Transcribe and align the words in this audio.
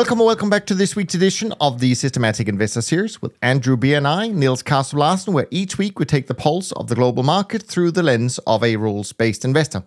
Welcome 0.00 0.20
and 0.20 0.26
welcome 0.28 0.48
back 0.48 0.64
to 0.64 0.74
this 0.74 0.96
week's 0.96 1.14
edition 1.14 1.52
of 1.60 1.78
the 1.78 1.94
Systematic 1.94 2.48
Investor 2.48 2.80
Series 2.80 3.20
with 3.20 3.36
Andrew 3.42 3.76
Beer 3.76 3.98
and 3.98 4.08
I, 4.08 4.28
Niels 4.28 4.62
Kaastrup 4.62 4.94
Larsen, 4.94 5.34
where 5.34 5.46
each 5.50 5.76
week 5.76 5.98
we 5.98 6.06
take 6.06 6.26
the 6.26 6.32
pulse 6.32 6.72
of 6.72 6.88
the 6.88 6.94
global 6.94 7.22
market 7.22 7.62
through 7.62 7.90
the 7.90 8.02
lens 8.02 8.38
of 8.46 8.64
a 8.64 8.76
rules 8.76 9.12
based 9.12 9.44
investor. 9.44 9.82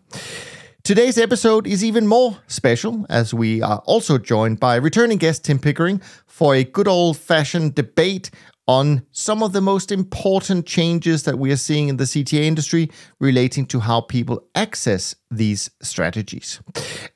Today's 0.83 1.17
episode 1.17 1.65
is 1.65 1.83
even 1.83 2.05
more 2.05 2.37
special 2.45 3.07
as 3.09 3.33
we 3.33 3.63
are 3.63 3.79
also 3.87 4.19
joined 4.19 4.59
by 4.59 4.75
returning 4.75 5.17
guest 5.17 5.45
Tim 5.45 5.57
Pickering 5.57 5.99
for 6.27 6.53
a 6.53 6.63
good 6.63 6.87
old 6.87 7.17
fashioned 7.17 7.73
debate 7.73 8.29
on 8.67 9.05
some 9.11 9.43
of 9.43 9.51
the 9.51 9.61
most 9.61 9.91
important 9.91 10.65
changes 10.65 11.23
that 11.23 11.37
we 11.37 11.51
are 11.51 11.57
seeing 11.57 11.89
in 11.89 11.97
the 11.97 12.05
CTA 12.05 12.43
industry 12.43 12.89
relating 13.19 13.65
to 13.67 13.81
how 13.81 14.01
people 14.01 14.43
access 14.55 15.15
these 15.29 15.69
strategies. 15.81 16.61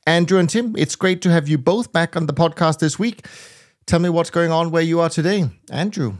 Andrew 0.05 0.39
and 0.39 0.49
Tim, 0.49 0.75
it's 0.77 0.95
great 0.95 1.21
to 1.21 1.31
have 1.31 1.47
you 1.47 1.57
both 1.57 1.93
back 1.93 2.15
on 2.15 2.25
the 2.25 2.33
podcast 2.33 2.79
this 2.79 2.99
week. 2.99 3.25
Tell 3.85 3.99
me 3.99 4.09
what's 4.09 4.29
going 4.29 4.51
on 4.51 4.71
where 4.71 4.83
you 4.83 4.99
are 4.99 5.09
today. 5.09 5.49
Andrew. 5.71 6.15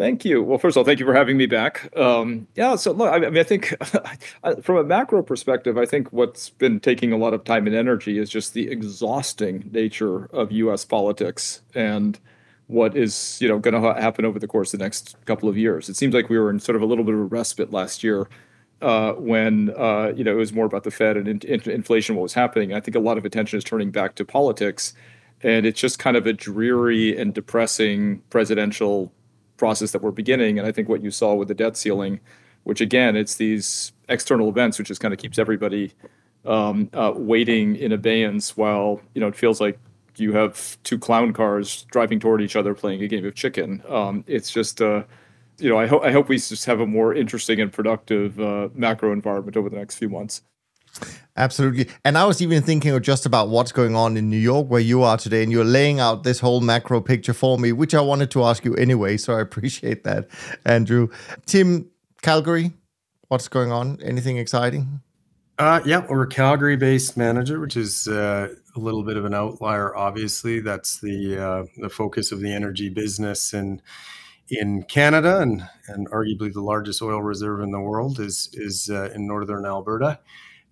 Thank 0.00 0.24
you. 0.24 0.42
Well, 0.42 0.56
first 0.56 0.78
of 0.78 0.78
all, 0.78 0.84
thank 0.84 0.98
you 0.98 1.04
for 1.04 1.12
having 1.12 1.36
me 1.36 1.44
back. 1.44 1.94
Um, 1.94 2.48
yeah, 2.56 2.74
so 2.76 2.90
look, 2.92 3.12
I 3.12 3.18
mean, 3.18 3.36
I 3.36 3.42
think 3.42 3.74
from 4.62 4.78
a 4.78 4.82
macro 4.82 5.22
perspective, 5.22 5.76
I 5.76 5.84
think 5.84 6.10
what's 6.10 6.48
been 6.48 6.80
taking 6.80 7.12
a 7.12 7.18
lot 7.18 7.34
of 7.34 7.44
time 7.44 7.66
and 7.66 7.76
energy 7.76 8.18
is 8.18 8.30
just 8.30 8.54
the 8.54 8.70
exhausting 8.70 9.68
nature 9.70 10.24
of 10.32 10.50
U.S. 10.52 10.86
politics 10.86 11.60
and 11.74 12.18
what 12.70 12.96
is 12.96 13.38
you 13.40 13.48
know 13.48 13.58
going 13.58 13.74
to 13.74 13.80
ha- 13.80 14.00
happen 14.00 14.24
over 14.24 14.38
the 14.38 14.46
course 14.46 14.72
of 14.72 14.78
the 14.78 14.84
next 14.84 15.16
couple 15.26 15.48
of 15.48 15.58
years. 15.58 15.88
It 15.88 15.96
seems 15.96 16.14
like 16.14 16.28
we 16.28 16.38
were 16.38 16.50
in 16.50 16.60
sort 16.60 16.76
of 16.76 16.82
a 16.82 16.86
little 16.86 17.04
bit 17.04 17.14
of 17.14 17.20
a 17.20 17.24
respite 17.24 17.72
last 17.72 18.04
year 18.04 18.28
uh, 18.80 19.12
when 19.14 19.70
uh, 19.76 20.12
you 20.14 20.24
know 20.24 20.32
it 20.32 20.36
was 20.36 20.52
more 20.52 20.66
about 20.66 20.84
the 20.84 20.90
Fed 20.90 21.16
and 21.16 21.28
in- 21.28 21.40
in- 21.40 21.70
inflation, 21.70 22.14
what 22.14 22.22
was 22.22 22.34
happening. 22.34 22.72
I 22.72 22.80
think 22.80 22.94
a 22.96 23.00
lot 23.00 23.18
of 23.18 23.24
attention 23.24 23.58
is 23.58 23.64
turning 23.64 23.90
back 23.90 24.14
to 24.16 24.24
politics, 24.24 24.94
and 25.42 25.66
it's 25.66 25.80
just 25.80 25.98
kind 25.98 26.16
of 26.16 26.26
a 26.26 26.32
dreary 26.32 27.16
and 27.16 27.34
depressing 27.34 28.22
presidential 28.30 29.12
process 29.56 29.90
that 29.90 30.02
we're 30.02 30.12
beginning. 30.12 30.58
And 30.58 30.66
I 30.66 30.72
think 30.72 30.88
what 30.88 31.02
you 31.02 31.10
saw 31.10 31.34
with 31.34 31.48
the 31.48 31.54
debt 31.54 31.76
ceiling, 31.76 32.20
which 32.62 32.80
again, 32.80 33.16
it's 33.16 33.34
these 33.34 33.92
external 34.08 34.48
events, 34.48 34.78
which 34.78 34.88
just 34.88 35.00
kind 35.00 35.12
of 35.12 35.18
keeps 35.18 35.38
everybody 35.38 35.92
um, 36.46 36.88
uh, 36.94 37.12
waiting 37.14 37.76
in 37.76 37.92
abeyance 37.92 38.56
while 38.56 39.00
you 39.14 39.20
know 39.20 39.26
it 39.28 39.36
feels 39.36 39.60
like 39.60 39.78
you 40.16 40.32
have 40.32 40.78
two 40.82 40.98
clown 40.98 41.32
cars 41.32 41.84
driving 41.90 42.20
toward 42.20 42.42
each 42.42 42.56
other 42.56 42.74
playing 42.74 43.02
a 43.02 43.08
game 43.08 43.24
of 43.24 43.34
chicken. 43.34 43.82
Um, 43.88 44.24
it's 44.26 44.50
just, 44.50 44.80
uh, 44.80 45.04
you 45.58 45.68
know, 45.68 45.78
I, 45.78 45.86
ho- 45.86 46.00
I 46.00 46.12
hope 46.12 46.28
we 46.28 46.36
just 46.36 46.64
have 46.66 46.80
a 46.80 46.86
more 46.86 47.14
interesting 47.14 47.60
and 47.60 47.72
productive 47.72 48.40
uh, 48.40 48.68
macro 48.74 49.12
environment 49.12 49.56
over 49.56 49.68
the 49.68 49.76
next 49.76 49.96
few 49.96 50.08
months. 50.08 50.42
Absolutely. 51.36 51.88
And 52.04 52.18
I 52.18 52.24
was 52.24 52.42
even 52.42 52.62
thinking 52.62 52.92
of 52.92 53.02
just 53.02 53.24
about 53.24 53.48
what's 53.48 53.72
going 53.72 53.94
on 53.94 54.16
in 54.16 54.28
New 54.28 54.36
York, 54.36 54.68
where 54.68 54.80
you 54.80 55.02
are 55.02 55.16
today, 55.16 55.42
and 55.42 55.50
you're 55.52 55.64
laying 55.64 56.00
out 56.00 56.24
this 56.24 56.40
whole 56.40 56.60
macro 56.60 57.00
picture 57.00 57.32
for 57.32 57.58
me, 57.58 57.72
which 57.72 57.94
I 57.94 58.00
wanted 58.00 58.30
to 58.32 58.44
ask 58.44 58.64
you 58.64 58.74
anyway. 58.74 59.16
So 59.16 59.34
I 59.34 59.40
appreciate 59.48 60.04
that, 60.04 60.28
Andrew. 60.64 61.08
Tim, 61.46 61.88
Calgary, 62.22 62.72
what's 63.28 63.48
going 63.48 63.72
on? 63.72 63.98
Anything 64.02 64.36
exciting? 64.36 65.00
Uh, 65.58 65.80
yeah, 65.84 66.06
we're 66.08 66.22
a 66.22 66.28
Calgary-based 66.28 67.16
manager, 67.16 67.60
which 67.60 67.76
is 67.76 68.08
uh, 68.08 68.48
a 68.76 68.80
little 68.80 69.02
bit 69.02 69.16
of 69.16 69.24
an 69.24 69.34
outlier. 69.34 69.94
Obviously, 69.96 70.60
that's 70.60 71.00
the 71.00 71.38
uh, 71.38 71.64
the 71.76 71.88
focus 71.88 72.32
of 72.32 72.40
the 72.40 72.52
energy 72.52 72.88
business 72.88 73.52
in 73.52 73.82
in 74.48 74.82
Canada, 74.84 75.38
and 75.38 75.68
and 75.88 76.10
arguably 76.10 76.52
the 76.52 76.62
largest 76.62 77.02
oil 77.02 77.22
reserve 77.22 77.60
in 77.60 77.70
the 77.70 77.80
world 77.80 78.20
is 78.20 78.50
is 78.52 78.90
uh, 78.90 79.10
in 79.14 79.26
northern 79.26 79.66
Alberta. 79.66 80.20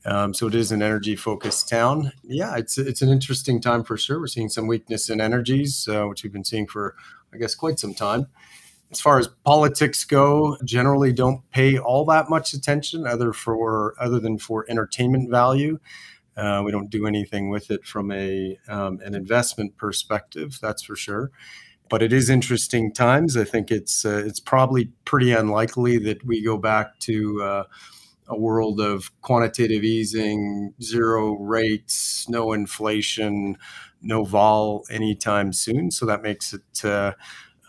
Um, 0.04 0.32
so 0.32 0.46
it 0.46 0.54
is 0.54 0.70
an 0.70 0.80
energy-focused 0.80 1.68
town. 1.68 2.12
Yeah, 2.22 2.56
it's 2.56 2.78
it's 2.78 3.02
an 3.02 3.08
interesting 3.08 3.60
time 3.60 3.84
for 3.84 3.96
sure. 3.96 4.20
We're 4.20 4.28
seeing 4.28 4.48
some 4.48 4.66
weakness 4.66 5.10
in 5.10 5.20
energies, 5.20 5.88
uh, 5.88 6.04
which 6.04 6.22
we've 6.22 6.32
been 6.32 6.44
seeing 6.44 6.66
for 6.66 6.94
I 7.32 7.36
guess 7.36 7.54
quite 7.54 7.78
some 7.78 7.94
time 7.94 8.28
as 8.90 9.00
far 9.00 9.18
as 9.18 9.28
politics 9.44 10.04
go, 10.04 10.56
generally 10.64 11.12
don't 11.12 11.48
pay 11.50 11.78
all 11.78 12.04
that 12.06 12.30
much 12.30 12.54
attention 12.54 13.06
other 13.06 13.32
for 13.32 13.94
other 14.00 14.18
than 14.18 14.38
for 14.38 14.64
entertainment 14.68 15.30
value. 15.30 15.78
Uh, 16.38 16.62
we 16.64 16.70
don't 16.70 16.88
do 16.90 17.06
anything 17.06 17.50
with 17.50 17.70
it 17.70 17.84
from 17.84 18.12
a 18.12 18.56
um, 18.68 19.00
an 19.04 19.14
investment 19.14 19.76
perspective, 19.76 20.58
that's 20.62 20.82
for 20.82 20.96
sure. 20.96 21.30
But 21.90 22.02
it 22.02 22.12
is 22.12 22.30
interesting 22.30 22.92
times. 22.92 23.36
I 23.36 23.44
think 23.44 23.70
it's 23.70 24.04
uh, 24.04 24.22
it's 24.24 24.40
probably 24.40 24.92
pretty 25.04 25.32
unlikely 25.32 25.98
that 25.98 26.24
we 26.24 26.44
go 26.44 26.56
back 26.56 26.98
to 27.00 27.42
uh, 27.42 27.64
a 28.28 28.38
world 28.38 28.80
of 28.80 29.10
quantitative 29.22 29.82
easing, 29.84 30.74
zero 30.82 31.32
rates, 31.38 32.28
no 32.28 32.52
inflation, 32.52 33.56
no 34.02 34.24
vol 34.24 34.84
anytime 34.90 35.52
soon. 35.52 35.90
So 35.90 36.06
that 36.06 36.22
makes 36.22 36.52
it 36.52 36.84
uh, 36.84 37.14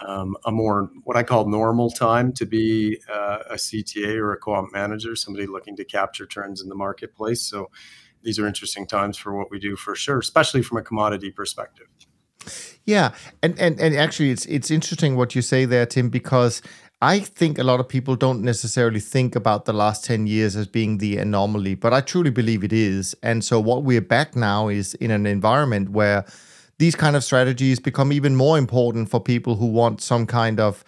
um, 0.06 0.38
a 0.46 0.51
more 0.51 0.90
what 1.03 1.18
I 1.18 1.24
call 1.24 1.47
normal 1.47 1.90
time 1.90 2.34
to 2.34 2.46
be 2.46 3.00
uh, 3.12 3.40
a 3.50 3.56
CTA 3.56 4.18
or 4.18 4.34
a 4.34 4.38
co-op 4.38 4.72
manager, 4.72 5.16
somebody 5.16 5.47
looking 5.47 5.75
to 5.78 5.86
capture 5.86 6.25
trends 6.25 6.62
in 6.62 6.69
the 6.69 6.75
marketplace. 6.75 7.41
So 7.41 7.69
these 8.24 8.40
are 8.40 8.47
interesting 8.47 8.85
times 8.85 9.18
for 9.18 9.35
what 9.35 9.52
we 9.52 9.59
do 9.59 9.75
for 9.75 9.96
sure, 9.96 10.19
especially 10.19 10.62
from 10.62 10.78
a 10.78 10.81
commodity 10.81 11.31
perspective. 11.31 11.88
Yeah, 12.85 13.12
and 13.44 13.59
and 13.59 13.80
and 13.80 13.96
actually, 13.96 14.31
it's 14.31 14.46
it's 14.46 14.72
interesting 14.72 15.16
what 15.16 15.35
you 15.35 15.41
say 15.41 15.66
there, 15.66 15.85
Tim, 15.85 16.09
because 16.09 16.62
I 17.02 17.19
think 17.19 17.57
a 17.57 17.63
lot 17.63 17.80
of 17.80 17.88
people 17.88 18.16
don't 18.18 18.41
necessarily 18.41 19.00
think 19.00 19.35
about 19.35 19.63
the 19.63 19.72
last 19.72 20.03
10 20.03 20.28
years 20.28 20.57
as 20.57 20.68
being 20.68 20.97
the 20.97 21.18
anomaly, 21.18 21.75
but 21.75 21.94
I 21.94 22.02
truly 22.02 22.30
believe 22.30 22.62
it 22.62 22.74
is. 22.74 23.16
And 23.24 23.44
so, 23.44 23.57
what 23.59 23.84
we're 23.84 24.02
back 24.02 24.36
now 24.36 24.68
is 24.68 24.96
in 24.96 25.09
an 25.12 25.25
environment 25.25 25.91
where 25.91 26.25
these 26.80 26.96
kind 26.96 27.16
of 27.16 27.24
strategies 27.24 27.78
become 27.80 28.12
even 28.14 28.36
more 28.36 28.58
important 28.58 29.10
for 29.10 29.20
people 29.20 29.58
who 29.58 29.66
want 29.66 30.02
some 30.02 30.26
kind 30.26 30.60
of 30.62 30.84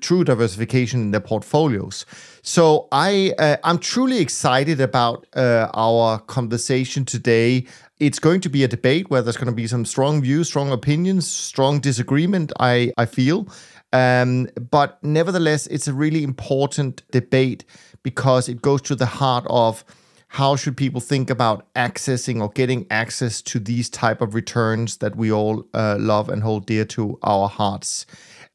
true 0.00 0.22
diversification 0.22 1.00
in 1.00 1.10
their 1.10 1.20
portfolios. 1.20 2.04
So 2.42 2.88
I 2.92 3.32
uh, 3.38 3.56
I'm 3.64 3.78
truly 3.78 4.18
excited 4.18 4.80
about 4.80 5.26
uh, 5.34 5.70
our 5.74 6.18
conversation 6.20 7.06
today. 7.06 7.66
It's 7.98 8.18
going 8.18 8.42
to 8.42 8.50
be 8.50 8.64
a 8.64 8.68
debate 8.68 9.08
where 9.08 9.22
there's 9.22 9.38
going 9.38 9.46
to 9.46 9.52
be 9.52 9.66
some 9.66 9.86
strong 9.86 10.20
views, 10.20 10.48
strong 10.48 10.70
opinions, 10.70 11.26
strong 11.26 11.80
disagreement. 11.80 12.52
I 12.60 12.92
I 12.98 13.06
feel, 13.06 13.48
um, 13.94 14.48
but 14.70 15.02
nevertheless, 15.02 15.66
it's 15.68 15.88
a 15.88 15.94
really 15.94 16.22
important 16.22 17.02
debate 17.10 17.64
because 18.02 18.50
it 18.50 18.60
goes 18.60 18.82
to 18.82 18.94
the 18.94 19.06
heart 19.06 19.46
of 19.48 19.84
how 20.34 20.56
should 20.56 20.76
people 20.76 21.00
think 21.00 21.30
about 21.30 21.72
accessing 21.74 22.40
or 22.40 22.48
getting 22.50 22.86
access 22.90 23.40
to 23.40 23.60
these 23.60 23.88
type 23.88 24.20
of 24.20 24.34
returns 24.34 24.96
that 24.96 25.14
we 25.14 25.30
all 25.30 25.64
uh, 25.74 25.96
love 26.00 26.28
and 26.28 26.42
hold 26.42 26.66
dear 26.66 26.84
to 26.84 27.16
our 27.22 27.48
hearts? 27.48 28.04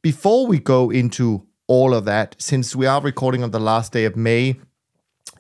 Before 0.02 0.46
we 0.46 0.60
go 0.60 0.90
into 0.90 1.48
all 1.68 1.94
of 1.94 2.04
that 2.04 2.36
since 2.38 2.76
we 2.76 2.86
are 2.86 3.00
recording 3.00 3.44
on 3.44 3.52
the 3.52 3.62
last 3.62 3.94
day 3.94 4.04
of 4.04 4.18
may 4.18 4.60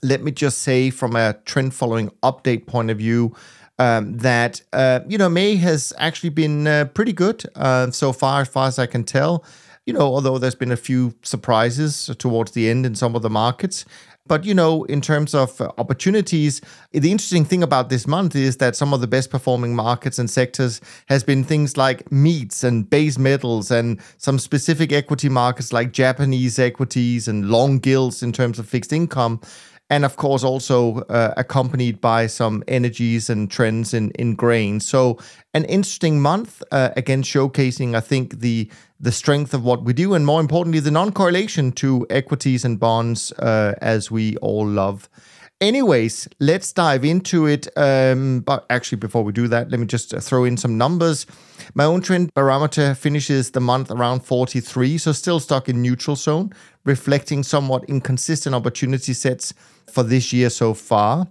let 0.01 0.23
me 0.23 0.31
just 0.31 0.59
say 0.59 0.89
from 0.89 1.13
a 1.13 1.33
trend 1.43 1.73
following 1.73 2.09
update 2.23 2.67
point 2.67 2.89
of 2.89 2.97
view 2.99 3.35
um, 3.77 4.15
that 4.19 4.61
uh, 4.71 5.01
you 5.09 5.17
know 5.17 5.27
may 5.27 5.57
has 5.57 5.91
actually 5.97 6.29
been 6.29 6.67
uh, 6.67 6.85
pretty 6.85 7.11
good 7.11 7.43
uh, 7.55 7.91
so 7.91 8.13
far 8.13 8.41
as 8.41 8.47
far 8.47 8.67
as 8.67 8.79
i 8.79 8.85
can 8.85 9.03
tell. 9.03 9.43
You 9.85 9.93
know 9.93 10.01
although 10.01 10.37
there's 10.37 10.55
been 10.55 10.71
a 10.71 10.77
few 10.77 11.15
surprises 11.23 12.09
towards 12.17 12.51
the 12.51 12.69
end 12.69 12.85
in 12.85 12.95
some 12.95 13.15
of 13.15 13.23
the 13.23 13.29
markets 13.29 13.83
but, 14.29 14.45
you 14.45 14.53
know, 14.53 14.83
in 14.85 15.01
terms 15.01 15.33
of 15.33 15.59
uh, 15.59 15.71
opportunities, 15.79 16.61
the 16.91 17.11
interesting 17.11 17.43
thing 17.43 17.63
about 17.63 17.89
this 17.89 18.07
month 18.07 18.35
is 18.35 18.57
that 18.57 18.75
some 18.75 18.93
of 18.93 19.01
the 19.01 19.07
best 19.07 19.31
performing 19.31 19.75
markets 19.75 20.19
and 20.19 20.29
sectors 20.29 20.79
has 21.07 21.23
been 21.23 21.43
things 21.43 21.75
like 21.75 22.09
meats 22.11 22.63
and 22.63 22.89
base 22.89 23.17
metals 23.17 23.71
and 23.71 23.99
some 24.17 24.37
specific 24.37 24.93
equity 24.93 25.29
markets 25.29 25.73
like 25.73 25.91
Japanese 25.91 26.59
equities 26.59 27.27
and 27.27 27.49
long 27.49 27.79
gilts 27.79 28.21
in 28.21 28.31
terms 28.31 28.59
of 28.59 28.69
fixed 28.69 28.93
income 28.93 29.41
and 29.89 30.05
of 30.05 30.15
course 30.15 30.43
also 30.43 30.99
uh, 31.09 31.33
accompanied 31.37 31.99
by 31.99 32.27
some 32.27 32.63
energies 32.67 33.29
and 33.29 33.49
trends 33.49 33.93
in 33.93 34.11
in 34.11 34.35
grain. 34.35 34.79
So 34.79 35.17
an 35.53 35.65
interesting 35.65 36.21
month 36.21 36.61
uh, 36.71 36.89
again, 36.95 37.23
showcasing 37.23 37.95
I 37.95 38.01
think 38.01 38.39
the 38.39 38.69
the 38.99 39.11
strength 39.11 39.53
of 39.53 39.63
what 39.63 39.83
we 39.83 39.93
do, 39.93 40.13
and 40.13 40.25
more 40.25 40.41
importantly, 40.41 40.81
the 40.81 40.91
non-correlation 40.91 41.71
to 41.71 42.05
equities 42.09 42.65
and 42.65 42.79
bonds 42.79 43.31
uh, 43.33 43.73
as 43.81 44.11
we 44.11 44.35
all 44.37 44.67
love. 44.67 45.09
Anyways, 45.61 46.29
let's 46.39 46.71
dive 46.71 47.03
into 47.03 47.45
it. 47.45 47.67
Um, 47.75 48.39
but 48.39 48.65
actually, 48.69 48.97
before 48.97 49.23
we 49.23 49.33
do 49.33 49.47
that, 49.49 49.69
let 49.69 49.79
me 49.79 49.85
just 49.85 50.17
throw 50.21 50.45
in 50.45 50.55
some 50.55 50.77
numbers. 50.77 51.25
My 51.73 51.83
own 51.83 52.01
trend 52.01 52.33
barometer 52.33 52.95
finishes 52.95 53.51
the 53.51 53.59
month 53.59 53.91
around 53.91 54.21
43, 54.21 54.97
so 54.97 55.11
still 55.11 55.39
stuck 55.39 55.67
in 55.67 55.81
neutral 55.81 56.15
zone 56.15 56.53
reflecting 56.89 57.43
somewhat 57.43 57.85
inconsistent 57.85 58.55
opportunity 58.55 59.13
sets 59.13 59.53
for 59.93 60.03
this 60.03 60.33
year 60.33 60.49
so 60.49 60.73
far. 60.73 61.27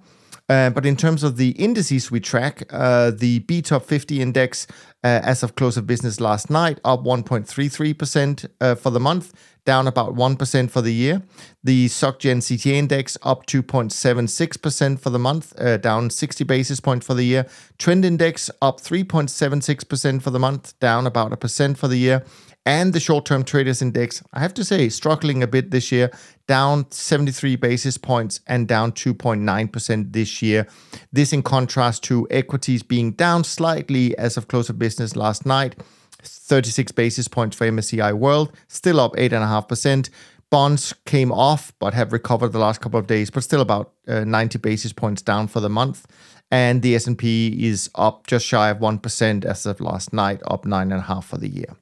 Uh, 0.49 0.71
but 0.71 0.87
in 0.87 0.97
terms 0.97 1.23
of 1.23 1.37
the 1.37 1.51
indices 1.51 2.11
we 2.11 2.21
track, 2.21 2.63
uh, 2.71 3.11
the 3.11 3.41
B 3.41 3.61
Top 3.61 3.85
50 3.85 4.23
index, 4.23 4.67
uh, 5.05 5.21
as 5.23 5.43
of 5.43 5.55
close 5.55 5.77
of 5.77 5.87
business 5.87 6.21
last 6.21 6.51
night, 6.51 6.81
up 6.85 7.05
1.33% 7.05 8.49
uh, 8.61 8.75
for 8.75 8.91
the 8.91 9.01
month, 9.01 9.33
down 9.65 9.87
about 9.87 10.15
1% 10.15 10.71
for 10.71 10.81
the 10.81 10.93
year. 10.93 11.23
The 11.63 11.87
SocGen 11.87 12.39
CTA 12.39 12.73
index 12.73 13.17
up 13.23 13.47
2.76% 13.47 14.99
for 14.99 15.11
the 15.11 15.19
month, 15.19 15.59
uh, 15.61 15.77
down 15.77 16.11
60 16.11 16.45
basis 16.45 16.81
points 16.81 17.07
for 17.07 17.15
the 17.15 17.25
year. 17.25 17.47
Trend 17.79 18.05
index 18.05 18.51
up 18.63 18.81
3.76% 18.81 20.23
for 20.23 20.31
the 20.31 20.39
month, 20.39 20.79
down 20.81 21.07
about 21.07 21.33
a 21.33 21.37
percent 21.37 21.79
for 21.79 21.89
the 21.89 21.99
year 21.99 22.25
and 22.69 22.93
the 22.93 23.01
short 23.01 23.25
term 23.25 23.45
traders 23.45 23.81
index, 23.81 24.23
I 24.35 24.41
have 24.41 24.53
to 24.53 24.63
say, 24.63 24.91
struggling 24.91 25.43
a 25.43 25.47
bit 25.47 25.71
this 25.71 25.91
year, 25.91 26.11
down 26.47 26.91
73 26.91 27.57
basis 27.57 27.97
points 27.97 28.41
and 28.47 28.69
down 28.69 28.93
2.9% 28.93 30.13
this 30.13 30.43
year. 30.43 30.67
This 31.11 31.33
in 31.33 31.43
contrast 31.43 32.05
to 32.05 32.27
equities 32.31 32.83
being 32.83 33.13
down 33.13 33.45
slightly 33.45 34.17
as 34.19 34.37
of 34.37 34.49
close 34.49 34.69
of 34.69 34.79
business 34.79 34.88
last 35.17 35.47
night, 35.47 35.77
36 36.23 36.93
basis 36.93 37.29
points 37.29 37.57
for 37.57 37.67
MSCI 37.67 38.13
World, 38.15 38.53
still 38.69 39.01
up 39.01 39.13
8.5%. 39.15 40.11
Bonds 40.51 40.95
came 41.05 41.31
off 41.31 41.73
but 41.79 41.93
have 41.95 42.13
recovered 42.13 42.53
the 42.53 42.59
last 42.59 42.81
couple 42.81 42.99
of 42.99 43.07
days, 43.07 43.31
but 43.31 43.45
still 43.45 43.61
about 43.61 43.93
uh, 44.07 44.25
90 44.25 44.59
basis 44.59 44.93
points 44.93 45.21
down 45.21 45.47
for 45.47 45.61
the 45.61 45.69
month. 45.69 46.07
And 46.51 46.81
the 46.81 46.95
S&P 46.95 47.67
is 47.69 47.91
up 47.95 48.27
just 48.27 48.47
shy 48.47 48.71
of 48.71 48.79
1% 48.79 49.45
as 49.45 49.67
of 49.67 49.81
last 49.81 50.15
night, 50.15 50.41
up 50.47 50.65
9.5 50.65 51.25
for 51.25 51.37
the 51.37 51.49
year. 51.49 51.77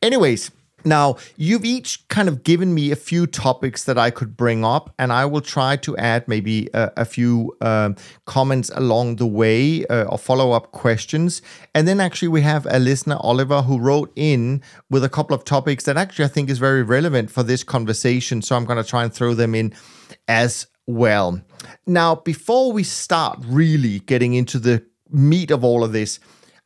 Anyways, 0.00 0.52
now, 0.84 1.16
you've 1.36 1.64
each 1.64 2.06
kind 2.08 2.28
of 2.28 2.44
given 2.44 2.74
me 2.74 2.90
a 2.90 2.96
few 2.96 3.26
topics 3.26 3.84
that 3.84 3.96
I 3.96 4.10
could 4.10 4.36
bring 4.36 4.64
up, 4.64 4.92
and 4.98 5.12
I 5.12 5.24
will 5.24 5.40
try 5.40 5.76
to 5.76 5.96
add 5.96 6.28
maybe 6.28 6.68
a, 6.74 6.92
a 6.98 7.04
few 7.04 7.56
um, 7.60 7.96
comments 8.26 8.70
along 8.74 9.16
the 9.16 9.26
way 9.26 9.86
uh, 9.86 10.04
or 10.04 10.18
follow 10.18 10.52
up 10.52 10.72
questions. 10.72 11.42
And 11.74 11.88
then 11.88 12.00
actually, 12.00 12.28
we 12.28 12.42
have 12.42 12.66
a 12.70 12.78
listener, 12.78 13.16
Oliver, 13.20 13.62
who 13.62 13.78
wrote 13.78 14.12
in 14.14 14.62
with 14.90 15.04
a 15.04 15.08
couple 15.08 15.34
of 15.34 15.44
topics 15.44 15.84
that 15.84 15.96
actually 15.96 16.26
I 16.26 16.28
think 16.28 16.50
is 16.50 16.58
very 16.58 16.82
relevant 16.82 17.30
for 17.30 17.42
this 17.42 17.64
conversation. 17.64 18.42
So 18.42 18.56
I'm 18.56 18.64
going 18.64 18.82
to 18.82 18.88
try 18.88 19.04
and 19.04 19.12
throw 19.12 19.34
them 19.34 19.54
in 19.54 19.72
as 20.28 20.66
well. 20.86 21.40
Now, 21.86 22.16
before 22.16 22.72
we 22.72 22.82
start 22.82 23.38
really 23.46 24.00
getting 24.00 24.34
into 24.34 24.58
the 24.58 24.84
meat 25.10 25.50
of 25.50 25.64
all 25.64 25.82
of 25.82 25.92
this, 25.92 26.20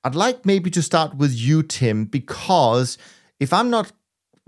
I'd 0.04 0.14
like 0.14 0.46
maybe 0.46 0.70
to 0.70 0.82
start 0.82 1.16
with 1.16 1.34
you, 1.34 1.62
Tim, 1.62 2.04
because 2.04 2.98
if 3.40 3.52
I'm 3.52 3.70
not 3.70 3.92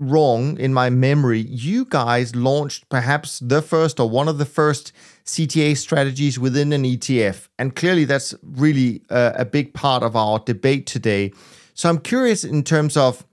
wrong 0.01 0.57
in 0.59 0.73
my 0.73 0.89
memory, 0.89 1.41
you 1.41 1.85
guys 1.85 2.35
launched 2.35 2.89
perhaps 2.89 3.39
the 3.39 3.61
first 3.61 3.99
or 3.99 4.09
one 4.09 4.27
of 4.27 4.37
the 4.39 4.45
first 4.45 4.91
CTA 5.25 5.77
strategies 5.77 6.39
within 6.39 6.73
an 6.73 6.83
ETF. 6.83 7.47
And 7.57 7.75
clearly, 7.75 8.05
that's 8.05 8.33
really 8.43 9.03
uh, 9.09 9.33
a 9.35 9.45
big 9.45 9.73
part 9.73 10.03
of 10.03 10.15
our 10.15 10.39
debate 10.39 10.87
today. 10.87 11.31
So 11.75 11.87
I'm 11.87 11.99
curious 11.99 12.43
in 12.43 12.63
terms 12.63 12.97
of 12.97 13.25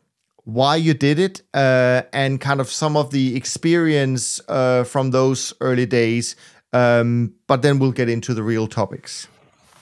why 0.44 0.76
you 0.76 0.94
did 0.94 1.18
it 1.18 1.42
uh, 1.54 2.02
and 2.12 2.40
kind 2.40 2.60
of 2.60 2.70
some 2.70 2.96
of 2.96 3.10
the 3.10 3.36
experience 3.36 4.40
uh, 4.48 4.84
from 4.84 5.10
those 5.10 5.52
early 5.60 5.86
days. 5.86 6.36
Um, 6.72 7.34
but 7.46 7.62
then 7.62 7.78
we'll 7.78 7.92
get 7.92 8.08
into 8.08 8.34
the 8.34 8.42
real 8.42 8.66
topics. 8.66 9.26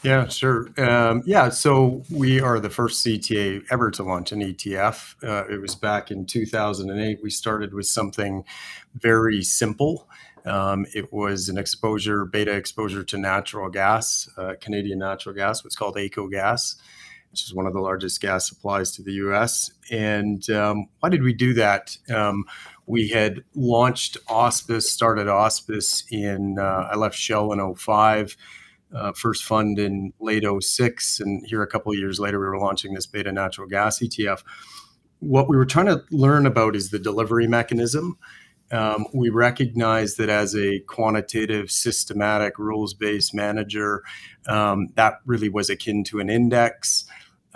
Yeah, 0.06 0.29
sure. 0.29 0.69
Um, 0.79 1.25
yeah, 1.26 1.49
so 1.49 2.05
we 2.12 2.41
are 2.41 2.61
the 2.61 2.70
first 2.70 3.05
CTA 3.05 3.64
ever 3.73 3.91
to 3.91 4.05
launch 4.05 4.31
an 4.31 4.38
ETF. 4.38 5.17
Uh, 5.20 5.53
it 5.53 5.61
was 5.61 5.75
back 5.75 6.12
in 6.12 6.26
2008. 6.26 7.19
We 7.25 7.31
started 7.31 7.75
with 7.75 7.88
something 7.88 8.44
very 8.94 9.43
simple. 9.43 10.08
Um, 10.44 10.87
it 10.94 11.12
was 11.12 11.49
an 11.49 11.58
exposure, 11.58 12.25
beta 12.25 12.53
exposure 12.53 13.03
to 13.03 13.19
natural 13.19 13.69
gas, 13.69 14.29
uh, 14.38 14.53
Canadian 14.61 15.00
natural 15.00 15.35
gas, 15.35 15.64
what's 15.64 15.75
called 15.75 15.97
AECO 15.97 16.31
gas, 16.31 16.76
which 17.32 17.43
is 17.43 17.53
one 17.53 17.67
of 17.67 17.73
the 17.73 17.81
largest 17.81 18.20
gas 18.20 18.49
supplies 18.49 18.93
to 18.93 19.03
the 19.03 19.14
US. 19.14 19.73
And 19.91 20.49
um, 20.50 20.87
why 21.00 21.08
did 21.08 21.25
we 21.25 21.32
do 21.32 21.53
that? 21.55 21.99
Um, 22.14 22.44
we 22.87 23.08
had 23.08 23.43
launched 23.56 24.19
Auspice, 24.29 24.88
started 24.88 25.26
Auspice 25.26 26.05
in, 26.12 26.61
uh, 26.61 26.91
I 26.93 26.94
left 26.94 27.17
Shell 27.17 27.53
in 27.53 27.75
05 27.75 28.37
uh, 28.96 29.12
first 29.12 29.44
fund 29.44 29.78
in 29.78 30.12
late 30.20 30.44
06 30.60 31.20
and 31.20 31.46
here 31.46 31.62
a 31.62 31.66
couple 31.66 31.93
of 31.93 31.98
years 31.98 32.19
later 32.19 32.40
we 32.40 32.46
were 32.46 32.58
launching 32.58 32.94
this 32.94 33.06
beta 33.06 33.31
natural 33.31 33.69
gas 33.69 34.00
etf 34.00 34.43
what 35.20 35.48
we 35.48 35.56
were 35.56 35.66
trying 35.66 35.87
to 35.87 36.02
learn 36.10 36.46
about 36.46 36.76
is 36.76 36.90
the 36.90 36.98
delivery 36.98 37.46
mechanism. 37.46 38.19
Um, 38.72 39.06
we 39.14 39.28
recognize 39.28 40.16
that 40.16 40.28
as 40.28 40.56
a 40.56 40.81
quantitative 40.81 41.70
systematic 41.70 42.58
rules-based 42.58 43.32
manager 43.32 44.02
um, 44.48 44.88
that 44.96 45.20
really 45.25 45.48
was 45.48 45.70
akin 45.70 46.02
to 46.04 46.19
an 46.19 46.28
index 46.28 47.04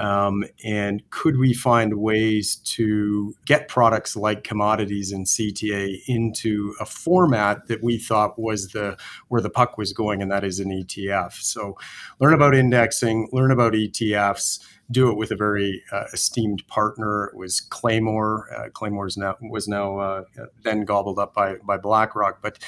um, 0.00 0.44
and 0.64 1.02
could 1.10 1.38
we 1.38 1.52
find 1.52 2.00
ways 2.00 2.56
to 2.56 3.34
get 3.44 3.68
products 3.68 4.16
like 4.16 4.44
commodities 4.44 5.12
and 5.12 5.26
CTA 5.26 5.98
into 6.06 6.74
a 6.80 6.86
format 6.86 7.66
that 7.68 7.82
we 7.82 7.98
thought 7.98 8.38
was 8.38 8.68
the 8.68 8.96
where 9.28 9.42
the 9.42 9.50
puck 9.50 9.76
was 9.76 9.92
going, 9.92 10.22
and 10.22 10.30
that 10.30 10.42
is 10.42 10.58
an 10.58 10.70
ETF? 10.70 11.34
So, 11.34 11.76
learn 12.18 12.32
about 12.32 12.54
indexing, 12.54 13.28
learn 13.30 13.50
about 13.50 13.74
ETFs, 13.74 14.60
do 14.90 15.10
it 15.10 15.18
with 15.18 15.30
a 15.30 15.36
very 15.36 15.82
uh, 15.92 16.04
esteemed 16.14 16.66
partner. 16.66 17.26
It 17.26 17.36
was 17.36 17.60
Claymore. 17.60 18.48
Uh, 18.56 18.70
Claymore's 18.70 19.18
now 19.18 19.36
was 19.42 19.68
now 19.68 19.98
uh, 19.98 20.24
then 20.64 20.86
gobbled 20.86 21.18
up 21.18 21.34
by 21.34 21.56
by 21.56 21.76
BlackRock, 21.76 22.40
but 22.40 22.58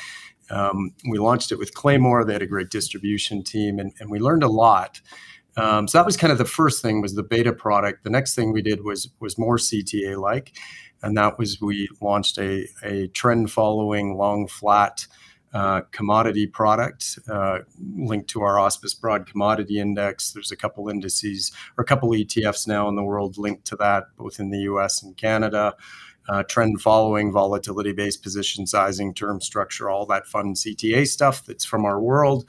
um, 0.50 0.92
we 1.08 1.18
launched 1.18 1.50
it 1.50 1.58
with 1.58 1.72
Claymore. 1.72 2.26
They 2.26 2.34
had 2.34 2.42
a 2.42 2.46
great 2.46 2.68
distribution 2.68 3.42
team, 3.42 3.78
and, 3.78 3.94
and 3.98 4.10
we 4.10 4.18
learned 4.18 4.42
a 4.42 4.48
lot. 4.48 5.00
Um, 5.56 5.86
so 5.86 5.98
that 5.98 6.06
was 6.06 6.16
kind 6.16 6.32
of 6.32 6.38
the 6.38 6.44
first 6.44 6.82
thing 6.82 7.02
was 7.02 7.14
the 7.14 7.22
beta 7.22 7.52
product. 7.52 8.04
The 8.04 8.10
next 8.10 8.34
thing 8.34 8.52
we 8.52 8.62
did 8.62 8.84
was 8.84 9.10
was 9.20 9.38
more 9.38 9.56
CTA 9.56 10.18
like, 10.18 10.56
and 11.02 11.16
that 11.16 11.38
was 11.38 11.60
we 11.60 11.88
launched 12.00 12.38
a 12.38 12.66
a 12.82 13.08
trend 13.08 13.50
following 13.50 14.16
long 14.16 14.48
flat 14.48 15.06
uh, 15.54 15.82
commodity 15.90 16.46
product 16.46 17.18
uh, 17.30 17.58
linked 17.96 18.30
to 18.30 18.40
our 18.40 18.58
Auspice 18.58 18.94
Broad 18.94 19.26
Commodity 19.26 19.78
Index. 19.78 20.32
There's 20.32 20.50
a 20.50 20.56
couple 20.56 20.88
indices 20.88 21.52
or 21.76 21.82
a 21.82 21.86
couple 21.86 22.08
ETFs 22.10 22.66
now 22.66 22.88
in 22.88 22.96
the 22.96 23.02
world 23.02 23.36
linked 23.36 23.66
to 23.66 23.76
that, 23.76 24.04
both 24.16 24.40
in 24.40 24.50
the 24.50 24.60
U.S. 24.60 25.02
and 25.02 25.16
Canada. 25.16 25.74
Uh, 26.28 26.44
trend 26.44 26.80
following, 26.80 27.32
volatility 27.32 27.92
based 27.92 28.22
position 28.22 28.64
sizing, 28.64 29.12
term 29.12 29.40
structure, 29.40 29.90
all 29.90 30.06
that 30.06 30.24
fun 30.24 30.54
CTA 30.54 31.06
stuff 31.06 31.44
that's 31.44 31.64
from 31.64 31.84
our 31.84 32.00
world. 32.00 32.48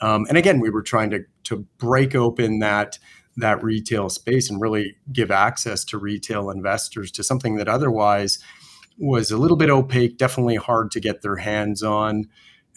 Um, 0.00 0.26
and 0.28 0.36
again, 0.36 0.60
we 0.60 0.70
were 0.70 0.82
trying 0.82 1.10
to 1.10 1.24
to 1.44 1.66
break 1.78 2.14
open 2.14 2.58
that 2.60 2.98
that 3.36 3.62
retail 3.62 4.08
space 4.08 4.50
and 4.50 4.60
really 4.60 4.96
give 5.12 5.30
access 5.30 5.84
to 5.84 5.98
retail 5.98 6.50
investors 6.50 7.10
to 7.12 7.22
something 7.22 7.56
that 7.56 7.68
otherwise 7.68 8.38
was 8.98 9.30
a 9.30 9.36
little 9.36 9.58
bit 9.58 9.68
opaque, 9.68 10.16
definitely 10.16 10.56
hard 10.56 10.90
to 10.90 11.00
get 11.00 11.20
their 11.20 11.36
hands 11.36 11.82
on. 11.82 12.28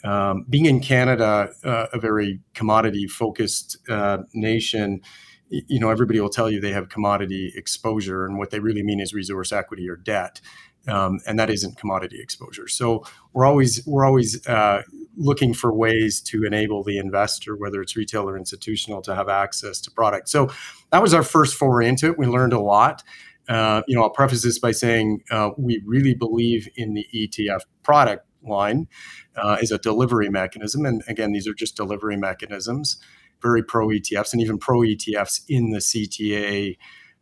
Um, 0.04 0.46
being 0.50 0.66
in 0.66 0.82
Canada, 0.82 1.50
uh, 1.64 1.88
a 1.94 2.00
very 2.00 2.42
commodity 2.54 3.08
focused 3.08 3.78
uh, 3.90 4.20
nation, 4.34 5.02
you 5.50 5.80
know, 5.80 5.90
everybody 5.90 6.20
will 6.20 6.30
tell 6.30 6.50
you 6.50 6.62
they 6.62 6.74
have 6.74 6.90
commodity 6.90 7.52
exposure, 7.56 8.26
and 8.26 8.38
what 8.38 8.52
they 8.52 8.60
really 8.60 8.84
mean 8.84 9.00
is 9.00 9.14
resource 9.14 9.52
equity 9.52 9.90
or 9.90 9.96
debt. 9.96 10.42
Um, 10.88 11.20
and 11.28 11.38
that 11.40 11.50
isn't 11.50 11.78
commodity 11.78 12.20
exposure. 12.22 12.68
So 12.68 13.04
we're 13.34 13.46
always 13.46 13.86
we're 13.86 14.06
always 14.06 14.46
uh, 14.48 14.84
looking 15.20 15.54
for 15.54 15.74
ways 15.74 16.22
to 16.22 16.46
enable 16.46 16.84
the 16.84 16.98
investor, 16.98 17.56
whether 17.56 17.82
it's 17.82 17.96
retail 17.96 18.28
or 18.28 18.38
institutional, 18.38 19.02
to 19.04 19.14
have 19.14 19.30
access 19.30 19.80
to 19.82 19.92
product. 19.92 20.30
So 20.30 20.50
that 20.92 21.02
was 21.02 21.14
our 21.14 21.24
first 21.24 21.56
foray 21.56 21.88
into 21.88 22.08
it. 22.08 22.18
We 22.18 22.26
learned 22.26 22.54
a 22.54 22.60
lot. 22.60 23.04
Uh, 23.48 23.82
you 23.88 23.96
know, 23.96 24.04
I'll 24.04 24.10
preface 24.10 24.44
this 24.44 24.60
by 24.60 24.72
saying 24.72 25.24
uh, 25.30 25.52
we 25.58 25.84
really 25.86 26.14
believe 26.14 26.70
in 26.76 26.94
the 26.94 27.06
ETF 27.14 27.62
product 27.84 28.26
line 28.44 28.88
uh, 29.36 29.58
as 29.62 29.72
a 29.72 29.78
delivery 29.78 30.30
mechanism. 30.30 30.86
And 30.86 31.04
again, 31.08 31.34
these 31.34 31.48
are 31.48 31.54
just 31.54 31.76
delivery 31.76 32.16
mechanisms, 32.16 32.98
very 33.42 33.64
pro 33.64 33.88
ETFs 33.88 34.34
and 34.34 34.42
even 34.42 34.58
pro 34.58 34.80
ETFs 34.80 35.42
in 35.50 35.72
the 35.72 35.80
CTA 35.80 36.78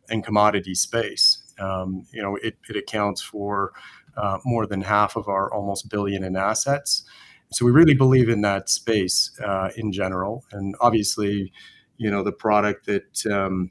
and 0.08 0.24
commodity 0.24 0.74
space. 0.74 1.42
Um, 1.58 2.06
you 2.12 2.22
know, 2.22 2.36
it, 2.36 2.58
it 2.68 2.76
accounts 2.76 3.20
for 3.20 3.72
uh, 4.16 4.38
more 4.44 4.66
than 4.66 4.82
half 4.82 5.16
of 5.16 5.28
our 5.28 5.52
almost 5.52 5.88
billion 5.88 6.22
in 6.22 6.36
assets. 6.36 7.04
So 7.50 7.64
we 7.64 7.72
really 7.72 7.94
believe 7.94 8.28
in 8.28 8.42
that 8.42 8.68
space 8.68 9.30
uh, 9.44 9.70
in 9.76 9.92
general, 9.92 10.44
and 10.52 10.74
obviously, 10.80 11.52
you 11.96 12.10
know, 12.10 12.22
the 12.22 12.32
product 12.32 12.86
that 12.86 13.26
um, 13.26 13.70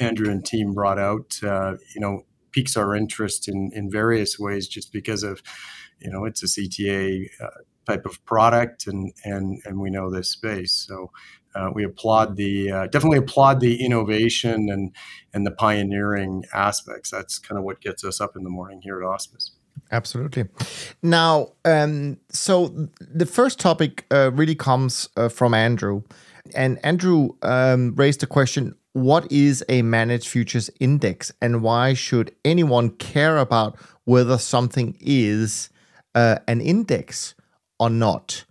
Andrew 0.00 0.30
and 0.30 0.44
team 0.44 0.74
brought 0.74 0.98
out, 0.98 1.38
uh, 1.42 1.74
you 1.94 2.00
know, 2.00 2.22
piques 2.52 2.76
our 2.76 2.94
interest 2.94 3.48
in 3.48 3.70
in 3.74 3.90
various 3.90 4.38
ways, 4.38 4.66
just 4.66 4.92
because 4.92 5.22
of, 5.22 5.42
you 6.00 6.10
know, 6.10 6.24
it's 6.24 6.42
a 6.42 6.46
CTA 6.46 7.28
uh, 7.40 7.48
type 7.86 8.04
of 8.04 8.24
product, 8.24 8.86
and 8.88 9.12
and 9.24 9.60
and 9.64 9.80
we 9.80 9.90
know 9.90 10.10
this 10.10 10.30
space, 10.30 10.72
so. 10.72 11.10
Uh, 11.56 11.70
we 11.72 11.84
applaud 11.84 12.34
the 12.36 12.68
uh, 12.68 12.86
definitely 12.88 13.16
applaud 13.16 13.60
the 13.60 13.80
innovation 13.80 14.68
and 14.68 14.90
and 15.32 15.46
the 15.46 15.52
pioneering 15.52 16.42
aspects. 16.52 17.10
That's 17.10 17.38
kind 17.38 17.56
of 17.56 17.64
what 17.64 17.80
gets 17.80 18.02
us 18.02 18.20
up 18.20 18.34
in 18.34 18.42
the 18.42 18.50
morning 18.50 18.80
here 18.82 19.00
at 19.00 19.06
Auspice. 19.06 19.52
Absolutely. 19.92 20.46
Now, 21.02 21.52
um, 21.64 22.18
so 22.30 22.88
the 23.00 23.26
first 23.26 23.60
topic 23.60 24.06
uh, 24.10 24.30
really 24.32 24.54
comes 24.54 25.08
uh, 25.16 25.28
from 25.28 25.54
Andrew. 25.54 26.02
And 26.54 26.78
Andrew 26.84 27.30
um, 27.42 27.94
raised 27.94 28.20
the 28.20 28.26
question 28.26 28.74
what 28.92 29.30
is 29.30 29.64
a 29.68 29.82
managed 29.82 30.28
futures 30.28 30.70
index 30.78 31.32
and 31.42 31.62
why 31.62 31.94
should 31.94 32.32
anyone 32.44 32.90
care 32.90 33.38
about 33.38 33.76
whether 34.04 34.38
something 34.38 34.96
is 35.00 35.68
uh, 36.14 36.36
an 36.46 36.60
index 36.60 37.34
or 37.80 37.90
not? 37.90 38.44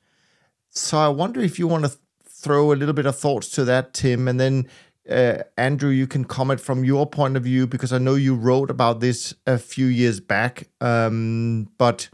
So 0.69 0.97
I 0.97 1.07
wonder 1.07 1.39
if 1.39 1.59
you 1.59 1.67
want 1.67 1.85
to 1.85 1.89
th- 1.89 1.99
throw 2.27 2.73
a 2.73 2.75
little 2.75 2.93
bit 2.93 3.05
of 3.05 3.17
thoughts 3.17 3.49
to 3.51 3.63
that, 3.65 3.93
Tim, 3.93 4.27
and 4.27 4.37
then 4.37 4.67
uh, 5.09 5.43
Andrew, 5.57 5.89
you 5.89 6.07
can 6.07 6.23
comment 6.23 6.59
from 6.59 6.83
your 6.83 7.05
point 7.05 7.35
of 7.35 7.43
view 7.43 7.67
because 7.67 7.91
I 7.91 7.97
know 7.97 8.15
you 8.15 8.35
wrote 8.35 8.69
about 8.69 8.99
this 8.99 9.33
a 9.45 9.57
few 9.57 9.87
years 9.87 10.19
back. 10.19 10.69
Um, 10.79 11.69
but 11.77 12.09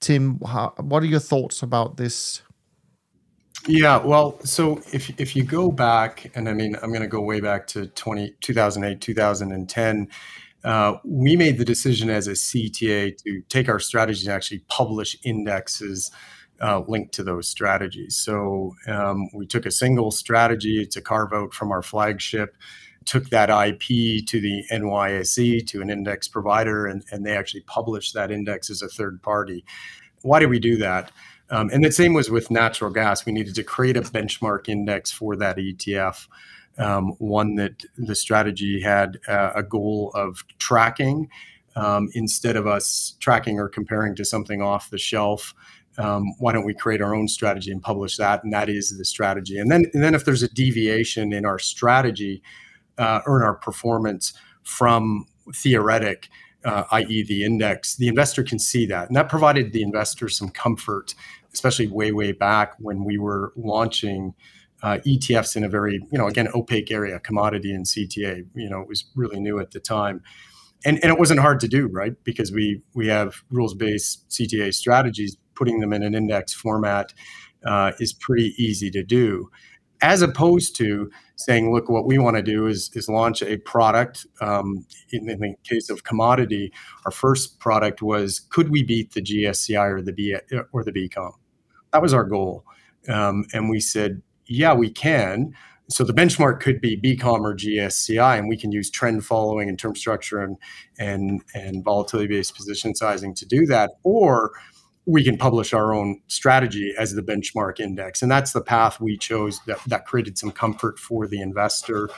Tim, 0.00 0.38
how, 0.46 0.74
what 0.78 1.02
are 1.02 1.06
your 1.06 1.20
thoughts 1.20 1.62
about 1.62 1.96
this? 1.96 2.42
Yeah, 3.66 3.98
well, 3.98 4.38
so 4.44 4.80
if 4.92 5.10
if 5.20 5.34
you 5.34 5.42
go 5.42 5.70
back, 5.70 6.30
and 6.34 6.48
I 6.48 6.54
mean, 6.54 6.76
I'm 6.82 6.90
going 6.90 7.02
to 7.02 7.08
go 7.08 7.20
way 7.20 7.40
back 7.40 7.66
to 7.68 7.86
20, 7.86 8.34
2008, 8.40 9.00
2010. 9.00 10.08
Uh, 10.64 10.94
we 11.04 11.36
made 11.36 11.58
the 11.58 11.64
decision 11.64 12.10
as 12.10 12.26
a 12.26 12.32
CTA 12.32 13.16
to 13.24 13.42
take 13.48 13.68
our 13.68 13.78
strategy 13.78 14.26
and 14.26 14.34
actually 14.34 14.60
publish 14.68 15.16
indexes 15.22 16.10
uh, 16.60 16.82
linked 16.86 17.14
to 17.14 17.22
those 17.22 17.48
strategies. 17.48 18.16
So 18.16 18.74
um, 18.86 19.28
we 19.32 19.46
took 19.46 19.66
a 19.66 19.70
single 19.70 20.10
strategy 20.10 20.86
to 20.86 21.00
carve 21.00 21.32
out 21.32 21.54
from 21.54 21.70
our 21.70 21.82
flagship, 21.82 22.56
took 23.04 23.30
that 23.30 23.48
IP 23.48 24.26
to 24.26 24.40
the 24.40 24.64
NYSE, 24.70 25.66
to 25.68 25.80
an 25.80 25.90
index 25.90 26.28
provider, 26.28 26.86
and, 26.86 27.04
and 27.10 27.24
they 27.24 27.36
actually 27.36 27.62
published 27.62 28.14
that 28.14 28.30
index 28.30 28.70
as 28.70 28.82
a 28.82 28.88
third 28.88 29.22
party. 29.22 29.64
Why 30.22 30.40
did 30.40 30.50
we 30.50 30.58
do 30.58 30.76
that? 30.78 31.12
Um, 31.50 31.70
and 31.72 31.84
the 31.84 31.92
same 31.92 32.12
was 32.12 32.30
with 32.30 32.50
natural 32.50 32.90
gas. 32.90 33.24
We 33.24 33.32
needed 33.32 33.54
to 33.54 33.62
create 33.62 33.96
a 33.96 34.02
benchmark 34.02 34.68
index 34.68 35.10
for 35.10 35.36
that 35.36 35.56
ETF, 35.56 36.26
um, 36.76 37.12
one 37.18 37.54
that 37.54 37.84
the 37.96 38.14
strategy 38.14 38.82
had 38.82 39.18
uh, 39.26 39.52
a 39.54 39.62
goal 39.62 40.12
of 40.14 40.44
tracking 40.58 41.30
um, 41.76 42.08
instead 42.14 42.56
of 42.56 42.66
us 42.66 43.16
tracking 43.20 43.58
or 43.58 43.68
comparing 43.68 44.14
to 44.16 44.24
something 44.24 44.60
off 44.60 44.90
the 44.90 44.98
shelf. 44.98 45.54
Um, 45.98 46.34
why 46.38 46.52
don't 46.52 46.64
we 46.64 46.74
create 46.74 47.02
our 47.02 47.14
own 47.14 47.28
strategy 47.28 47.70
and 47.70 47.82
publish 47.82 48.16
that? 48.16 48.44
And 48.44 48.52
that 48.52 48.68
is 48.68 48.96
the 48.96 49.04
strategy. 49.04 49.58
And 49.58 49.70
then, 49.70 49.86
and 49.92 50.02
then 50.02 50.14
if 50.14 50.24
there's 50.24 50.42
a 50.42 50.48
deviation 50.48 51.32
in 51.32 51.44
our 51.44 51.58
strategy 51.58 52.42
uh, 52.98 53.20
or 53.26 53.38
in 53.38 53.42
our 53.44 53.54
performance 53.54 54.32
from 54.62 55.26
theoretic, 55.54 56.28
uh, 56.64 56.84
i.e., 56.92 57.22
the 57.22 57.44
index, 57.44 57.96
the 57.96 58.08
investor 58.08 58.42
can 58.42 58.58
see 58.58 58.86
that. 58.86 59.08
And 59.08 59.16
that 59.16 59.28
provided 59.28 59.72
the 59.72 59.82
investor 59.82 60.28
some 60.28 60.50
comfort 60.50 61.14
especially 61.52 61.86
way 61.86 62.12
way 62.12 62.32
back 62.32 62.74
when 62.78 63.04
we 63.04 63.18
were 63.18 63.52
launching 63.56 64.34
uh, 64.82 64.98
ETFs 65.06 65.56
in 65.56 65.64
a 65.64 65.68
very 65.68 65.94
you 66.10 66.18
know 66.18 66.26
again 66.26 66.48
opaque 66.54 66.90
area, 66.90 67.18
commodity 67.18 67.72
and 67.72 67.84
CTA. 67.84 68.46
You 68.54 68.70
know, 68.70 68.80
it 68.80 68.88
was 68.88 69.04
really 69.14 69.40
new 69.40 69.58
at 69.58 69.72
the 69.72 69.80
time. 69.80 70.22
And, 70.84 71.02
and 71.02 71.10
it 71.10 71.18
wasn't 71.18 71.40
hard 71.40 71.58
to 71.60 71.68
do, 71.68 71.88
right? 71.88 72.14
Because 72.22 72.52
we 72.52 72.82
we 72.94 73.08
have 73.08 73.42
rules 73.50 73.74
based 73.74 74.28
CTA 74.30 74.72
strategies. 74.72 75.36
Putting 75.58 75.80
them 75.80 75.92
in 75.92 76.02
an 76.02 76.14
index 76.14 76.54
format 76.54 77.12
uh, 77.66 77.92
is 77.98 78.12
pretty 78.12 78.54
easy 78.56 78.90
to 78.92 79.02
do, 79.02 79.50
as 80.00 80.22
opposed 80.22 80.76
to 80.76 81.10
saying, 81.36 81.72
look, 81.72 81.88
what 81.88 82.06
we 82.06 82.18
want 82.18 82.36
to 82.36 82.42
do 82.42 82.66
is 82.66 82.90
is 82.94 83.08
launch 83.08 83.42
a 83.42 83.56
product. 83.58 84.26
Um, 84.40 84.86
in, 85.10 85.28
in, 85.28 85.40
the 85.40 85.54
case 85.64 85.90
of 85.90 86.04
commodity, 86.04 86.72
our 87.04 87.10
first 87.10 87.58
product 87.58 88.02
was 88.02 88.40
could 88.40 88.70
we 88.70 88.82
beat 88.82 89.12
the 89.12 89.22
GSCI 89.22 89.90
or 89.90 90.02
the 90.02 90.12
B 90.12 90.36
or 90.72 90.84
the 90.84 90.92
BCom? 90.92 91.32
That 91.92 92.02
was 92.02 92.14
our 92.14 92.24
goal. 92.24 92.64
Um, 93.08 93.46
and 93.52 93.70
we 93.70 93.80
said, 93.80 94.22
yeah, 94.46 94.74
we 94.74 94.90
can. 94.90 95.54
So 95.90 96.04
the 96.04 96.12
benchmark 96.12 96.60
could 96.60 96.82
be 96.82 97.00
BCom 97.00 97.40
or 97.40 97.54
GSCI, 97.54 98.38
and 98.38 98.48
we 98.48 98.58
can 98.58 98.72
use 98.72 98.90
trend 98.90 99.24
following 99.24 99.70
and 99.70 99.78
term 99.78 99.96
structure 99.96 100.40
and 100.40 100.56
and 100.98 101.42
and 101.54 101.82
volatility 101.82 102.28
based 102.28 102.54
position 102.54 102.94
sizing 102.94 103.34
to 103.34 103.46
do 103.46 103.64
that, 103.66 103.92
or 104.02 104.52
we 105.08 105.24
can 105.24 105.38
publish 105.38 105.72
our 105.72 105.94
own 105.94 106.20
strategy 106.26 106.92
as 106.98 107.14
the 107.14 107.22
benchmark 107.22 107.80
index, 107.80 108.20
and 108.20 108.30
that's 108.30 108.52
the 108.52 108.60
path 108.60 109.00
we 109.00 109.16
chose. 109.16 109.58
That 109.66 109.78
that 109.86 110.06
created 110.06 110.36
some 110.36 110.50
comfort 110.50 110.98
for 110.98 111.26
the 111.26 111.40
investor, 111.40 112.10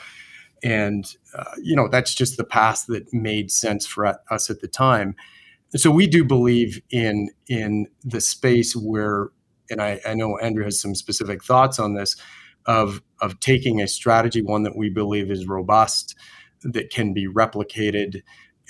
and 0.61 1.05
uh, 1.33 1.55
you 1.61 1.75
know 1.75 1.87
that's 1.87 2.13
just 2.13 2.35
the 2.35 2.43
path 2.43 2.85
that 2.89 3.13
made 3.13 3.49
sense 3.49 3.87
for 3.87 4.19
us 4.29 4.49
at 4.49 4.59
the 4.59 4.67
time. 4.67 5.15
So 5.73 5.89
we 5.89 6.05
do 6.05 6.25
believe 6.25 6.81
in 6.91 7.29
in 7.47 7.87
the 8.03 8.19
space 8.19 8.75
where 8.75 9.29
and 9.69 9.81
I, 9.81 10.01
I 10.05 10.13
know 10.13 10.37
Andrew 10.37 10.65
has 10.65 10.79
some 10.79 10.93
specific 10.93 11.43
thoughts 11.43 11.79
on 11.79 11.93
this, 11.93 12.17
of 12.65 13.01
of 13.21 13.39
taking 13.39 13.81
a 13.81 13.87
strategy, 13.87 14.41
one 14.41 14.63
that 14.63 14.75
we 14.75 14.89
believe 14.89 15.31
is 15.31 15.47
robust, 15.47 16.15
that 16.63 16.89
can 16.89 17.13
be 17.13 17.25
replicated 17.25 18.21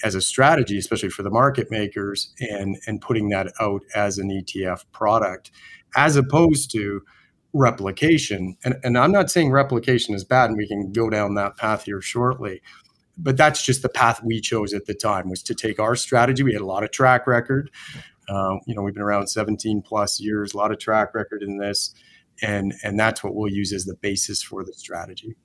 as 0.03 0.15
a 0.15 0.21
strategy, 0.21 0.77
especially 0.77 1.09
for 1.09 1.23
the 1.23 1.29
market 1.29 1.69
makers, 1.69 2.33
and 2.39 2.77
and 2.87 3.01
putting 3.01 3.29
that 3.29 3.51
out 3.59 3.81
as 3.95 4.17
an 4.17 4.29
ETF 4.29 4.85
product, 4.91 5.51
as 5.95 6.15
opposed 6.15 6.71
to 6.71 7.01
replication. 7.53 8.57
And, 8.63 8.75
and 8.83 8.97
I'm 8.97 9.11
not 9.11 9.29
saying 9.29 9.51
replication 9.51 10.15
is 10.15 10.23
bad, 10.23 10.49
and 10.49 10.57
we 10.57 10.67
can 10.67 10.91
go 10.91 11.09
down 11.09 11.35
that 11.35 11.57
path 11.57 11.83
here 11.83 12.01
shortly. 12.01 12.61
But 13.17 13.37
that's 13.37 13.63
just 13.63 13.81
the 13.81 13.89
path 13.89 14.23
we 14.23 14.39
chose 14.39 14.73
at 14.73 14.85
the 14.85 14.93
time 14.93 15.29
was 15.29 15.43
to 15.43 15.53
take 15.53 15.79
our 15.79 15.95
strategy. 15.95 16.43
We 16.43 16.53
had 16.53 16.61
a 16.61 16.65
lot 16.65 16.83
of 16.83 16.91
track 16.91 17.27
record. 17.27 17.69
Um, 18.29 18.61
you 18.65 18.73
know, 18.73 18.81
we've 18.81 18.93
been 18.93 19.03
around 19.03 19.27
17 19.27 19.81
plus 19.81 20.19
years, 20.19 20.53
a 20.53 20.57
lot 20.57 20.71
of 20.71 20.79
track 20.79 21.13
record 21.13 21.43
in 21.43 21.57
this, 21.57 21.93
and 22.41 22.73
and 22.83 22.99
that's 22.99 23.23
what 23.23 23.35
we'll 23.35 23.51
use 23.51 23.73
as 23.73 23.85
the 23.85 23.95
basis 23.95 24.41
for 24.41 24.63
the 24.63 24.73
strategy. 24.73 25.35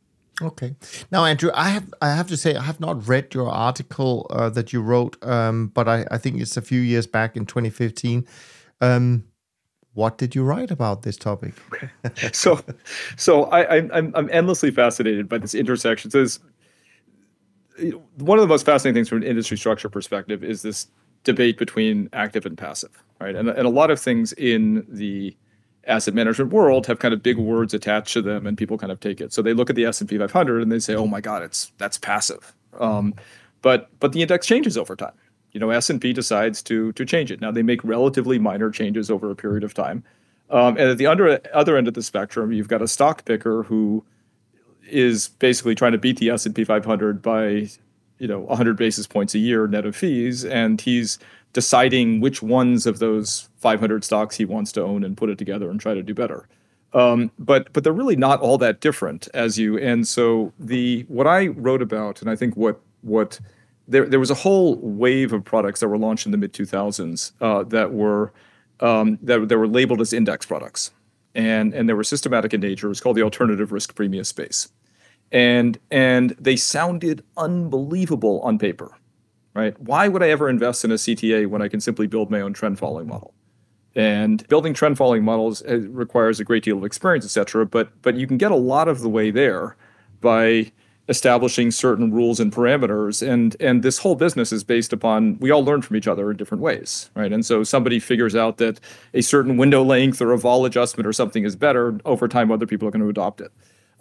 Okay. 0.42 0.76
Now, 1.10 1.24
Andrew, 1.24 1.50
I 1.54 1.70
have 1.70 1.92
I 2.02 2.10
have 2.10 2.28
to 2.28 2.36
say 2.36 2.54
I 2.54 2.62
have 2.62 2.78
not 2.78 3.08
read 3.08 3.32
your 3.32 3.48
article 3.48 4.26
uh, 4.30 4.50
that 4.50 4.72
you 4.72 4.82
wrote, 4.82 5.16
um, 5.24 5.68
but 5.68 5.88
I, 5.88 6.04
I 6.10 6.18
think 6.18 6.40
it's 6.40 6.56
a 6.56 6.62
few 6.62 6.80
years 6.80 7.06
back 7.06 7.36
in 7.36 7.46
2015. 7.46 8.26
Um, 8.80 9.24
what 9.94 10.18
did 10.18 10.34
you 10.34 10.44
write 10.44 10.70
about 10.70 11.02
this 11.02 11.16
topic? 11.16 11.54
So, 12.32 12.60
so 13.16 13.44
I, 13.44 13.78
I'm 13.78 14.12
I'm 14.14 14.28
endlessly 14.30 14.70
fascinated 14.70 15.28
by 15.28 15.38
this 15.38 15.54
intersection. 15.54 16.10
So, 16.10 16.22
this, 16.22 16.38
one 18.16 18.38
of 18.38 18.42
the 18.42 18.48
most 18.48 18.66
fascinating 18.66 18.94
things 18.94 19.08
from 19.08 19.18
an 19.18 19.24
industry 19.24 19.56
structure 19.56 19.88
perspective 19.88 20.44
is 20.44 20.62
this 20.62 20.86
debate 21.24 21.58
between 21.58 22.08
active 22.12 22.46
and 22.46 22.56
passive, 22.56 23.02
right? 23.20 23.34
And, 23.34 23.48
and 23.48 23.66
a 23.66 23.70
lot 23.70 23.90
of 23.90 24.00
things 24.00 24.32
in 24.34 24.86
the 24.88 25.36
asset 25.86 26.14
management 26.14 26.52
world 26.52 26.86
have 26.86 26.98
kind 26.98 27.14
of 27.14 27.22
big 27.22 27.38
words 27.38 27.72
attached 27.74 28.12
to 28.14 28.22
them, 28.22 28.46
and 28.46 28.58
people 28.58 28.78
kind 28.78 28.92
of 28.92 29.00
take 29.00 29.20
it. 29.20 29.32
So 29.32 29.42
they 29.42 29.54
look 29.54 29.70
at 29.70 29.76
the 29.76 29.84
S 29.84 30.00
and 30.00 30.08
P 30.08 30.18
500 30.18 30.62
and 30.62 30.70
they 30.70 30.78
say, 30.78 30.94
"Oh 30.94 31.06
my 31.06 31.20
God, 31.20 31.42
it's 31.42 31.72
that's 31.78 31.98
passive." 31.98 32.54
Um, 32.78 33.14
but 33.62 33.88
but 34.00 34.12
the 34.12 34.22
index 34.22 34.46
changes 34.46 34.76
over 34.76 34.96
time. 34.96 35.14
You 35.52 35.60
know, 35.60 35.70
S 35.70 35.88
and 35.88 36.00
P 36.00 36.12
decides 36.12 36.62
to 36.64 36.92
to 36.92 37.04
change 37.04 37.30
it. 37.30 37.40
Now 37.40 37.50
they 37.50 37.62
make 37.62 37.82
relatively 37.84 38.38
minor 38.38 38.70
changes 38.70 39.10
over 39.10 39.30
a 39.30 39.36
period 39.36 39.64
of 39.64 39.74
time. 39.74 40.04
Um, 40.50 40.76
and 40.76 40.90
at 40.90 40.98
the 40.98 41.06
under, 41.06 41.40
other 41.52 41.76
end 41.76 41.88
of 41.88 41.94
the 41.94 42.02
spectrum, 42.02 42.52
you've 42.52 42.68
got 42.68 42.80
a 42.80 42.86
stock 42.86 43.24
picker 43.24 43.64
who 43.64 44.04
is 44.88 45.28
basically 45.28 45.74
trying 45.74 45.90
to 45.90 45.98
beat 45.98 46.18
the 46.18 46.30
S 46.30 46.46
and 46.46 46.54
P 46.54 46.64
500 46.64 47.20
by 47.22 47.68
you 48.18 48.28
know 48.28 48.40
100 48.40 48.76
basis 48.76 49.06
points 49.06 49.34
a 49.34 49.38
year 49.38 49.66
net 49.66 49.84
of 49.84 49.94
fees 49.94 50.44
and 50.44 50.80
he's 50.80 51.18
deciding 51.56 52.20
which 52.20 52.42
ones 52.42 52.84
of 52.84 52.98
those 52.98 53.48
500 53.56 54.04
stocks 54.04 54.36
he 54.36 54.44
wants 54.44 54.72
to 54.72 54.82
own 54.82 55.02
and 55.02 55.16
put 55.16 55.30
it 55.30 55.38
together 55.38 55.70
and 55.70 55.80
try 55.80 55.94
to 55.94 56.02
do 56.02 56.12
better. 56.12 56.46
Um, 56.92 57.30
but 57.38 57.72
but 57.72 57.82
they're 57.82 57.94
really 57.94 58.14
not 58.14 58.40
all 58.40 58.58
that 58.58 58.82
different 58.82 59.26
as 59.32 59.58
you 59.58 59.78
and 59.78 60.06
so 60.06 60.52
the 60.58 61.06
what 61.08 61.26
i 61.26 61.48
wrote 61.48 61.82
about 61.82 62.22
and 62.22 62.30
i 62.30 62.36
think 62.36 62.56
what 62.56 62.80
what 63.02 63.40
there, 63.88 64.06
there 64.06 64.20
was 64.20 64.30
a 64.30 64.34
whole 64.34 64.76
wave 64.76 65.32
of 65.32 65.44
products 65.44 65.80
that 65.80 65.88
were 65.88 65.98
launched 65.98 66.26
in 66.26 66.32
the 66.32 66.38
mid 66.38 66.52
2000s 66.52 67.32
uh, 67.40 67.62
that 67.64 67.92
were 67.92 68.32
um, 68.80 69.18
that, 69.22 69.48
that 69.48 69.58
were 69.58 69.68
labeled 69.68 70.00
as 70.00 70.12
index 70.12 70.44
products. 70.44 70.90
And 71.34 71.74
and 71.74 71.88
they 71.88 71.94
were 71.94 72.04
systematic 72.04 72.54
in 72.54 72.60
nature. 72.60 72.86
It 72.86 72.90
was 72.90 73.00
called 73.00 73.16
the 73.16 73.22
alternative 73.22 73.72
risk 73.72 73.94
premium 73.94 74.24
space. 74.24 74.68
And 75.32 75.78
and 75.90 76.30
they 76.38 76.56
sounded 76.56 77.24
unbelievable 77.36 78.40
on 78.40 78.58
paper 78.58 78.92
right? 79.56 79.78
Why 79.80 80.08
would 80.08 80.22
i 80.22 80.28
ever 80.28 80.48
invest 80.48 80.84
in 80.84 80.90
a 80.90 80.94
cta 80.94 81.46
when 81.46 81.62
i 81.62 81.68
can 81.68 81.80
simply 81.80 82.06
build 82.06 82.30
my 82.30 82.40
own 82.40 82.52
trend 82.52 82.78
following 82.78 83.08
model? 83.08 83.34
And 83.94 84.46
building 84.48 84.74
trend 84.74 84.98
following 84.98 85.24
models 85.24 85.62
requires 85.66 86.38
a 86.38 86.44
great 86.44 86.62
deal 86.62 86.78
of 86.78 86.84
experience 86.84 87.24
etc 87.24 87.66
but 87.66 87.90
but 88.02 88.14
you 88.14 88.26
can 88.26 88.36
get 88.36 88.50
a 88.50 88.56
lot 88.56 88.88
of 88.88 89.00
the 89.00 89.08
way 89.08 89.30
there 89.30 89.76
by 90.20 90.72
establishing 91.08 91.70
certain 91.70 92.12
rules 92.12 92.40
and 92.40 92.52
parameters. 92.52 93.26
And 93.26 93.56
and 93.60 93.82
this 93.82 93.98
whole 93.98 94.16
business 94.16 94.52
is 94.52 94.64
based 94.64 94.92
upon 94.92 95.38
we 95.38 95.50
all 95.50 95.64
learn 95.64 95.82
from 95.82 95.96
each 95.96 96.08
other 96.08 96.30
in 96.30 96.36
different 96.36 96.62
ways 96.62 97.10
right? 97.14 97.32
And 97.32 97.44
so 97.44 97.62
somebody 97.62 97.98
figures 97.98 98.34
out 98.34 98.58
that 98.58 98.80
a 99.14 99.22
certain 99.22 99.56
window 99.56 99.82
length 99.82 100.20
or 100.20 100.32
a 100.32 100.38
vol 100.38 100.64
adjustment 100.64 101.06
or 101.06 101.12
something 101.12 101.44
is 101.44 101.56
better 101.56 101.98
over 102.04 102.28
time 102.28 102.50
other 102.50 102.66
people 102.66 102.88
are 102.88 102.90
going 102.90 103.02
to 103.02 103.08
adopt 103.08 103.40
it 103.40 103.52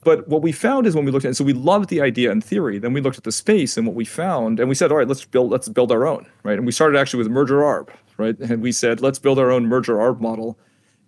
but 0.06 0.28
what 0.28 0.44
we 0.44 0.52
found 0.52 0.86
is 0.86 0.96
when 0.96 1.04
we 1.04 1.12
looked 1.12 1.26
at 1.26 1.36
so 1.36 1.44
we 1.44 1.52
loved 1.52 1.90
the 1.90 2.00
idea 2.00 2.32
in 2.32 2.40
theory. 2.40 2.78
Then 2.78 2.94
we 2.94 3.02
looked 3.02 3.18
at 3.18 3.24
the 3.24 3.32
space 3.32 3.76
and 3.76 3.86
what 3.86 3.96
we 3.96 4.06
found, 4.06 4.60
and 4.60 4.70
we 4.70 4.76
said, 4.76 4.92
all 4.92 4.98
right, 4.98 5.08
let's 5.08 5.26
build 5.26 5.52
let's 5.52 5.68
build 5.68 5.92
our 5.92 6.06
own, 6.08 6.28
right? 6.44 6.58
And 6.58 6.66
we 6.66 6.72
started 6.72 6.98
actually 6.98 7.24
with 7.24 7.32
merger 7.32 7.58
arb, 7.58 7.90
right? 8.18 8.38
And 8.40 8.62
we 8.62 8.72
said, 8.72 9.02
let's 9.02 9.20
build 9.20 9.40
our 9.40 9.52
own 9.52 9.66
merger 9.66 9.96
arb 9.96 10.22
model. 10.22 10.58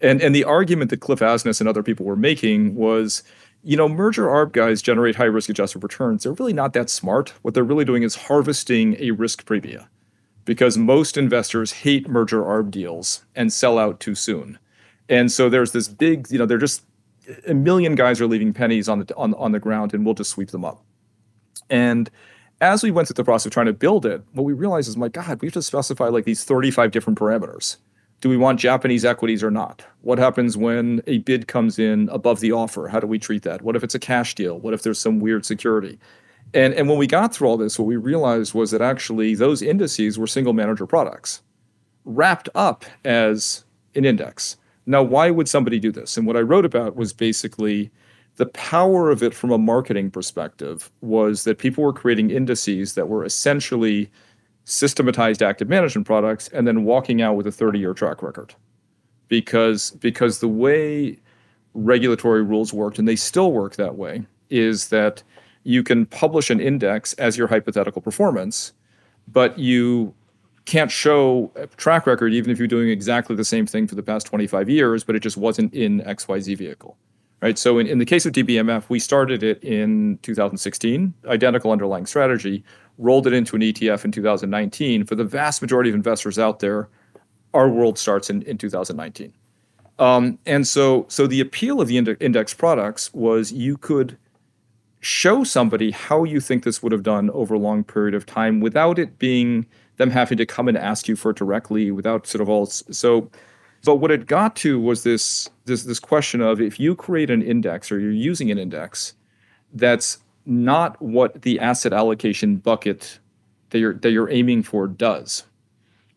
And 0.01 0.21
and 0.21 0.35
the 0.35 0.43
argument 0.43 0.89
that 0.89 0.97
Cliff 0.99 1.19
Asness 1.19 1.59
and 1.59 1.69
other 1.69 1.83
people 1.83 2.05
were 2.05 2.15
making 2.15 2.75
was, 2.75 3.23
you 3.63 3.77
know, 3.77 3.87
merger 3.87 4.25
arb 4.25 4.51
guys 4.51 4.81
generate 4.81 5.15
high 5.15 5.25
risk 5.25 5.47
adjusted 5.47 5.83
returns. 5.83 6.23
They're 6.23 6.33
really 6.33 6.53
not 6.53 6.73
that 6.73 6.89
smart. 6.89 7.33
What 7.43 7.53
they're 7.53 7.63
really 7.63 7.85
doing 7.85 8.01
is 8.01 8.15
harvesting 8.15 8.95
a 8.99 9.11
risk 9.11 9.45
premia 9.45 9.87
because 10.43 10.77
most 10.77 11.17
investors 11.17 11.71
hate 11.71 12.09
merger 12.09 12.41
arb 12.41 12.71
deals 12.71 13.25
and 13.35 13.53
sell 13.53 13.77
out 13.77 13.99
too 13.99 14.15
soon. 14.15 14.57
And 15.09 15.31
so 15.31 15.49
there's 15.49 15.71
this 15.71 15.87
big, 15.87 16.27
you 16.31 16.39
know, 16.39 16.45
they're 16.45 16.57
just 16.57 16.83
a 17.47 17.53
million 17.53 17.95
guys 17.95 18.21
are 18.21 18.27
leaving 18.27 18.53
pennies 18.53 18.87
on 18.87 18.99
the 18.99 19.15
on, 19.15 19.33
on 19.35 19.51
the 19.51 19.59
ground 19.59 19.93
and 19.93 20.05
we'll 20.05 20.15
just 20.15 20.31
sweep 20.31 20.51
them 20.51 20.65
up. 20.65 20.83
And 21.69 22.09
as 22.61 22.83
we 22.83 22.91
went 22.91 23.07
through 23.07 23.15
the 23.15 23.23
process 23.23 23.47
of 23.47 23.51
trying 23.51 23.67
to 23.67 23.73
build 23.73 24.05
it, 24.05 24.23
what 24.33 24.43
we 24.43 24.53
realized 24.53 24.89
is, 24.89 24.97
my 24.97 25.09
God, 25.09 25.41
we 25.41 25.47
have 25.47 25.53
to 25.53 25.61
specify 25.61 26.07
like 26.07 26.25
these 26.25 26.43
35 26.43 26.91
different 26.91 27.19
parameters. 27.19 27.77
Do 28.19 28.29
we 28.29 28.37
want 28.37 28.59
Japanese 28.59 29.05
equities 29.05 29.43
or 29.43 29.51
not? 29.51 29.85
What 30.01 30.17
happens 30.17 30.57
when 30.57 31.03
a 31.05 31.19
bid 31.19 31.47
comes 31.47 31.77
in 31.77 32.09
above 32.09 32.39
the 32.39 32.51
offer? 32.51 32.87
How 32.87 32.99
do 32.99 33.05
we 33.05 33.19
treat 33.19 33.43
that? 33.43 33.61
What 33.61 33.75
if 33.75 33.83
it's 33.83 33.93
a 33.93 33.99
cash 33.99 34.33
deal? 34.33 34.57
What 34.57 34.73
if 34.73 34.81
there's 34.81 34.97
some 34.97 35.19
weird 35.19 35.45
security? 35.45 35.99
And, 36.53 36.73
and 36.73 36.89
when 36.89 36.97
we 36.97 37.05
got 37.05 37.35
through 37.35 37.47
all 37.47 37.57
this, 37.57 37.77
what 37.77 37.85
we 37.85 37.95
realized 37.95 38.55
was 38.55 38.71
that 38.71 38.81
actually 38.81 39.35
those 39.35 39.61
indices 39.61 40.17
were 40.17 40.25
single 40.25 40.53
manager 40.53 40.87
products 40.87 41.43
wrapped 42.05 42.49
up 42.55 42.85
as 43.05 43.65
an 43.93 44.05
index. 44.05 44.57
Now, 44.87 45.03
why 45.03 45.29
would 45.29 45.49
somebody 45.49 45.79
do 45.79 45.91
this? 45.91 46.17
And 46.17 46.25
what 46.25 46.37
I 46.37 46.41
wrote 46.41 46.65
about 46.65 46.95
was 46.95 47.11
basically 47.11 47.91
the 48.37 48.45
power 48.47 49.11
of 49.11 49.21
it 49.21 49.33
from 49.33 49.51
a 49.51 49.57
marketing 49.57 50.09
perspective 50.09 50.89
was 51.01 51.43
that 51.43 51.57
people 51.57 51.83
were 51.83 51.93
creating 51.93 52.31
indices 52.31 52.93
that 52.93 53.09
were 53.09 53.25
essentially 53.25 54.09
systematized 54.63 55.43
active 55.43 55.67
management 55.67 56.07
products 56.07 56.47
and 56.49 56.67
then 56.67 56.83
walking 56.83 57.21
out 57.21 57.35
with 57.35 57.47
a 57.47 57.51
30 57.51 57.79
year 57.79 57.93
track 57.93 58.21
record 58.21 58.53
because 59.27 59.91
because 59.91 60.39
the 60.39 60.47
way 60.47 61.17
regulatory 61.73 62.43
rules 62.43 62.73
worked 62.73 62.99
and 62.99 63.07
they 63.07 63.15
still 63.15 63.53
work 63.53 63.77
that 63.77 63.95
way 63.95 64.25
is 64.49 64.89
that 64.89 65.23
you 65.63 65.83
can 65.83 66.05
publish 66.05 66.49
an 66.49 66.59
index 66.59 67.13
as 67.13 67.37
your 67.37 67.47
hypothetical 67.47 68.01
performance 68.01 68.73
but 69.29 69.57
you 69.57 70.13
can't 70.67 70.91
show 70.91 71.51
a 71.55 71.65
track 71.67 72.05
record 72.05 72.33
even 72.33 72.51
if 72.51 72.59
you're 72.59 72.67
doing 72.67 72.89
exactly 72.89 73.35
the 73.35 73.45
same 73.45 73.65
thing 73.65 73.87
for 73.87 73.95
the 73.95 74.03
past 74.03 74.27
25 74.27 74.69
years 74.69 75.03
but 75.03 75.15
it 75.15 75.21
just 75.21 75.37
wasn't 75.37 75.73
in 75.73 76.01
xyz 76.01 76.57
vehicle 76.57 76.97
right? 77.41 77.57
So 77.57 77.77
in, 77.79 77.87
in 77.87 77.99
the 77.99 78.05
case 78.05 78.25
of 78.25 78.33
DBMF, 78.33 78.85
we 78.89 78.99
started 78.99 79.43
it 79.43 79.63
in 79.63 80.19
2016, 80.21 81.13
identical 81.27 81.71
underlying 81.71 82.05
strategy, 82.05 82.63
rolled 82.97 83.27
it 83.27 83.33
into 83.33 83.55
an 83.55 83.61
ETF 83.61 84.05
in 84.05 84.11
2019. 84.11 85.05
For 85.05 85.15
the 85.15 85.23
vast 85.23 85.61
majority 85.61 85.89
of 85.89 85.95
investors 85.95 86.39
out 86.39 86.59
there, 86.59 86.89
our 87.53 87.69
world 87.69 87.97
starts 87.97 88.29
in, 88.29 88.41
in 88.43 88.57
2019. 88.57 89.33
Um, 89.99 90.37
and 90.45 90.67
so, 90.67 91.05
so 91.09 91.25
the 91.25 91.39
appeal 91.39 91.81
of 91.81 91.87
the 91.87 91.97
index 91.97 92.53
products 92.53 93.13
was 93.13 93.51
you 93.51 93.77
could 93.77 94.17
show 94.99 95.43
somebody 95.43 95.91
how 95.91 96.23
you 96.23 96.39
think 96.39 96.63
this 96.63 96.83
would 96.83 96.91
have 96.91 97.03
done 97.03 97.29
over 97.31 97.55
a 97.55 97.59
long 97.59 97.83
period 97.83 98.13
of 98.13 98.25
time 98.25 98.59
without 98.59 98.99
it 98.99 99.17
being 99.19 99.65
them 99.97 100.09
having 100.09 100.37
to 100.37 100.45
come 100.45 100.67
and 100.67 100.77
ask 100.77 101.07
you 101.07 101.15
for 101.15 101.31
it 101.31 101.37
directly, 101.37 101.91
without 101.91 102.25
sort 102.25 102.41
of 102.41 102.49
all. 102.49 102.65
So 102.65 103.29
but 103.85 103.97
what 103.97 104.11
it 104.11 104.25
got 104.25 104.55
to 104.57 104.79
was 104.79 105.03
this 105.03 105.49
this 105.65 105.83
this 105.83 105.99
question 105.99 106.41
of 106.41 106.59
if 106.59 106.79
you 106.79 106.95
create 106.95 107.29
an 107.29 107.41
index 107.41 107.91
or 107.91 107.99
you're 107.99 108.11
using 108.11 108.51
an 108.51 108.57
index 108.57 109.13
that's 109.73 110.19
not 110.45 111.01
what 111.01 111.41
the 111.41 111.59
asset 111.59 111.93
allocation 111.93 112.57
bucket 112.57 113.19
that 113.69 113.79
you're 113.79 113.93
that 113.93 114.11
you're 114.11 114.29
aiming 114.29 114.63
for 114.63 114.87
does, 114.87 115.45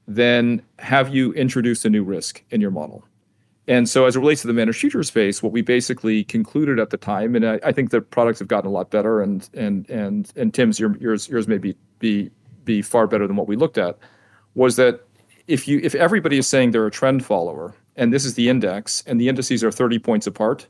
then 0.07 0.63
have 0.79 1.15
you 1.15 1.33
introduced 1.35 1.85
a 1.85 1.91
new 1.91 2.03
risk 2.03 2.43
in 2.51 2.61
your 2.61 2.71
model? 2.71 3.05
And 3.69 3.89
so, 3.89 4.07
as 4.07 4.17
it 4.17 4.19
relates 4.19 4.41
to 4.41 4.47
the 4.47 4.53
managed 4.53 4.81
future 4.81 5.03
space, 5.03 5.43
what 5.43 5.53
we 5.53 5.63
basically 5.63 6.25
concluded 6.25 6.81
at 6.81 6.91
the 6.91 6.97
time, 6.97 7.37
and 7.37 7.47
I, 7.47 7.61
I 7.64 7.73
think 7.73 7.90
the 7.90 8.01
products 8.01 8.38
have 8.38 8.49
gotten 8.49 8.69
a 8.69 8.73
lot 8.73 8.90
better, 8.90 9.21
and 9.21 9.49
and 9.55 9.88
and 9.90 10.33
and 10.35 10.55
Tim's 10.55 10.81
your, 10.81 10.97
yours 10.97 11.29
yours 11.29 11.47
may 11.47 11.59
be 11.59 11.77
be 11.99 12.31
be 12.70 12.83
far 12.83 13.06
better 13.06 13.26
than 13.26 13.37
what 13.37 13.48
we 13.48 13.56
looked 13.56 13.78
at, 13.78 13.98
was 14.54 14.76
that 14.76 15.00
if 15.46 15.66
you 15.66 15.80
if 15.83 15.94
everybody 15.94 16.38
is 16.38 16.46
saying 16.46 16.70
they're 16.70 16.87
a 16.87 16.98
trend 17.00 17.24
follower 17.24 17.74
and 17.96 18.12
this 18.12 18.24
is 18.24 18.35
the 18.35 18.48
index 18.48 19.02
and 19.06 19.20
the 19.20 19.28
indices 19.28 19.64
are 19.64 19.72
30 19.72 19.98
points 19.98 20.26
apart 20.26 20.68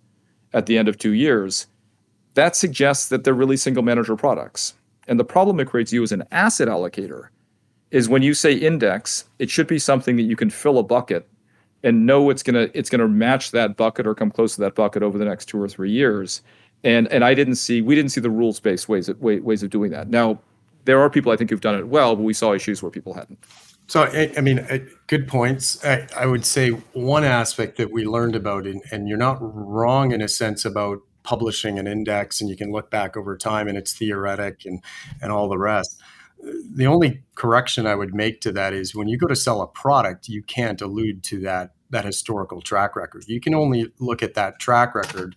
at 0.52 0.64
the 0.66 0.78
end 0.78 0.88
of 0.88 0.96
2 0.96 1.12
years 1.12 1.66
that 2.34 2.56
suggests 2.56 3.08
that 3.08 3.24
they're 3.24 3.34
really 3.34 3.56
single 3.56 3.82
manager 3.82 4.16
products. 4.16 4.74
And 5.08 5.18
the 5.18 5.24
problem 5.24 5.58
it 5.58 5.68
creates 5.68 5.92
you 5.92 6.02
as 6.02 6.12
an 6.12 6.22
asset 6.30 6.68
allocator 6.68 7.28
is 7.90 8.08
when 8.08 8.22
you 8.22 8.34
say 8.34 8.52
index 8.54 9.24
it 9.38 9.50
should 9.50 9.66
be 9.66 9.78
something 9.78 10.16
that 10.16 10.28
you 10.30 10.36
can 10.36 10.50
fill 10.50 10.78
a 10.78 10.82
bucket 10.82 11.28
and 11.82 12.06
know 12.06 12.30
it's 12.30 12.42
going 12.42 12.54
to 12.54 12.78
it's 12.78 12.90
going 12.90 13.00
to 13.00 13.08
match 13.08 13.50
that 13.50 13.76
bucket 13.76 14.06
or 14.06 14.14
come 14.14 14.30
close 14.30 14.54
to 14.54 14.60
that 14.60 14.74
bucket 14.74 15.02
over 15.02 15.18
the 15.18 15.24
next 15.24 15.46
2 15.46 15.60
or 15.60 15.68
3 15.68 15.90
years. 15.90 16.42
And 16.84 17.08
and 17.08 17.22
I 17.24 17.34
didn't 17.34 17.56
see 17.56 17.82
we 17.82 17.94
didn't 17.94 18.12
see 18.12 18.22
the 18.22 18.36
rules 18.40 18.60
based 18.60 18.88
ways 18.88 19.08
of, 19.10 19.20
ways 19.20 19.62
of 19.62 19.68
doing 19.68 19.90
that. 19.90 20.08
Now 20.08 20.40
there 20.90 21.00
are 21.00 21.09
people 21.09 21.33
I 21.33 21.37
think 21.37 21.50
who've 21.50 21.61
done 21.61 21.76
it 21.76 21.88
well 21.88 22.16
but 22.16 22.22
we 22.22 22.35
saw 22.35 22.53
issues 22.53 22.83
where 22.83 22.90
people 22.90 23.14
hadn't 23.14 23.38
so, 23.90 24.03
I, 24.05 24.33
I 24.37 24.40
mean, 24.40 24.64
good 25.09 25.26
points. 25.26 25.85
I, 25.85 26.07
I, 26.16 26.24
would 26.24 26.46
say 26.46 26.68
one 26.68 27.24
aspect 27.24 27.76
that 27.79 27.90
we 27.90 28.05
learned 28.05 28.37
about, 28.37 28.64
and, 28.64 28.81
and 28.92 29.09
you're 29.09 29.18
not 29.18 29.38
wrong 29.40 30.12
in 30.12 30.22
a 30.22 30.29
sense 30.29 30.64
about 30.64 31.00
publishing 31.24 31.76
an 31.76 31.88
index, 31.88 32.40
and 32.40 32.48
you 32.48 32.57
can 32.57 32.70
look 32.70 32.88
back 32.88 33.16
over 33.16 33.37
time 33.37 33.66
and 33.66 33.76
it's 33.76 33.92
theoretic 33.92 34.64
and, 34.64 34.81
and 35.20 35.33
all 35.33 35.48
the 35.48 35.59
rest. 35.59 36.00
The 36.72 36.87
only 36.87 37.24
correction 37.35 37.85
I 37.85 37.96
would 37.96 38.14
make 38.14 38.40
to 38.42 38.53
that 38.53 38.72
is 38.72 38.94
when 38.94 39.09
you 39.09 39.18
go 39.18 39.26
to 39.26 39.35
sell 39.35 39.61
a 39.61 39.66
product, 39.66 40.29
you 40.29 40.44
can't 40.44 40.81
allude 40.81 41.24
to 41.24 41.40
that 41.40 41.72
that 41.90 42.05
historical 42.05 42.62
track 42.62 42.94
record. 42.94 43.24
You 43.26 43.40
can 43.40 43.53
only 43.53 43.92
look 43.98 44.22
at 44.22 44.35
that 44.35 44.61
track 44.61 44.94
record, 44.94 45.35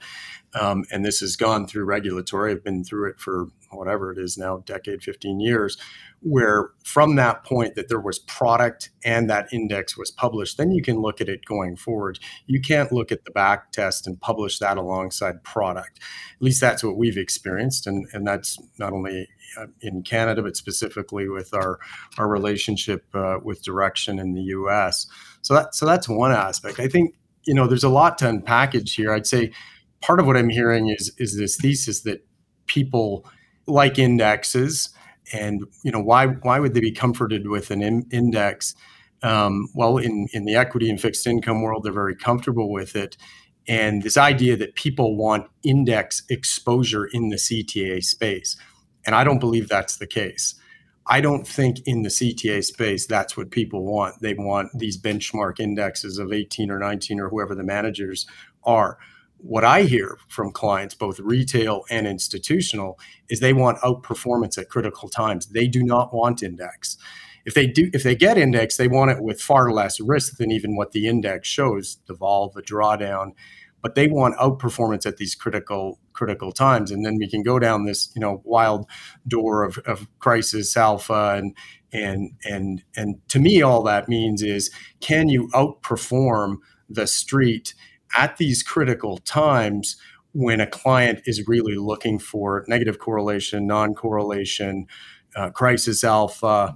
um, 0.53 0.85
and 0.91 1.03
this 1.03 1.19
has 1.21 1.35
gone 1.35 1.65
through 1.65 1.85
regulatory. 1.85 2.51
I've 2.51 2.63
been 2.63 2.83
through 2.83 3.09
it 3.09 3.19
for 3.19 3.47
whatever 3.75 4.11
it 4.11 4.17
is 4.17 4.37
now, 4.37 4.57
decade, 4.65 5.03
15 5.03 5.39
years, 5.39 5.77
where 6.21 6.69
from 6.83 7.15
that 7.15 7.43
point 7.43 7.75
that 7.75 7.89
there 7.89 7.99
was 7.99 8.19
product 8.19 8.89
and 9.03 9.29
that 9.29 9.51
index 9.51 9.97
was 9.97 10.11
published, 10.11 10.57
then 10.57 10.71
you 10.71 10.81
can 10.81 11.01
look 11.01 11.19
at 11.19 11.27
it 11.29 11.45
going 11.45 11.75
forward. 11.75 12.19
You 12.45 12.61
can't 12.61 12.91
look 12.91 13.11
at 13.11 13.25
the 13.25 13.31
back 13.31 13.71
test 13.71 14.07
and 14.07 14.19
publish 14.19 14.59
that 14.59 14.77
alongside 14.77 15.43
product. 15.43 15.99
At 15.99 16.41
least 16.41 16.61
that's 16.61 16.83
what 16.83 16.97
we've 16.97 17.17
experienced, 17.17 17.87
and 17.87 18.07
and 18.13 18.25
that's 18.25 18.57
not 18.77 18.93
only 18.93 19.27
uh, 19.57 19.67
in 19.81 20.03
Canada, 20.03 20.41
but 20.41 20.55
specifically 20.55 21.27
with 21.27 21.53
our 21.53 21.79
our 22.17 22.27
relationship 22.27 23.05
uh, 23.13 23.39
with 23.43 23.63
Direxion 23.63 24.19
in 24.19 24.33
the 24.33 24.41
U.S. 24.41 25.07
So 25.41 25.53
that 25.53 25.75
so 25.75 25.85
that's 25.85 26.07
one 26.07 26.31
aspect. 26.31 26.79
I 26.79 26.87
think 26.87 27.15
you 27.45 27.53
know 27.53 27.67
there's 27.67 27.83
a 27.83 27.89
lot 27.89 28.17
to 28.19 28.25
unpackage 28.25 28.95
here. 28.95 29.11
I'd 29.11 29.27
say 29.27 29.51
part 30.01 30.19
of 30.19 30.27
what 30.27 30.37
I'm 30.37 30.49
hearing 30.49 30.89
is 30.89 31.13
is 31.17 31.37
this 31.37 31.57
thesis 31.57 32.01
that 32.01 32.25
people 32.67 33.25
like 33.65 33.97
indexes 33.97 34.89
and 35.31 35.63
you 35.83 35.91
know 35.91 36.01
why 36.01 36.27
why 36.27 36.59
would 36.59 36.73
they 36.73 36.81
be 36.81 36.91
comforted 36.91 37.47
with 37.47 37.71
an 37.71 37.81
in, 37.81 38.05
index? 38.11 38.75
Um, 39.21 39.69
well, 39.73 39.97
in 39.97 40.27
in 40.33 40.45
the 40.45 40.55
equity 40.55 40.89
and 40.89 40.99
fixed 40.99 41.25
income 41.25 41.61
world, 41.61 41.83
they're 41.83 41.93
very 41.93 42.15
comfortable 42.15 42.71
with 42.71 42.95
it. 42.95 43.15
And 43.67 44.03
this 44.03 44.17
idea 44.17 44.57
that 44.57 44.75
people 44.75 45.15
want 45.15 45.47
index 45.63 46.23
exposure 46.29 47.05
in 47.05 47.29
the 47.29 47.37
CTA 47.37 48.03
space, 48.03 48.57
and 49.05 49.15
I 49.15 49.23
don't 49.23 49.39
believe 49.39 49.69
that's 49.69 49.97
the 49.97 50.07
case. 50.07 50.55
I 51.07 51.19
don't 51.19 51.45
think 51.45 51.79
in 51.85 52.03
the 52.03 52.09
CTA 52.09 52.63
space 52.63 53.05
that's 53.05 53.35
what 53.35 53.51
people 53.51 53.85
want. 53.85 54.21
They 54.21 54.33
want 54.33 54.69
these 54.77 55.01
benchmark 55.01 55.59
indexes 55.59 56.17
of 56.17 56.31
18 56.31 56.71
or 56.71 56.79
19 56.79 57.19
or 57.19 57.29
whoever 57.29 57.55
the 57.55 57.63
managers 57.63 58.25
are 58.63 58.97
what 59.43 59.65
I 59.65 59.83
hear 59.83 60.17
from 60.29 60.51
clients, 60.51 60.95
both 60.95 61.19
retail 61.19 61.83
and 61.89 62.07
institutional, 62.07 62.97
is 63.29 63.41
they 63.41 63.51
want 63.51 63.77
outperformance 63.79 64.57
at 64.57 64.69
critical 64.69 65.09
times. 65.09 65.47
They 65.47 65.67
do 65.67 65.83
not 65.83 66.13
want 66.13 66.41
index. 66.41 66.97
If 67.45 67.53
they 67.53 67.67
do, 67.67 67.89
if 67.93 68.03
they 68.03 68.15
get 68.15 68.37
index, 68.37 68.77
they 68.77 68.87
want 68.87 69.11
it 69.11 69.21
with 69.21 69.41
far 69.41 69.69
less 69.71 69.99
risk 69.99 70.37
than 70.37 70.49
even 70.49 70.77
what 70.77 70.93
the 70.93 71.07
index 71.07 71.49
shows, 71.49 71.97
the 72.07 72.13
vol, 72.13 72.53
the 72.55 72.61
drawdown. 72.61 73.31
But 73.81 73.95
they 73.95 74.07
want 74.07 74.37
outperformance 74.37 75.05
at 75.05 75.17
these 75.17 75.35
critical 75.35 75.99
critical 76.13 76.53
times, 76.53 76.89
and 76.89 77.05
then 77.05 77.17
we 77.17 77.29
can 77.29 77.43
go 77.43 77.59
down 77.59 77.83
this 77.83 78.13
you 78.15 78.21
know 78.21 78.41
wild 78.45 78.87
door 79.27 79.63
of, 79.63 79.77
of 79.79 80.07
crisis 80.19 80.77
alpha 80.77 81.35
and 81.37 81.53
and 81.91 82.31
and 82.45 82.83
and 82.95 83.27
to 83.27 83.39
me 83.39 83.61
all 83.61 83.83
that 83.83 84.07
means 84.07 84.41
is 84.41 84.71
can 85.01 85.27
you 85.27 85.49
outperform 85.49 86.59
the 86.89 87.07
street 87.07 87.73
at 88.15 88.37
these 88.37 88.63
critical 88.63 89.17
times 89.19 89.95
when 90.33 90.59
a 90.59 90.67
client 90.67 91.21
is 91.25 91.47
really 91.47 91.75
looking 91.75 92.19
for 92.19 92.65
negative 92.67 92.99
correlation, 92.99 93.67
non 93.67 93.93
correlation, 93.93 94.87
uh, 95.35 95.49
crisis 95.51 96.03
alpha, 96.03 96.75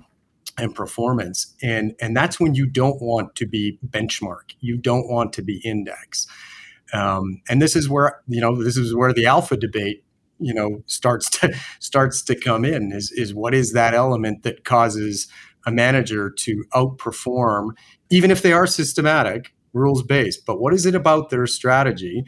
and 0.57 0.73
performance. 0.73 1.55
And, 1.61 1.93
and 2.01 2.15
that's 2.15 2.39
when 2.39 2.55
you 2.55 2.67
don't 2.67 3.01
want 3.01 3.35
to 3.35 3.45
be 3.45 3.79
benchmark, 3.87 4.53
you 4.59 4.77
don't 4.77 5.09
want 5.09 5.33
to 5.33 5.41
be 5.41 5.61
index. 5.63 6.27
Um, 6.93 7.41
and 7.49 7.61
this 7.61 7.75
is 7.75 7.89
where 7.89 8.21
you 8.27 8.39
know 8.39 8.63
this 8.63 8.77
is 8.77 8.95
where 8.95 9.11
the 9.11 9.25
alpha 9.25 9.57
debate 9.57 10.05
you 10.39 10.53
know 10.53 10.83
starts 10.85 11.29
to 11.31 11.53
starts 11.79 12.21
to 12.23 12.35
come 12.35 12.63
in 12.63 12.93
is 12.93 13.11
is 13.11 13.33
what 13.33 13.53
is 13.53 13.73
that 13.73 13.93
element 13.93 14.43
that 14.43 14.63
causes 14.63 15.27
a 15.65 15.71
manager 15.71 16.29
to 16.29 16.63
outperform, 16.73 17.71
even 18.09 18.31
if 18.31 18.41
they 18.41 18.53
are 18.53 18.65
systematic, 18.65 19.53
rules 19.73 20.03
based. 20.03 20.45
But 20.45 20.59
what 20.59 20.73
is 20.73 20.85
it 20.85 20.95
about 20.95 21.29
their 21.29 21.47
strategy 21.47 22.23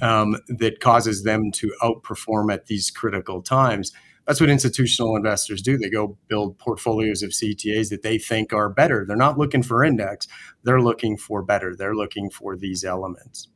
um, 0.00 0.36
that 0.48 0.80
causes 0.80 1.22
them 1.24 1.50
to 1.52 1.72
outperform 1.82 2.52
at 2.52 2.66
these 2.66 2.90
critical 2.90 3.42
times? 3.42 3.92
That's 4.26 4.40
what 4.40 4.50
institutional 4.50 5.16
investors 5.16 5.62
do. 5.62 5.76
They 5.76 5.90
go 5.90 6.16
build 6.28 6.58
portfolios 6.58 7.22
of 7.22 7.30
CTAs 7.30 7.88
that 7.88 8.02
they 8.02 8.18
think 8.18 8.52
are 8.52 8.68
better. 8.68 9.04
They're 9.06 9.16
not 9.16 9.38
looking 9.38 9.62
for 9.62 9.82
index, 9.82 10.28
they're 10.62 10.80
looking 10.80 11.16
for 11.16 11.42
better. 11.42 11.74
They're 11.74 11.96
looking 11.96 12.30
for 12.30 12.56
these 12.56 12.84
elements. 12.84 13.48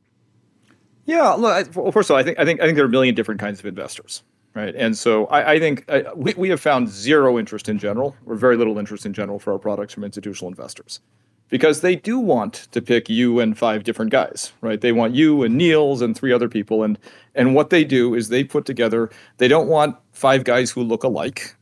Yeah, 1.05 1.29
look. 1.29 1.75
Well, 1.75 1.91
first 1.91 2.09
of 2.09 2.15
all, 2.15 2.19
I 2.19 2.23
think 2.23 2.39
I 2.39 2.45
think 2.45 2.61
I 2.61 2.65
think 2.65 2.75
there 2.75 2.83
are 2.83 2.89
a 2.89 2.91
million 2.91 3.15
different 3.15 3.39
kinds 3.39 3.59
of 3.59 3.65
investors, 3.65 4.23
right? 4.55 4.73
And 4.75 4.97
so 4.97 5.27
I, 5.27 5.53
I 5.53 5.59
think 5.59 5.89
we 6.15 6.33
we 6.33 6.49
have 6.49 6.59
found 6.59 6.89
zero 6.89 7.37
interest 7.37 7.69
in 7.69 7.77
general, 7.77 8.15
or 8.25 8.35
very 8.35 8.57
little 8.57 8.77
interest 8.79 9.05
in 9.05 9.13
general 9.13 9.37
for 9.37 9.53
our 9.53 9.59
products 9.59 9.93
from 9.93 10.03
institutional 10.03 10.49
investors, 10.49 10.99
because 11.49 11.81
they 11.81 11.95
do 11.95 12.17
want 12.19 12.67
to 12.71 12.81
pick 12.81 13.09
you 13.09 13.39
and 13.39 13.57
five 13.57 13.83
different 13.83 14.11
guys, 14.11 14.51
right? 14.61 14.81
They 14.81 14.91
want 14.91 15.15
you 15.15 15.43
and 15.43 15.57
Niels 15.57 16.01
and 16.01 16.17
three 16.17 16.33
other 16.33 16.49
people, 16.49 16.83
and 16.83 16.97
and 17.33 17.55
what 17.55 17.69
they 17.69 17.83
do 17.83 18.13
is 18.13 18.29
they 18.29 18.43
put 18.43 18.65
together. 18.65 19.09
They 19.37 19.47
don't 19.47 19.67
want 19.67 19.95
five 20.11 20.43
guys 20.43 20.71
who 20.71 20.83
look 20.83 21.03
alike, 21.03 21.55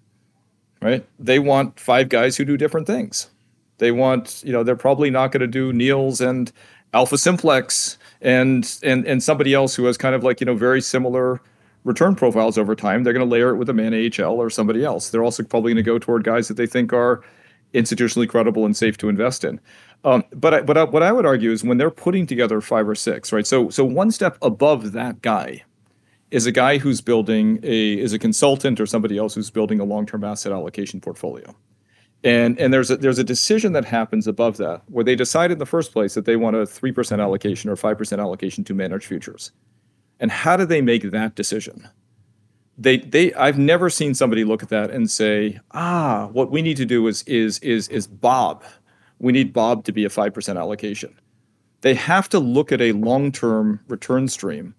right? 0.82 1.06
They 1.20 1.40
want 1.40 1.80
five 1.80 2.10
guys 2.10 2.38
who 2.38 2.46
do 2.46 2.58
different 2.58 2.88
things. 2.88 3.30
They 3.80 3.92
want, 3.92 4.44
you 4.46 4.54
know, 4.54 4.64
they're 4.64 4.76
probably 4.76 5.10
not 5.10 5.32
going 5.32 5.42
to 5.42 5.48
do 5.48 5.74
Niels 5.74 6.22
and 6.22 6.52
Alpha 6.94 7.18
Simplex 7.18 7.98
and 8.22 8.78
and 8.84 9.06
and 9.06 9.22
somebody 9.22 9.54
else 9.54 9.76
who 9.76 9.86
has 9.86 9.98
kind 9.98 10.16
of 10.16 10.24
like 10.24 10.40
you 10.40 10.46
know 10.46 10.56
very 10.56 10.82
similar 10.82 11.42
return 11.84 12.16
profiles 12.16 12.58
over 12.58 12.76
time. 12.76 13.04
They're 13.04 13.14
going 13.14 13.28
to 13.28 13.32
layer 13.32 13.50
it 13.50 13.58
with 13.58 13.70
a 13.70 13.74
man 13.74 13.94
AHL 13.94 14.40
or 14.40 14.50
somebody 14.50 14.86
else. 14.86 15.10
They're 15.10 15.24
also 15.24 15.44
probably 15.44 15.74
going 15.74 15.84
to 15.84 15.92
go 15.92 16.00
toward 16.00 16.24
guys 16.24 16.48
that 16.48 16.54
they 16.56 16.68
think 16.68 16.94
are 16.94 17.22
institutionally 17.74 18.28
credible 18.28 18.66
and 18.66 18.76
safe 18.76 18.98
to 18.98 19.10
invest 19.10 19.44
in. 19.44 19.60
Um, 20.04 20.24
but 20.32 20.54
I, 20.54 20.62
but 20.62 20.78
I, 20.78 20.84
what 20.84 21.04
I 21.04 21.12
would 21.12 21.26
argue 21.26 21.52
is 21.52 21.64
when 21.64 21.78
they're 21.78 21.90
putting 21.90 22.28
together 22.28 22.62
five 22.62 22.88
or 22.88 22.96
six, 22.96 23.32
right? 23.32 23.48
So 23.48 23.70
so 23.70 23.86
one 23.86 24.12
step 24.12 24.38
above 24.42 24.92
that 24.92 25.22
guy 25.22 25.64
is 26.32 26.46
a 26.46 26.52
guy 26.52 26.78
who's 26.80 27.00
building 27.00 27.60
a 27.64 27.94
is 27.94 28.12
a 28.12 28.20
consultant 28.20 28.80
or 28.80 28.86
somebody 28.86 29.18
else 29.18 29.36
who's 29.36 29.52
building 29.52 29.80
a 29.80 29.84
long 29.84 30.06
term 30.06 30.24
asset 30.24 30.52
allocation 30.52 31.00
portfolio. 31.00 31.56
And 32.24 32.60
and 32.60 32.74
there's 32.74 32.90
a 32.90 32.98
there's 32.98 33.20
a 33.20 33.24
decision 33.24 33.74
that 33.74 33.86
happens 33.86 34.28
above 34.28 34.58
that 34.58 34.82
where 34.88 35.04
they 35.04 35.16
decide 35.16 35.52
in 35.52 35.60
the 35.60 35.66
first 35.66 35.94
place 35.94 36.16
that 36.16 36.26
they 36.26 36.36
want 36.36 36.56
a 36.56 36.66
three 36.66 36.92
percent 36.92 37.22
allocation 37.22 37.70
or 37.70 37.76
five 37.76 37.98
percent 37.98 38.20
allocation 38.20 38.64
to 38.66 38.74
managed 38.74 39.06
futures. 39.06 39.52
And 40.20 40.32
how 40.32 40.58
do 40.58 40.66
they 40.66 40.82
make 40.82 41.12
that 41.12 41.36
decision? 41.36 41.88
They 42.78 42.98
they 42.98 43.34
I've 43.34 43.60
never 43.60 43.90
seen 43.90 44.16
somebody 44.16 44.44
look 44.44 44.64
at 44.64 44.70
that 44.70 44.90
and 44.90 45.10
say, 45.10 45.60
ah, 45.72 46.30
what 46.32 46.50
we 46.50 46.62
need 46.62 46.78
to 46.78 46.86
do 46.86 47.08
is 47.08 47.24
is 47.24 47.60
is 47.60 47.88
is 47.90 48.08
Bob. 48.08 48.64
We 49.20 49.32
need 49.32 49.54
Bob 49.54 49.84
to 49.86 49.92
be 49.92 50.06
a 50.06 50.10
five 50.10 50.34
percent 50.34 50.58
allocation. 50.58 51.16
They 51.82 51.94
have 51.94 52.30
to 52.30 52.40
look 52.40 52.72
at 52.72 52.82
a 52.82 52.94
long-term 52.94 53.82
return 53.88 54.28
stream, 54.28 54.74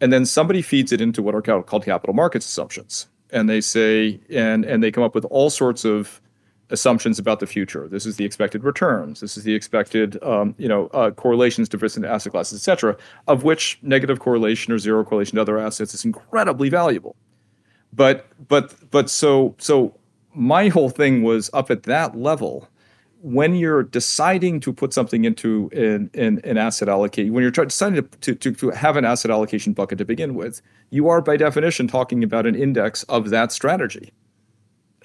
and 0.00 0.12
then 0.12 0.24
somebody 0.24 0.62
feeds 0.62 0.92
it 0.92 1.00
into 1.00 1.22
what 1.22 1.34
are 1.34 1.42
called 1.62 1.84
capital 1.84 2.14
markets 2.14 2.46
assumptions. 2.46 3.08
And 3.30 3.48
they 3.48 3.60
say, 3.60 4.20
and 4.30 4.64
and 4.64 4.82
they 4.82 4.90
come 4.90 5.04
up 5.04 5.14
with 5.14 5.26
all 5.26 5.50
sorts 5.50 5.84
of 5.84 6.22
assumptions 6.70 7.18
about 7.18 7.40
the 7.40 7.46
future. 7.46 7.88
This 7.88 8.06
is 8.06 8.16
the 8.16 8.24
expected 8.24 8.64
returns. 8.64 9.20
This 9.20 9.36
is 9.36 9.44
the 9.44 9.54
expected, 9.54 10.20
um, 10.22 10.54
you 10.56 10.66
know, 10.66 10.86
uh, 10.88 11.10
correlations 11.10 11.68
to 11.68 11.76
different 11.76 12.06
asset 12.06 12.32
classes, 12.32 12.58
et 12.58 12.62
cetera, 12.62 12.96
of 13.26 13.44
which 13.44 13.78
negative 13.82 14.18
correlation 14.18 14.72
or 14.72 14.78
zero 14.78 15.04
correlation 15.04 15.36
to 15.36 15.42
other 15.42 15.58
assets 15.58 15.92
is 15.92 16.06
incredibly 16.06 16.70
valuable. 16.70 17.16
But 17.94 18.26
but 18.48 18.74
but 18.90 19.10
so 19.10 19.54
so 19.58 19.94
my 20.34 20.68
whole 20.68 20.90
thing 20.90 21.22
was 21.22 21.50
up 21.52 21.70
at 21.70 21.84
that 21.84 22.16
level. 22.16 22.68
When 23.20 23.54
you're 23.54 23.82
deciding 23.82 24.60
to 24.60 24.72
put 24.72 24.92
something 24.92 25.24
into 25.24 25.70
an, 25.72 26.10
an, 26.12 26.42
an 26.44 26.58
asset 26.58 26.90
allocation, 26.90 27.32
when 27.32 27.40
you're 27.40 27.50
trying, 27.50 27.68
deciding 27.68 28.06
to, 28.20 28.34
to, 28.34 28.52
to 28.52 28.68
have 28.68 28.98
an 28.98 29.06
asset 29.06 29.30
allocation 29.30 29.72
bucket 29.72 29.96
to 29.96 30.04
begin 30.04 30.34
with, 30.34 30.60
you 30.90 31.08
are 31.08 31.22
by 31.22 31.38
definition 31.38 31.88
talking 31.88 32.22
about 32.22 32.44
an 32.44 32.54
index 32.54 33.02
of 33.04 33.30
that 33.30 33.50
strategy 33.50 34.12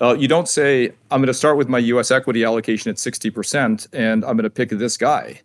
uh, 0.02 0.15
you 0.17 0.28
don't 0.28 0.47
say, 0.47 0.91
I'm 1.12 1.19
going 1.19 1.28
to 1.28 1.34
start 1.34 1.58
with 1.58 1.67
my 1.67 1.80
US 1.80 2.12
equity 2.12 2.43
allocation 2.43 2.89
at 2.89 2.95
60% 2.95 3.88
and 3.93 4.23
I'm 4.23 4.38
going 4.38 4.43
to 4.43 4.49
pick 4.49 4.69
this 4.69 4.97
guy 4.97 5.41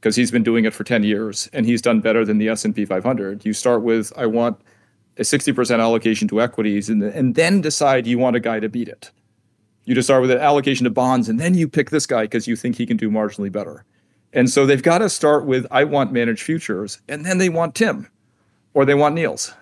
because 0.00 0.16
he's 0.16 0.30
been 0.30 0.42
doing 0.42 0.64
it 0.64 0.72
for 0.72 0.84
10 0.84 1.02
years 1.02 1.48
and 1.52 1.66
he's 1.66 1.82
done 1.82 2.00
better 2.00 2.24
than 2.24 2.38
the 2.38 2.48
S&P 2.48 2.84
500. 2.84 3.44
You 3.44 3.52
start 3.52 3.82
with, 3.82 4.12
I 4.16 4.26
want 4.26 4.60
a 5.20 5.22
60% 5.22 5.80
allocation 5.80 6.26
to 6.28 6.40
equities 6.40 6.88
and, 6.88 7.02
and 7.02 7.34
then 7.34 7.60
decide 7.60 8.06
you 8.06 8.18
want 8.18 8.36
a 8.36 8.40
guy 8.40 8.58
to 8.58 8.68
beat 8.68 8.88
it. 8.88 9.10
You 9.84 9.94
just 9.94 10.06
start 10.06 10.22
with 10.22 10.30
an 10.30 10.38
allocation 10.38 10.84
to 10.84 10.90
bonds 10.90 11.28
and 11.28 11.38
then 11.38 11.54
you 11.54 11.68
pick 11.68 11.90
this 11.90 12.06
guy 12.06 12.22
because 12.22 12.48
you 12.48 12.56
think 12.56 12.76
he 12.76 12.86
can 12.86 12.96
do 12.96 13.10
marginally 13.10 13.52
better. 13.52 13.84
And 14.32 14.48
so 14.48 14.64
they've 14.64 14.82
got 14.82 14.98
to 14.98 15.10
start 15.10 15.44
with, 15.44 15.66
I 15.70 15.84
want 15.84 16.12
managed 16.12 16.42
futures 16.42 17.00
and 17.08 17.26
then 17.26 17.38
they 17.38 17.50
want 17.50 17.74
Tim 17.74 18.08
or 18.72 18.84
they 18.84 18.94
want 18.94 19.14
Niels 19.14 19.52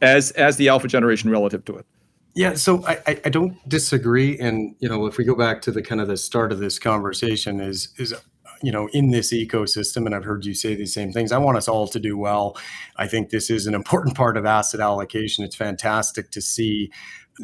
as, 0.00 0.30
as 0.32 0.56
the 0.56 0.68
alpha 0.68 0.86
generation 0.86 1.28
relative 1.28 1.64
to 1.66 1.76
it. 1.76 1.86
Yeah, 2.34 2.54
so 2.54 2.86
I, 2.86 3.20
I 3.24 3.30
don't 3.30 3.56
disagree, 3.68 4.38
and 4.38 4.76
you 4.78 4.88
know, 4.88 5.06
if 5.06 5.16
we 5.18 5.24
go 5.24 5.34
back 5.34 5.60
to 5.62 5.72
the 5.72 5.82
kind 5.82 6.00
of 6.00 6.06
the 6.06 6.16
start 6.16 6.52
of 6.52 6.60
this 6.60 6.78
conversation, 6.78 7.58
is 7.58 7.88
is 7.96 8.14
you 8.62 8.72
know 8.72 8.88
in 8.92 9.10
this 9.10 9.32
ecosystem, 9.32 10.06
and 10.06 10.14
I've 10.14 10.24
heard 10.24 10.44
you 10.44 10.54
say 10.54 10.74
these 10.74 10.94
same 10.94 11.12
things. 11.12 11.32
I 11.32 11.38
want 11.38 11.58
us 11.58 11.68
all 11.68 11.88
to 11.88 12.00
do 12.00 12.16
well. 12.16 12.56
I 12.96 13.06
think 13.06 13.30
this 13.30 13.50
is 13.50 13.66
an 13.66 13.74
important 13.74 14.16
part 14.16 14.36
of 14.36 14.46
asset 14.46 14.80
allocation. 14.80 15.44
It's 15.44 15.56
fantastic 15.56 16.30
to 16.32 16.40
see 16.40 16.90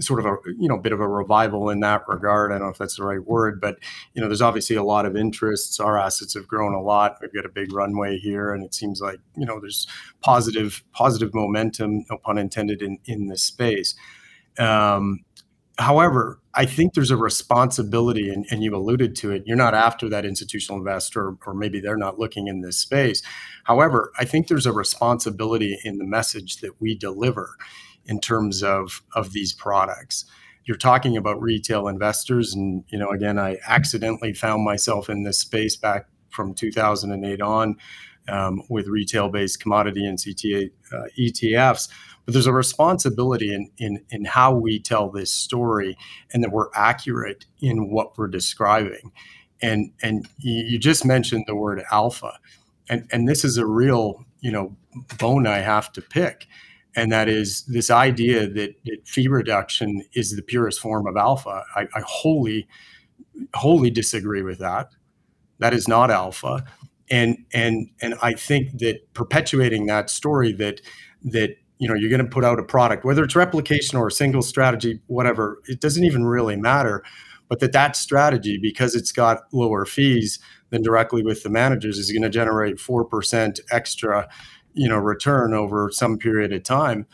sort 0.01 0.19
of 0.19 0.27
a 0.27 0.37
you 0.59 0.69
know 0.69 0.77
bit 0.77 0.93
of 0.93 1.01
a 1.01 1.09
revival 1.09 1.71
in 1.71 1.81
that 1.81 2.03
regard. 2.09 2.51
I 2.51 2.59
don't 2.59 2.67
know 2.67 2.73
if 2.73 2.79
that's 2.79 2.97
the 2.97 3.05
right 3.05 3.25
word, 3.25 3.61
but 3.61 3.79
you 4.15 4.21
know 4.21 4.29
there's 4.29 4.43
obviously 4.43 4.77
a 4.77 4.83
lot 4.83 5.07
of 5.07 5.17
interests. 5.17 5.81
Our 5.81 5.99
assets 5.99 6.35
have 6.35 6.49
grown 6.49 6.75
a 6.75 6.83
lot. 6.83 7.19
We've 7.21 7.33
got 7.33 7.45
a 7.45 7.51
big 7.51 7.73
runway 7.73 8.19
here, 8.19 8.53
and 8.53 8.65
it 8.65 8.75
seems 8.75 9.01
like 9.01 9.21
you 9.37 9.47
know 9.47 9.61
there's 9.61 9.87
positive 10.21 10.83
positive 10.93 11.33
momentum, 11.35 12.05
no 12.11 12.19
pun 12.19 12.39
intended, 12.39 12.83
in 12.83 12.99
in 13.05 13.29
this 13.29 13.43
space. 13.43 13.95
Um, 14.59 15.25
however, 15.79 16.41
I 16.57 16.67
think 16.67 16.95
there's 16.95 17.11
a 17.11 17.17
responsibility, 17.17 18.29
and, 18.31 18.47
and, 18.51 18.63
you 18.63 18.75
alluded 18.77 19.17
to 19.17 19.33
it. 19.33 19.43
You're 19.45 19.57
not 19.57 19.75
after 19.75 20.09
that 20.09 20.25
institutional 20.25 20.79
investor, 20.79 21.37
or 21.47 21.55
maybe 21.55 21.81
they're 21.81 21.97
not 21.97 22.19
looking 22.19 22.47
in 22.47 22.61
this 22.61 22.79
space. 22.79 23.23
However, 23.65 24.13
I 24.19 24.25
think 24.25 24.47
there's 24.47 24.67
a 24.67 24.73
responsibility 24.73 25.79
in 25.85 25.99
the 25.99 26.05
message 26.05 26.59
that 26.59 26.81
we 26.81 26.97
deliver 26.97 27.57
in 28.07 28.21
terms 28.21 28.63
of 28.63 29.03
of 29.15 29.33
these 29.33 29.53
products. 29.53 30.25
You're 30.65 30.77
talking 30.77 31.17
about 31.17 31.43
retail 31.43 31.89
investors, 31.89 32.55
and 32.55 32.85
you 32.89 32.99
know, 32.99 33.11
again, 33.11 33.39
I 33.39 33.59
accidentally 33.67 34.33
found 34.33 34.65
myself 34.65 35.11
in 35.11 35.25
this 35.25 35.41
space 35.41 35.77
back 35.77 36.07
from 36.31 36.55
2008 36.55 37.41
on 37.41 37.77
um, 38.29 38.63
with 38.69 38.87
retail-based 38.87 39.61
commodity 39.61 40.07
and 40.07 40.19
CTA 40.19 40.71
uh, 40.93 41.05
ETFs 41.19 41.89
but 42.25 42.33
there's 42.33 42.47
a 42.47 42.53
responsibility 42.53 43.53
in, 43.53 43.71
in 43.79 44.05
in 44.11 44.25
how 44.25 44.55
we 44.55 44.81
tell 44.81 45.11
this 45.11 45.33
story 45.33 45.97
and 46.33 46.43
that 46.43 46.53
we're 46.53 46.71
accurate 46.75 47.47
in 47.61 47.91
what 47.91 48.17
we're 48.17 48.29
describing. 48.29 49.13
And 49.61 49.93
and 50.03 50.27
you 50.39 50.79
just 50.79 51.05
mentioned 51.05 51.45
the 51.47 51.55
word 51.55 51.83
alpha. 51.91 52.39
And 52.89 53.09
and 53.13 53.29
this 53.29 53.45
is 53.45 53.59
a 53.59 53.67
real 53.67 54.25
you 54.41 54.51
know 54.51 54.77
bone 55.19 55.47
i 55.47 55.59
have 55.59 55.93
to 55.93 56.03
pick. 56.03 56.47
And 56.97 57.11
that 57.11 57.29
is 57.29 57.63
this 57.63 57.91
idea 57.91 58.49
that, 58.49 58.77
that 58.85 58.99
fee 59.05 59.27
reduction 59.27 60.05
is 60.15 60.37
the 60.37 60.43
purest 60.43 60.79
form 60.79 61.09
of 61.09 61.17
alpha. 61.17 61.65
I, 61.75 61.89
I 61.95 62.03
wholly 62.07 62.69
wholly 63.53 63.91
disagree 63.91 64.43
with 64.43 64.61
that. 64.61 64.91
That 65.59 65.75
is 65.75 65.89
not 65.89 66.11
alpha. 66.11 66.65
And 67.11 67.45
and 67.53 67.91
and 68.01 68.15
i 68.23 68.33
think 68.33 68.79
that 68.79 69.13
perpetuating 69.13 69.87
that 69.87 70.09
story 70.09 70.53
that 70.53 70.81
that 71.23 71.57
you 71.79 71.89
know 71.89 71.95
you're 71.95 72.11
going 72.11 72.25
to 72.25 72.31
put 72.31 72.45
out 72.45 72.59
a 72.59 72.63
product 72.63 73.05
whether 73.05 73.25
it's 73.25 73.37
replication 73.37 73.99
or 73.99 74.09
a 74.09 74.13
single 74.13 74.43
strategy 74.43 75.01
whatever 75.07 75.61
it 75.67 75.81
doesn't 75.81 76.05
even 76.05 76.25
really 76.25 76.57
matter. 76.57 77.03
But 77.49 77.61
that 77.61 77.73
that 77.73 77.95
strategy 77.95 78.59
because 78.61 78.95
it's 78.95 79.13
got 79.13 79.43
lower 79.53 79.85
fees 79.85 80.39
than 80.71 80.83
directly 80.83 81.23
with 81.23 81.43
the 81.43 81.51
managers 81.51 81.99
is 81.99 82.11
going 82.11 82.23
to 82.23 82.31
generate 82.31 82.77
4% 82.77 83.61
extra 83.71 84.29
you 84.73 84.89
know 84.89 84.99
return 84.99 85.55
over 85.55 85.91
some 85.93 86.19
period 86.19 86.53
of 86.53 86.63
time. 86.63 87.07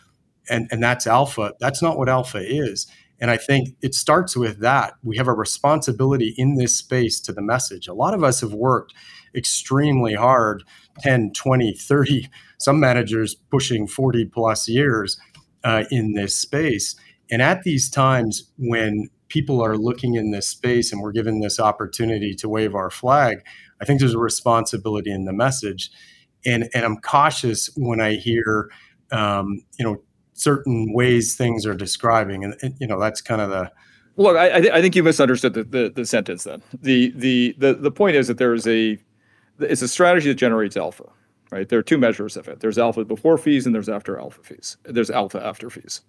And 0.49 0.69
and 0.71 0.83
that's 0.83 1.07
alpha. 1.07 1.55
That's 1.61 1.83
not 1.83 1.99
what 1.99 2.09
alpha 2.09 2.39
is. 2.39 2.87
And 3.23 3.31
i 3.31 3.37
think 3.37 3.77
it 3.83 3.95
starts 3.95 4.37
with 4.37 4.61
that. 4.61 4.95
We 5.03 5.17
have 5.19 5.29
a 5.29 5.35
responsibility 5.35 6.35
in 6.39 6.55
this 6.55 6.75
space 6.75 7.21
to 7.21 7.33
the 7.33 7.43
message. 7.43 7.87
A 7.87 7.95
lot 7.95 8.15
of 8.15 8.25
us 8.25 8.41
have 8.41 8.55
worked 8.55 8.95
extremely 9.35 10.15
hard 10.15 10.63
10 11.01 11.33
20 11.33 11.73
30 11.75 12.29
some 12.59 12.79
managers 12.79 13.35
pushing 13.35 13.87
40 13.87 14.27
plus 14.27 14.69
years 14.69 15.19
uh, 15.65 15.85
in 15.91 16.13
this 16.13 16.37
space. 16.37 16.95
And 17.31 17.41
at 17.41 17.63
these 17.63 17.89
times 17.89 18.51
when 18.59 19.09
people 19.29 19.65
are 19.65 19.77
looking 19.77 20.15
in 20.15 20.31
this 20.31 20.49
space 20.49 20.93
and 20.93 21.01
we're 21.01 21.13
given 21.13 21.41
this 21.41 21.59
opportunity 21.59 22.35
to 22.35 22.49
wave 22.49 22.75
our 22.75 22.91
flag, 22.91 23.45
I 23.81 23.85
think 23.85 24.01
there's 24.01 24.15
a 24.15 24.19
responsibility 24.19 25.11
in 25.11 25.25
the 25.25 25.33
message. 25.33 25.91
And, 26.45 26.69
and 26.75 26.85
I'm 26.85 26.99
cautious 26.99 27.71
when 27.77 28.01
I 28.01 28.15
hear, 28.15 28.71
um, 29.13 29.63
you 29.79 29.85
know, 29.85 30.03
certain 30.35 30.93
ways 30.93 31.37
things 31.37 31.65
are 31.65 31.75
describing. 31.75 32.45
And, 32.45 32.55
and, 32.63 32.75
you 32.81 32.87
know, 32.87 33.01
that's 33.01 33.21
kind 33.21 33.41
of 33.41 33.51
the, 33.51 33.71
Look, 34.17 34.37
I, 34.37 34.77
I 34.77 34.83
think 34.83 34.97
you 34.97 35.03
misunderstood 35.03 35.55
the, 35.55 35.65
the, 35.65 35.93
the 35.95 36.05
sentence. 36.05 36.45
Then 36.45 36.63
the, 36.83 37.11
the 37.17 37.55
the 37.57 37.75
the 37.75 37.91
point 37.91 38.17
is 38.17 38.27
that 38.27 38.37
there 38.37 38.53
is 38.53 38.67
a 38.67 38.99
it's 39.61 39.83
a 39.83 39.89
strategy 39.89 40.29
that 40.29 40.35
generates 40.35 40.77
alpha, 40.77 41.05
right? 41.51 41.69
There 41.69 41.79
are 41.79 41.83
two 41.83 41.99
measures 41.99 42.37
of 42.37 42.49
it. 42.49 42.61
There's 42.61 42.79
alpha 42.79 43.05
before 43.05 43.39
fees 43.39 43.67
and 43.67 43.75
there's 43.75 43.89
after 43.89 44.19
alpha 44.19 44.43
fees. 44.43 44.77
There's 44.85 45.11
alpha 45.11 45.45
after 45.45 45.71
fees, 45.71 46.03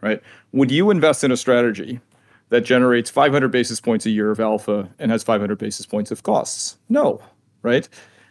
right? 0.00 0.22
Would 0.52 0.70
you 0.70 0.90
invest 0.90 1.24
in 1.24 1.30
a 1.30 1.36
strategy 1.36 2.00
that 2.48 2.62
generates 2.62 3.10
500 3.10 3.48
basis 3.48 3.80
points 3.80 4.06
a 4.06 4.10
year 4.10 4.30
of 4.30 4.40
alpha 4.40 4.88
and 4.98 5.10
has 5.10 5.22
500 5.22 5.58
basis 5.58 5.86
points 5.86 6.10
of 6.10 6.22
costs? 6.22 6.76
No, 6.88 7.20
right? 7.62 7.88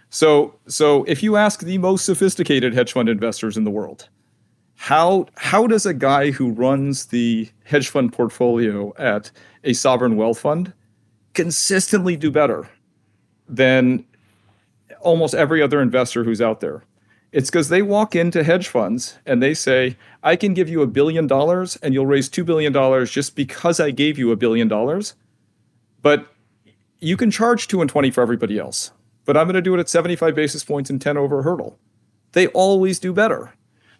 So 0.09 0.55
so 0.67 1.03
if 1.05 1.21
you 1.23 1.35
ask 1.35 1.61
the 1.61 1.77
most 1.77 2.05
sophisticated 2.05 2.73
hedge 2.73 2.93
fund 2.93 3.09
investors 3.09 3.57
in 3.57 3.63
the 3.63 3.71
world, 3.71 4.09
how 4.75 5.27
how 5.35 5.67
does 5.67 5.85
a 5.85 5.93
guy 5.93 6.31
who 6.31 6.51
runs 6.51 7.07
the 7.07 7.49
hedge 7.63 7.89
fund 7.89 8.13
portfolio 8.13 8.93
at 8.97 9.31
a 9.63 9.73
sovereign 9.73 10.15
wealth 10.15 10.39
fund 10.39 10.73
consistently 11.33 12.15
do 12.15 12.31
better 12.31 12.69
than 13.47 14.05
almost 15.05 15.33
every 15.33 15.61
other 15.61 15.81
investor 15.81 16.23
who's 16.23 16.41
out 16.41 16.59
there? 16.59 16.83
It's 17.31 17.49
because 17.49 17.69
they 17.69 17.81
walk 17.81 18.15
into 18.15 18.43
hedge 18.43 18.67
funds 18.67 19.17
and 19.25 19.41
they 19.41 19.53
say, 19.53 19.97
I 20.23 20.35
can 20.35 20.53
give 20.53 20.69
you 20.69 20.81
a 20.81 20.87
billion 20.87 21.27
dollars 21.27 21.77
and 21.77 21.93
you'll 21.93 22.05
raise 22.05 22.29
$2 22.29 22.45
billion 22.45 22.73
just 23.05 23.35
because 23.35 23.79
I 23.79 23.91
gave 23.91 24.17
you 24.17 24.31
a 24.31 24.35
billion 24.35 24.67
dollars. 24.67 25.15
But 26.01 26.27
you 26.99 27.17
can 27.17 27.31
charge 27.31 27.67
two 27.67 27.81
and 27.81 27.89
20 27.89 28.11
for 28.11 28.21
everybody 28.21 28.57
else. 28.57 28.91
But 29.25 29.35
I'm 29.35 29.47
going 29.47 29.55
to 29.55 29.61
do 29.61 29.75
it 29.75 29.79
at 29.79 29.89
75 29.89 30.33
basis 30.35 30.63
points 30.63 30.89
and 30.89 31.01
10 31.01 31.17
over 31.17 31.41
hurdle. 31.41 31.77
They 32.31 32.47
always 32.47 32.99
do 32.99 33.11
better. 33.11 33.53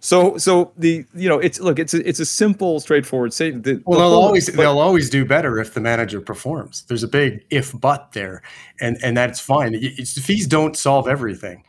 So 0.06 0.38
so 0.38 0.72
the 0.78 1.04
you 1.16 1.28
know 1.28 1.40
it's 1.40 1.60
look 1.60 1.80
it's 1.80 1.96
a, 1.96 2.08
it's 2.08 2.20
a 2.20 2.28
simple 2.28 2.80
straightforward 2.80 3.34
say 3.34 3.50
the, 3.50 3.82
well 3.88 3.98
they'll 3.98 4.20
always 4.20 4.46
but, 4.46 4.58
they'll 4.58 4.78
always 4.78 5.10
do 5.10 5.26
better 5.26 5.58
if 5.58 5.74
the 5.74 5.80
manager 5.80 6.22
performs. 6.22 6.84
There's 6.88 7.02
a 7.02 7.08
big 7.08 7.44
if 7.50 7.74
but 7.74 8.12
there, 8.12 8.44
and 8.80 8.98
and 9.04 9.18
that's 9.18 9.40
fine. 9.40 9.72
It's, 9.74 10.14
fees 10.22 10.46
don't 10.46 10.78
solve 10.78 11.08
everything. 11.08 11.64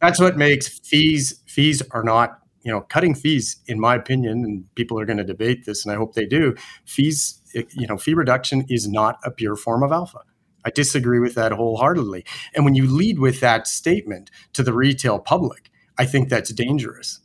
That's 0.00 0.18
what 0.18 0.38
makes 0.38 0.78
fees 0.78 1.42
fees 1.46 1.82
are 1.90 2.02
not 2.02 2.38
you 2.62 2.72
know 2.72 2.80
cutting 2.80 3.14
fees 3.14 3.60
in 3.66 3.78
my 3.78 3.94
opinion 3.94 4.42
and 4.42 4.74
people 4.74 4.98
are 4.98 5.04
going 5.04 5.18
to 5.18 5.24
debate 5.24 5.66
this 5.66 5.84
and 5.84 5.92
I 5.92 5.98
hope 5.98 6.14
they 6.14 6.24
do. 6.24 6.54
Fees 6.86 7.42
eh, 7.54 7.64
you 7.72 7.86
know 7.86 7.98
fee 7.98 8.14
reduction 8.14 8.64
is 8.70 8.88
not 8.88 9.18
a 9.22 9.30
pure 9.30 9.54
form 9.54 9.82
of 9.82 9.92
alpha. 9.92 10.20
I 10.64 10.70
disagree 10.70 11.18
with 11.18 11.34
that 11.34 11.52
wholeheartedly. 11.52 12.24
And 12.54 12.64
when 12.64 12.74
you 12.74 12.86
lead 12.86 13.18
with 13.18 13.40
that 13.40 13.66
statement 13.66 14.30
to 14.54 14.62
the 14.62 14.72
retail 14.72 15.18
public, 15.18 15.70
I 15.98 16.06
think 16.06 16.30
that's 16.30 16.54
dangerous 16.54 17.20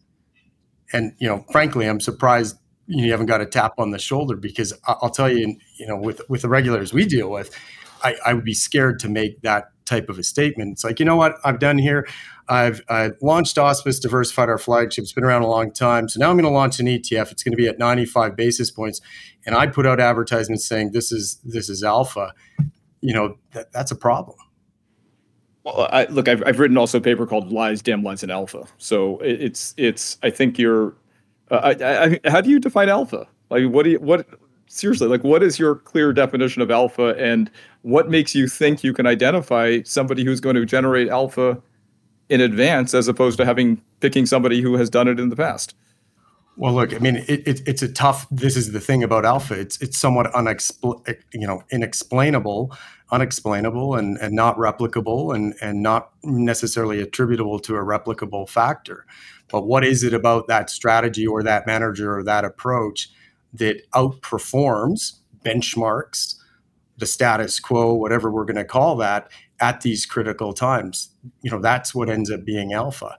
and 0.93 1.13
you 1.19 1.27
know, 1.27 1.45
frankly, 1.51 1.87
I'm 1.87 1.99
surprised 1.99 2.57
you 2.87 3.11
haven't 3.11 3.25
got 3.25 3.41
a 3.41 3.45
tap 3.45 3.73
on 3.77 3.91
the 3.91 3.99
shoulder 3.99 4.35
because 4.35 4.73
I'll 4.85 5.09
tell 5.09 5.29
you, 5.29 5.57
you 5.75 5.85
know, 5.85 5.97
with 5.97 6.21
with 6.29 6.41
the 6.41 6.49
regulators 6.49 6.93
we 6.93 7.05
deal 7.05 7.29
with, 7.29 7.55
I, 8.03 8.15
I 8.25 8.33
would 8.33 8.45
be 8.45 8.53
scared 8.53 8.99
to 8.99 9.09
make 9.09 9.41
that 9.41 9.71
type 9.85 10.09
of 10.09 10.19
a 10.19 10.23
statement. 10.23 10.73
It's 10.73 10.83
like, 10.83 10.99
you 10.99 11.05
know 11.05 11.15
what 11.15 11.35
I've 11.43 11.59
done 11.59 11.77
here? 11.77 12.07
I've 12.49 12.81
I 12.89 13.11
launched 13.21 13.57
Auspice, 13.57 13.99
diversified 13.99 14.49
our 14.49 14.57
flagship. 14.57 15.03
It's 15.03 15.13
been 15.13 15.23
around 15.23 15.41
a 15.41 15.47
long 15.47 15.71
time. 15.71 16.07
So 16.07 16.19
now 16.19 16.29
I'm 16.29 16.37
going 16.37 16.45
to 16.45 16.49
launch 16.49 16.79
an 16.79 16.85
ETF. 16.85 17.31
It's 17.31 17.43
going 17.43 17.51
to 17.51 17.57
be 17.57 17.67
at 17.67 17.77
95 17.77 18.35
basis 18.35 18.71
points, 18.71 19.01
and 19.45 19.55
I 19.55 19.67
put 19.67 19.85
out 19.85 19.99
advertisements 19.99 20.65
saying 20.65 20.91
this 20.91 21.11
is 21.11 21.39
this 21.43 21.69
is 21.69 21.83
alpha. 21.83 22.33
You 23.01 23.13
know, 23.13 23.37
that, 23.51 23.71
that's 23.71 23.91
a 23.91 23.95
problem. 23.95 24.37
Well, 25.67 25.89
I, 25.91 26.05
look, 26.05 26.29
I've, 26.29 26.41
I've 26.45 26.59
written 26.59 26.77
also 26.77 26.99
a 26.99 27.01
paper 27.01 27.25
called 27.25 27.51
"Lies, 27.51 27.81
Damn 27.81 28.01
Lies, 28.01 28.23
and 28.23 28.31
Alpha." 28.31 28.65
So 28.77 29.17
it, 29.19 29.41
it's 29.41 29.73
it's. 29.75 30.17
I 30.23 30.29
think 30.29 30.57
you're. 30.57 30.95
Uh, 31.51 31.73
I, 31.81 32.19
I, 32.25 32.29
how 32.29 32.39
do 32.39 32.49
you 32.49 32.59
define 32.59 32.87
alpha? 32.87 33.27
Like, 33.49 33.65
what 33.65 33.83
do 33.83 33.91
you 33.91 33.99
what? 33.99 34.25
Seriously, 34.67 35.07
like, 35.07 35.23
what 35.25 35.43
is 35.43 35.59
your 35.59 35.75
clear 35.75 36.13
definition 36.13 36.61
of 36.61 36.71
alpha, 36.71 37.15
and 37.17 37.51
what 37.81 38.09
makes 38.09 38.33
you 38.33 38.47
think 38.47 38.81
you 38.81 38.93
can 38.93 39.05
identify 39.05 39.81
somebody 39.83 40.23
who's 40.23 40.39
going 40.39 40.55
to 40.55 40.65
generate 40.65 41.09
alpha 41.09 41.61
in 42.29 42.39
advance, 42.39 42.93
as 42.93 43.09
opposed 43.09 43.37
to 43.37 43.45
having 43.45 43.81
picking 43.99 44.25
somebody 44.25 44.61
who 44.61 44.75
has 44.75 44.89
done 44.89 45.09
it 45.09 45.19
in 45.19 45.27
the 45.27 45.35
past? 45.35 45.75
Well, 46.55 46.73
look, 46.73 46.93
I 46.93 46.99
mean, 46.99 47.17
it, 47.27 47.47
it, 47.47 47.61
it's 47.67 47.81
a 47.81 47.91
tough. 47.91 48.25
This 48.31 48.55
is 48.55 48.71
the 48.71 48.79
thing 48.79 49.03
about 49.03 49.25
alpha. 49.25 49.53
It's 49.59 49.81
it's 49.81 49.97
somewhat 49.97 50.31
unexpl, 50.31 51.15
you 51.33 51.45
know, 51.45 51.61
inexplainable 51.71 52.73
unexplainable 53.11 53.95
and, 53.95 54.17
and 54.17 54.33
not 54.33 54.57
replicable 54.57 55.33
and, 55.33 55.55
and 55.61 55.81
not 55.81 56.11
necessarily 56.23 57.01
attributable 57.01 57.59
to 57.59 57.75
a 57.75 57.79
replicable 57.83 58.47
factor. 58.47 59.05
But 59.49 59.65
what 59.65 59.85
is 59.85 60.03
it 60.03 60.13
about 60.13 60.47
that 60.47 60.69
strategy 60.69 61.25
or 61.25 61.41
that 61.43 61.65
manager 61.65 62.17
or 62.17 62.23
that 62.23 62.43
approach 62.43 63.09
that 63.53 63.89
outperforms 63.91 65.19
benchmarks, 65.43 66.35
the 66.97 67.05
status 67.05 67.59
quo, 67.59 67.93
whatever 67.93 68.29
we're 68.29 68.45
going 68.45 68.55
to 68.57 68.65
call 68.65 68.97
that, 68.97 69.31
at 69.59 69.81
these 69.81 70.05
critical 70.05 70.53
times? 70.53 71.09
You 71.41 71.51
know, 71.51 71.59
that's 71.59 71.93
what 71.93 72.09
ends 72.09 72.31
up 72.31 72.45
being 72.45 72.73
alpha. 72.73 73.17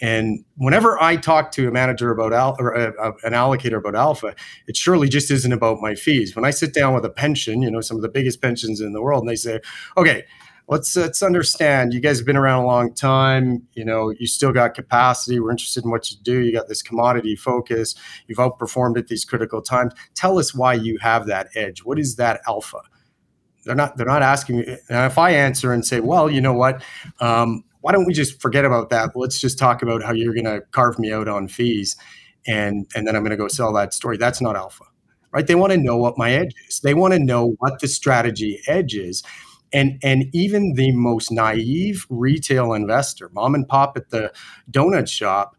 And 0.00 0.44
whenever 0.56 1.00
I 1.02 1.16
talk 1.16 1.52
to 1.52 1.68
a 1.68 1.70
manager 1.70 2.10
about 2.10 2.56
or 2.58 2.72
a, 2.72 2.92
a, 3.00 3.12
an 3.24 3.32
allocator 3.32 3.78
about 3.78 3.94
alpha, 3.94 4.34
it 4.66 4.76
surely 4.76 5.08
just 5.08 5.30
isn't 5.30 5.52
about 5.52 5.80
my 5.80 5.94
fees. 5.94 6.34
When 6.34 6.44
I 6.44 6.50
sit 6.50 6.74
down 6.74 6.94
with 6.94 7.04
a 7.04 7.10
pension, 7.10 7.62
you 7.62 7.70
know, 7.70 7.80
some 7.80 7.96
of 7.96 8.02
the 8.02 8.08
biggest 8.08 8.42
pensions 8.42 8.80
in 8.80 8.92
the 8.92 9.02
world, 9.02 9.22
and 9.22 9.28
they 9.28 9.36
say, 9.36 9.60
okay, 9.96 10.24
let's 10.68 10.96
let's 10.96 11.22
understand 11.22 11.92
you 11.92 12.00
guys 12.00 12.18
have 12.18 12.26
been 12.26 12.36
around 12.36 12.64
a 12.64 12.66
long 12.66 12.92
time. 12.92 13.66
You 13.74 13.84
know 13.84 14.10
you 14.10 14.26
still 14.26 14.52
got 14.52 14.74
capacity. 14.74 15.38
We're 15.38 15.50
interested 15.50 15.84
in 15.84 15.90
what 15.90 16.10
you 16.10 16.16
do. 16.22 16.40
You 16.40 16.52
got 16.52 16.68
this 16.68 16.82
commodity 16.82 17.36
focus. 17.36 17.94
You've 18.26 18.38
outperformed 18.38 18.98
at 18.98 19.08
these 19.08 19.24
critical 19.24 19.62
times. 19.62 19.92
Tell 20.14 20.38
us 20.38 20.54
why 20.54 20.74
you 20.74 20.98
have 20.98 21.26
that 21.26 21.48
edge. 21.54 21.84
What 21.84 21.98
is 21.98 22.16
that 22.16 22.40
alpha 22.46 22.80
they're 23.64 23.74
not 23.74 23.96
they're 23.96 24.06
not 24.06 24.22
asking 24.22 24.58
me 24.58 24.66
and 24.88 25.06
if 25.10 25.18
i 25.18 25.30
answer 25.30 25.72
and 25.72 25.84
say 25.84 26.00
well 26.00 26.30
you 26.30 26.40
know 26.40 26.52
what 26.52 26.82
um, 27.20 27.64
why 27.84 27.92
don't 27.92 28.06
we 28.06 28.14
just 28.14 28.40
forget 28.40 28.64
about 28.64 28.88
that? 28.88 29.10
Let's 29.14 29.38
just 29.38 29.58
talk 29.58 29.82
about 29.82 30.02
how 30.02 30.14
you're 30.14 30.32
going 30.32 30.46
to 30.46 30.62
carve 30.70 30.98
me 30.98 31.12
out 31.12 31.28
on 31.28 31.48
fees, 31.48 31.96
and 32.46 32.90
and 32.94 33.06
then 33.06 33.14
I'm 33.14 33.20
going 33.20 33.32
to 33.32 33.36
go 33.36 33.46
sell 33.46 33.74
that 33.74 33.92
story. 33.92 34.16
That's 34.16 34.40
not 34.40 34.56
alpha, 34.56 34.84
right? 35.32 35.46
They 35.46 35.54
want 35.54 35.74
to 35.74 35.76
know 35.76 35.98
what 35.98 36.16
my 36.16 36.32
edge 36.32 36.54
is. 36.66 36.80
They 36.80 36.94
want 36.94 37.12
to 37.12 37.18
know 37.18 37.56
what 37.58 37.80
the 37.80 37.88
strategy 37.88 38.58
edge 38.66 38.94
is. 38.94 39.22
And, 39.74 39.98
and 40.02 40.26
even 40.32 40.74
the 40.74 40.92
most 40.92 41.30
naive 41.30 42.06
retail 42.08 42.72
investor, 42.72 43.28
mom 43.34 43.54
and 43.54 43.68
pop 43.68 43.98
at 43.98 44.08
the 44.08 44.32
donut 44.70 45.08
shop, 45.08 45.54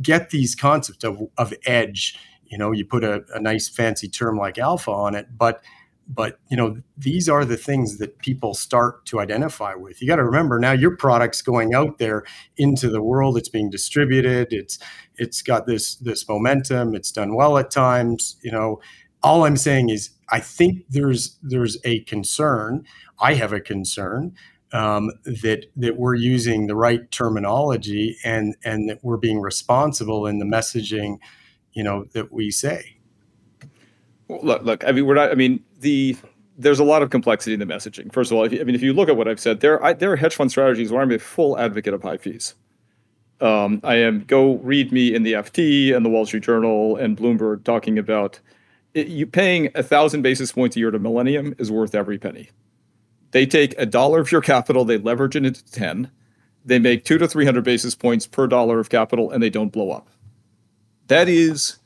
get 0.00 0.30
these 0.30 0.54
concepts 0.54 1.02
of, 1.02 1.22
of 1.38 1.52
edge. 1.66 2.16
You 2.44 2.56
know, 2.56 2.70
you 2.70 2.84
put 2.84 3.02
a, 3.02 3.24
a 3.34 3.40
nice 3.40 3.68
fancy 3.68 4.08
term 4.08 4.36
like 4.36 4.58
alpha 4.58 4.92
on 4.92 5.16
it, 5.16 5.26
but 5.36 5.64
but 6.08 6.38
you 6.48 6.56
know 6.56 6.76
these 6.96 7.28
are 7.28 7.44
the 7.44 7.56
things 7.56 7.98
that 7.98 8.18
people 8.18 8.54
start 8.54 9.06
to 9.06 9.20
identify 9.20 9.74
with. 9.74 10.00
You 10.02 10.08
got 10.08 10.16
to 10.16 10.24
remember 10.24 10.58
now 10.58 10.72
your 10.72 10.96
product's 10.96 11.42
going 11.42 11.74
out 11.74 11.98
there 11.98 12.24
into 12.56 12.90
the 12.90 13.02
world. 13.02 13.36
It's 13.36 13.48
being 13.48 13.70
distributed. 13.70 14.52
It's 14.52 14.78
it's 15.16 15.42
got 15.42 15.66
this 15.66 15.96
this 15.96 16.28
momentum. 16.28 16.94
It's 16.94 17.12
done 17.12 17.34
well 17.34 17.58
at 17.58 17.70
times 17.70 18.36
you 18.42 18.50
know. 18.50 18.80
All 19.22 19.46
i'm 19.46 19.56
saying 19.56 19.88
is 19.88 20.10
i 20.28 20.38
think 20.38 20.84
there's 20.90 21.38
there's 21.42 21.78
a 21.82 22.00
concern 22.00 22.84
i 23.18 23.32
have 23.32 23.54
a 23.54 23.60
concern 23.60 24.34
um, 24.74 25.12
that 25.24 25.66
that 25.76 25.96
we're 25.96 26.16
using 26.16 26.66
the 26.66 26.74
right 26.74 27.08
terminology 27.10 28.16
and 28.24 28.56
and 28.64 28.88
that 28.90 28.98
we're 29.02 29.16
being 29.16 29.40
responsible 29.40 30.26
in 30.26 30.40
the 30.40 30.44
messaging 30.44 31.18
you 31.72 31.84
know 31.84 32.04
that 32.12 32.32
we 32.32 32.50
say. 32.50 32.96
Well, 34.26 34.40
look 34.42 34.62
look 34.62 34.84
i 34.84 34.92
mean 34.92 35.06
we're 35.06 35.14
not 35.14 35.30
i 35.30 35.34
mean 35.34 35.62
the 35.84 36.16
there's 36.56 36.80
a 36.80 36.84
lot 36.84 37.02
of 37.02 37.10
complexity 37.10 37.52
in 37.52 37.60
the 37.60 37.66
messaging. 37.66 38.12
First 38.12 38.30
of 38.30 38.38
all, 38.38 38.52
you, 38.52 38.60
I 38.60 38.64
mean, 38.64 38.74
if 38.74 38.82
you 38.82 38.92
look 38.92 39.08
at 39.08 39.16
what 39.16 39.28
I've 39.28 39.38
said, 39.38 39.60
there 39.60 39.82
I, 39.84 39.92
there 39.92 40.10
are 40.12 40.16
hedge 40.16 40.34
fund 40.34 40.50
strategies 40.50 40.90
where 40.90 41.02
I'm 41.02 41.12
a 41.12 41.18
full 41.18 41.56
advocate 41.58 41.94
of 41.94 42.02
high 42.02 42.16
fees. 42.16 42.54
Um, 43.40 43.80
I 43.84 43.96
am 43.96 44.24
go 44.24 44.54
read 44.54 44.90
me 44.90 45.14
in 45.14 45.22
the 45.22 45.34
FT 45.34 45.94
and 45.94 46.04
the 46.04 46.10
Wall 46.10 46.26
Street 46.26 46.42
Journal 46.42 46.96
and 46.96 47.16
Bloomberg 47.16 47.64
talking 47.64 47.98
about 47.98 48.40
it, 48.94 49.08
you 49.08 49.26
paying 49.26 49.70
a 49.74 49.82
thousand 49.82 50.22
basis 50.22 50.52
points 50.52 50.76
a 50.76 50.78
year 50.78 50.90
to 50.90 50.98
Millennium 50.98 51.54
is 51.58 51.70
worth 51.70 51.94
every 51.94 52.18
penny. 52.18 52.50
They 53.32 53.44
take 53.44 53.74
a 53.76 53.86
dollar 53.86 54.20
of 54.20 54.32
your 54.32 54.40
capital, 54.40 54.84
they 54.84 54.98
leverage 54.98 55.36
it 55.36 55.44
into 55.44 55.64
ten, 55.64 56.10
they 56.64 56.78
make 56.78 57.04
two 57.04 57.18
to 57.18 57.28
three 57.28 57.44
hundred 57.44 57.64
basis 57.64 57.94
points 57.94 58.26
per 58.26 58.46
dollar 58.46 58.78
of 58.78 58.88
capital, 58.88 59.30
and 59.30 59.42
they 59.42 59.50
don't 59.50 59.72
blow 59.72 59.90
up. 59.90 60.08
That 61.08 61.28
is 61.28 61.78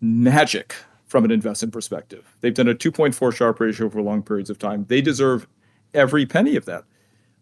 magic 0.00 0.74
from 1.14 1.24
an 1.24 1.30
investment 1.30 1.72
perspective. 1.72 2.36
They've 2.40 2.52
done 2.52 2.66
a 2.66 2.74
2.4 2.74 3.32
Sharpe 3.32 3.60
ratio 3.60 3.88
for 3.88 4.02
long 4.02 4.20
periods 4.20 4.50
of 4.50 4.58
time. 4.58 4.84
They 4.88 5.00
deserve 5.00 5.46
every 5.94 6.26
penny 6.26 6.56
of 6.56 6.64
that. 6.64 6.82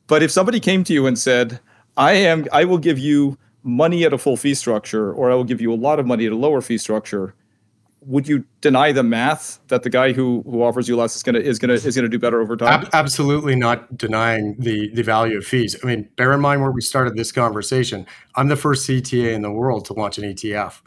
But 0.08 0.22
if 0.22 0.30
somebody 0.30 0.60
came 0.60 0.84
to 0.84 0.92
you 0.92 1.06
and 1.06 1.18
said, 1.18 1.58
I 1.96 2.12
am 2.12 2.46
I 2.52 2.66
will 2.66 2.76
give 2.76 2.98
you 2.98 3.38
money 3.62 4.04
at 4.04 4.12
a 4.12 4.18
full 4.18 4.36
fee 4.36 4.52
structure 4.52 5.10
or 5.10 5.32
I 5.32 5.34
will 5.34 5.44
give 5.44 5.62
you 5.62 5.72
a 5.72 5.74
lot 5.74 5.98
of 5.98 6.04
money 6.04 6.26
at 6.26 6.32
a 6.32 6.36
lower 6.36 6.60
fee 6.60 6.76
structure, 6.76 7.34
would 8.02 8.28
you 8.28 8.44
deny 8.60 8.92
the 8.92 9.02
math 9.02 9.58
that 9.68 9.84
the 9.84 9.88
guy 9.88 10.12
who 10.12 10.42
who 10.42 10.62
offers 10.62 10.86
you 10.86 10.94
less 10.94 11.16
is 11.16 11.22
gonna 11.22 11.38
is 11.38 11.58
gonna 11.58 11.72
is 11.72 11.96
gonna 11.96 12.10
do 12.10 12.18
better 12.18 12.42
over 12.42 12.58
time? 12.58 12.86
absolutely 12.92 13.56
not 13.56 13.96
denying 13.96 14.54
the 14.58 14.90
the 14.92 15.02
value 15.02 15.38
of 15.38 15.46
fees. 15.46 15.76
I 15.82 15.86
mean, 15.86 16.10
bear 16.16 16.34
in 16.34 16.40
mind 16.42 16.60
where 16.60 16.72
we 16.72 16.82
started 16.82 17.16
this 17.16 17.32
conversation. 17.32 18.04
I'm 18.34 18.48
the 18.48 18.56
first 18.56 18.86
CTA 18.86 19.32
in 19.32 19.40
the 19.40 19.50
world 19.50 19.86
to 19.86 19.94
launch 19.94 20.18
an 20.18 20.24
ETF 20.24 20.82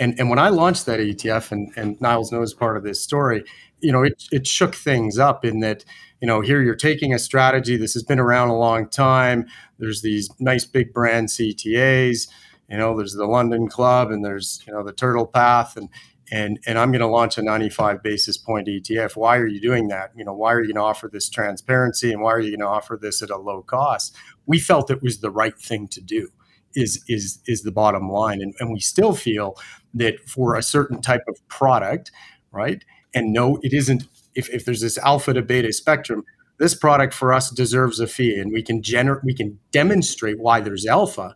And 0.00 0.18
and 0.18 0.30
when 0.30 0.38
I 0.40 0.48
launched 0.48 0.86
that 0.86 0.98
ETF, 0.98 1.52
and 1.52 1.72
and 1.76 2.00
Niels 2.00 2.32
knows 2.32 2.54
part 2.54 2.76
of 2.76 2.82
this 2.82 3.00
story, 3.00 3.44
you 3.80 3.92
know, 3.92 4.02
it 4.02 4.24
it 4.32 4.46
shook 4.46 4.74
things 4.74 5.18
up 5.18 5.44
in 5.44 5.60
that 5.60 5.84
you 6.20 6.26
know 6.26 6.40
here 6.40 6.62
you're 6.62 6.74
taking 6.74 7.14
a 7.14 7.18
strategy 7.18 7.76
this 7.76 7.92
has 7.94 8.02
been 8.02 8.18
around 8.18 8.48
a 8.48 8.58
long 8.58 8.88
time. 8.88 9.46
There's 9.78 10.02
these 10.02 10.28
nice 10.40 10.64
big 10.64 10.92
brand 10.92 11.28
CTAs. 11.28 12.28
You 12.68 12.78
know, 12.78 12.96
there's 12.96 13.14
the 13.14 13.26
London 13.26 13.68
Club, 13.68 14.10
and 14.10 14.24
there's 14.24 14.62
you 14.66 14.72
know 14.72 14.82
the 14.82 14.92
Turtle 14.92 15.26
Path, 15.26 15.76
and 15.76 15.88
and 16.30 16.58
and 16.66 16.78
I'm 16.78 16.92
going 16.92 17.00
to 17.00 17.06
launch 17.06 17.36
a 17.38 17.42
95 17.42 18.02
basis 18.02 18.38
point 18.38 18.68
ETF. 18.68 19.16
Why 19.16 19.36
are 19.36 19.46
you 19.46 19.60
doing 19.60 19.88
that? 19.88 20.12
You 20.16 20.24
know, 20.24 20.34
why 20.34 20.52
are 20.52 20.60
you 20.60 20.72
going 20.72 20.82
to 20.82 20.88
offer 20.88 21.08
this 21.08 21.28
transparency 21.28 22.12
and 22.12 22.22
why 22.22 22.32
are 22.32 22.40
you 22.40 22.50
going 22.50 22.60
to 22.60 22.66
offer 22.66 22.98
this 23.00 23.22
at 23.22 23.30
a 23.30 23.36
low 23.36 23.62
cost? 23.62 24.16
We 24.46 24.58
felt 24.58 24.90
it 24.90 25.02
was 25.02 25.20
the 25.20 25.30
right 25.30 25.58
thing 25.58 25.88
to 25.88 26.00
do. 26.00 26.28
Is 26.74 27.04
is 27.08 27.40
is 27.46 27.62
the 27.62 27.72
bottom 27.72 28.08
line, 28.08 28.40
and 28.40 28.54
and 28.60 28.72
we 28.72 28.78
still 28.78 29.12
feel 29.12 29.56
that 29.94 30.28
for 30.28 30.56
a 30.56 30.62
certain 30.62 31.00
type 31.00 31.24
of 31.28 31.36
product, 31.48 32.10
right? 32.52 32.84
And 33.14 33.32
no, 33.32 33.58
it 33.62 33.72
isn't. 33.72 34.04
If 34.34 34.48
if 34.50 34.64
there's 34.64 34.80
this 34.80 34.98
alpha 34.98 35.34
to 35.34 35.42
beta 35.42 35.72
spectrum, 35.72 36.24
this 36.58 36.74
product 36.74 37.14
for 37.14 37.32
us 37.32 37.50
deserves 37.50 38.00
a 38.00 38.06
fee, 38.06 38.38
and 38.38 38.52
we 38.52 38.62
can 38.62 38.82
generate, 38.82 39.24
we 39.24 39.34
can 39.34 39.58
demonstrate 39.72 40.38
why 40.38 40.60
there's 40.60 40.86
alpha, 40.86 41.34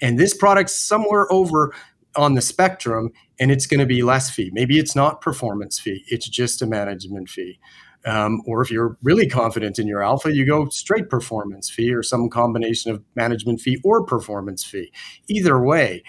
and 0.00 0.18
this 0.18 0.36
product's 0.36 0.78
somewhere 0.78 1.32
over 1.32 1.72
on 2.16 2.34
the 2.34 2.40
spectrum 2.40 3.10
and 3.40 3.50
it's 3.50 3.66
going 3.66 3.80
to 3.80 3.86
be 3.86 4.02
less 4.02 4.30
fee. 4.30 4.50
Maybe 4.52 4.78
it's 4.78 4.94
not 4.94 5.20
performance 5.20 5.78
fee, 5.78 6.04
it's 6.08 6.28
just 6.28 6.62
a 6.62 6.66
management 6.66 7.28
fee. 7.28 7.58
Um, 8.06 8.42
or 8.46 8.60
if 8.60 8.70
you're 8.70 8.98
really 9.02 9.26
confident 9.26 9.78
in 9.78 9.86
your 9.86 10.02
alpha, 10.02 10.30
you 10.30 10.44
go 10.44 10.68
straight 10.68 11.08
performance 11.08 11.70
fee 11.70 11.92
or 11.92 12.02
some 12.02 12.28
combination 12.28 12.90
of 12.90 13.02
management 13.16 13.62
fee 13.62 13.80
or 13.82 14.04
performance 14.04 14.62
fee. 14.62 14.92
Either 15.26 15.58
way, 15.58 16.02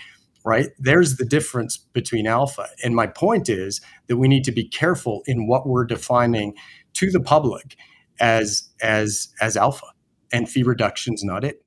right? 0.46 0.70
There's 0.78 1.18
the 1.18 1.26
difference 1.26 1.78
between 1.78 2.28
alpha. 2.28 2.68
And 2.84 2.96
my 2.96 3.08
point 3.08 3.50
is 3.50 3.82
that 4.08 4.18
we 4.18 4.28
need 4.28 4.44
to 4.46 4.52
be 4.52 4.68
careful 4.68 5.24
in 5.26 5.48
what 5.48 5.68
we're 5.68 5.86
defining 5.86 6.54
to 6.94 7.12
the 7.12 7.20
public 7.20 7.76
as 8.20 8.70
as 8.82 9.30
as 9.42 9.58
alpha. 9.58 9.88
And 10.32 10.50
fee 10.50 10.64
reduction's 10.64 11.24
not 11.24 11.44
it. 11.44 11.62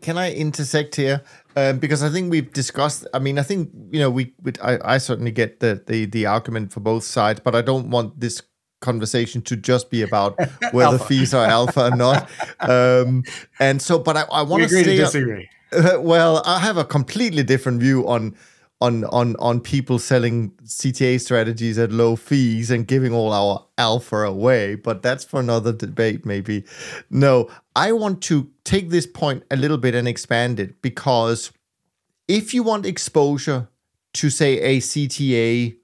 Can 0.00 0.18
I 0.18 0.34
intersect 0.34 0.96
here? 0.96 1.22
Um, 1.56 1.78
because 1.78 2.02
I 2.02 2.10
think 2.10 2.30
we've 2.30 2.52
discussed. 2.52 3.06
I 3.14 3.18
mean, 3.18 3.38
I 3.38 3.42
think 3.42 3.70
you 3.90 4.00
know 4.00 4.10
we. 4.10 4.34
we 4.42 4.52
I, 4.62 4.94
I 4.94 4.98
certainly 4.98 5.30
get 5.30 5.60
the, 5.60 5.82
the 5.86 6.06
the 6.06 6.26
argument 6.26 6.72
for 6.72 6.80
both 6.80 7.04
sides, 7.04 7.40
but 7.40 7.54
I 7.54 7.62
don't 7.62 7.90
want 7.90 8.20
this 8.20 8.42
conversation 8.80 9.40
to 9.40 9.56
just 9.56 9.90
be 9.90 10.02
about 10.02 10.38
whether 10.72 10.98
fees 10.98 11.32
are 11.32 11.46
alpha 11.46 11.86
or 11.92 11.96
not. 11.96 12.30
Um, 12.60 13.24
and 13.60 13.82
so, 13.82 13.98
but 13.98 14.16
I, 14.16 14.22
I 14.22 14.42
want 14.42 14.62
to 14.62 14.68
stay. 14.68 14.96
disagree. 14.96 15.48
Well, 15.98 16.42
I 16.44 16.60
have 16.60 16.76
a 16.76 16.84
completely 16.84 17.42
different 17.42 17.80
view 17.80 18.06
on 18.08 18.34
on 18.80 19.04
on 19.06 19.36
on 19.36 19.60
people 19.60 19.98
selling 19.98 20.50
CTA 20.64 21.20
strategies 21.20 21.78
at 21.78 21.92
low 21.92 22.16
fees 22.16 22.70
and 22.70 22.86
giving 22.86 23.12
all 23.12 23.32
our 23.32 23.66
alpha 23.78 24.16
away, 24.16 24.74
but 24.74 25.02
that's 25.02 25.24
for 25.24 25.40
another 25.40 25.72
debate 25.72 26.26
maybe. 26.26 26.64
No, 27.10 27.48
I 27.76 27.92
want 27.92 28.22
to 28.24 28.50
take 28.64 28.90
this 28.90 29.06
point 29.06 29.44
a 29.50 29.56
little 29.56 29.78
bit 29.78 29.94
and 29.94 30.08
expand 30.08 30.60
it 30.60 30.82
because 30.82 31.52
if 32.28 32.54
you 32.54 32.62
want 32.62 32.86
exposure 32.86 33.68
to 34.14 34.30
say 34.30 34.58
a 34.60 34.80
CTA 34.80 35.76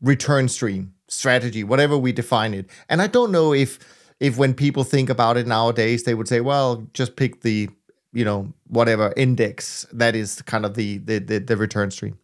return 0.00 0.48
stream 0.48 0.94
strategy, 1.08 1.64
whatever 1.64 1.96
we 1.96 2.12
define 2.12 2.54
it, 2.54 2.68
and 2.88 3.00
I 3.00 3.06
don't 3.06 3.32
know 3.32 3.52
if 3.54 3.78
if 4.18 4.36
when 4.36 4.52
people 4.52 4.84
think 4.84 5.08
about 5.08 5.36
it 5.38 5.46
nowadays 5.46 6.04
they 6.04 6.14
would 6.14 6.28
say, 6.28 6.40
well, 6.40 6.86
just 6.92 7.16
pick 7.16 7.40
the 7.40 7.70
you 8.12 8.24
know 8.24 8.52
whatever 8.66 9.12
index 9.16 9.86
that 9.92 10.14
is 10.14 10.42
kind 10.42 10.64
of 10.64 10.74
the 10.74 10.98
the 10.98 11.18
the, 11.18 11.38
the 11.38 11.56
return 11.56 11.90
stream. 11.90 12.18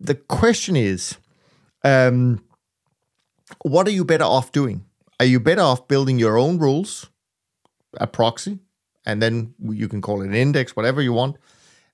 The 0.00 0.14
question 0.14 0.76
is 0.76 1.16
um 1.84 2.42
what 3.62 3.86
are 3.86 3.92
you 3.92 4.04
better 4.04 4.24
off 4.24 4.52
doing? 4.52 4.84
Are 5.20 5.26
you 5.26 5.38
better 5.38 5.62
off 5.62 5.86
building 5.88 6.18
your 6.18 6.38
own 6.38 6.58
rules 6.58 7.08
a 8.00 8.06
proxy 8.06 8.58
and 9.04 9.22
then 9.22 9.54
you 9.60 9.88
can 9.88 10.00
call 10.00 10.22
it 10.22 10.26
an 10.26 10.34
index 10.34 10.74
whatever 10.74 11.02
you 11.02 11.12
want 11.12 11.36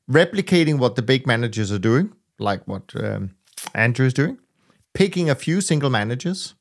replicating 0.09 0.79
what 0.79 0.95
the 0.95 1.03
big 1.03 1.27
managers 1.27 1.73
are 1.73 1.79
doing 1.79 2.13
like 2.39 2.67
what 2.69 2.93
um, 3.03 3.35
andrew 3.75 4.07
is 4.07 4.15
doing 4.15 4.39
picking 4.95 5.29
a 5.29 5.35
few 5.35 5.61
single 5.61 5.91
managers 5.91 6.55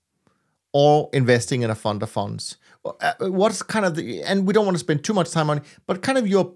or 0.74 1.10
investing 1.14 1.62
in 1.62 1.70
a 1.70 1.76
fund 1.76 2.04
of 2.04 2.10
funds? 2.10 2.58
Uh, 2.86 3.14
what's 3.22 3.64
kind 3.64 3.86
of 3.86 3.96
the 3.96 4.22
and 4.22 4.46
we 4.46 4.54
don't 4.54 4.66
want 4.66 4.76
to 4.76 4.80
spend 4.80 5.04
too 5.04 5.14
much 5.14 5.32
time 5.32 5.50
on 5.50 5.58
it 5.58 5.64
but 5.88 6.02
kind 6.02 6.18
of 6.18 6.28
your 6.28 6.54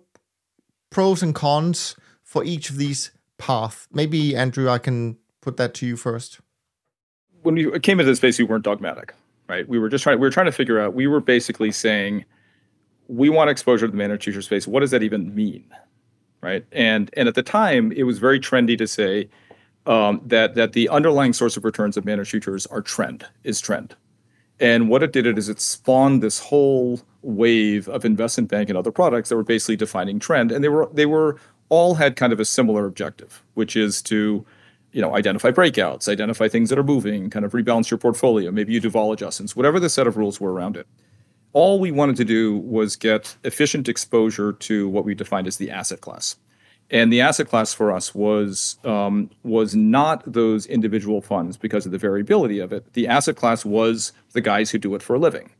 pros 0.92 1.24
and 1.24 1.34
cons 1.34 1.96
for 2.22 2.44
each 2.44 2.70
of 2.70 2.78
these 2.78 3.10
paths. 3.40 3.88
Maybe 3.92 4.36
Andrew, 4.36 4.70
I 4.70 4.78
can 4.78 5.18
put 5.42 5.58
that 5.58 5.74
to 5.76 5.88
you 5.88 5.98
first. 5.98 6.40
When 7.42 7.56
we 7.56 7.80
came 7.80 8.00
into 8.00 8.12
this 8.12 8.20
space, 8.20 8.38
we 8.38 8.46
weren't 8.46 8.64
dogmatic, 8.64 9.16
right? 9.50 9.68
We 9.68 9.80
were 9.80 9.90
just 9.90 10.04
trying. 10.04 10.20
We 10.20 10.28
were 10.28 10.32
trying 10.32 10.46
to 10.46 10.52
figure 10.52 10.80
out. 10.80 10.94
We 10.94 11.08
were 11.08 11.20
basically 11.20 11.72
saying, 11.72 12.26
we 13.08 13.30
want 13.30 13.50
exposure 13.50 13.88
to 13.88 13.92
the 13.92 13.98
managed 13.98 14.24
future 14.24 14.44
space. 14.44 14.68
What 14.68 14.82
does 14.82 14.92
that 14.92 15.02
even 15.02 15.34
mean, 15.34 15.66
right? 16.42 16.64
And 16.72 17.10
and 17.18 17.28
at 17.28 17.34
the 17.34 17.42
time, 17.42 17.92
it 17.94 18.04
was 18.04 18.20
very 18.20 18.40
trendy 18.40 18.78
to 18.78 18.86
say 18.86 19.28
um, 19.88 20.22
that 20.26 20.54
that 20.54 20.74
the 20.74 20.88
underlying 20.90 21.34
source 21.34 21.58
of 21.58 21.66
returns 21.66 21.98
of 21.98 22.06
managed 22.06 22.30
futures 22.30 22.68
are 22.68 22.82
trend 22.82 23.26
is 23.44 23.60
trend, 23.60 23.96
and 24.60 24.88
what 24.88 25.02
it 25.02 25.12
did 25.12 25.26
it 25.26 25.40
is 25.40 25.50
it 25.50 25.60
spawned 25.60 26.22
this 26.22 26.38
whole 26.38 27.02
wave 27.22 27.88
of 27.90 28.06
investment 28.06 28.50
bank 28.50 28.70
and 28.70 28.78
other 28.78 28.92
products 28.92 29.30
that 29.30 29.36
were 29.36 29.44
basically 29.44 29.76
defining 29.76 30.20
trend, 30.20 30.52
and 30.52 30.64
they 30.64 30.70
were 30.70 30.90
they 30.94 31.06
were 31.06 31.38
all 31.70 31.96
had 31.96 32.16
kind 32.16 32.34
of 32.34 32.40
a 32.40 32.46
similar 32.46 32.86
objective, 32.86 33.44
which 33.54 33.76
is 33.76 34.02
to 34.04 34.46
you 34.92 35.02
know 35.02 35.16
identify 35.16 35.52
breakouts, 35.52 36.08
identify 36.08 36.48
things 36.48 36.70
that 36.70 36.80
are 36.80 36.84
moving, 36.84 37.30
kind 37.30 37.46
of 37.46 37.52
rebalance 37.52 37.90
your 37.90 37.98
portfolio. 37.98 38.52
Maybe 38.52 38.74
you 38.74 38.80
do 38.80 38.90
vol 38.90 39.12
adjustments, 39.12 39.56
whatever 39.56 39.80
the 39.80 39.90
set 39.90 40.08
of 40.08 40.18
rules 40.18 40.40
were 40.40 40.54
around 40.54 40.78
it. 40.78 40.88
All 41.54 41.80
we 41.80 41.92
wanted 41.92 42.16
to 42.16 42.26
do 42.26 42.56
was 42.58 42.96
get 42.96 43.36
efficient 43.44 43.90
exposure 43.90 44.54
to 44.54 44.88
what 44.88 45.04
we 45.04 45.14
defined 45.14 45.48
as 45.48 45.58
the 45.58 45.70
asset 45.70 46.00
class 46.00 46.38
and 46.92 47.12
the 47.12 47.22
asset 47.22 47.48
class 47.48 47.74
for 47.74 47.92
us 47.92 48.14
was 48.14 48.78
um, 48.84 49.30
was 49.44 49.74
not 49.74 50.24
those 50.32 50.66
individual 50.66 51.22
funds 51.22 51.58
because 51.58 51.86
of 51.86 51.94
the 51.94 51.98
variability 51.98 52.60
of 52.60 52.74
it. 52.74 52.94
The 52.94 53.08
asset 53.08 53.38
class 53.38 53.66
was 53.66 54.12
the 54.34 54.42
guys 54.42 54.72
who 54.72 54.78
do 54.78 54.94
it 54.94 55.02
for 55.02 55.16
a 55.16 55.20
living, 55.20 55.52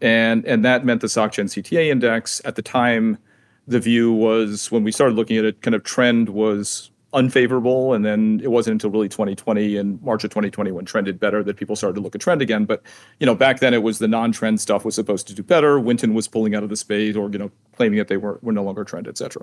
and 0.00 0.44
and 0.44 0.64
that 0.64 0.84
meant 0.84 1.00
the 1.00 1.06
SocGen 1.06 1.44
CTA 1.44 1.88
index 1.88 2.40
at 2.44 2.56
the 2.56 2.62
time. 2.62 3.18
The 3.66 3.80
view 3.80 4.12
was 4.12 4.70
when 4.70 4.84
we 4.84 4.92
started 4.92 5.14
looking 5.14 5.38
at 5.38 5.44
it, 5.44 5.62
kind 5.62 5.74
of 5.74 5.84
trend 5.84 6.28
was 6.28 6.90
unfavorable, 7.14 7.94
and 7.94 8.04
then 8.04 8.40
it 8.42 8.50
wasn't 8.50 8.72
until 8.72 8.90
really 8.90 9.08
2020 9.08 9.76
and 9.76 10.02
March 10.02 10.24
of 10.24 10.30
2020 10.30 10.72
when 10.72 10.84
trended 10.84 11.18
better 11.18 11.42
that 11.42 11.56
people 11.56 11.76
started 11.76 11.94
to 11.94 12.00
look 12.00 12.14
at 12.14 12.20
trend 12.20 12.42
again. 12.42 12.66
But 12.66 12.82
you 13.20 13.26
know, 13.26 13.34
back 13.34 13.60
then 13.60 13.72
it 13.72 13.82
was 13.82 14.00
the 14.00 14.08
non-trend 14.08 14.60
stuff 14.60 14.84
was 14.84 14.94
supposed 14.94 15.26
to 15.28 15.34
do 15.34 15.42
better. 15.42 15.80
Winton 15.80 16.12
was 16.12 16.28
pulling 16.28 16.54
out 16.54 16.62
of 16.62 16.68
the 16.68 16.76
space, 16.76 17.16
or 17.16 17.30
you 17.30 17.38
know, 17.38 17.50
claiming 17.76 17.98
that 17.98 18.08
they 18.08 18.18
were 18.18 18.38
were 18.42 18.52
no 18.52 18.62
longer 18.62 18.84
trend, 18.84 19.08
et 19.08 19.16
cetera. 19.16 19.42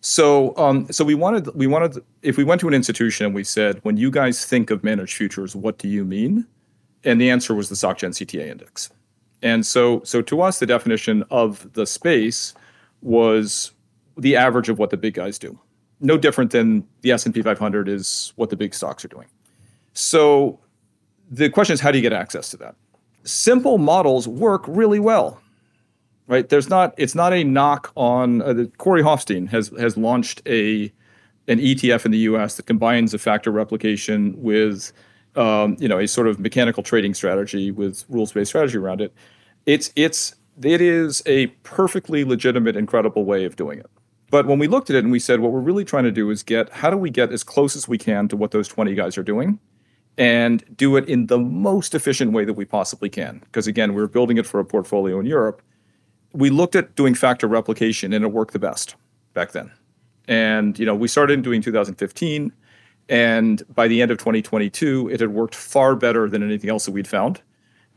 So, 0.00 0.54
um, 0.58 0.86
so 0.92 1.02
we 1.02 1.14
wanted 1.14 1.54
we 1.54 1.66
wanted 1.66 2.04
if 2.20 2.36
we 2.36 2.44
went 2.44 2.60
to 2.60 2.68
an 2.68 2.74
institution 2.74 3.24
and 3.24 3.34
we 3.34 3.42
said, 3.42 3.80
when 3.84 3.96
you 3.96 4.10
guys 4.10 4.44
think 4.44 4.70
of 4.70 4.84
managed 4.84 5.16
futures, 5.16 5.56
what 5.56 5.78
do 5.78 5.88
you 5.88 6.04
mean? 6.04 6.46
And 7.04 7.18
the 7.18 7.30
answer 7.30 7.54
was 7.54 7.70
the 7.70 7.74
SocGen 7.74 8.10
CTA 8.10 8.48
index. 8.48 8.90
And 9.44 9.64
so, 9.64 10.02
so 10.02 10.20
to 10.22 10.42
us, 10.42 10.58
the 10.58 10.66
definition 10.66 11.22
of 11.30 11.72
the 11.74 11.86
space 11.86 12.54
was 13.02 13.70
the 14.16 14.34
average 14.34 14.68
of 14.68 14.80
what 14.80 14.90
the 14.90 14.96
big 14.96 15.14
guys 15.14 15.38
do. 15.38 15.56
No 16.00 16.18
different 16.18 16.50
than 16.50 16.84
the 17.02 17.12
S 17.12 17.24
and 17.24 17.34
P 17.34 17.42
500 17.42 17.88
is 17.88 18.32
what 18.34 18.50
the 18.50 18.56
big 18.56 18.74
stocks 18.74 19.04
are 19.04 19.08
doing. 19.08 19.28
So, 19.92 20.58
the 21.30 21.48
question 21.48 21.74
is, 21.74 21.80
how 21.80 21.92
do 21.92 21.98
you 21.98 22.02
get 22.02 22.12
access 22.12 22.50
to 22.50 22.56
that? 22.58 22.74
Simple 23.22 23.78
models 23.78 24.26
work 24.26 24.64
really 24.66 24.98
well 24.98 25.40
right? 26.26 26.48
There's 26.48 26.68
not 26.68 26.94
it's 26.96 27.14
not 27.14 27.32
a 27.32 27.44
knock 27.44 27.92
on 27.96 28.42
uh, 28.42 28.64
Corey 28.78 29.02
Hoffstein 29.02 29.48
has 29.48 29.68
has 29.78 29.96
launched 29.96 30.42
a 30.46 30.92
an 31.48 31.58
ETF 31.58 32.06
in 32.06 32.10
the 32.10 32.18
U.S. 32.18 32.56
that 32.56 32.66
combines 32.66 33.12
a 33.12 33.18
factor 33.18 33.50
replication 33.50 34.34
with 34.42 34.92
um, 35.36 35.76
you 35.78 35.88
know 35.88 35.98
a 35.98 36.08
sort 36.08 36.26
of 36.26 36.38
mechanical 36.38 36.82
trading 36.82 37.14
strategy 37.14 37.70
with 37.70 38.04
rules 38.08 38.32
based 38.32 38.50
strategy 38.50 38.78
around 38.78 39.00
it. 39.00 39.12
It's 39.66 39.92
it's 39.96 40.34
it 40.62 40.80
is 40.80 41.22
a 41.26 41.48
perfectly 41.62 42.24
legitimate, 42.24 42.76
incredible 42.76 43.24
way 43.24 43.44
of 43.44 43.56
doing 43.56 43.78
it. 43.78 43.90
But 44.30 44.46
when 44.46 44.58
we 44.58 44.68
looked 44.68 44.90
at 44.90 44.96
it 44.96 45.04
and 45.04 45.12
we 45.12 45.18
said, 45.18 45.40
what 45.40 45.52
we're 45.52 45.60
really 45.60 45.84
trying 45.84 46.04
to 46.04 46.12
do 46.12 46.30
is 46.30 46.42
get 46.42 46.70
how 46.70 46.90
do 46.90 46.96
we 46.96 47.10
get 47.10 47.32
as 47.32 47.44
close 47.44 47.76
as 47.76 47.88
we 47.88 47.98
can 47.98 48.28
to 48.28 48.36
what 48.36 48.50
those 48.50 48.68
20 48.68 48.94
guys 48.94 49.16
are 49.16 49.22
doing 49.22 49.58
and 50.16 50.64
do 50.76 50.96
it 50.96 51.08
in 51.08 51.26
the 51.26 51.38
most 51.38 51.94
efficient 51.94 52.32
way 52.32 52.44
that 52.44 52.54
we 52.54 52.64
possibly 52.64 53.08
can. 53.08 53.40
Because 53.40 53.66
again, 53.66 53.94
we're 53.94 54.06
building 54.06 54.38
it 54.38 54.46
for 54.46 54.60
a 54.60 54.64
portfolio 54.64 55.18
in 55.18 55.26
Europe 55.26 55.60
we 56.34 56.50
looked 56.50 56.74
at 56.74 56.94
doing 56.96 57.14
factor 57.14 57.46
replication 57.46 58.12
and 58.12 58.24
it 58.24 58.28
worked 58.28 58.52
the 58.52 58.58
best 58.58 58.96
back 59.32 59.52
then. 59.52 59.70
And 60.26 60.78
you 60.78 60.84
know, 60.84 60.94
we 60.94 61.08
started 61.08 61.42
doing 61.42 61.62
2015 61.62 62.52
and 63.08 63.62
by 63.74 63.86
the 63.88 64.02
end 64.02 64.10
of 64.10 64.18
2022 64.18 65.08
it 65.10 65.20
had 65.20 65.30
worked 65.30 65.54
far 65.54 65.94
better 65.94 66.28
than 66.28 66.42
anything 66.42 66.68
else 66.68 66.84
that 66.86 66.92
we'd 66.92 67.08
found. 67.08 67.40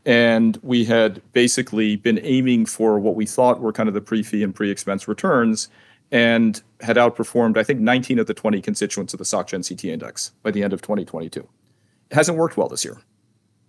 And 0.04 0.58
we 0.62 0.84
had 0.84 1.20
basically 1.32 1.96
been 1.96 2.20
aiming 2.22 2.66
for 2.66 2.98
what 2.98 3.14
we 3.14 3.26
thought 3.26 3.60
were 3.60 3.72
kind 3.72 3.88
of 3.88 3.94
the 3.94 4.00
pre-fee 4.00 4.42
and 4.42 4.54
pre-expense 4.54 5.06
returns 5.06 5.68
and 6.10 6.62
had 6.80 6.96
outperformed, 6.96 7.58
I 7.58 7.62
think, 7.62 7.80
19 7.80 8.18
of 8.18 8.26
the 8.26 8.34
20 8.34 8.62
constituents 8.62 9.12
of 9.12 9.18
the 9.18 9.24
SocGen 9.24 9.68
CT 9.68 9.84
index 9.84 10.32
by 10.42 10.50
the 10.50 10.62
end 10.62 10.72
of 10.72 10.80
2022. 10.80 11.40
It 11.40 12.14
hasn't 12.14 12.38
worked 12.38 12.56
well 12.56 12.68
this 12.68 12.84
year, 12.84 12.96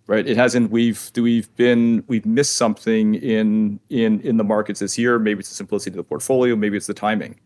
right? 0.06 0.26
It 0.26 0.36
hasn't. 0.36 0.70
We've 0.70 1.10
we've 1.14 1.54
been 1.56 2.02
we've 2.06 2.24
missed 2.24 2.56
something 2.56 3.16
in 3.16 3.78
in 3.90 4.20
in 4.22 4.38
the 4.38 4.44
markets 4.44 4.80
this 4.80 4.96
year. 4.96 5.18
Maybe 5.18 5.40
it's 5.40 5.50
the 5.50 5.54
simplicity 5.54 5.90
of 5.90 5.96
the 5.96 6.04
portfolio. 6.04 6.56
Maybe 6.56 6.78
it's 6.78 6.86
the 6.86 6.94
timing. 6.94 7.38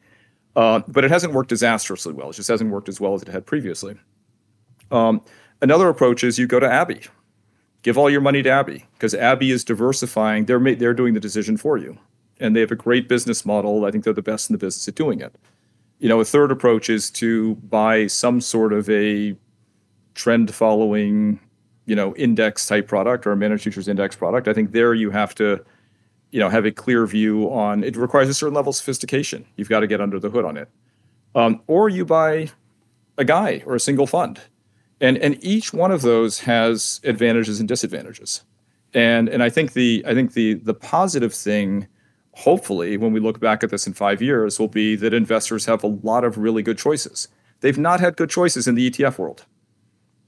Uh, 0.54 0.82
but 0.86 1.04
it 1.04 1.10
hasn't 1.10 1.32
worked 1.32 1.48
disastrously 1.48 2.12
well. 2.12 2.30
It 2.30 2.34
just 2.34 2.48
hasn't 2.48 2.70
worked 2.70 2.88
as 2.88 3.00
well 3.00 3.14
as 3.14 3.22
it 3.22 3.28
had 3.28 3.44
previously. 3.44 3.96
Um, 4.92 5.20
another 5.60 5.88
approach 5.88 6.22
is 6.22 6.38
you 6.38 6.46
go 6.46 6.60
to 6.60 6.70
Abbey, 6.70 7.00
give 7.84 7.96
all 7.96 8.10
your 8.10 8.22
money 8.22 8.42
to 8.42 8.50
Abby 8.50 8.86
because 8.94 9.14
Abby 9.14 9.52
is 9.52 9.62
diversifying. 9.62 10.46
They're 10.46 10.58
ma- 10.58 10.74
they're 10.76 10.94
doing 10.94 11.14
the 11.14 11.20
decision 11.20 11.56
for 11.56 11.78
you, 11.78 11.96
and 12.40 12.56
they 12.56 12.60
have 12.60 12.72
a 12.72 12.76
great 12.76 13.08
business 13.08 13.46
model. 13.46 13.84
I 13.84 13.92
think 13.92 14.02
they're 14.02 14.12
the 14.12 14.22
best 14.22 14.50
in 14.50 14.54
the 14.54 14.58
business 14.58 14.88
at 14.88 14.96
doing 14.96 15.20
it. 15.20 15.36
You 16.00 16.08
know, 16.08 16.18
a 16.18 16.24
third 16.24 16.50
approach 16.50 16.90
is 16.90 17.10
to 17.12 17.54
buy 17.56 18.08
some 18.08 18.40
sort 18.40 18.72
of 18.72 18.90
a 18.90 19.36
trend 20.14 20.52
following, 20.52 21.38
you 21.86 21.94
know, 21.94 22.16
index 22.16 22.66
type 22.66 22.88
product 22.88 23.26
or 23.26 23.32
a 23.32 23.36
managed 23.36 23.62
futures 23.62 23.86
index 23.86 24.16
product. 24.16 24.48
I 24.48 24.52
think 24.52 24.72
there 24.72 24.94
you 24.94 25.10
have 25.10 25.34
to 25.36 25.64
you 26.30 26.40
know 26.40 26.48
have 26.48 26.66
a 26.66 26.72
clear 26.72 27.06
view 27.06 27.48
on 27.52 27.84
it 27.84 27.96
requires 27.96 28.28
a 28.28 28.34
certain 28.34 28.54
level 28.54 28.70
of 28.70 28.74
sophistication 28.74 29.46
you've 29.56 29.68
got 29.68 29.80
to 29.80 29.86
get 29.86 30.00
under 30.00 30.18
the 30.18 30.28
hood 30.28 30.44
on 30.44 30.56
it 30.56 30.68
um, 31.36 31.62
or 31.68 31.88
you 31.88 32.04
buy 32.04 32.50
a 33.16 33.24
guy 33.24 33.62
or 33.66 33.76
a 33.76 33.80
single 33.80 34.06
fund 34.06 34.40
and 35.00 35.16
and 35.18 35.42
each 35.42 35.72
one 35.72 35.90
of 35.90 36.02
those 36.02 36.40
has 36.40 37.00
advantages 37.04 37.60
and 37.60 37.68
disadvantages 37.68 38.42
and 38.92 39.28
and 39.28 39.42
i 39.42 39.50
think 39.50 39.72
the 39.72 40.04
i 40.06 40.14
think 40.14 40.34
the 40.34 40.54
the 40.54 40.74
positive 40.74 41.34
thing 41.34 41.86
hopefully 42.32 42.96
when 42.96 43.12
we 43.12 43.20
look 43.20 43.40
back 43.40 43.62
at 43.62 43.70
this 43.70 43.86
in 43.86 43.92
five 43.92 44.20
years 44.20 44.58
will 44.58 44.68
be 44.68 44.96
that 44.96 45.14
investors 45.14 45.66
have 45.66 45.84
a 45.84 45.88
lot 45.88 46.24
of 46.24 46.38
really 46.38 46.62
good 46.62 46.78
choices 46.78 47.28
they've 47.60 47.78
not 47.78 48.00
had 48.00 48.16
good 48.16 48.30
choices 48.30 48.66
in 48.66 48.74
the 48.74 48.90
etf 48.90 49.18
world 49.18 49.46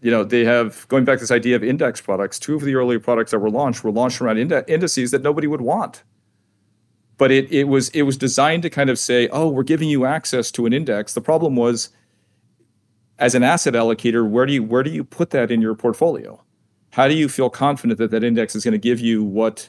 you 0.00 0.10
know, 0.10 0.24
they 0.24 0.44
have 0.44 0.86
going 0.88 1.04
back 1.04 1.18
to 1.18 1.22
this 1.22 1.30
idea 1.30 1.56
of 1.56 1.64
index 1.64 2.00
products. 2.00 2.38
Two 2.38 2.54
of 2.54 2.62
the 2.62 2.74
earlier 2.74 3.00
products 3.00 3.30
that 3.30 3.38
were 3.38 3.50
launched 3.50 3.82
were 3.82 3.90
launched 3.90 4.20
around 4.20 4.38
indices 4.38 5.10
that 5.10 5.22
nobody 5.22 5.46
would 5.46 5.62
want. 5.62 6.02
But 7.18 7.30
it 7.30 7.50
it 7.50 7.64
was 7.64 7.88
it 7.88 8.02
was 8.02 8.16
designed 8.16 8.62
to 8.62 8.70
kind 8.70 8.90
of 8.90 8.98
say, 8.98 9.28
oh, 9.28 9.48
we're 9.48 9.62
giving 9.62 9.88
you 9.88 10.04
access 10.04 10.50
to 10.52 10.66
an 10.66 10.72
index. 10.72 11.14
The 11.14 11.22
problem 11.22 11.56
was, 11.56 11.88
as 13.18 13.34
an 13.34 13.42
asset 13.42 13.74
allocator, 13.74 14.28
where 14.28 14.46
do 14.46 14.52
you 14.52 14.62
where 14.62 14.82
do 14.82 14.90
you 14.90 15.04
put 15.04 15.30
that 15.30 15.50
in 15.50 15.60
your 15.60 15.74
portfolio? 15.74 16.42
How 16.90 17.08
do 17.08 17.14
you 17.14 17.28
feel 17.28 17.50
confident 17.50 17.98
that 17.98 18.10
that 18.10 18.24
index 18.24 18.54
is 18.54 18.64
going 18.64 18.72
to 18.72 18.78
give 18.78 19.00
you 19.00 19.22
what, 19.22 19.68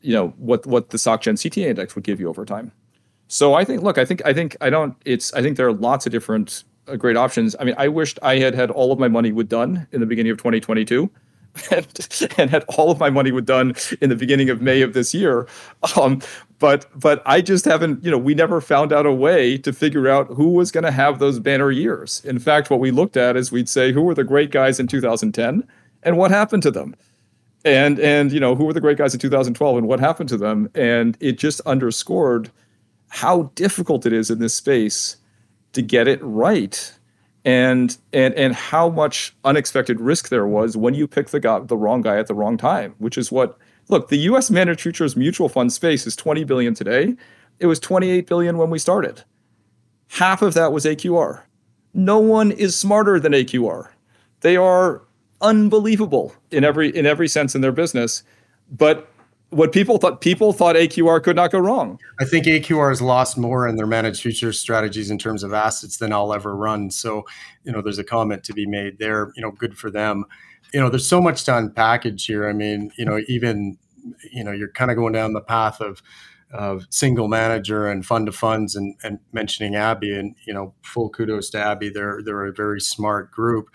you 0.00 0.12
know, 0.12 0.28
what 0.36 0.66
what 0.66 0.90
the 0.90 0.98
SocGen 0.98 1.34
CTA 1.34 1.66
index 1.66 1.94
would 1.94 2.04
give 2.04 2.20
you 2.20 2.28
over 2.28 2.44
time? 2.44 2.72
So 3.28 3.54
I 3.54 3.64
think, 3.64 3.82
look, 3.82 3.98
I 3.98 4.04
think 4.04 4.22
I 4.24 4.32
think 4.32 4.56
I 4.60 4.70
don't. 4.70 4.96
It's 5.04 5.32
I 5.34 5.42
think 5.42 5.56
there 5.56 5.66
are 5.66 5.72
lots 5.72 6.06
of 6.06 6.12
different 6.12 6.64
uh, 6.86 6.96
great 6.96 7.16
options. 7.16 7.56
I 7.58 7.64
mean, 7.64 7.74
I 7.78 7.88
wished 7.88 8.18
I 8.22 8.38
had 8.38 8.54
had 8.54 8.70
all 8.70 8.92
of 8.92 8.98
my 8.98 9.08
money 9.08 9.32
with 9.32 9.48
Dunn 9.48 9.86
in 9.92 10.00
the 10.00 10.06
beginning 10.06 10.32
of 10.32 10.38
2022. 10.38 11.10
And, 11.70 11.86
and 12.36 12.50
had 12.50 12.64
all 12.76 12.90
of 12.90 12.98
my 12.98 13.10
money 13.10 13.30
with 13.30 13.46
Dunn 13.46 13.74
in 14.00 14.10
the 14.10 14.16
beginning 14.16 14.50
of 14.50 14.60
May 14.60 14.82
of 14.82 14.92
this 14.92 15.14
year, 15.14 15.46
um, 15.96 16.20
but 16.58 16.86
but 16.98 17.22
I 17.26 17.40
just 17.40 17.64
haven't. 17.64 18.04
You 18.04 18.10
know, 18.10 18.18
we 18.18 18.34
never 18.34 18.60
found 18.60 18.92
out 18.92 19.06
a 19.06 19.12
way 19.12 19.56
to 19.58 19.72
figure 19.72 20.08
out 20.08 20.26
who 20.28 20.50
was 20.50 20.72
going 20.72 20.84
to 20.84 20.90
have 20.90 21.20
those 21.20 21.38
banner 21.38 21.70
years. 21.70 22.24
In 22.24 22.38
fact, 22.38 22.70
what 22.70 22.80
we 22.80 22.90
looked 22.90 23.16
at 23.16 23.36
is 23.36 23.52
we'd 23.52 23.68
say 23.68 23.92
who 23.92 24.02
were 24.02 24.14
the 24.14 24.24
great 24.24 24.50
guys 24.50 24.80
in 24.80 24.88
2010 24.88 25.66
and 26.02 26.16
what 26.18 26.30
happened 26.30 26.62
to 26.64 26.70
them, 26.70 26.96
and 27.64 28.00
and 28.00 28.32
you 28.32 28.40
know 28.40 28.56
who 28.56 28.64
were 28.64 28.72
the 28.72 28.80
great 28.80 28.98
guys 28.98 29.14
in 29.14 29.20
2012 29.20 29.78
and 29.78 29.88
what 29.88 30.00
happened 30.00 30.28
to 30.30 30.36
them, 30.36 30.68
and 30.74 31.16
it 31.20 31.38
just 31.38 31.60
underscored 31.62 32.50
how 33.08 33.44
difficult 33.54 34.06
it 34.06 34.12
is 34.12 34.28
in 34.30 34.40
this 34.40 34.54
space 34.54 35.16
to 35.72 35.82
get 35.82 36.08
it 36.08 36.18
right 36.22 36.98
and 37.44 37.96
and 38.12 38.34
and 38.34 38.54
how 38.54 38.88
much 38.88 39.34
unexpected 39.44 40.00
risk 40.00 40.28
there 40.28 40.46
was 40.46 40.76
when 40.76 40.94
you 40.94 41.06
pick 41.06 41.28
the 41.28 41.40
guy, 41.40 41.58
the 41.60 41.76
wrong 41.76 42.00
guy 42.02 42.18
at 42.18 42.26
the 42.26 42.34
wrong 42.34 42.56
time 42.56 42.94
which 42.98 43.18
is 43.18 43.30
what 43.30 43.58
look 43.88 44.08
the 44.08 44.18
US 44.18 44.50
managed 44.50 44.80
futures 44.80 45.16
mutual 45.16 45.48
fund 45.48 45.72
space 45.72 46.06
is 46.06 46.16
20 46.16 46.44
billion 46.44 46.74
today. 46.74 47.16
It 47.60 47.66
was 47.66 47.78
28 47.78 48.26
billion 48.26 48.58
when 48.58 48.70
we 48.70 48.78
started. 48.78 49.22
Half 50.08 50.42
of 50.42 50.54
that 50.54 50.72
was 50.72 50.84
AQR 50.84 51.42
no 51.92 52.18
one 52.18 52.50
is 52.50 52.76
smarter 52.76 53.20
than 53.20 53.32
AQR 53.32 53.90
they 54.44 54.56
are 54.56 55.02
unbelievable 55.40 56.34
in 56.50 56.64
every 56.64 56.94
in 56.94 57.06
every 57.06 57.28
sense 57.28 57.54
in 57.54 57.60
their 57.60 57.72
business. 57.72 58.22
But 58.70 59.08
what 59.54 59.72
people 59.72 59.98
thought 59.98 60.20
people 60.20 60.52
thought 60.52 60.76
AQR 60.76 61.22
could 61.22 61.36
not 61.36 61.52
go 61.52 61.58
wrong. 61.58 61.98
I 62.20 62.24
think 62.24 62.46
AQR 62.46 62.90
has 62.90 63.00
lost 63.00 63.38
more 63.38 63.68
in 63.68 63.76
their 63.76 63.86
managed 63.86 64.20
futures 64.20 64.58
strategies 64.58 65.10
in 65.10 65.18
terms 65.18 65.42
of 65.42 65.52
assets 65.52 65.98
than 65.98 66.12
I'll 66.12 66.34
ever 66.34 66.56
run. 66.56 66.90
So, 66.90 67.24
you 67.62 67.72
know, 67.72 67.80
there's 67.80 67.98
a 67.98 68.04
comment 68.04 68.42
to 68.44 68.52
be 68.52 68.66
made 68.66 68.98
there. 68.98 69.32
You 69.36 69.42
know, 69.42 69.52
good 69.52 69.78
for 69.78 69.90
them. 69.90 70.24
You 70.72 70.80
know, 70.80 70.90
there's 70.90 71.08
so 71.08 71.20
much 71.20 71.44
to 71.44 71.52
unpackage 71.52 72.26
here. 72.26 72.48
I 72.48 72.52
mean, 72.52 72.90
you 72.98 73.04
know, 73.04 73.20
even 73.28 73.78
you 74.32 74.42
know, 74.42 74.52
you're 74.52 74.72
kind 74.72 74.90
of 74.90 74.96
going 74.96 75.12
down 75.12 75.32
the 75.32 75.40
path 75.40 75.80
of 75.80 76.02
of 76.52 76.86
single 76.90 77.26
manager 77.26 77.88
and 77.88 78.06
fund 78.06 78.26
to 78.26 78.32
funds 78.32 78.76
and, 78.76 78.94
and 79.02 79.18
mentioning 79.32 79.74
Abby 79.74 80.16
and 80.16 80.36
you 80.46 80.54
know 80.54 80.72
full 80.82 81.10
kudos 81.10 81.50
to 81.50 81.58
Abby. 81.58 81.88
they're 81.88 82.20
they're 82.24 82.46
a 82.46 82.52
very 82.52 82.80
smart 82.80 83.32
group 83.32 83.70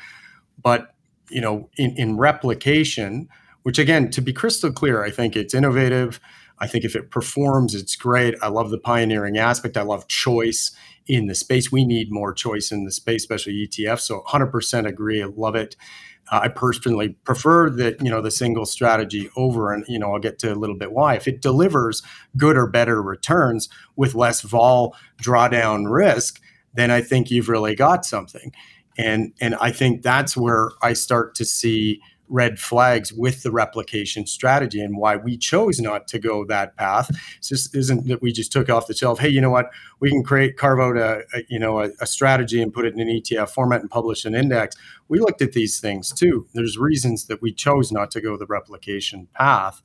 but 0.62 0.94
you 1.30 1.42
know 1.42 1.70
in, 1.76 1.94
in 1.98 2.18
replication 2.18 3.28
which 3.64 3.80
again, 3.80 4.10
to 4.12 4.22
be 4.22 4.34
crystal 4.34 4.72
clear, 4.72 5.04
I 5.04 5.12
think 5.12 5.36
it's 5.36 5.54
innovative. 5.54 6.20
I 6.60 6.68
think 6.68 6.84
if 6.84 6.96
it 6.96 7.12
performs, 7.12 7.74
it's 7.74 7.96
great. 7.96 8.36
I 8.42 8.48
love 8.50 8.70
the 8.70 8.80
pioneering 8.80 9.38
aspect. 9.38 9.78
I 9.78 9.82
love 9.82 10.08
choice 10.08 10.72
in 11.08 11.28
the 11.28 11.36
space. 11.36 11.72
We 11.72 11.86
need 11.86 12.12
more 12.12 12.34
choice 12.34 12.72
in 12.72 12.86
the 12.86 12.92
space, 12.92 13.24
especially 13.24 13.68
ETF. 13.68 14.00
So 14.00 14.24
100% 14.28 14.86
agree. 14.86 15.24
I 15.24 15.28
love 15.28 15.56
it. 15.56 15.76
Uh, 16.32 16.42
I 16.44 16.48
personally 16.48 17.10
prefer 17.24 17.70
that 17.72 18.02
you 18.04 18.10
know 18.10 18.22
the 18.22 18.32
single 18.32 18.66
strategy 18.66 19.30
over, 19.36 19.74
and 19.74 19.84
you 19.88 19.98
know 19.98 20.14
I'll 20.14 20.20
get 20.20 20.40
to 20.40 20.54
a 20.54 20.56
little 20.56 20.78
bit 20.78 20.92
why. 20.92 21.16
If 21.16 21.28
it 21.28 21.42
delivers 21.42 22.04
good 22.38 22.56
or 22.56 22.68
better 22.68 23.02
returns 23.02 23.68
with 23.96 24.16
less 24.16 24.42
vol 24.42 24.96
drawdown 25.22 25.92
risk, 25.92 26.40
then 26.74 26.92
I 26.92 27.02
think 27.02 27.32
you've 27.32 27.50
really 27.50 27.76
got 27.76 28.06
something. 28.06 28.52
And 28.98 29.34
and 29.42 29.56
I 29.56 29.72
think 29.72 30.04
that's 30.04 30.38
where 30.38 30.72
I 30.84 30.94
start 30.94 31.34
to 31.36 31.46
see 31.46 32.02
red 32.30 32.60
flags 32.60 33.12
with 33.12 33.44
the 33.44 33.52
replication 33.52 34.26
strategy 34.26 34.82
and 34.82 34.98
why 34.98 35.16
we 35.16 35.36
chose 35.36 35.80
not 35.80 36.08
to 36.08 36.20
go 36.20 36.46
that 36.46 36.76
path. 36.78 37.10
Just 37.42 37.76
isn't 37.76 38.08
that 38.08 38.22
we 38.22 38.32
just 38.32 38.52
took 38.52 38.70
off 38.70 38.88
the 38.88 38.94
shelf. 38.94 39.20
Hey, 39.20 39.30
you 39.30 39.42
know 39.42 39.50
what? 39.50 39.70
We 40.00 40.10
can 40.10 40.24
create 40.24 40.56
carve 40.56 40.80
out 40.80 40.98
a, 40.98 41.24
a 41.34 41.44
you 41.50 41.60
know 41.60 41.82
a, 41.82 41.90
a, 42.00 42.06
strategy 42.06 42.62
and 42.62 42.74
put 42.74 42.86
it 42.86 42.94
in 42.94 43.00
an 43.00 43.08
ETF 43.08 43.50
format 43.50 43.82
and 43.82 43.90
publish 43.90 44.26
an 44.26 44.36
index. 44.36 44.76
We 45.08 45.20
looked 45.20 45.42
at 45.42 45.54
these 45.54 45.80
things 45.80 46.12
too. 46.12 46.48
There's 46.54 46.78
reasons 46.78 47.26
that 47.26 47.42
we 47.42 47.52
chose 47.52 47.92
not 47.92 48.12
to 48.12 48.22
go 48.22 48.38
the 48.38 48.46
replication 48.46 49.28
path. 49.34 49.82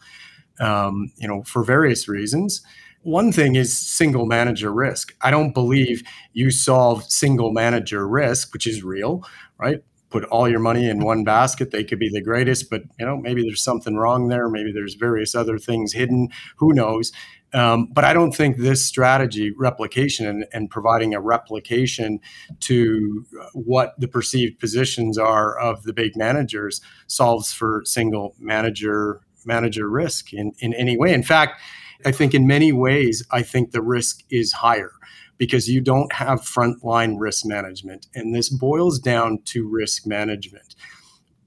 Um, 0.61 1.13
you 1.17 1.27
know, 1.27 1.43
for 1.43 1.65
various 1.65 2.07
reasons. 2.07 2.63
One 3.03 3.33
thing 3.33 3.55
is 3.55 3.77
single 3.77 4.25
manager 4.25 4.73
risk. 4.73 5.15
I 5.21 5.31
don't 5.31 5.53
believe 5.53 6.03
you 6.33 6.51
solve 6.51 7.05
single 7.05 7.53
manager 7.53 8.09
risk, 8.09 8.55
which 8.55 8.67
is 8.67 8.83
real, 8.83 9.23
right? 9.59 9.83
Put 10.15 10.25
all 10.27 10.49
your 10.49 10.61
money 10.61 10.89
in 10.89 11.01
one 11.01 11.25
basket. 11.25 11.73
They 11.73 11.83
could 11.83 11.99
be 11.99 12.09
the 12.09 12.23
greatest, 12.23 12.71
but 12.71 12.83
you 13.01 13.05
know 13.05 13.17
maybe 13.17 13.43
there's 13.43 13.65
something 13.65 13.97
wrong 13.97 14.29
there. 14.29 14.49
Maybe 14.49 14.71
there's 14.71 14.95
various 14.95 15.35
other 15.35 15.59
things 15.59 15.93
hidden. 15.93 16.29
Who 16.59 16.73
knows? 16.73 17.11
Um, 17.53 17.89
but 17.93 18.05
I 18.05 18.13
don't 18.13 18.31
think 18.31 18.57
this 18.57 18.87
strategy, 18.87 19.51
replication, 19.51 20.27
and, 20.27 20.45
and, 20.53 20.71
providing 20.71 21.15
a 21.15 21.21
replication 21.21 22.21
to 22.61 23.27
what 23.55 23.95
the 23.99 24.09
perceived 24.09 24.61
positions 24.61 25.19
are 25.19 25.59
of 25.59 25.83
the 25.83 25.93
big 25.93 26.17
managers, 26.17 26.81
solves 27.09 27.53
for 27.53 27.83
single 27.85 28.37
manager 28.39 29.21
manager 29.45 29.89
risk 29.89 30.33
in, 30.33 30.53
in 30.61 30.75
any 30.75 30.97
way. 30.97 31.13
In 31.13 31.25
fact, 31.25 31.61
I 32.07 32.13
think 32.13 32.35
in 32.35 32.47
many 32.47 32.73
ways, 32.73 33.25
I 33.33 33.43
think 33.43 33.73
the 33.73 33.83
risk 33.83 34.23
is 34.31 34.53
higher 34.53 34.93
because 35.39 35.69
you 35.69 35.81
don't 35.81 36.13
have 36.13 36.41
frontline 36.41 37.17
risk 37.19 37.45
management. 37.45 38.07
And 38.15 38.35
this 38.35 38.49
boils 38.49 38.99
down 38.99 39.41
to 39.47 39.69
risk 39.69 40.07
management. 40.07 40.75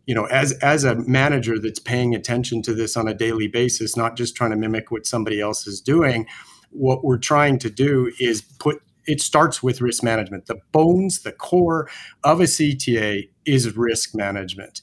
You 0.06 0.16
know, 0.16 0.26
as 0.26 0.54
as 0.60 0.84
a 0.84 0.96
manager 0.96 1.60
that's 1.60 1.80
paying 1.80 2.16
attention 2.16 2.62
to 2.64 2.74
this 2.74 2.96
on 2.96 3.08
a 3.08 3.14
daily 3.14 3.48
basis, 3.48 3.98
not 3.98 4.16
just 4.16 4.36
trying 4.36 4.52
to 4.52 4.58
mimic 4.58 4.90
what 4.90 5.06
somebody 5.06 5.42
else 5.42 5.68
is 5.68 5.82
doing, 5.82 6.28
what 6.70 7.04
we're 7.04 7.18
trying 7.18 7.60
to 7.60 7.70
do 7.70 8.12
is 8.20 8.42
put 8.42 8.82
it 9.06 9.22
starts 9.22 9.64
with 9.64 9.82
risk 9.82 10.04
management. 10.04 10.46
The 10.46 10.60
bones, 10.72 11.22
the 11.22 11.32
core 11.32 11.90
of 12.24 12.42
a 12.42 12.44
CTA 12.44 13.30
is 13.46 13.76
risk 13.76 14.14
management. 14.14 14.82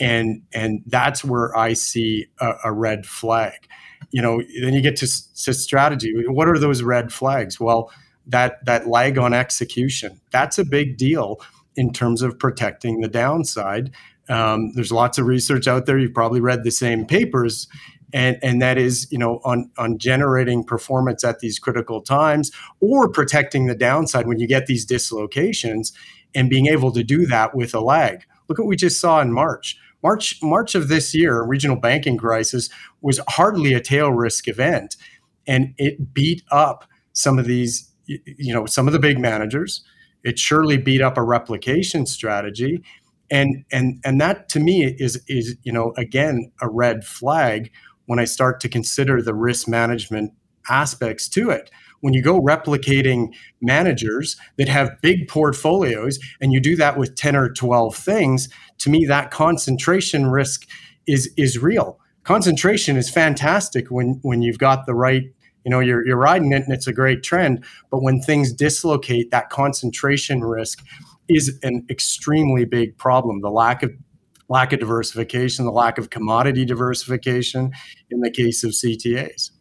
And 0.00 0.42
and 0.52 0.82
that's 0.86 1.24
where 1.24 1.56
I 1.56 1.74
see 1.74 2.26
a, 2.40 2.54
a 2.64 2.72
red 2.72 3.04
flag. 3.06 3.68
You 4.10 4.22
know, 4.22 4.42
then 4.60 4.74
you 4.74 4.80
get 4.80 4.96
to, 4.96 5.06
to 5.06 5.54
strategy. 5.54 6.12
What 6.26 6.48
are 6.48 6.58
those 6.58 6.82
red 6.82 7.12
flags? 7.12 7.58
Well, 7.58 7.90
that 8.26 8.64
that 8.64 8.86
lag 8.86 9.18
on 9.18 9.34
execution. 9.34 10.20
That's 10.30 10.58
a 10.58 10.64
big 10.64 10.96
deal 10.96 11.40
in 11.76 11.92
terms 11.92 12.22
of 12.22 12.38
protecting 12.38 13.00
the 13.00 13.08
downside. 13.08 13.90
Um, 14.28 14.72
there's 14.74 14.92
lots 14.92 15.18
of 15.18 15.26
research 15.26 15.68
out 15.68 15.86
there. 15.86 15.98
You've 15.98 16.14
probably 16.14 16.40
read 16.40 16.64
the 16.64 16.70
same 16.70 17.04
papers, 17.04 17.68
and 18.14 18.38
and 18.42 18.62
that 18.62 18.78
is 18.78 19.10
you 19.10 19.18
know 19.18 19.40
on 19.44 19.70
on 19.76 19.98
generating 19.98 20.64
performance 20.64 21.22
at 21.24 21.40
these 21.40 21.58
critical 21.58 22.00
times 22.00 22.50
or 22.80 23.10
protecting 23.10 23.66
the 23.66 23.74
downside 23.74 24.26
when 24.26 24.38
you 24.38 24.46
get 24.46 24.66
these 24.66 24.86
dislocations 24.86 25.92
and 26.34 26.48
being 26.48 26.66
able 26.66 26.92
to 26.92 27.04
do 27.04 27.26
that 27.26 27.54
with 27.54 27.74
a 27.74 27.80
lag 27.80 28.24
look 28.48 28.58
what 28.58 28.68
we 28.68 28.76
just 28.76 29.00
saw 29.00 29.20
in 29.20 29.32
march 29.32 29.76
march 30.02 30.38
march 30.42 30.74
of 30.74 30.88
this 30.88 31.14
year 31.14 31.42
regional 31.42 31.76
banking 31.76 32.16
crisis 32.16 32.70
was 33.02 33.20
hardly 33.28 33.74
a 33.74 33.80
tail 33.80 34.10
risk 34.10 34.48
event 34.48 34.96
and 35.46 35.74
it 35.76 36.14
beat 36.14 36.42
up 36.50 36.88
some 37.12 37.38
of 37.38 37.44
these 37.44 37.90
you 38.06 38.52
know 38.52 38.66
some 38.66 38.86
of 38.86 38.92
the 38.92 38.98
big 38.98 39.18
managers 39.18 39.82
it 40.24 40.38
surely 40.38 40.78
beat 40.78 41.02
up 41.02 41.16
a 41.16 41.22
replication 41.22 42.06
strategy. 42.06 42.82
And 43.30 43.64
and 43.70 44.00
and 44.04 44.20
that 44.20 44.48
to 44.50 44.60
me 44.60 44.96
is 44.98 45.22
is 45.28 45.56
you 45.62 45.72
know 45.72 45.92
again 45.96 46.50
a 46.60 46.68
red 46.68 47.04
flag 47.04 47.70
when 48.06 48.18
i 48.18 48.24
start 48.24 48.60
to 48.60 48.68
consider 48.68 49.22
the 49.22 49.34
risk 49.34 49.66
management 49.66 50.32
aspects 50.68 51.28
to 51.30 51.50
it. 51.50 51.70
When 52.00 52.12
you 52.12 52.22
go 52.22 52.40
replicating 52.40 53.28
managers 53.62 54.36
that 54.58 54.68
have 54.68 55.00
big 55.00 55.26
portfolios 55.26 56.18
and 56.40 56.52
you 56.52 56.60
do 56.60 56.76
that 56.76 56.98
with 56.98 57.16
10 57.16 57.34
or 57.34 57.50
12 57.50 57.96
things 57.96 58.48
to 58.78 58.90
me 58.90 59.06
that 59.06 59.30
concentration 59.30 60.26
risk 60.26 60.66
is 61.06 61.32
is 61.36 61.58
real. 61.58 61.98
Concentration 62.24 62.96
is 62.96 63.08
fantastic 63.10 63.90
when 63.90 64.18
when 64.22 64.42
you've 64.42 64.58
got 64.58 64.84
the 64.86 64.94
right 64.94 65.24
you 65.64 65.70
know 65.70 65.80
you're, 65.80 66.06
you're 66.06 66.16
riding 66.16 66.52
it 66.52 66.62
and 66.62 66.72
it's 66.72 66.86
a 66.86 66.92
great 66.92 67.22
trend 67.22 67.64
but 67.90 68.02
when 68.02 68.20
things 68.20 68.52
dislocate 68.52 69.30
that 69.30 69.50
concentration 69.50 70.42
risk 70.42 70.84
is 71.28 71.58
an 71.62 71.86
extremely 71.88 72.64
big 72.64 72.96
problem. 72.98 73.40
The 73.40 73.50
lack 73.50 73.82
of 73.82 73.92
lack 74.50 74.74
of 74.74 74.80
diversification 74.80 75.64
the 75.64 75.72
lack 75.72 75.96
of 75.96 76.10
commodity 76.10 76.66
diversification 76.66 77.72
in 78.10 78.20
the 78.20 78.30
case 78.30 78.62
of 78.62 78.72
ctas 78.72 79.52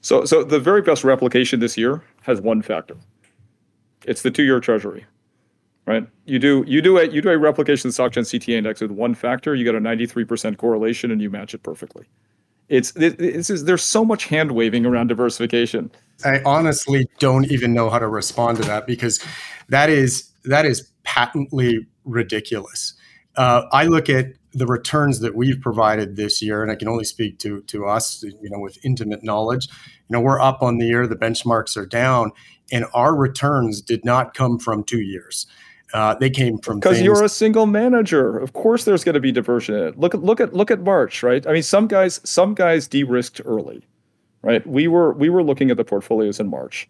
so 0.00 0.24
so 0.24 0.44
the 0.44 0.60
very 0.60 0.80
best 0.80 1.02
replication 1.02 1.58
this 1.58 1.76
year 1.76 2.04
has 2.22 2.40
one 2.40 2.62
factor. 2.62 2.96
It's 4.04 4.22
the 4.22 4.30
two-year 4.30 4.60
treasury 4.60 5.06
right? 5.86 6.06
You 6.24 6.38
do 6.38 6.64
you 6.68 6.80
do 6.80 6.98
a 6.98 7.08
you 7.08 7.20
do 7.20 7.30
a 7.30 7.38
replication 7.38 7.88
of 7.88 7.96
the 7.96 8.02
SocGen 8.02 8.22
cta 8.22 8.54
index 8.54 8.80
with 8.80 8.92
one 8.92 9.14
factor 9.14 9.56
you 9.56 9.64
get 9.64 9.74
a 9.74 9.80
93% 9.80 10.56
correlation 10.56 11.10
and 11.10 11.20
you 11.20 11.28
match 11.28 11.52
it 11.52 11.64
perfectly 11.64 12.06
it's 12.68 12.92
this 12.92 13.50
is 13.50 13.64
there's 13.64 13.84
so 13.84 14.04
much 14.04 14.26
hand 14.26 14.52
waving 14.52 14.86
around 14.86 15.08
diversification. 15.08 15.90
I 16.24 16.40
honestly 16.44 17.08
don't 17.18 17.50
even 17.50 17.74
know 17.74 17.90
how 17.90 17.98
to 17.98 18.08
respond 18.08 18.58
to 18.58 18.64
that 18.64 18.86
because 18.86 19.22
that 19.68 19.90
is 19.90 20.30
that 20.44 20.64
is 20.64 20.90
patently 21.04 21.86
ridiculous. 22.04 22.94
Uh, 23.36 23.62
I 23.72 23.84
look 23.84 24.08
at 24.08 24.26
the 24.52 24.66
returns 24.66 25.20
that 25.20 25.34
we've 25.34 25.60
provided 25.60 26.16
this 26.16 26.40
year, 26.40 26.62
and 26.62 26.72
I 26.72 26.76
can 26.76 26.88
only 26.88 27.04
speak 27.04 27.38
to 27.40 27.60
to 27.62 27.86
us, 27.86 28.22
you 28.22 28.50
know, 28.50 28.58
with 28.58 28.78
intimate 28.84 29.22
knowledge. 29.22 29.68
You 30.08 30.14
know, 30.14 30.20
we're 30.20 30.40
up 30.40 30.62
on 30.62 30.78
the 30.78 30.86
year, 30.86 31.06
the 31.06 31.16
benchmarks 31.16 31.76
are 31.76 31.86
down, 31.86 32.32
and 32.72 32.86
our 32.94 33.14
returns 33.14 33.80
did 33.80 34.04
not 34.04 34.34
come 34.34 34.58
from 34.58 34.82
two 34.82 35.00
years. 35.00 35.46
Uh, 35.92 36.14
they 36.14 36.30
came 36.30 36.58
from 36.58 36.80
because 36.80 37.00
you're 37.00 37.22
a 37.22 37.28
single 37.28 37.66
manager. 37.66 38.38
Of 38.38 38.52
course, 38.52 38.84
there's 38.84 39.04
going 39.04 39.14
to 39.14 39.20
be 39.20 39.30
diversion 39.30 39.74
in 39.74 39.86
it. 39.88 39.98
Look 39.98 40.14
at 40.14 40.22
look 40.22 40.40
at 40.40 40.52
look 40.52 40.70
at 40.70 40.80
March, 40.80 41.22
right? 41.22 41.46
I 41.46 41.52
mean, 41.52 41.62
some 41.62 41.86
guys 41.86 42.20
some 42.24 42.54
guys 42.54 42.88
de-risked 42.88 43.40
early, 43.44 43.84
right? 44.42 44.66
We 44.66 44.88
were 44.88 45.12
we 45.12 45.28
were 45.28 45.42
looking 45.42 45.70
at 45.70 45.76
the 45.76 45.84
portfolios 45.84 46.40
in 46.40 46.48
March, 46.48 46.88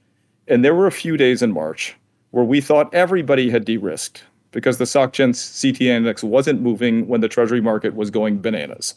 and 0.48 0.64
there 0.64 0.74
were 0.74 0.86
a 0.86 0.92
few 0.92 1.16
days 1.16 1.42
in 1.42 1.52
March 1.52 1.94
where 2.30 2.44
we 2.44 2.60
thought 2.60 2.92
everybody 2.94 3.50
had 3.50 3.64
de-risked 3.64 4.24
because 4.50 4.78
the 4.78 4.84
SocGen 4.84 5.34
CTA 5.34 5.88
index 5.88 6.24
wasn't 6.24 6.62
moving 6.62 7.06
when 7.06 7.20
the 7.20 7.28
Treasury 7.28 7.60
market 7.60 7.94
was 7.94 8.10
going 8.10 8.40
bananas, 8.40 8.94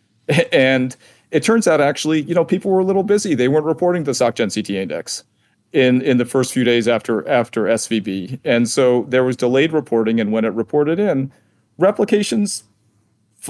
and 0.52 0.96
it 1.30 1.42
turns 1.42 1.68
out 1.68 1.80
actually, 1.80 2.22
you 2.22 2.34
know, 2.34 2.44
people 2.44 2.70
were 2.70 2.80
a 2.80 2.84
little 2.84 3.02
busy. 3.02 3.34
They 3.34 3.48
weren't 3.48 3.66
reporting 3.66 4.04
the 4.04 4.12
SocGen 4.12 4.46
CTA 4.46 4.82
index 4.82 5.24
in 5.72 6.02
in 6.02 6.18
the 6.18 6.24
first 6.24 6.52
few 6.52 6.64
days 6.64 6.88
after 6.88 7.26
after 7.28 7.64
SVB, 7.64 8.40
and 8.44 8.68
so 8.68 9.04
there 9.08 9.24
was 9.24 9.36
delayed 9.36 9.72
reporting. 9.72 10.20
And 10.20 10.32
when 10.32 10.44
it 10.44 10.52
reported 10.52 10.98
in, 10.98 11.32
replications 11.78 12.64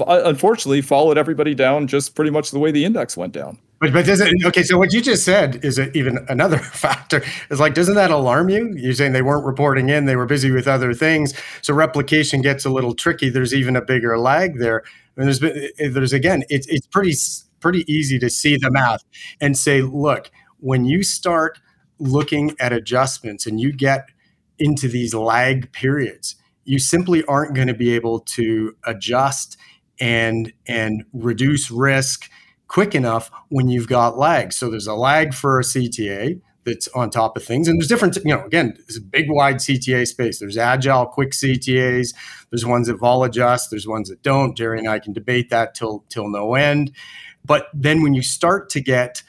unfortunately 0.07 0.81
followed 0.81 1.17
everybody 1.17 1.53
down 1.53 1.85
just 1.85 2.15
pretty 2.15 2.31
much 2.31 2.51
the 2.51 2.59
way 2.59 2.71
the 2.71 2.83
index 2.83 3.15
went 3.15 3.33
down. 3.33 3.59
But 3.79 3.93
but 3.93 4.05
does 4.05 4.21
it 4.21 4.33
okay? 4.45 4.63
So 4.63 4.77
what 4.77 4.93
you 4.93 5.01
just 5.01 5.23
said 5.25 5.63
is 5.63 5.77
it 5.77 5.95
even 5.95 6.25
another 6.29 6.57
factor. 6.83 7.21
Is 7.49 7.59
like, 7.59 7.73
doesn't 7.73 7.95
that 7.95 8.11
alarm 8.11 8.49
you? 8.49 8.73
You're 8.75 8.93
saying 8.93 9.11
they 9.11 9.21
weren't 9.21 9.45
reporting 9.45 9.89
in; 9.89 10.05
they 10.05 10.15
were 10.15 10.25
busy 10.25 10.51
with 10.51 10.67
other 10.67 10.93
things. 10.93 11.33
So 11.61 11.73
replication 11.73 12.41
gets 12.41 12.65
a 12.65 12.69
little 12.69 12.95
tricky. 12.95 13.29
There's 13.29 13.53
even 13.53 13.75
a 13.75 13.81
bigger 13.81 14.17
lag 14.17 14.57
there. 14.57 14.83
And 15.17 15.27
there's 15.27 15.43
eh, 15.43 15.89
there's 15.89 16.13
again, 16.13 16.43
it's 16.49 16.65
it's 16.67 16.87
pretty 16.87 17.13
pretty 17.59 17.91
easy 17.91 18.17
to 18.19 18.29
see 18.29 18.57
the 18.57 18.71
math 18.71 19.03
and 19.41 19.57
say, 19.57 19.81
look, 19.81 20.31
when 20.59 20.85
you 20.85 21.03
start 21.03 21.59
looking 21.99 22.55
at 22.59 22.73
adjustments 22.73 23.45
and 23.45 23.59
you 23.59 23.71
get 23.71 24.09
into 24.59 24.87
these 24.87 25.13
lag 25.13 25.71
periods, 25.71 26.35
you 26.63 26.79
simply 26.79 27.23
aren't 27.25 27.55
going 27.55 27.67
to 27.67 27.73
be 27.73 27.93
able 27.93 28.19
to 28.19 28.75
adjust 28.85 29.57
and 29.99 30.51
and 30.67 31.05
reduce 31.13 31.69
risk 31.69 32.29
quick 32.67 32.95
enough 32.95 33.29
when 33.49 33.69
you've 33.69 33.87
got 33.87 34.17
lag. 34.17 34.51
So 34.51 34.69
there's 34.69 34.87
a 34.87 34.95
lag 34.95 35.33
for 35.33 35.59
a 35.59 35.63
CTA 35.63 36.41
that's 36.65 36.87
on 36.89 37.09
top 37.09 37.37
of 37.37 37.43
things. 37.43 37.67
And 37.67 37.79
there's 37.79 37.87
different, 37.87 38.15
you 38.15 38.35
know, 38.35 38.43
again, 38.45 38.75
it's 38.79 38.97
a 38.97 39.01
big 39.01 39.29
wide 39.29 39.57
CTA 39.57 40.07
space. 40.07 40.39
There's 40.39 40.57
agile, 40.57 41.05
quick 41.05 41.31
CTAs. 41.31 42.15
There's 42.49 42.65
ones 42.65 42.87
that 42.87 42.95
vol 42.95 43.23
adjust. 43.23 43.69
There's 43.69 43.87
ones 43.87 44.09
that 44.09 44.23
don't. 44.23 44.57
Jerry 44.57 44.79
and 44.79 44.87
I 44.87 44.99
can 44.99 45.13
debate 45.13 45.49
that 45.49 45.75
till 45.75 46.05
till 46.09 46.29
no 46.29 46.55
end. 46.55 46.91
But 47.45 47.67
then 47.73 48.01
when 48.01 48.13
you 48.13 48.21
start 48.21 48.69
to 48.69 48.81
get 48.81 49.23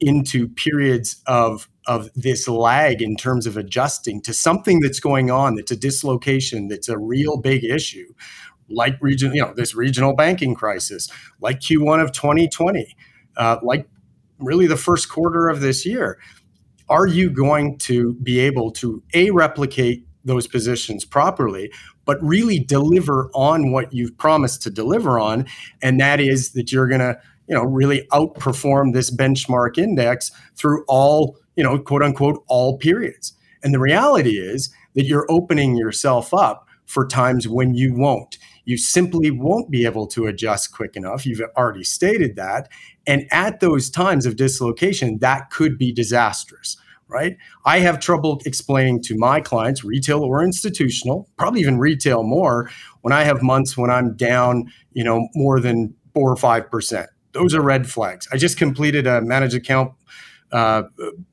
into 0.00 0.48
periods 0.48 1.22
of 1.26 1.68
of 1.88 2.08
this 2.14 2.46
lag 2.46 3.02
in 3.02 3.16
terms 3.16 3.46
of 3.46 3.56
adjusting 3.56 4.20
to 4.22 4.32
something 4.32 4.78
that's 4.78 5.00
going 5.00 5.30
on 5.30 5.56
that's 5.56 5.72
a 5.72 5.76
dislocation 5.76 6.68
that's 6.68 6.88
a 6.88 6.98
real 6.98 7.36
big 7.38 7.64
issue 7.64 8.06
like 8.68 8.96
region 9.00 9.34
you 9.34 9.42
know 9.42 9.52
this 9.56 9.74
regional 9.74 10.14
banking 10.14 10.54
crisis 10.54 11.08
like 11.40 11.58
q1 11.58 12.00
of 12.00 12.12
2020 12.12 12.94
uh, 13.38 13.56
like 13.62 13.88
really 14.38 14.66
the 14.66 14.76
first 14.76 15.08
quarter 15.08 15.48
of 15.48 15.60
this 15.60 15.86
year. 15.86 16.18
Are 16.88 17.06
you 17.06 17.30
going 17.30 17.78
to 17.78 18.14
be 18.14 18.38
able 18.40 18.70
to 18.72 19.02
a 19.14 19.30
replicate 19.30 20.06
those 20.24 20.46
positions 20.46 21.04
properly 21.04 21.70
but 22.04 22.22
really 22.22 22.58
deliver 22.58 23.30
on 23.34 23.70
what 23.70 23.92
you've 23.92 24.16
promised 24.16 24.62
to 24.62 24.70
deliver 24.70 25.18
on? 25.18 25.46
And 25.82 26.00
that 26.00 26.20
is 26.20 26.52
that 26.52 26.72
you're 26.72 26.88
going 26.88 27.00
to 27.00 27.18
you 27.46 27.54
know 27.54 27.64
really 27.64 28.06
outperform 28.12 28.92
this 28.92 29.10
benchmark 29.10 29.78
index 29.78 30.30
through 30.56 30.84
all 30.88 31.36
you 31.58 31.64
know, 31.64 31.76
quote 31.76 32.04
unquote, 32.04 32.44
all 32.46 32.78
periods. 32.78 33.32
And 33.64 33.74
the 33.74 33.80
reality 33.80 34.38
is 34.38 34.72
that 34.94 35.06
you're 35.06 35.26
opening 35.28 35.76
yourself 35.76 36.32
up 36.32 36.68
for 36.86 37.04
times 37.04 37.48
when 37.48 37.74
you 37.74 37.92
won't. 37.92 38.38
You 38.64 38.78
simply 38.78 39.32
won't 39.32 39.68
be 39.68 39.84
able 39.84 40.06
to 40.08 40.26
adjust 40.26 40.72
quick 40.72 40.94
enough. 40.94 41.26
You've 41.26 41.42
already 41.56 41.82
stated 41.82 42.36
that. 42.36 42.68
And 43.08 43.26
at 43.32 43.58
those 43.58 43.90
times 43.90 44.24
of 44.24 44.36
dislocation, 44.36 45.18
that 45.18 45.50
could 45.50 45.76
be 45.78 45.92
disastrous, 45.92 46.76
right? 47.08 47.36
I 47.66 47.80
have 47.80 47.98
trouble 47.98 48.40
explaining 48.46 49.02
to 49.04 49.16
my 49.16 49.40
clients, 49.40 49.82
retail 49.82 50.22
or 50.22 50.44
institutional, 50.44 51.28
probably 51.38 51.60
even 51.60 51.78
retail 51.78 52.22
more, 52.22 52.70
when 53.00 53.12
I 53.12 53.24
have 53.24 53.42
months 53.42 53.76
when 53.76 53.90
I'm 53.90 54.14
down, 54.14 54.70
you 54.92 55.02
know, 55.02 55.26
more 55.34 55.58
than 55.58 55.92
four 56.14 56.30
or 56.30 56.36
5%. 56.36 57.06
Those 57.32 57.52
are 57.52 57.62
red 57.62 57.90
flags. 57.90 58.28
I 58.32 58.36
just 58.36 58.58
completed 58.58 59.08
a 59.08 59.22
managed 59.22 59.56
account 59.56 59.92
uh, 60.52 60.82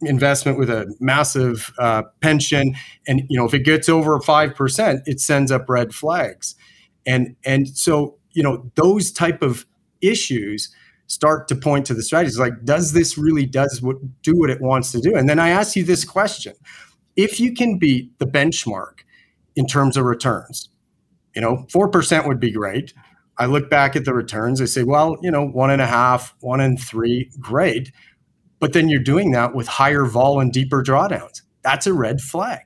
investment 0.01 0.57
with 0.57 0.69
a 0.69 0.93
massive 0.99 1.73
uh, 1.79 2.03
pension, 2.21 2.75
and 3.07 3.21
you 3.29 3.37
know 3.37 3.45
if 3.45 3.53
it 3.53 3.63
gets 3.63 3.89
over 3.89 4.19
five 4.19 4.55
percent, 4.55 5.01
it 5.05 5.19
sends 5.19 5.51
up 5.51 5.69
red 5.69 5.93
flags, 5.93 6.55
and 7.05 7.35
and 7.45 7.69
so 7.69 8.17
you 8.31 8.43
know 8.43 8.71
those 8.75 9.11
type 9.11 9.41
of 9.41 9.65
issues 10.01 10.73
start 11.07 11.47
to 11.47 11.55
point 11.55 11.85
to 11.85 11.93
the 11.93 12.01
strategies 12.01 12.39
like 12.39 12.53
does 12.63 12.91
this 12.91 13.15
really 13.15 13.45
does 13.45 13.79
what 13.79 13.95
do 14.23 14.33
what 14.35 14.49
it 14.49 14.61
wants 14.61 14.91
to 14.91 14.99
do? 14.99 15.15
And 15.15 15.29
then 15.29 15.39
i 15.39 15.49
ask 15.49 15.75
you 15.75 15.83
this 15.83 16.03
question. 16.03 16.53
If 17.15 17.39
you 17.39 17.53
can 17.53 17.77
beat 17.79 18.17
the 18.19 18.25
benchmark 18.25 19.03
in 19.55 19.67
terms 19.67 19.97
of 19.97 20.05
returns 20.05 20.69
you 21.35 21.41
know 21.41 21.65
4% 21.73 22.27
would 22.27 22.39
be 22.39 22.51
great. 22.51 22.93
I 23.37 23.45
look 23.45 23.69
back 23.69 23.95
at 23.97 24.05
the 24.05 24.13
returns 24.13 24.61
i 24.61 24.65
say 24.65 24.83
well 24.83 25.17
you 25.21 25.29
know 25.29 25.45
one 25.45 25.69
and 25.69 25.81
a 25.81 25.87
half 25.87 26.33
one 26.39 26.61
and 26.61 26.79
three 26.79 27.29
great 27.39 27.91
but 28.59 28.73
then 28.73 28.89
you're 28.89 28.99
doing 28.99 29.31
that 29.31 29.53
with 29.55 29.67
higher 29.67 30.05
vol 30.05 30.39
and 30.39 30.51
deeper 30.51 30.83
drawdowns. 30.83 31.41
That's 31.63 31.87
a 31.87 31.93
red 31.93 32.21
flag. 32.21 32.61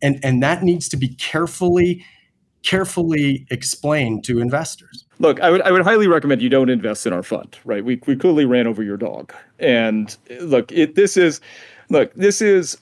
And, 0.00 0.18
and 0.22 0.42
that 0.42 0.62
needs 0.62 0.88
to 0.90 0.96
be 0.96 1.08
carefully 1.08 2.04
carefully 2.64 3.46
explained 3.50 4.24
to 4.24 4.40
investors. 4.40 5.04
Look, 5.18 5.38
I 5.40 5.50
would 5.50 5.62
I 5.62 5.70
would 5.70 5.82
highly 5.82 6.08
recommend 6.08 6.42
you 6.42 6.48
don't 6.48 6.70
invest 6.70 7.06
in 7.06 7.12
our 7.12 7.22
fund, 7.22 7.56
right? 7.64 7.84
We 7.84 8.00
we 8.06 8.16
clearly 8.16 8.46
ran 8.46 8.66
over 8.66 8.82
your 8.82 8.96
dog. 8.96 9.32
And 9.58 10.16
look, 10.40 10.72
it 10.72 10.94
this 10.94 11.16
is 11.16 11.40
look, 11.90 12.12
this 12.14 12.40
is 12.40 12.78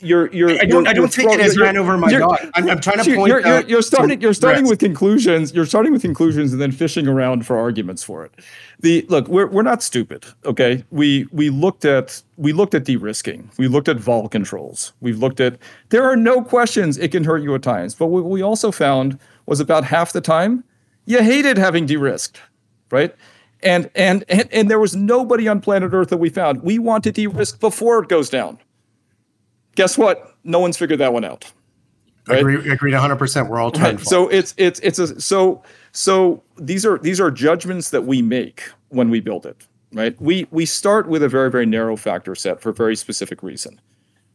you're 0.00 0.32
you're. 0.32 0.50
I 0.50 0.64
don't. 0.64 0.84
You're, 0.84 0.88
I 0.88 0.92
don't 0.92 1.12
take 1.12 1.28
it 1.28 1.40
as 1.40 1.58
ran 1.58 1.76
over 1.76 1.96
my 1.96 2.10
dog. 2.10 2.38
I'm, 2.54 2.68
I'm, 2.68 2.80
trying 2.80 3.04
to 3.04 3.14
point 3.14 3.28
you're, 3.28 3.46
out. 3.46 3.68
You're, 3.68 3.82
starting. 3.82 4.20
You're 4.20 4.34
starting 4.34 4.66
with 4.66 4.78
conclusions. 4.78 5.54
You're 5.54 5.66
starting 5.66 5.92
with 5.92 6.02
conclusions 6.02 6.52
and 6.52 6.60
then 6.60 6.72
fishing 6.72 7.06
around 7.06 7.46
for 7.46 7.56
arguments 7.56 8.02
for 8.02 8.24
it. 8.24 8.32
The 8.80 9.04
look, 9.08 9.28
we're 9.28 9.46
we're 9.46 9.62
not 9.62 9.82
stupid. 9.82 10.24
Okay, 10.44 10.84
we 10.90 11.26
we 11.32 11.50
looked 11.50 11.84
at 11.84 12.22
we 12.36 12.52
looked 12.52 12.74
at 12.74 12.84
de-risking. 12.84 13.50
We 13.58 13.68
looked 13.68 13.88
at 13.88 13.98
vol 13.98 14.28
controls. 14.28 14.92
We've 15.00 15.18
looked 15.18 15.40
at. 15.40 15.58
There 15.90 16.04
are 16.04 16.16
no 16.16 16.42
questions 16.42 16.98
it 16.98 17.12
can 17.12 17.24
hurt 17.24 17.42
you 17.42 17.54
at 17.54 17.62
times, 17.62 17.94
but 17.94 18.06
what 18.06 18.24
we 18.24 18.42
also 18.42 18.70
found 18.70 19.18
was 19.46 19.60
about 19.60 19.84
half 19.84 20.12
the 20.12 20.20
time 20.20 20.64
you 21.08 21.22
hated 21.22 21.56
having 21.56 21.86
de-risked, 21.86 22.38
right? 22.90 23.14
And, 23.62 23.90
and 23.94 24.24
and 24.28 24.46
and 24.52 24.70
there 24.70 24.78
was 24.78 24.94
nobody 24.94 25.48
on 25.48 25.60
planet 25.60 25.92
Earth 25.92 26.10
that 26.10 26.18
we 26.18 26.28
found. 26.28 26.62
We 26.62 26.78
want 26.78 27.02
to 27.04 27.12
de-risk 27.12 27.58
before 27.58 28.02
it 28.02 28.10
goes 28.10 28.28
down. 28.28 28.58
Guess 29.78 29.96
what? 29.96 30.34
No 30.42 30.58
one's 30.58 30.76
figured 30.76 30.98
that 30.98 31.12
one 31.12 31.24
out. 31.24 31.52
Right? 32.26 32.40
Agree, 32.40 32.68
agreed 32.68 32.94
100%. 32.94 33.48
We're 33.48 33.60
all 33.60 33.70
trying. 33.70 33.98
Right. 33.98 34.04
So 34.04 34.26
it's 34.26 34.52
it's 34.56 34.80
it's 34.80 34.98
a 34.98 35.20
so 35.20 35.62
so 35.92 36.42
these 36.56 36.84
are 36.84 36.98
these 36.98 37.20
are 37.20 37.30
judgments 37.30 37.90
that 37.90 38.02
we 38.02 38.20
make 38.20 38.68
when 38.88 39.08
we 39.08 39.20
build 39.20 39.46
it, 39.46 39.68
right? 39.92 40.20
We 40.20 40.48
we 40.50 40.66
start 40.66 41.08
with 41.08 41.22
a 41.22 41.28
very 41.28 41.48
very 41.48 41.64
narrow 41.64 41.94
factor 41.94 42.34
set 42.34 42.60
for 42.60 42.70
a 42.70 42.74
very 42.74 42.96
specific 42.96 43.40
reason. 43.40 43.80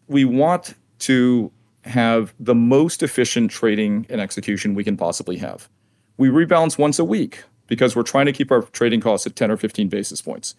We 0.08 0.24
want 0.24 0.76
to 1.00 1.52
have 1.84 2.34
the 2.40 2.56
most 2.56 3.04
efficient 3.04 3.52
trading 3.52 4.06
and 4.10 4.22
execution 4.22 4.76
we 4.76 4.86
can 4.86 4.96
possibly 4.96 5.36
have. 5.40 5.68
We 6.16 6.30
rebalance 6.30 6.78
once 6.78 7.00
a 7.00 7.04
week 7.04 7.44
because 7.68 7.98
we're 7.98 8.04
trying 8.04 8.28
to 8.28 8.32
keep 8.32 8.50
our 8.50 8.62
trading 8.62 9.02
costs 9.02 9.28
at 9.28 9.36
10 9.36 9.52
or 9.52 9.58
15 9.58 9.90
basis 9.90 10.22
points. 10.22 10.56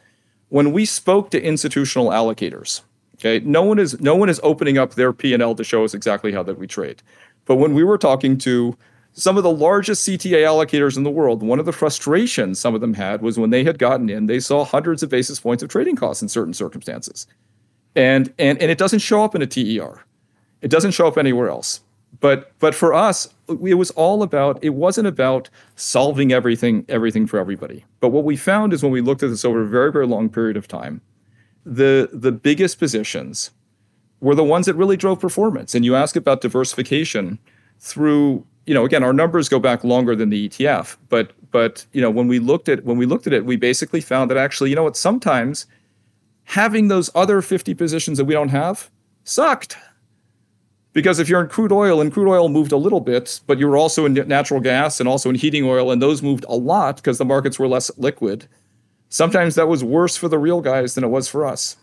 When 0.50 0.72
we 0.72 0.84
spoke 0.84 1.30
to 1.30 1.42
institutional 1.42 2.08
allocators, 2.08 2.82
okay, 3.24 3.44
no 3.44 3.62
one 3.62 3.78
is 3.78 4.00
no 4.00 4.14
one 4.14 4.28
is 4.28 4.40
opening 4.42 4.78
up 4.78 4.94
their 4.94 5.12
P&L 5.12 5.54
to 5.54 5.64
show 5.64 5.84
us 5.84 5.94
exactly 5.94 6.32
how 6.32 6.42
that 6.42 6.58
we 6.58 6.66
trade. 6.66 7.02
But 7.44 7.56
when 7.56 7.74
we 7.74 7.84
were 7.84 7.98
talking 7.98 8.38
to 8.38 8.76
some 9.12 9.36
of 9.36 9.42
the 9.42 9.50
largest 9.50 10.06
CTA 10.06 10.42
allocators 10.42 10.96
in 10.96 11.04
the 11.04 11.10
world, 11.10 11.42
one 11.42 11.60
of 11.60 11.66
the 11.66 11.72
frustrations 11.72 12.58
some 12.58 12.74
of 12.74 12.80
them 12.80 12.94
had 12.94 13.22
was 13.22 13.38
when 13.38 13.50
they 13.50 13.64
had 13.64 13.78
gotten 13.78 14.10
in, 14.10 14.26
they 14.26 14.40
saw 14.40 14.64
hundreds 14.64 15.02
of 15.02 15.10
basis 15.10 15.38
points 15.40 15.62
of 15.62 15.68
trading 15.68 15.96
costs 15.96 16.22
in 16.22 16.28
certain 16.28 16.54
circumstances. 16.54 17.26
And 17.94 18.32
and 18.38 18.60
and 18.60 18.70
it 18.70 18.78
doesn't 18.78 19.00
show 19.00 19.24
up 19.24 19.34
in 19.34 19.42
a 19.42 19.46
TER. 19.46 20.04
It 20.60 20.70
doesn't 20.70 20.92
show 20.92 21.06
up 21.06 21.18
anywhere 21.18 21.48
else 21.48 21.80
but 22.20 22.52
but 22.58 22.74
for 22.74 22.94
us 22.94 23.28
it 23.48 23.74
was 23.74 23.90
all 23.92 24.22
about 24.22 24.58
it 24.62 24.70
wasn't 24.70 25.06
about 25.06 25.50
solving 25.76 26.32
everything 26.32 26.84
everything 26.88 27.26
for 27.26 27.38
everybody 27.38 27.84
but 28.00 28.10
what 28.10 28.24
we 28.24 28.36
found 28.36 28.72
is 28.72 28.82
when 28.82 28.92
we 28.92 29.00
looked 29.00 29.22
at 29.22 29.30
this 29.30 29.44
over 29.44 29.62
a 29.62 29.66
very 29.66 29.90
very 29.92 30.06
long 30.06 30.28
period 30.28 30.56
of 30.56 30.68
time 30.68 31.00
the 31.64 32.10
the 32.12 32.32
biggest 32.32 32.78
positions 32.78 33.50
were 34.20 34.34
the 34.34 34.44
ones 34.44 34.66
that 34.66 34.74
really 34.74 34.96
drove 34.96 35.20
performance. 35.20 35.74
And 35.74 35.84
you 35.84 35.94
ask 35.94 36.16
about 36.16 36.40
diversification 36.40 37.38
through 37.78 38.46
you 38.66 38.74
know 38.74 38.84
again 38.84 39.02
our 39.02 39.12
numbers 39.12 39.48
go 39.48 39.58
back 39.58 39.84
longer 39.84 40.16
than 40.16 40.30
the 40.30 40.48
ETF 40.48 40.96
but 41.10 41.32
but 41.50 41.84
you 41.92 42.00
know 42.00 42.10
when 42.10 42.28
we 42.28 42.38
looked 42.38 42.68
at 42.68 42.84
when 42.84 42.96
we 42.96 43.04
looked 43.04 43.26
at 43.26 43.32
it 43.32 43.44
we 43.44 43.56
basically 43.56 44.00
found 44.00 44.30
that 44.30 44.38
actually 44.38 44.70
you 44.70 44.76
know 44.76 44.84
what 44.84 44.96
sometimes 44.96 45.66
having 46.44 46.88
those 46.88 47.10
other 47.14 47.42
50 47.42 47.74
positions 47.74 48.18
that 48.18 48.24
we 48.24 48.34
don't 48.34 48.50
have 48.50 48.90
sucked. 49.24 49.76
Because 50.92 51.18
if 51.18 51.28
you're 51.28 51.40
in 51.40 51.48
crude 51.48 51.72
oil 51.72 52.00
and 52.00 52.12
crude 52.12 52.30
oil 52.30 52.48
moved 52.48 52.70
a 52.70 52.76
little 52.76 53.00
bit, 53.00 53.40
but 53.46 53.58
you 53.58 53.66
were 53.66 53.76
also 53.76 54.06
in 54.06 54.14
natural 54.28 54.60
gas 54.60 55.00
and 55.00 55.08
also 55.08 55.28
in 55.28 55.34
heating 55.34 55.64
oil, 55.64 55.90
and 55.90 56.00
those 56.00 56.22
moved 56.22 56.44
a 56.48 56.54
lot 56.54 56.96
because 56.96 57.18
the 57.18 57.24
markets 57.24 57.58
were 57.58 57.66
less 57.66 57.90
liquid, 57.98 58.46
sometimes 59.14 59.54
that 59.54 59.68
was 59.68 59.84
worse 59.84 60.16
for 60.16 60.26
the 60.26 60.38
real 60.38 60.60
guys 60.60 60.96
than 60.96 61.04
it 61.04 61.08
was 61.08 61.28
for 61.28 61.46
us. 61.46 61.76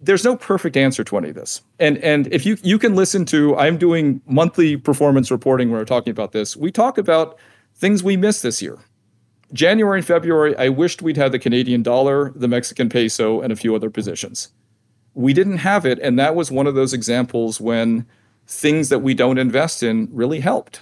There's 0.00 0.24
no 0.24 0.34
perfect 0.34 0.78
answer 0.78 1.04
to 1.04 1.18
any 1.18 1.28
of 1.28 1.34
this. 1.34 1.60
And 1.78 1.98
and 1.98 2.26
if 2.32 2.46
you 2.46 2.56
you 2.62 2.78
can 2.78 2.94
listen 2.94 3.26
to 3.26 3.54
I'm 3.56 3.76
doing 3.76 4.22
monthly 4.26 4.78
performance 4.78 5.30
reporting 5.30 5.70
where 5.70 5.80
we're 5.80 5.84
talking 5.84 6.10
about 6.10 6.32
this. 6.32 6.56
We 6.56 6.72
talk 6.72 6.96
about 6.96 7.38
things 7.74 8.02
we 8.02 8.16
missed 8.16 8.42
this 8.42 8.62
year. 8.62 8.78
January 9.52 9.98
and 9.98 10.06
February, 10.06 10.56
I 10.56 10.70
wished 10.70 11.02
we'd 11.02 11.18
had 11.18 11.32
the 11.32 11.38
Canadian 11.38 11.82
dollar, 11.82 12.32
the 12.34 12.48
Mexican 12.48 12.88
peso, 12.88 13.42
and 13.42 13.52
a 13.52 13.56
few 13.56 13.74
other 13.76 13.90
positions. 13.90 14.48
We 15.12 15.32
didn't 15.34 15.58
have 15.58 15.84
it, 15.84 15.98
and 16.00 16.18
that 16.18 16.34
was 16.34 16.50
one 16.50 16.66
of 16.66 16.74
those 16.74 16.92
examples 16.92 17.60
when 17.60 18.06
things 18.46 18.88
that 18.88 19.00
we 19.00 19.14
don't 19.14 19.38
invest 19.38 19.82
in 19.82 20.08
really 20.10 20.40
helped. 20.40 20.80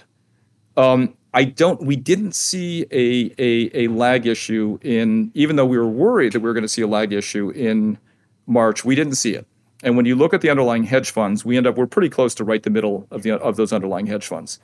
Um, 0.75 1.15
I 1.33 1.45
don't. 1.45 1.81
We 1.81 1.95
didn't 1.95 2.35
see 2.35 2.85
a, 2.91 3.33
a, 3.39 3.85
a 3.85 3.87
lag 3.87 4.27
issue 4.27 4.77
in, 4.81 5.31
even 5.33 5.55
though 5.55 5.65
we 5.65 5.77
were 5.77 5.87
worried 5.87 6.33
that 6.33 6.41
we 6.41 6.45
were 6.45 6.53
going 6.53 6.63
to 6.63 6.69
see 6.69 6.83
a 6.83 6.87
lag 6.87 7.11
issue 7.11 7.49
in 7.49 7.97
March. 8.45 8.85
We 8.85 8.95
didn't 8.95 9.15
see 9.15 9.33
it. 9.33 9.47
And 9.83 9.97
when 9.97 10.05
you 10.05 10.15
look 10.15 10.33
at 10.33 10.41
the 10.41 10.49
underlying 10.49 10.83
hedge 10.83 11.11
funds, 11.11 11.43
we 11.43 11.57
end 11.57 11.67
up 11.67 11.75
we're 11.75 11.87
pretty 11.87 12.09
close 12.09 12.35
to 12.35 12.43
right 12.43 12.61
the 12.61 12.69
middle 12.69 13.07
of 13.11 13.23
the 13.23 13.31
of 13.31 13.55
those 13.55 13.73
underlying 13.73 14.05
hedge 14.05 14.27
funds. 14.27 14.59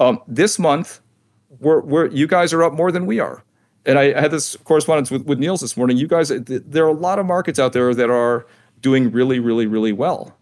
Um, 0.00 0.20
this 0.26 0.58
month, 0.58 1.00
we're, 1.60 1.80
we're 1.80 2.06
you 2.06 2.26
guys 2.26 2.52
are 2.52 2.62
up 2.62 2.72
more 2.72 2.92
than 2.92 3.06
we 3.06 3.20
are. 3.20 3.44
And 3.86 3.98
I, 3.98 4.14
I 4.14 4.20
had 4.20 4.30
this 4.30 4.56
correspondence 4.64 5.10
with, 5.10 5.26
with 5.26 5.38
Niels 5.38 5.60
this 5.60 5.76
morning. 5.76 5.96
You 5.98 6.06
guys, 6.06 6.28
there 6.30 6.84
are 6.84 6.88
a 6.88 6.92
lot 6.92 7.18
of 7.18 7.26
markets 7.26 7.58
out 7.58 7.74
there 7.74 7.94
that 7.94 8.08
are 8.08 8.46
doing 8.80 9.10
really, 9.10 9.38
really, 9.38 9.66
really 9.66 9.92
well. 9.92 10.36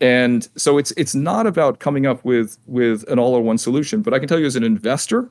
And 0.00 0.48
so 0.56 0.78
it's 0.78 0.92
it's 0.92 1.14
not 1.14 1.46
about 1.46 1.80
coming 1.80 2.06
up 2.06 2.24
with 2.24 2.58
with 2.66 3.04
an 3.08 3.18
all-in-one 3.18 3.58
solution, 3.58 4.02
but 4.02 4.14
I 4.14 4.18
can 4.18 4.28
tell 4.28 4.38
you 4.38 4.46
as 4.46 4.56
an 4.56 4.64
investor 4.64 5.28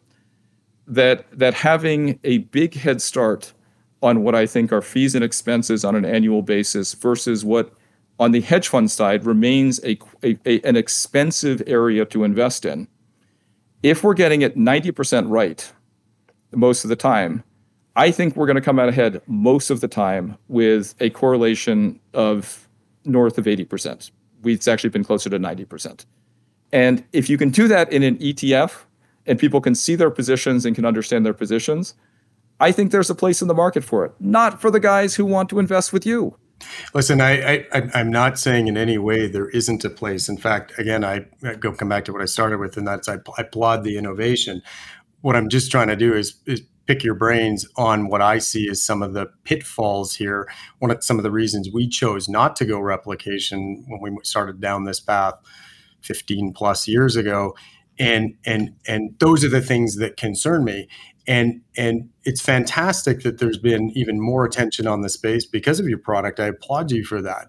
that 0.87 1.25
that 1.31 1.53
having 1.53 2.19
a 2.23 2.39
big 2.39 2.73
head 2.73 3.01
start 3.01 3.53
on 4.01 4.23
what 4.23 4.35
I 4.35 4.45
think 4.45 4.71
are 4.71 4.81
fees 4.81 5.15
and 5.15 5.23
expenses 5.23 5.85
on 5.85 5.95
an 5.95 6.05
annual 6.05 6.41
basis 6.41 6.93
versus 6.93 7.45
what 7.45 7.73
on 8.19 8.31
the 8.31 8.41
hedge 8.41 8.67
fund 8.67 8.91
side 8.91 9.25
remains 9.25 9.79
a, 9.83 9.97
a, 10.23 10.37
a 10.45 10.61
an 10.61 10.75
expensive 10.75 11.61
area 11.65 12.05
to 12.05 12.23
invest 12.23 12.65
in. 12.65 12.87
If 13.83 14.03
we're 14.03 14.15
getting 14.15 14.41
it 14.41 14.57
90% 14.57 15.29
right 15.29 15.71
most 16.51 16.83
of 16.83 16.89
the 16.89 16.95
time, 16.95 17.43
I 17.95 18.11
think 18.11 18.35
we're 18.35 18.47
going 18.47 18.55
to 18.55 18.61
come 18.61 18.79
out 18.79 18.89
ahead 18.89 19.21
most 19.27 19.69
of 19.69 19.81
the 19.81 19.87
time 19.87 20.37
with 20.47 20.95
a 20.99 21.09
correlation 21.11 21.99
of 22.13 22.67
north 23.05 23.37
of 23.37 23.45
80% 23.45 24.11
it's 24.53 24.67
actually 24.67 24.89
been 24.89 25.03
closer 25.03 25.29
to 25.29 25.39
90%. 25.39 26.05
And 26.71 27.03
if 27.13 27.29
you 27.29 27.37
can 27.37 27.49
do 27.49 27.67
that 27.67 27.91
in 27.91 28.03
an 28.03 28.17
ETF 28.17 28.83
and 29.25 29.39
people 29.39 29.61
can 29.61 29.75
see 29.75 29.95
their 29.95 30.09
positions 30.09 30.65
and 30.65 30.75
can 30.75 30.85
understand 30.85 31.25
their 31.25 31.33
positions, 31.33 31.93
I 32.59 32.71
think 32.71 32.91
there's 32.91 33.09
a 33.09 33.15
place 33.15 33.41
in 33.41 33.47
the 33.47 33.53
market 33.53 33.83
for 33.83 34.05
it, 34.05 34.13
not 34.19 34.59
for 34.59 34.71
the 34.71 34.79
guys 34.79 35.15
who 35.15 35.25
want 35.25 35.49
to 35.49 35.59
invest 35.59 35.93
with 35.93 36.05
you. 36.05 36.37
Listen, 36.93 37.21
I, 37.21 37.67
I 37.71 37.89
I'm 37.93 38.09
not 38.09 38.39
saying 38.39 38.67
in 38.67 38.77
any 38.77 38.97
way 38.97 39.27
there 39.27 39.49
isn't 39.49 39.85
a 39.85 39.91
place. 39.91 40.27
In 40.27 40.37
fact, 40.37 40.77
again, 40.79 41.05
I, 41.05 41.25
I 41.43 41.53
go 41.53 41.71
come 41.71 41.89
back 41.89 42.05
to 42.05 42.13
what 42.13 42.21
I 42.21 42.25
started 42.25 42.57
with, 42.57 42.77
and 42.77 42.87
that's 42.87 43.07
I, 43.07 43.15
I 43.37 43.41
applaud 43.41 43.83
the 43.83 43.95
innovation. 43.95 44.63
What 45.21 45.35
I'm 45.35 45.49
just 45.49 45.69
trying 45.69 45.87
to 45.89 45.95
do 45.95 46.15
is, 46.15 46.35
is 46.47 46.61
pick 46.87 47.03
your 47.03 47.13
brains 47.13 47.67
on 47.75 48.07
what 48.07 48.21
I 48.21 48.39
see 48.39 48.67
as 48.69 48.81
some 48.81 49.03
of 49.03 49.13
the 49.13 49.27
pitfalls 49.43 50.15
here. 50.15 50.49
One 50.79 50.89
of 50.89 51.03
some 51.03 51.17
of 51.17 51.23
the 51.23 51.31
reasons 51.31 51.69
we 51.71 51.87
chose 51.87 52.27
not 52.27 52.55
to 52.55 52.65
go 52.65 52.79
replication 52.79 53.85
when 53.87 54.01
we 54.01 54.17
started 54.23 54.59
down 54.61 54.85
this 54.85 54.99
path 54.99 55.35
15 56.01 56.53
plus 56.53 56.87
years 56.87 57.15
ago. 57.15 57.55
And 57.99 58.35
and 58.45 58.75
and 58.87 59.15
those 59.19 59.43
are 59.43 59.49
the 59.49 59.61
things 59.61 59.97
that 59.97 60.17
concern 60.17 60.63
me. 60.63 60.87
And 61.27 61.61
and 61.75 62.09
it's 62.23 62.41
fantastic 62.41 63.23
that 63.23 63.39
there's 63.39 63.57
been 63.57 63.91
even 63.95 64.19
more 64.21 64.45
attention 64.45 64.87
on 64.87 65.01
the 65.01 65.09
space 65.09 65.45
because 65.45 65.79
of 65.79 65.89
your 65.89 65.97
product. 65.97 66.39
I 66.39 66.45
applaud 66.45 66.91
you 66.91 67.03
for 67.03 67.21
that. 67.21 67.47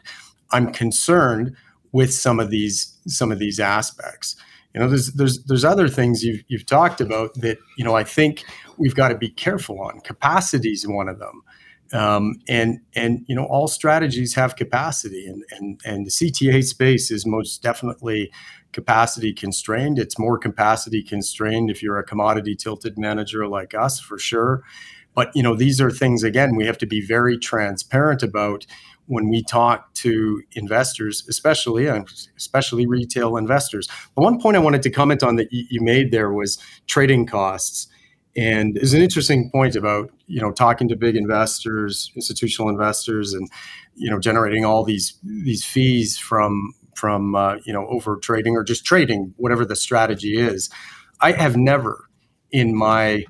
I'm 0.51 0.73
concerned 0.73 1.55
with 1.93 2.13
some 2.13 2.41
of 2.41 2.51
these 2.51 2.99
some 3.07 3.31
of 3.31 3.39
these 3.39 3.61
aspects 3.61 4.37
you 4.75 4.81
know 4.81 4.89
there's 4.89 5.13
there's 5.13 5.43
there's 5.45 5.65
other 5.65 5.89
things 5.89 6.23
you've 6.23 6.43
you've 6.49 6.67
talked 6.67 7.01
about 7.01 7.35
that 7.35 7.59
you 7.77 7.85
know 7.85 7.97
I 7.97 8.05
think 8.05 8.45
we've 8.79 8.95
got 8.95 9.09
to 9.09 9.17
be 9.17 9.29
careful 9.29 9.81
on. 9.81 10.01
Capacity 10.01 10.71
is 10.71 10.87
one 10.87 11.09
of 11.09 11.19
them. 11.19 11.43
Um, 11.93 12.35
and 12.49 12.81
and 12.95 13.25
you 13.29 13.35
know 13.35 13.45
all 13.45 13.67
strategies 13.67 14.35
have 14.35 14.57
capacity 14.57 15.27
and 15.27 15.43
and 15.51 15.81
and 15.87 16.07
the 16.07 16.11
CTA 16.11 16.63
space 16.63 17.11
is 17.11 17.25
most 17.25 17.63
definitely 17.63 18.31
capacity 18.73 19.33
constrained. 19.33 19.99
It's 19.99 20.19
more 20.19 20.37
capacity 20.37 21.03
constrained 21.03 21.71
if 21.71 21.83
you're 21.83 21.99
a 21.99 22.05
commodity 22.05 22.55
tilted 22.55 22.99
manager 22.99 23.49
like 23.49 23.75
us 23.75 23.99
for 23.99 24.19
sure. 24.19 24.63
But 25.15 25.35
you 25.35 25.43
know 25.43 25.57
these 25.57 25.81
are 25.81 25.91
things 25.91 26.23
again 26.23 26.57
we 26.57 26.67
have 26.67 26.77
to 26.79 26.87
be 26.87 27.01
very 27.01 27.39
transparent 27.39 28.23
about 28.23 28.67
when 29.07 29.31
we 29.31 29.43
talk 29.43 29.95
to 29.95 30.43
investors, 30.53 31.25
especially 31.27 31.87
especially 32.37 32.87
retail 32.87 33.39
investors. 33.39 33.89
The 34.15 34.21
one 34.21 34.39
point 34.39 34.57
I 34.57 34.61
wanted 34.61 34.83
to 34.83 34.91
comment 34.91 35.23
on 35.23 35.37
that 35.37 35.49
you 35.51 35.81
made 35.81 36.11
there 36.11 36.31
was 36.31 36.59
trading 36.87 37.25
costs 37.25 37.89
and 38.39 38.79
is 38.79 38.95
an 38.95 39.03
interesting 39.03 39.51
point 39.51 39.75
about 39.75 40.11
you 40.29 40.41
know 40.41 40.53
talking 40.53 40.89
to 40.89 40.97
big 40.97 41.17
investors 41.17 42.13
institutional 42.15 42.71
investors 42.71 43.35
and 43.35 43.51
you 43.97 44.11
know 44.11 44.19
generating 44.19 44.65
all 44.65 44.85
these 44.85 45.19
these 45.23 45.65
fees 45.65 46.17
from 46.17 46.73
from 46.95 47.35
uh, 47.35 47.57
you 47.65 47.73
know 47.73 47.87
over 47.89 48.17
trading 48.17 48.55
or 48.57 48.63
just 48.63 48.85
trading 48.85 49.35
whatever 49.37 49.65
the 49.65 49.77
strategy 49.77 50.39
is 50.39 50.71
i 51.21 51.33
have 51.33 51.57
never 51.57 52.09
in 52.53 52.75
my 52.75 53.25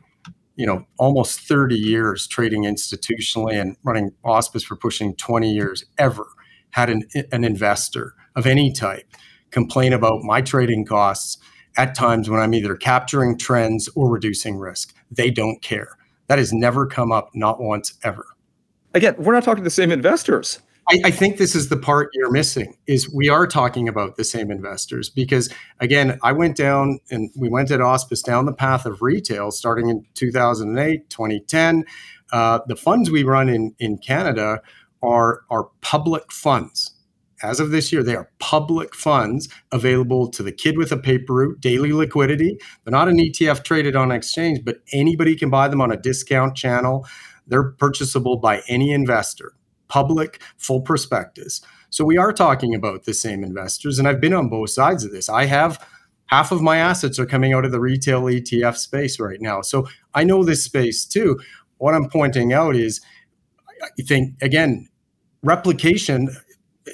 you 0.57 0.67
know 0.67 0.85
almost 0.99 1.41
30 1.41 1.75
years 1.75 2.27
trading 2.27 2.65
institutionally 2.65 3.59
and 3.59 3.77
running 3.85 4.11
Auspice 4.25 4.65
for 4.65 4.77
pushing 4.77 5.15
20 5.15 5.51
years 5.51 5.85
ever 5.97 6.27
had 6.71 6.91
an, 6.91 7.05
an 7.33 7.45
investor 7.45 8.15
of 8.37 8.47
any 8.47 8.73
type 8.73 9.07
complain 9.51 9.95
about 9.95 10.23
my 10.23 10.43
trading 10.43 10.85
costs 10.85 11.39
at 11.79 11.95
times 11.95 12.29
when 12.29 12.41
I'm 12.41 12.53
either 12.53 12.77
capturing 12.77 13.39
trends 13.39 13.89
or 13.95 14.11
reducing 14.11 14.59
risk. 14.59 14.95
They 15.11 15.31
don't 15.31 15.61
care. 15.63 15.97
That 16.27 16.39
has 16.39 16.53
never 16.53 16.87
come 16.87 17.11
up, 17.11 17.31
not 17.35 17.61
once 17.61 17.95
ever. 18.05 18.27
Again, 18.95 19.15
we're 19.19 19.33
not 19.33 19.45
talking 19.45 19.63
to 19.63 19.67
the 19.67 19.71
same 19.71 19.91
investors. 19.91 20.61
I, 20.91 21.01
I, 21.05 21.11
think 21.11 21.37
this 21.37 21.55
is 21.55 21.69
the 21.69 21.77
part 21.77 22.09
you're 22.15 22.31
missing 22.31 22.77
is 22.87 23.13
we 23.13 23.29
are 23.29 23.47
talking 23.47 23.89
about 23.89 24.17
the 24.17 24.25
same 24.25 24.51
investors 24.51 25.11
because 25.11 25.53
again 25.81 26.19
i 26.23 26.33
went 26.33 26.57
down 26.57 26.99
and 27.11 27.31
we 27.37 27.49
went 27.49 27.71
at 27.71 27.83
Auspice 27.83 28.23
down 28.23 28.47
the 28.47 28.55
path 28.55 28.87
of 28.87 29.03
retail 29.03 29.51
starting 29.51 29.91
in 29.91 30.05
2008 30.15 31.11
2010 31.11 31.85
uh, 32.33 32.61
the 32.69 32.77
funds 32.77 33.11
we 33.11 33.23
run 33.23 33.51
in 33.51 33.75
in 33.79 33.99
canada 33.99 34.63
are 35.03 35.43
are 35.51 35.65
public 35.83 36.33
funds 36.33 36.95
as 37.43 37.61
of 37.61 37.71
this 37.71 37.93
year, 37.93 38.03
they 38.03 38.17
are 38.17 38.31
public 38.39 38.95
funds 38.95 39.49
available 39.73 40.29
to 40.31 40.43
the 40.43 40.53
kid 40.53 40.77
with 40.77 40.91
a 40.93 40.97
paper 40.97 41.35
route, 41.35 41.61
daily 41.61 41.93
liquidity. 41.93 42.59
They're 42.85 42.93
not 42.93 43.09
an 43.09 43.19
ETF 43.19 43.65
traded 43.65 43.97
on 43.97 44.11
exchange, 44.11 44.65
but 44.65 44.79
anybody 44.93 45.37
can 45.37 45.51
buy 45.51 45.69
them 45.69 45.81
on 45.81 45.93
a 45.93 45.97
discount 45.97 46.57
channel. 46.57 47.07
They're 47.47 47.71
purchasable 47.73 48.37
by 48.39 48.63
any 48.69 48.91
investor, 48.91 49.53
public, 49.89 50.41
full 50.57 50.81
prospectus. 50.81 51.61
So 51.91 52.05
we 52.05 52.19
are 52.19 52.33
talking 52.33 52.75
about 52.75 53.05
the 53.05 53.15
same 53.15 53.43
investors. 53.43 53.99
And 53.99 54.07
I've 54.07 54.21
been 54.21 54.35
on 54.35 54.49
both 54.49 54.71
sides 54.71 55.05
of 55.05 55.13
this. 55.13 55.29
I 55.29 55.47
have 55.47 55.85
half 56.27 56.53
of 56.53 56.61
my 56.61 56.77
assets 56.77 57.19
are 57.19 57.27
coming 57.27 57.53
out 57.55 57.65
of 57.65 57.73
the 57.73 57.81
retail 57.81 58.23
ETF 58.23 58.77
space 58.77 59.19
right 59.19 59.41
now. 59.41 59.63
So 59.63 59.89
I 60.15 60.25
know 60.25 60.45
this 60.45 60.65
space 60.65 61.05
too. 61.05 61.39
What 61.79 61.95
I'm 61.95 62.11
pointing 62.11 62.53
out 62.53 62.77
is, 62.77 63.01
I 63.83 64.03
think, 64.03 64.35
again, 64.43 64.89
replication 65.43 66.29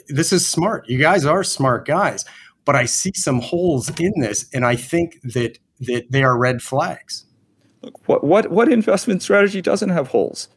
this 0.09 0.33
is 0.33 0.47
smart. 0.47 0.89
You 0.89 0.99
guys 0.99 1.25
are 1.25 1.45
smart 1.45 1.87
guys, 1.87 2.25
but 2.65 2.77
I 2.77 2.85
see 2.85 3.13
some 3.15 3.41
holes 3.41 3.89
in 4.01 4.13
this, 4.21 4.47
and 4.53 4.65
I 4.65 4.77
think 4.77 5.21
that 5.23 5.59
that 5.81 6.11
they 6.11 6.23
are 6.23 6.37
red 6.39 6.63
flags. 6.63 7.27
Look, 7.83 8.09
what 8.09 8.25
what 8.25 8.51
what 8.51 8.71
investment 8.71 9.23
strategy 9.23 9.61
doesn't 9.61 9.91
have 9.91 10.09
holes? 10.09 10.49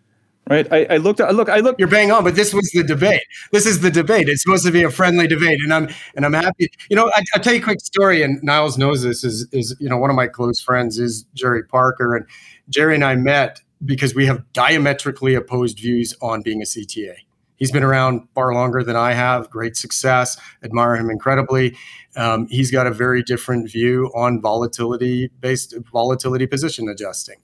Right. 0.49 0.65
I, 0.71 0.85
I 0.91 0.97
looked 0.97 1.19
at 1.19 1.35
look, 1.35 1.49
I 1.49 1.59
look 1.59 1.77
You're 1.77 1.89
bang 1.89 2.09
on, 2.09 2.23
but 2.23 2.35
this 2.35 2.53
was 2.53 2.69
the 2.73 2.83
debate. 2.83 3.23
This 3.51 3.65
is 3.65 3.81
the 3.81 3.91
debate. 3.91 4.29
It's 4.29 4.43
supposed 4.43 4.65
to 4.65 4.71
be 4.71 4.81
a 4.81 4.89
friendly 4.89 5.27
debate. 5.27 5.59
And 5.61 5.73
I'm 5.73 5.89
and 6.15 6.25
I'm 6.25 6.33
happy. 6.33 6.69
You 6.89 6.95
know, 6.95 7.11
I, 7.13 7.21
will 7.35 7.43
tell 7.43 7.53
you 7.53 7.59
a 7.59 7.63
quick 7.63 7.81
story, 7.81 8.21
and 8.21 8.41
Niels 8.43 8.77
knows 8.77 9.03
this 9.03 9.25
is 9.25 9.45
is 9.51 9.75
you 9.79 9.89
know, 9.89 9.97
one 9.97 10.09
of 10.09 10.15
my 10.15 10.27
close 10.27 10.61
friends 10.61 10.99
is 10.99 11.25
Jerry 11.33 11.63
Parker. 11.63 12.15
And 12.15 12.25
Jerry 12.69 12.95
and 12.95 13.03
I 13.03 13.15
met 13.15 13.59
because 13.83 14.15
we 14.15 14.25
have 14.25 14.41
diametrically 14.53 15.35
opposed 15.35 15.79
views 15.79 16.15
on 16.21 16.41
being 16.43 16.61
a 16.61 16.65
CTA. 16.65 17.15
He's 17.57 17.71
been 17.71 17.83
around 17.83 18.27
far 18.33 18.53
longer 18.53 18.83
than 18.83 18.95
I 18.95 19.13
have, 19.13 19.49
great 19.49 19.75
success, 19.75 20.37
admire 20.63 20.95
him 20.95 21.09
incredibly. 21.09 21.75
Um, 22.15 22.47
he's 22.47 22.71
got 22.71 22.87
a 22.87 22.91
very 22.91 23.21
different 23.21 23.69
view 23.69 24.11
on 24.15 24.41
volatility 24.41 25.29
based 25.39 25.75
volatility 25.91 26.47
position 26.47 26.87
adjusting, 26.87 27.37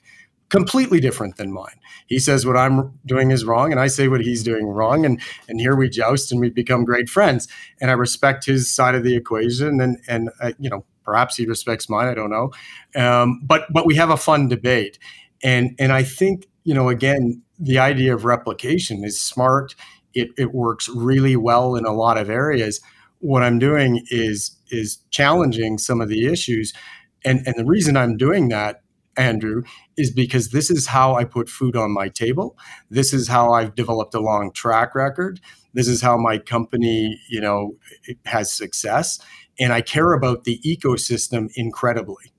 completely 0.50 1.00
different 1.00 1.38
than 1.38 1.52
mine. 1.52 1.80
He 2.08 2.20
says 2.20 2.46
what 2.46 2.56
I'm 2.56 2.98
doing 3.06 3.32
is 3.32 3.44
wrong, 3.44 3.72
and 3.72 3.80
I 3.80 3.88
say 3.88 4.08
what 4.08 4.22
he's 4.22 4.44
doing 4.44 4.68
wrong, 4.68 5.06
and 5.06 5.20
and 5.50 5.60
here 5.60 5.76
we 5.76 5.90
joust 5.90 6.32
and 6.32 6.40
we 6.40 6.50
become 6.50 6.86
great 6.86 7.10
friends. 7.10 7.48
And 7.82 7.90
I 7.90 7.94
respect 7.96 8.46
his 8.46 8.74
side 8.74 8.96
of 8.96 9.04
the 9.04 9.16
equation, 9.16 9.82
and 9.82 9.98
and 10.08 10.30
uh, 10.40 10.52
you 10.60 10.70
know 10.70 10.86
perhaps 11.04 11.36
he 11.36 11.46
respects 11.46 11.90
mine. 11.90 12.08
I 12.08 12.14
don't 12.14 12.30
know, 12.30 12.52
um, 12.96 13.42
but 13.44 13.66
but 13.74 13.86
we 13.88 13.96
have 13.96 14.12
a 14.12 14.18
fun 14.18 14.48
debate, 14.48 15.00
and 15.44 15.76
and 15.80 15.92
I 15.92 16.04
think 16.04 16.48
you 16.64 16.74
know 16.74 16.90
again 16.90 17.42
the 17.60 17.80
idea 17.80 18.14
of 18.14 18.26
replication 18.26 19.04
is 19.04 19.20
smart 19.20 19.76
it, 20.14 20.30
it 20.38 20.54
works 20.54 20.90
really 20.90 21.36
well 21.36 21.76
in 21.76 21.86
a 21.86 21.94
lot 21.94 22.18
of 22.18 22.30
areas. 22.30 22.82
What 23.20 23.44
I'm 23.44 23.60
doing 23.60 24.06
is 24.10 24.56
is 24.70 24.98
challenging 25.12 25.78
some 25.78 26.02
of 26.02 26.10
the 26.10 26.26
issues. 26.26 26.74
And, 27.26 27.46
and 27.46 27.56
the 27.58 27.66
reason 27.66 27.96
I'm 27.96 28.18
doing 28.18 28.50
that, 28.50 28.82
Andrew, 29.16 29.64
is 29.96 30.12
because 30.12 30.50
this 30.50 30.70
is 30.70 30.88
how 30.88 31.16
I 31.16 31.24
put 31.24 31.48
food 31.48 31.76
on 31.76 31.92
my 31.92 32.10
table. 32.10 32.58
This 32.90 33.14
is 33.14 33.28
how 33.28 33.54
I've 33.54 33.76
developed 33.76 34.14
a 34.16 34.20
long 34.20 34.52
track 34.52 34.96
record. 34.96 35.40
This 35.74 35.88
is 35.88 36.02
how 36.02 36.18
my 36.18 36.38
company, 36.38 37.20
you 37.30 37.40
know, 37.40 37.78
has 38.26 38.52
success. 38.52 39.20
And 39.60 39.72
I 39.72 39.82
care 39.82 40.14
about 40.14 40.44
the 40.44 40.60
ecosystem 40.66 41.50
incredibly. 41.56 42.34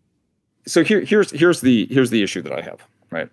So 0.66 0.82
here, 0.82 1.00
here's 1.00 1.30
here's 1.30 1.60
the 1.60 1.86
here's 1.90 2.10
the 2.10 2.22
issue 2.22 2.42
that 2.42 2.52
I 2.52 2.62
have, 2.62 2.80
right? 3.10 3.28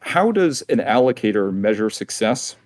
How 0.00 0.30
does 0.32 0.62
an 0.62 0.78
allocator 0.78 1.52
measure 1.52 1.90
success 1.90 2.56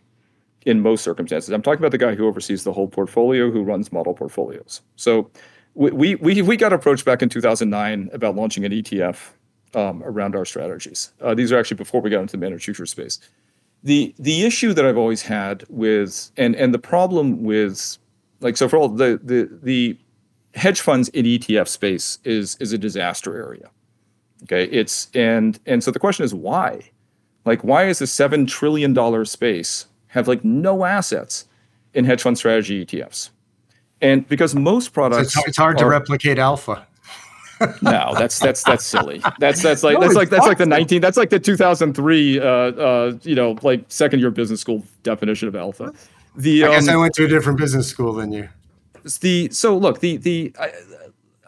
in 0.67 0.81
most 0.81 1.03
circumstances. 1.03 1.51
I'm 1.51 1.63
talking 1.63 1.81
about 1.81 1.93
the 1.93 1.99
guy 1.99 2.15
who 2.15 2.27
oversees 2.27 2.65
the 2.65 2.73
whole 2.73 2.89
portfolio, 2.89 3.51
who 3.51 3.63
runs 3.63 3.93
model 3.93 4.15
portfolios. 4.15 4.83
So 4.97 5.31
we 5.75 6.17
we 6.17 6.43
we 6.43 6.57
got 6.57 6.73
approached 6.73 7.05
back 7.05 7.23
in 7.23 7.29
2009 7.29 8.11
about 8.13 8.35
launching 8.35 8.65
an 8.65 8.73
ETF 8.73 9.31
um, 9.75 10.03
around 10.05 10.35
our 10.35 10.45
strategies. 10.45 11.13
Uh, 11.21 11.35
these 11.35 11.53
are 11.53 11.59
actually 11.59 11.77
before 11.77 12.01
we 12.01 12.11
got 12.11 12.21
into 12.21 12.33
the 12.33 12.39
managed 12.39 12.65
future 12.65 12.87
space. 12.87 13.21
The 13.85 14.15
the 14.19 14.45
issue 14.45 14.73
that 14.73 14.85
I've 14.85 14.99
always 14.99 15.23
had 15.23 15.65
with 15.69 16.33
and 16.37 16.57
and 16.57 16.75
the 16.75 16.79
problem 16.79 17.45
with 17.45 17.99
like 18.41 18.57
so 18.57 18.69
for 18.69 18.77
all 18.77 18.89
the 18.89 19.21
the 19.23 19.49
the 19.63 19.99
hedge 20.55 20.81
funds 20.81 21.09
in 21.11 21.25
ETF 21.25 21.69
space 21.69 22.19
is 22.25 22.57
is 22.61 22.73
a 22.73 22.79
disaster 22.79 23.37
area. 23.37 23.71
Okay, 24.45 24.65
it's 24.65 25.09
and 25.15 25.61
and 25.67 25.85
so 25.85 25.91
the 25.91 26.01
question 26.01 26.25
is 26.25 26.35
why? 26.35 26.91
Like 27.45 27.63
why 27.63 27.85
is 27.85 28.01
a 28.01 28.07
seven 28.07 28.47
trillion 28.47 28.95
dollar 28.95 29.25
space 29.25 29.87
have 30.09 30.29
like 30.29 30.45
no 30.45 30.85
assets 30.85 31.47
in 31.95 32.05
hedge 32.05 32.23
fund 32.23 32.39
strategy 32.39 32.85
ETFs. 32.85 33.31
And 34.01 34.29
because 34.29 34.55
most 34.55 34.93
products 34.93 35.35
so 35.35 35.41
it's, 35.47 35.57
hard 35.57 35.77
are, 35.77 35.85
to 35.85 35.87
replicate 35.87 36.39
alpha. 36.39 36.87
no, 37.83 38.15
that's 38.15 38.39
that's 38.39 38.63
that's 38.63 38.85
silly. 38.85 39.21
That's 39.41 39.61
that's 39.61 39.83
like 39.83 39.95
no, 39.95 40.01
that's 40.01 40.15
like 40.15 40.31
that's 40.31 40.47
like 40.47 40.59
the 40.59 40.67
19 40.67 41.01
that's 41.01 41.17
like 41.17 41.31
the 41.31 41.41
2003 41.41 42.39
uh, 42.39 42.45
uh, 42.45 43.19
you 43.23 43.35
know 43.35 43.59
like 43.63 43.85
second 43.89 44.21
year 44.21 44.31
business 44.31 44.61
school 44.61 44.85
definition 45.03 45.49
of 45.49 45.57
alpha. 45.57 45.93
The 46.37 46.65
I 46.65 46.69
guess 46.69 46.87
um, 46.87 46.95
I 46.95 46.97
went 46.97 47.15
to 47.15 47.25
a 47.25 47.29
different 47.29 47.59
business 47.59 47.89
school 47.89 48.13
than 48.13 48.31
you. 48.31 48.49
The 49.21 49.49
so 49.51 49.77
look 49.77 49.99
the 49.99 50.19
the 50.19 50.55
I, 50.61 50.73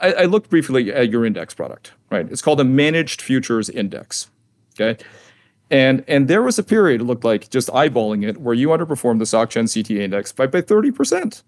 I, 0.00 0.12
I 0.12 0.24
looked 0.24 0.50
briefly 0.50 0.92
at 0.92 1.10
your 1.10 1.24
index 1.24 1.54
product. 1.54 1.92
Right, 2.10 2.28
it's 2.28 2.42
called 2.42 2.60
a 2.60 2.64
managed 2.64 3.22
futures 3.22 3.70
index. 3.70 4.28
Okay, 4.74 5.00
and 5.70 6.04
and 6.08 6.28
there 6.28 6.42
was 6.42 6.58
a 6.58 6.62
period, 6.62 7.00
it 7.00 7.04
looked 7.04 7.24
like 7.24 7.50
just 7.50 7.68
eyeballing 7.68 8.28
it, 8.28 8.40
where 8.40 8.54
you 8.54 8.68
underperformed 8.68 9.18
the 9.18 9.24
SocGen 9.24 9.64
CTA 9.64 10.00
index 10.00 10.32
by, 10.32 10.46
by 10.46 10.60
30% 10.60 11.42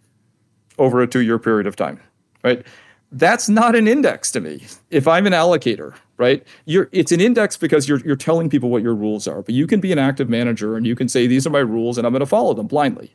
over 0.79 1.03
a 1.03 1.07
two-year 1.07 1.39
period 1.39 1.66
of 1.66 1.77
time. 1.77 2.01
Right? 2.45 2.64
That's 3.11 3.49
not 3.49 3.77
an 3.77 3.87
index 3.87 4.33
to 4.33 4.41
me. 4.41 4.64
If 4.91 5.07
I'm 5.07 5.27
an 5.27 5.33
allocator, 5.33 5.95
right? 6.16 6.47
You're 6.64 6.89
it's 6.93 7.12
an 7.12 7.20
index 7.20 7.57
because 7.57 7.89
you're 7.89 8.01
you're 8.01 8.16
telling 8.16 8.49
people 8.49 8.70
what 8.70 8.83
your 8.83 8.95
rules 8.95 9.27
are. 9.27 9.43
But 9.43 9.55
you 9.55 9.66
can 9.66 9.81
be 9.81 9.93
an 9.93 9.99
active 9.99 10.29
manager 10.29 10.77
and 10.77 10.87
you 10.87 10.97
can 10.97 11.09
say, 11.09 11.27
these 11.27 11.47
are 11.47 11.51
my 11.51 11.59
rules 11.59 11.99
and 11.99 12.07
I'm 12.07 12.12
gonna 12.12 12.27
follow 12.27 12.55
them 12.55 12.66
blindly. 12.66 13.14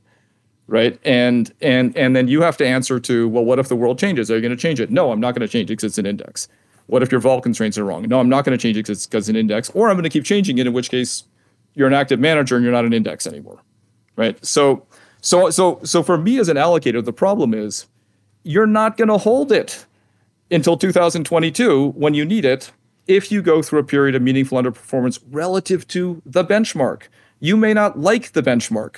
Right. 0.67 0.99
And 1.03 1.51
and 1.61 1.95
and 1.97 2.15
then 2.15 2.27
you 2.27 2.41
have 2.41 2.57
to 2.57 2.67
answer 2.67 2.99
to, 2.99 3.27
well, 3.29 3.45
what 3.45 3.57
if 3.57 3.69
the 3.69 3.75
world 3.75 3.97
changes? 3.97 4.29
Are 4.29 4.35
you 4.35 4.41
gonna 4.41 4.55
change 4.55 4.79
it? 4.79 4.91
No, 4.91 5.11
I'm 5.11 5.19
not 5.19 5.33
gonna 5.33 5.47
change 5.47 5.71
it 5.71 5.77
because 5.77 5.85
it's 5.85 5.97
an 5.97 6.05
index. 6.05 6.47
What 6.87 7.03
if 7.03 7.11
your 7.11 7.21
vol 7.21 7.41
constraints 7.41 7.77
are 7.77 7.85
wrong? 7.85 8.03
No, 8.03 8.19
I'm 8.19 8.29
not 8.29 8.45
going 8.45 8.57
to 8.57 8.61
change 8.61 8.77
it 8.77 8.83
because 8.83 9.07
it's 9.11 9.29
an 9.29 9.35
index, 9.35 9.69
or 9.73 9.89
I'm 9.89 9.95
going 9.95 10.03
to 10.03 10.09
keep 10.09 10.25
changing 10.25 10.57
it, 10.57 10.67
in 10.67 10.73
which 10.73 10.89
case 10.89 11.23
you're 11.75 11.87
an 11.87 11.93
active 11.93 12.19
manager 12.19 12.55
and 12.55 12.63
you're 12.63 12.73
not 12.73 12.85
an 12.85 12.93
index 12.93 13.27
anymore. 13.27 13.59
Right. 14.15 14.43
So 14.43 14.85
so 15.21 15.49
so 15.49 15.79
so 15.83 16.01
for 16.01 16.17
me 16.17 16.39
as 16.39 16.49
an 16.49 16.57
allocator, 16.57 17.03
the 17.03 17.13
problem 17.13 17.53
is 17.53 17.85
you're 18.43 18.67
not 18.67 18.97
going 18.97 19.09
to 19.09 19.17
hold 19.17 19.51
it 19.51 19.85
until 20.49 20.77
2022 20.77 21.91
when 21.91 22.13
you 22.13 22.25
need 22.25 22.45
it 22.45 22.71
if 23.07 23.31
you 23.31 23.41
go 23.41 23.61
through 23.61 23.79
a 23.79 23.83
period 23.83 24.15
of 24.15 24.21
meaningful 24.21 24.61
underperformance 24.61 25.19
relative 25.29 25.87
to 25.89 26.21
the 26.25 26.43
benchmark. 26.43 27.03
You 27.39 27.57
may 27.57 27.73
not 27.73 27.99
like 27.99 28.31
the 28.31 28.41
benchmark, 28.41 28.97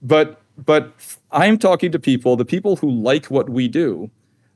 but 0.00 0.40
but 0.56 0.94
I'm 1.32 1.58
talking 1.58 1.90
to 1.92 1.98
people, 1.98 2.36
the 2.36 2.44
people 2.44 2.76
who 2.76 2.90
like 2.90 3.26
what 3.26 3.48
we 3.48 3.66
do, 3.66 4.10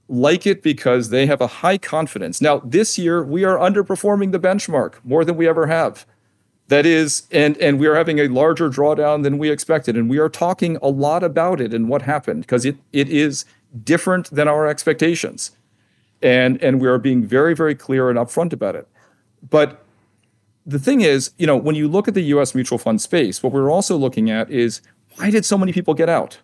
like 0.09 0.47
it 0.47 0.63
because 0.63 1.11
they 1.11 1.27
have 1.27 1.41
a 1.41 1.47
high 1.47 1.79
confidence. 1.79 2.41
Now, 2.41 2.59
this 2.65 2.99
year 2.99 3.23
we 3.23 3.45
are 3.45 3.59
underperforming 3.59 4.33
the 4.33 4.39
benchmark 4.41 4.95
more 5.05 5.25
than 5.25 5.37
we 5.37 5.47
ever 5.47 5.67
have. 5.67 6.07
That 6.69 6.85
is, 6.85 7.27
and 7.31 7.57
and 7.59 7.79
we 7.79 7.87
are 7.87 7.95
having 7.95 8.19
a 8.19 8.29
larger 8.29 8.69
drawdown 8.69 9.23
than 9.23 9.39
we 9.39 9.51
expected, 9.51 9.97
and 9.97 10.11
we 10.11 10.19
are 10.19 10.29
talking 10.29 10.77
a 10.83 10.89
lot 10.89 11.23
about 11.23 11.61
it 11.61 11.73
and 11.73 11.89
what 11.89 12.03
happened 12.03 12.43
because 12.43 12.67
it 12.67 12.77
it 12.93 13.09
is 13.09 13.47
different 13.85 14.31
than 14.31 14.49
our 14.49 14.67
expectations, 14.67 15.53
and 16.21 16.63
and 16.63 16.79
we 16.81 16.87
are 16.89 16.99
being 16.99 17.25
very 17.25 17.55
very 17.55 17.75
clear 17.75 18.11
and 18.11 18.19
upfront 18.19 18.53
about 18.53 18.77
it. 18.77 18.87
But 19.49 19.83
the 20.67 20.79
thing 20.79 21.01
is, 21.01 21.31
you 21.39 21.47
know, 21.47 21.57
when 21.57 21.75
you 21.75 21.89
look 21.89 22.07
at 22.07 22.13
the 22.13 22.25
U.S. 22.25 22.55
mutual 22.55 22.77
fund 22.77 23.01
space, 23.01 23.43
what 23.43 23.53
we're 23.55 23.71
also 23.71 23.97
looking 23.97 24.31
at 24.31 24.51
is 24.51 24.83
why 25.17 25.31
did 25.31 25.47
so 25.47 25.57
many 25.57 25.73
people 25.73 25.95
get 25.95 26.11
out? 26.11 26.39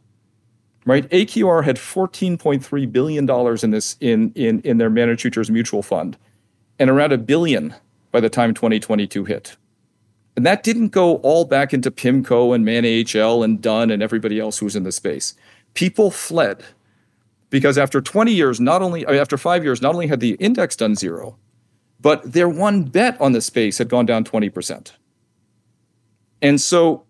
Right? 0.84 1.08
AQR 1.10 1.64
had 1.64 1.76
$14.3 1.76 2.92
billion 2.92 3.30
in 3.62 3.70
this 3.70 3.96
in, 4.00 4.32
in, 4.34 4.60
in 4.60 4.78
their 4.78 4.90
managed 4.90 5.22
futures 5.22 5.50
mutual 5.50 5.82
fund 5.82 6.16
and 6.78 6.90
around 6.90 7.12
a 7.12 7.18
billion 7.18 7.74
by 8.10 8.20
the 8.20 8.28
time 8.28 8.54
2022 8.54 9.24
hit. 9.24 9.56
And 10.36 10.44
that 10.44 10.62
didn't 10.62 10.88
go 10.88 11.16
all 11.16 11.44
back 11.44 11.72
into 11.72 11.90
PIMCO 11.90 12.54
and 12.54 12.64
Man 12.64 12.84
AHL 12.84 13.42
and 13.42 13.60
Dunn 13.60 13.90
and 13.90 14.02
everybody 14.02 14.40
else 14.40 14.58
who 14.58 14.66
was 14.66 14.76
in 14.76 14.82
the 14.82 14.92
space. 14.92 15.34
People 15.74 16.10
fled 16.10 16.64
because 17.50 17.78
after 17.78 18.00
20 18.00 18.32
years, 18.32 18.60
not 18.60 18.82
only 18.82 19.06
after 19.06 19.38
five 19.38 19.62
years, 19.62 19.80
not 19.80 19.94
only 19.94 20.08
had 20.08 20.20
the 20.20 20.32
index 20.34 20.74
done 20.74 20.96
zero, 20.96 21.36
but 22.00 22.32
their 22.32 22.48
one 22.48 22.82
bet 22.82 23.18
on 23.20 23.32
the 23.32 23.40
space 23.40 23.78
had 23.78 23.88
gone 23.88 24.06
down 24.06 24.24
20%. 24.24 24.92
And 26.42 26.60
so 26.60 27.04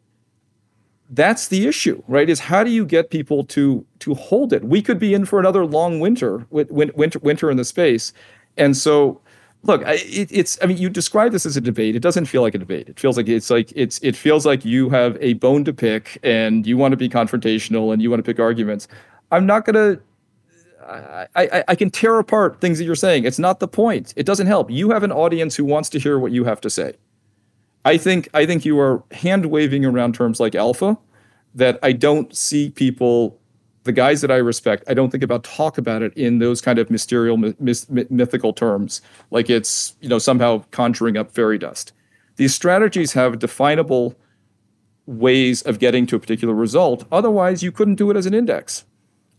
that's 1.15 1.49
the 1.49 1.67
issue, 1.67 2.03
right? 2.09 2.29
Is 2.29 2.41
how 2.41 2.65
do 2.65 2.71
you 2.71 2.85
get 2.85 3.11
people 3.11 3.45
to 3.45 3.85
to 4.01 4.15
hold 4.15 4.53
it? 4.53 4.65
We 4.65 4.83
could 4.83 4.99
be 4.99 5.15
in 5.15 5.25
for 5.25 5.39
another 5.39 5.65
long 5.65 6.01
winter, 6.01 6.47
winter, 6.51 7.19
winter 7.21 7.51
in 7.51 7.57
the 7.57 7.65
space, 7.65 8.13
and 8.57 8.77
so 8.77 9.21
look, 9.65 9.83
it, 9.87 10.29
it's. 10.31 10.59
I 10.63 10.67
mean, 10.67 10.77
you 10.77 10.89
describe 10.89 11.33
this 11.33 11.47
as 11.47 11.57
a 11.57 11.61
debate. 11.61 11.97
It 11.97 12.01
doesn't 12.01 12.27
feel 12.27 12.43
like 12.43 12.55
a 12.55 12.59
debate. 12.59 12.89
It 12.89 12.99
feels 12.99 13.17
like 13.17 13.29
it's 13.29 13.51
like 13.51 13.73
it's. 13.75 13.99
It 14.03 14.17
feels 14.17 14.47
like 14.47 14.65
you 14.65 14.91
have 14.91 15.17
a 15.21 15.35
bone 15.35 15.65
to 15.65 15.73
pick, 15.73 16.19
and 16.23 16.67
you 16.67 16.77
want 16.77 16.93
to 16.93 16.97
be 16.97 17.09
confrontational, 17.09 17.93
and 17.93 18.01
you 18.01 18.11
want 18.11 18.25
to 18.25 18.29
pick 18.31 18.41
arguments. 18.41 18.89
I'm 19.33 19.47
not 19.47 19.65
gonna. 19.65 19.99
I, 20.87 21.27
I, 21.35 21.65
I 21.69 21.75
can 21.75 21.89
tear 21.91 22.19
apart 22.19 22.61
things 22.61 22.77
that 22.79 22.85
you're 22.85 22.95
saying. 22.95 23.25
It's 23.25 23.39
not 23.39 23.59
the 23.59 23.69
point. 23.69 24.13
It 24.17 24.27
doesn't 24.27 24.47
help. 24.47 24.71
You 24.71 24.91
have 24.91 25.03
an 25.03 25.13
audience 25.13 25.57
who 25.57 25.65
wants 25.65 25.89
to 25.91 25.99
hear 25.99 26.19
what 26.19 26.31
you 26.31 26.45
have 26.45 26.61
to 26.61 26.69
say. 26.69 26.93
I 27.85 27.99
think 27.99 28.29
I 28.33 28.47
think 28.47 28.65
you 28.65 28.79
are 28.81 29.03
hand 29.13 29.47
waving 29.47 29.85
around 29.85 30.15
terms 30.15 30.41
like 30.41 30.55
alpha 30.55 30.99
that 31.55 31.79
I 31.83 31.93
don't 31.93 32.35
see 32.35 32.71
people, 32.71 33.39
the 33.85 33.93
guys 33.93 34.23
that 34.23 34.31
I 34.31 34.37
respect, 34.37 34.85
I 34.89 34.95
don't 34.95 35.11
think 35.11 35.23
about 35.23 35.45
talk 35.45 35.79
about 35.79 36.03
it 36.03 36.13
in 36.15 36.39
those 36.39 36.61
kind 36.61 36.79
of 36.79 36.91
mysterious, 36.91 37.55
myth, 37.61 37.89
mythical 38.11 38.53
terms, 38.53 39.03
like 39.31 39.51
it's 39.51 39.95
you 40.01 40.09
know 40.09 40.19
somehow 40.19 40.65
conjuring 40.71 41.17
up 41.17 41.31
fairy 41.33 41.59
dust. 41.59 41.93
These 42.37 42.55
strategies 42.55 43.13
have 43.13 43.39
definable 43.39 44.17
ways 45.07 45.63
of 45.63 45.79
getting 45.79 46.07
to 46.07 46.17
a 46.17 46.19
particular 46.19 46.55
result. 46.55 47.07
Otherwise, 47.13 47.63
you 47.63 47.71
couldn't 47.71 47.97
do 47.97 48.11
it 48.11 48.17
as 48.17 48.27
an 48.27 48.35
index. 48.35 48.85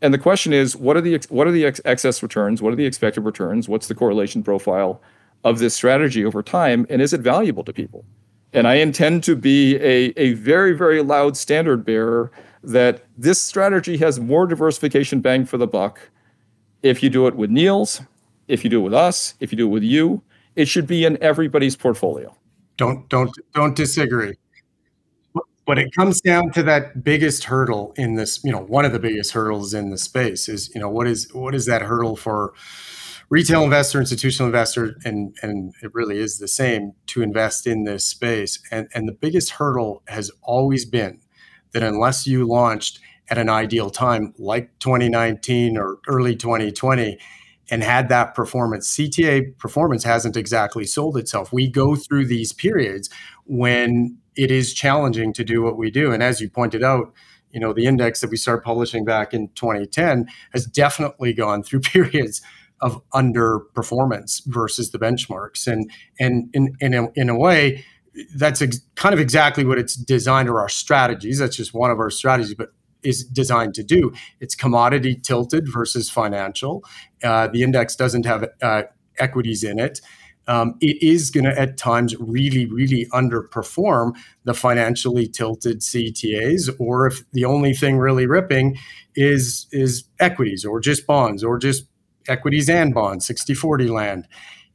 And 0.02 0.14
the 0.14 0.20
question 0.20 0.54
is, 0.54 0.76
what 0.76 0.96
are 0.96 1.02
the 1.02 1.20
what 1.30 1.48
are 1.48 1.52
the 1.52 1.66
ex- 1.66 1.82
excess 1.84 2.22
returns? 2.22 2.62
What 2.62 2.72
are 2.72 2.76
the 2.76 2.86
expected 2.86 3.22
returns? 3.22 3.68
What's 3.68 3.88
the 3.88 3.96
correlation 3.96 4.44
profile 4.44 5.02
of 5.44 5.58
this 5.58 5.74
strategy 5.74 6.24
over 6.24 6.44
time? 6.44 6.86
And 6.90 7.02
is 7.02 7.12
it 7.12 7.22
valuable 7.22 7.64
to 7.64 7.74
people? 7.74 8.06
And 8.56 8.68
I 8.68 8.76
intend 8.76 9.24
to 9.26 9.36
be 9.36 9.76
a, 9.76 10.14
a 10.18 10.34
very, 10.34 10.74
very 10.74 11.02
loud 11.02 11.36
standard 11.36 11.86
bearer 11.86 12.32
that 12.64 13.06
this 13.18 13.40
strategy 13.40 13.98
has 13.98 14.20
more 14.20 14.48
diversification 14.48 15.22
bang 15.22 15.46
for 15.46 15.58
the 15.58 15.68
buck 15.68 16.10
if 16.82 17.04
you 17.04 17.10
do 17.10 17.28
it 17.28 17.36
with 17.36 17.50
Niels, 17.50 18.02
if 18.48 18.64
you 18.64 18.70
do 18.70 18.80
it 18.80 18.84
with 18.84 18.94
us, 18.94 19.34
if 19.40 19.52
you 19.52 19.58
do 19.58 19.68
it 19.68 19.72
with 19.72 19.84
you. 19.84 20.22
It 20.56 20.68
should 20.68 20.88
be 20.88 21.04
in 21.04 21.22
everybody's 21.22 21.76
portfolio. 21.76 22.36
Don't 22.78 23.10
don't 23.10 23.32
don't 23.54 23.76
disagree. 23.76 24.36
But 25.66 25.80
it 25.80 25.94
comes 25.96 26.22
down 26.22 26.52
to 26.52 26.64
that 26.64 27.04
biggest 27.04 27.46
hurdle 27.46 27.92
in 27.98 28.16
this, 28.16 28.44
you 28.44 28.52
know, 28.52 28.60
one 28.60 28.86
of 28.86 28.94
the 28.94 29.00
biggest 29.00 29.32
hurdles 29.32 29.74
in 29.74 29.90
the 29.90 29.98
space 29.98 30.48
is, 30.48 30.74
you 30.76 30.80
know, 30.80 30.90
what 30.90 31.08
is 31.08 31.28
what 31.34 31.56
is 31.56 31.66
that 31.66 31.82
hurdle 31.82 32.16
for 32.16 32.54
retail 33.30 33.64
investor, 33.64 34.00
institutional 34.00 34.48
investor, 34.48 34.98
and 35.04 35.36
and 35.42 35.74
it 35.82 35.94
really 35.94 36.20
is 36.20 36.38
the 36.38 36.48
same 36.48 36.94
to 37.08 37.22
invest 37.22 37.68
in 37.68 37.84
this 37.84 38.06
space. 38.06 38.60
And 38.72 38.88
and 38.94 39.08
the 39.08 39.14
biggest 39.14 39.52
hurdle 39.52 40.04
has 40.08 40.32
always 40.42 40.86
been 40.86 41.20
that 41.74 41.84
unless 41.84 42.26
you 42.26 42.48
launched 42.48 43.00
at 43.30 43.38
an 43.38 43.50
ideal 43.50 43.90
time 43.90 44.34
like 44.38 44.70
2019 44.80 45.78
or 45.78 45.98
early 46.08 46.36
2020 46.36 47.18
and 47.72 47.84
had 47.84 48.10
that 48.10 48.36
performance 48.36 48.96
CTA 48.96 49.58
performance 49.58 50.04
hasn't 50.04 50.38
exactly 50.38 50.86
sold 50.86 51.18
itself. 51.18 51.52
We 51.52 51.68
go 51.68 51.96
through 51.96 52.28
these 52.28 52.54
periods 52.54 53.10
when 53.46 54.18
it 54.36 54.52
is 54.52 54.74
challenging 54.74 55.34
to 55.34 55.44
do 55.44 55.64
what 55.64 55.78
we 55.78 55.90
do 55.90 56.12
and 56.12 56.22
as 56.22 56.40
you 56.40 56.50
pointed 56.50 56.84
out 56.84 57.14
you 57.52 57.60
know 57.60 57.74
the 57.74 57.86
index 57.86 58.22
that 58.22 58.30
we 58.30 58.38
started 58.38 58.62
publishing 58.62 59.06
back 59.06 59.34
in 59.34 59.48
2010 59.56 60.28
has 60.52 60.66
definitely 60.66 61.34
gone 61.34 61.64
through 61.64 61.80
periods 61.94 62.42
of 62.82 63.02
underperformance 63.12 64.46
versus 64.46 64.92
the 64.92 65.00
benchmarks. 65.00 65.68
And 65.68 65.90
and 66.20 66.50
in 66.54 66.76
in 66.80 66.94
a, 66.94 67.08
in 67.16 67.30
a 67.30 67.38
way, 67.38 67.84
that's 68.36 68.62
ex- 68.62 68.82
kind 68.96 69.14
of 69.14 69.20
exactly 69.20 69.66
what 69.66 69.78
it's 69.78 69.96
designed 69.96 70.50
or 70.50 70.60
our 70.60 70.70
strategies. 70.70 71.40
That's 71.40 71.56
just 71.56 71.74
one 71.74 71.92
of 71.92 72.00
our 72.00 72.10
strategies, 72.10 72.56
but 72.56 72.70
is 73.04 73.24
designed 73.24 73.76
to 73.76 73.84
do. 73.84 74.12
It's 74.40 74.56
commodity 74.56 75.16
tilted 75.16 75.72
versus 75.72 76.10
financial. 76.10 76.84
Uh, 77.24 77.48
the 77.48 77.62
index 77.62 77.96
doesn't 77.96 78.26
have 78.26 78.48
uh, 78.62 78.84
equities 79.20 79.64
in 79.64 79.80
it. 79.80 80.02
Um, 80.48 80.76
it 80.80 81.02
is 81.02 81.32
going 81.32 81.46
to 81.46 81.60
at 81.60 81.78
times 81.78 82.16
really, 82.20 82.66
really 82.66 83.08
underperform 83.12 84.14
the 84.44 84.54
financially 84.54 85.28
tilted 85.28 85.80
CTAs, 85.80 86.70
or 86.80 87.08
if 87.08 87.24
the 87.32 87.46
only 87.46 87.74
thing 87.74 87.98
really 87.98 88.28
ripping 88.28 88.78
is 89.16 89.68
is 89.72 90.04
equities 90.20 90.64
or 90.64 90.80
just 90.80 91.08
bonds 91.08 91.44
or 91.44 91.58
just 91.58 91.86
equities 92.28 92.70
and 92.70 92.94
bonds, 92.94 93.26
60 93.26 93.54
40 93.54 93.88
land. 93.88 94.28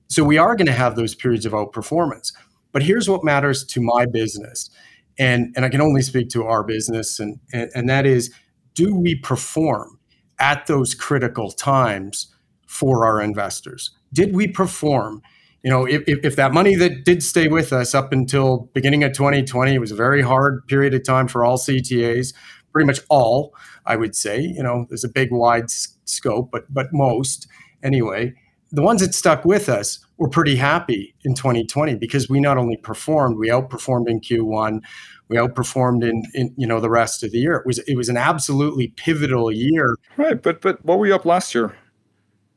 So 0.09 0.25
we 0.25 0.39
are 0.39 0.57
going 0.57 0.67
to 0.67 0.73
have 0.73 0.97
those 0.97 1.15
periods 1.15 1.47
of 1.47 1.53
outperformance. 1.53 2.33
But 2.73 2.83
here's 2.83 3.09
what 3.09 3.25
matters 3.25 3.65
to 3.65 3.81
my 3.81 4.07
business. 4.07 4.71
And, 5.19 5.53
and 5.57 5.65
I 5.65 5.69
can 5.69 5.81
only 5.81 6.03
speak 6.03 6.29
to 6.31 6.45
our 6.45 6.65
business, 6.65 7.21
and, 7.21 7.39
and, 7.53 7.71
and 7.75 7.89
that 7.89 8.07
is 8.07 8.33
do 8.75 8.95
we 8.95 9.17
perform 9.17 9.99
at 10.39 10.67
those 10.67 10.95
critical 10.95 11.51
times 11.51 12.35
for 12.67 13.05
our 13.05 13.21
investors? 13.21 13.91
Did 14.13 14.35
we 14.35 14.49
perform? 14.49 15.23
You 15.63 15.71
know, 15.71 15.85
if, 15.87 16.03
if, 16.07 16.37
that 16.37 16.55
money 16.55 16.75
that 16.77 17.05
did 17.05 17.23
stay 17.23 17.49
with 17.49 17.73
us 17.73 17.95
up 17.95 18.13
until 18.13 18.71
beginning 18.73 19.05
of 19.05 19.13
2020, 19.13 19.75
it 19.75 19.79
was 19.79 19.93
a 19.93 19.97
very 19.97 20.23
hard 20.23 20.67
period 20.67 20.95
of 20.95 21.05
time 21.05 21.29
for 21.29 21.45
all 21.45 21.59
CTAs, 21.59 22.33
pretty 22.73 22.87
much 22.87 23.01
all, 23.11 23.55
I 23.85 23.97
would 23.97 24.17
say. 24.17 24.41
You 24.41 24.63
know, 24.63 24.87
there's 24.89 25.05
a 25.05 25.09
big 25.09 25.31
wide 25.31 25.69
scope, 26.11 26.51
but 26.51 26.73
but 26.73 26.93
most 26.93 27.47
anyway. 27.83 28.35
The 28.73 28.83
ones 28.83 29.01
that 29.01 29.15
stuck 29.15 29.45
with 29.45 29.69
us 29.69 29.99
were 30.17 30.29
pretty 30.29 30.55
happy 30.55 31.13
in 31.25 31.35
2020 31.35 31.97
because 31.97 32.29
we 32.29 32.39
not 32.39 32.57
only 32.57 32.77
performed, 32.77 33.37
we 33.37 33.49
outperformed 33.49 34.09
in 34.09 34.21
Q1, 34.21 34.81
we 35.27 35.37
outperformed 35.37 36.09
in, 36.09 36.23
in 36.35 36.55
you 36.57 36.69
know 36.69 36.79
the 36.79 36.91
rest 36.91 37.25
of 37.25 37.33
the 37.33 37.39
year. 37.39 37.57
It 37.57 37.67
was 37.67 37.79
it 37.81 37.97
was 37.97 38.09
an 38.09 38.17
absolutely 38.17 38.89
pivotal 38.89 39.51
year. 39.51 39.97
Right, 40.17 40.41
but 40.41 40.61
but 40.61 40.85
what 40.85 40.99
were 40.99 41.07
you 41.07 41.15
up 41.15 41.25
last 41.25 41.55
year? 41.55 41.75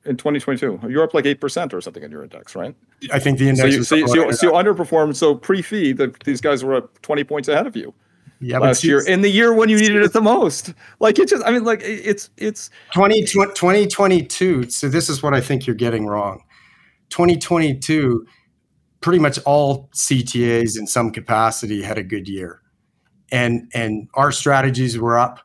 in 0.06 0.18
2022. 0.18 0.82
You're 0.90 1.04
up 1.04 1.14
like 1.14 1.24
8% 1.24 1.72
or 1.72 1.80
something 1.80 2.04
in 2.04 2.12
your 2.12 2.24
index, 2.24 2.58
right? 2.58 2.76
I 3.14 3.20
think 3.20 3.40
the 3.40 3.48
index 3.48 3.62
so 3.62 3.78
you, 3.78 3.84
so 3.84 3.96
you, 3.96 4.08
so 4.08 4.16
you, 4.16 4.34
so 4.34 4.48
you 4.48 4.52
underperformed. 4.52 5.16
So 5.16 5.34
pre-fee, 5.34 5.94
the, 5.94 6.14
these 6.26 6.42
guys 6.42 6.62
were 6.62 6.76
up 6.76 7.02
20 7.04 7.24
points 7.24 7.48
ahead 7.48 7.68
of 7.68 7.78
you 7.78 7.94
yeah, 8.44 8.60
last 8.60 8.84
year 8.84 9.06
in 9.06 9.22
the 9.22 9.30
year 9.30 9.54
when 9.54 9.70
you 9.70 9.78
needed 9.78 10.04
it 10.04 10.14
the 10.14 10.22
most. 10.22 10.74
Like 11.00 11.18
it 11.20 11.30
just, 11.30 11.44
I 11.46 11.52
mean, 11.52 11.64
like 11.64 11.82
it's 11.84 12.30
it's 12.38 12.70
20, 12.94 13.24
2022. 13.24 14.70
So 14.70 14.90
this 14.90 15.10
is 15.10 15.24
what 15.24 15.34
I 15.34 15.42
think 15.42 15.66
you're 15.66 15.76
getting 15.76 16.06
wrong. 16.06 16.44
2022, 17.10 18.26
pretty 19.02 19.20
much 19.20 19.40
all 19.46 19.90
CTAs 19.96 20.78
in 20.78 20.88
some 20.88 21.12
capacity 21.12 21.82
had 21.82 21.98
a 21.98 22.04
good 22.04 22.28
year, 22.28 22.62
and 23.32 23.72
and 23.74 24.10
our 24.14 24.32
strategies 24.32 24.98
were 24.98 25.18
up 25.18 25.40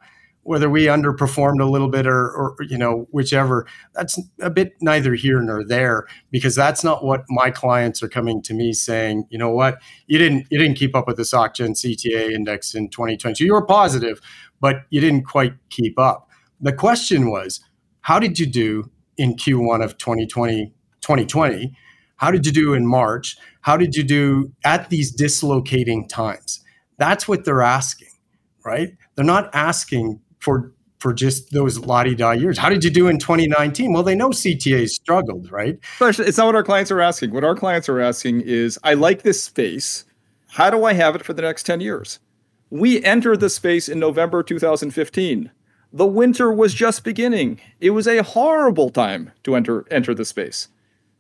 whether 0.49 0.71
we 0.71 0.87
underperformed 0.87 1.61
a 1.61 1.67
little 1.67 1.91
bit 1.91 2.07
or, 2.07 2.31
or 2.31 2.57
you 2.63 2.79
know 2.79 3.07
whichever 3.11 3.67
that's 3.95 4.19
a 4.41 4.49
bit 4.49 4.73
neither 4.81 5.15
here 5.15 5.43
nor 5.43 5.63
there 5.63 6.07
because 6.31 6.55
that's 6.55 6.83
not 6.83 7.05
what 7.05 7.25
my 7.29 7.51
clients 7.51 8.03
are 8.03 8.09
coming 8.09 8.41
to 8.41 8.55
me 8.55 8.73
saying 8.73 9.25
you 9.29 9.37
know 9.37 9.51
what? 9.51 9.79
You 10.07 10.19
didn't 10.19 10.47
you 10.51 10.59
didn't 10.59 10.77
keep 10.77 10.97
up 10.97 11.07
with 11.07 11.19
the 11.19 11.23
SocGen 11.23 11.73
CTA 11.73 12.33
index 12.33 12.75
in 12.75 12.89
2020 12.89 13.45
you 13.45 13.53
were 13.53 13.65
positive 13.65 14.21
but 14.59 14.77
you 14.89 15.01
didn't 15.01 15.25
quite 15.25 15.53
keep 15.69 15.99
up. 15.99 16.31
The 16.61 16.73
question 16.73 17.31
was 17.31 17.61
how 18.01 18.19
did 18.19 18.39
you 18.39 18.47
do 18.47 18.91
in 19.19 19.35
Q1 19.35 19.85
of 19.85 19.99
2020 19.99 20.73
2020 21.03 21.75
how 22.17 22.31
did 22.31 22.47
you 22.47 22.53
do 22.53 22.75
in 22.75 22.87
March? 22.87 23.37
How 23.61 23.77
did 23.77 23.95
you 23.95 24.03
do 24.03 24.51
at 24.65 24.89
these 24.89 25.13
dislocating 25.13 26.09
times? 26.09 26.65
That's 26.97 27.29
what 27.29 27.45
they're 27.45 27.63
asking 27.63 28.09
right? 28.65 28.91
They're 29.15 29.25
not 29.25 29.49
asking 29.55 30.21
for 30.49 30.73
for 30.99 31.13
just 31.13 31.53
those 31.53 31.79
lottie 31.79 32.17
die 32.17 32.35
years. 32.35 32.59
How 32.59 32.69
did 32.69 32.83
you 32.83 32.91
do 32.91 33.07
in 33.07 33.19
2019? 33.19 33.93
Well, 33.93 34.03
they 34.03 34.17
know 34.17 34.31
CTA 34.31 34.89
struggled, 34.89 35.49
right? 35.53 35.79
It's 36.01 36.39
not 36.39 36.47
what 36.47 36.57
our 36.57 36.65
clients 36.65 36.91
are 36.91 37.01
asking. 37.01 37.31
What 37.31 37.45
our 37.45 37.55
clients 37.55 37.89
are 37.89 38.01
asking 38.01 38.41
is, 38.41 38.81
I 38.83 38.95
like 38.95 39.23
this 39.23 39.41
space. 39.41 40.05
How 40.49 40.71
do 40.71 40.85
I 40.85 40.95
have 40.95 41.15
it 41.15 41.25
for 41.25 41.35
the 41.35 41.43
next 41.43 41.63
10 41.65 41.81
years? 41.81 42.19
We 42.71 43.01
entered 43.05 43.39
the 43.39 43.49
space 43.49 43.89
in 43.89 44.01
November 44.01 44.43
2015. 44.43 45.53
The 45.93 46.07
winter 46.07 46.53
was 46.53 46.75
just 46.75 47.05
beginning. 47.05 47.61
It 47.81 47.91
was 47.91 48.09
a 48.09 48.25
horrible 48.25 48.91
time 48.91 49.31
to 49.45 49.55
enter 49.55 49.87
enter 49.93 50.15
the 50.15 50.25
space. 50.25 50.67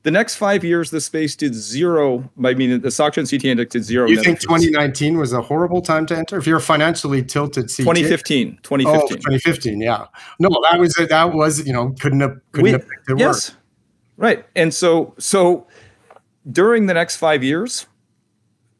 The 0.08 0.12
next 0.12 0.36
five 0.36 0.64
years, 0.64 0.90
the 0.90 1.02
space 1.02 1.36
did 1.36 1.54
zero. 1.54 2.30
I 2.42 2.54
mean, 2.54 2.80
the 2.80 2.88
SocGen 2.88 3.30
CT 3.30 3.44
index 3.44 3.72
did 3.72 3.84
zero. 3.84 4.08
You 4.08 4.22
think 4.22 4.40
2019 4.40 5.18
was 5.18 5.34
a 5.34 5.42
horrible 5.42 5.82
time 5.82 6.06
to 6.06 6.16
enter? 6.16 6.38
If 6.38 6.46
you're 6.46 6.60
financially 6.60 7.22
tilted, 7.22 7.64
CT? 7.64 7.76
2015, 7.76 8.58
2015, 8.62 8.88
oh, 8.88 9.16
2015, 9.16 9.82
yeah. 9.82 10.06
No, 10.40 10.48
that 10.62 10.80
was 10.80 10.94
that 10.94 11.34
was 11.34 11.66
you 11.66 11.74
know 11.74 11.94
couldn't 12.00 12.20
have 12.20 12.40
couldn't 12.52 12.64
we, 12.64 12.70
have 12.70 12.88
picked 12.88 13.10
it 13.10 13.18
yes, 13.18 13.50
work. 13.50 13.58
right. 14.16 14.46
And 14.56 14.72
so 14.72 15.14
so 15.18 15.66
during 16.50 16.86
the 16.86 16.94
next 16.94 17.16
five 17.16 17.44
years, 17.44 17.86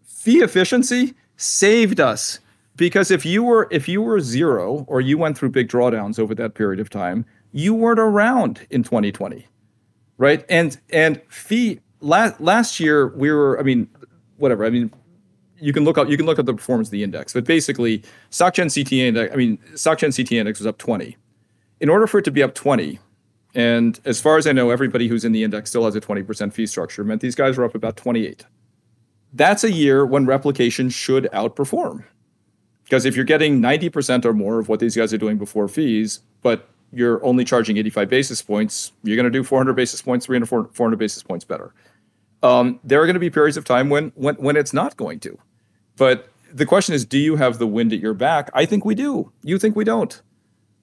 fee 0.07 0.39
efficiency 0.39 1.13
saved 1.37 2.01
us 2.01 2.41
because 2.77 3.11
if 3.11 3.27
you 3.27 3.43
were 3.43 3.69
if 3.71 3.87
you 3.87 4.01
were 4.01 4.19
zero 4.21 4.87
or 4.89 5.03
you 5.03 5.19
went 5.19 5.37
through 5.37 5.51
big 5.51 5.69
drawdowns 5.69 6.19
over 6.19 6.35
that 6.37 6.55
period 6.55 6.81
of 6.81 6.89
time, 6.89 7.27
you 7.53 7.75
weren't 7.75 8.01
around 8.01 8.67
in 8.71 8.83
2020, 8.83 9.47
right? 10.19 10.45
And 10.49 10.79
and 10.91 11.23
fee 11.29 11.81
last 12.01 12.41
last 12.41 12.79
year 12.79 13.09
we 13.09 13.31
were, 13.31 13.59
I 13.59 13.63
mean, 13.63 13.89
whatever. 14.37 14.65
I 14.67 14.71
mean, 14.71 14.93
you 15.61 15.73
can 15.73 15.85
look 15.85 15.97
up 15.97 16.09
you 16.09 16.17
can 16.17 16.27
look 16.27 16.39
at 16.39 16.47
the 16.47 16.55
performance 16.55 16.89
of 16.89 16.93
the 16.93 17.03
index, 17.03 17.33
but 17.33 17.45
basically 17.45 18.03
SocGen 18.31 18.67
CTA 18.67 19.09
index, 19.09 19.33
I 19.33 19.37
mean, 19.37 19.59
SocGen 19.73 20.09
CTA 20.09 20.39
index 20.39 20.59
was 20.59 20.67
up 20.67 20.79
20. 20.79 21.17
In 21.81 21.89
order 21.89 22.07
for 22.07 22.19
it 22.19 22.25
to 22.25 22.33
be 22.33 22.43
up 22.43 22.55
20, 22.55 22.99
and 23.55 24.01
as 24.05 24.21
far 24.21 24.37
as 24.37 24.47
I 24.47 24.53
know, 24.53 24.71
everybody 24.71 25.09
who's 25.09 25.25
in 25.25 25.33
the 25.33 25.45
index 25.45 25.71
still 25.71 25.85
has 25.85 25.95
a 25.95 26.01
20% 26.01 26.53
fee 26.53 26.67
structure, 26.67 27.05
meant 27.05 27.21
these 27.21 27.37
guys 27.37 27.57
were 27.57 27.65
up 27.65 27.75
about 27.75 27.97
28. 27.97 28.45
That's 29.33 29.63
a 29.63 29.71
year 29.71 30.05
when 30.05 30.27
replication 30.27 30.91
should 30.91 31.29
outperform. 31.33 32.05
Because 32.83 33.05
if 33.05 33.15
you're 33.15 33.25
getting 33.25 33.61
90% 33.61 34.25
or 34.25 34.33
more 34.33 34.59
of 34.59 34.69
what 34.69 34.81
these 34.81 34.97
guys 34.97 35.13
are 35.13 35.19
doing 35.19 35.39
before 35.39 35.69
fees, 35.69 36.21
but 36.43 36.69
you're 36.93 37.25
only 37.25 37.45
charging 37.45 37.77
85 37.77 38.09
basis 38.09 38.43
points, 38.43 38.93
you're 39.03 39.17
going 39.17 39.25
to 39.25 39.31
do 39.31 39.45
400 39.45 39.75
basis 39.75 40.03
points, 40.03 40.27
300, 40.27 40.47
400 40.47 40.97
basis 40.97 41.23
points 41.23 41.45
better. 41.45 41.75
Um, 42.43 42.81
there 42.85 43.03
are 43.03 43.07
going 43.07 43.15
to 43.15 43.21
be 43.21 43.31
periods 43.31 43.57
of 43.57 43.65
time 43.65 43.91
when, 43.91 44.13
when 44.15 44.37
when 44.37 44.57
it's 44.57 44.73
not 44.73 44.97
going 44.97 45.21
to. 45.21 45.37
But 45.97 46.29
the 46.53 46.65
question 46.65 46.95
is, 46.95 47.05
do 47.05 47.19
you 47.19 47.37
have 47.37 47.59
the 47.59 47.67
wind 47.67 47.93
at 47.93 47.99
your 47.99 48.15
back? 48.15 48.51
I 48.55 48.65
think 48.65 48.85
we 48.85 48.95
do. 48.95 49.33
You 49.43 49.59
think 49.59 49.75
we 49.75 49.85
don't 49.85 50.21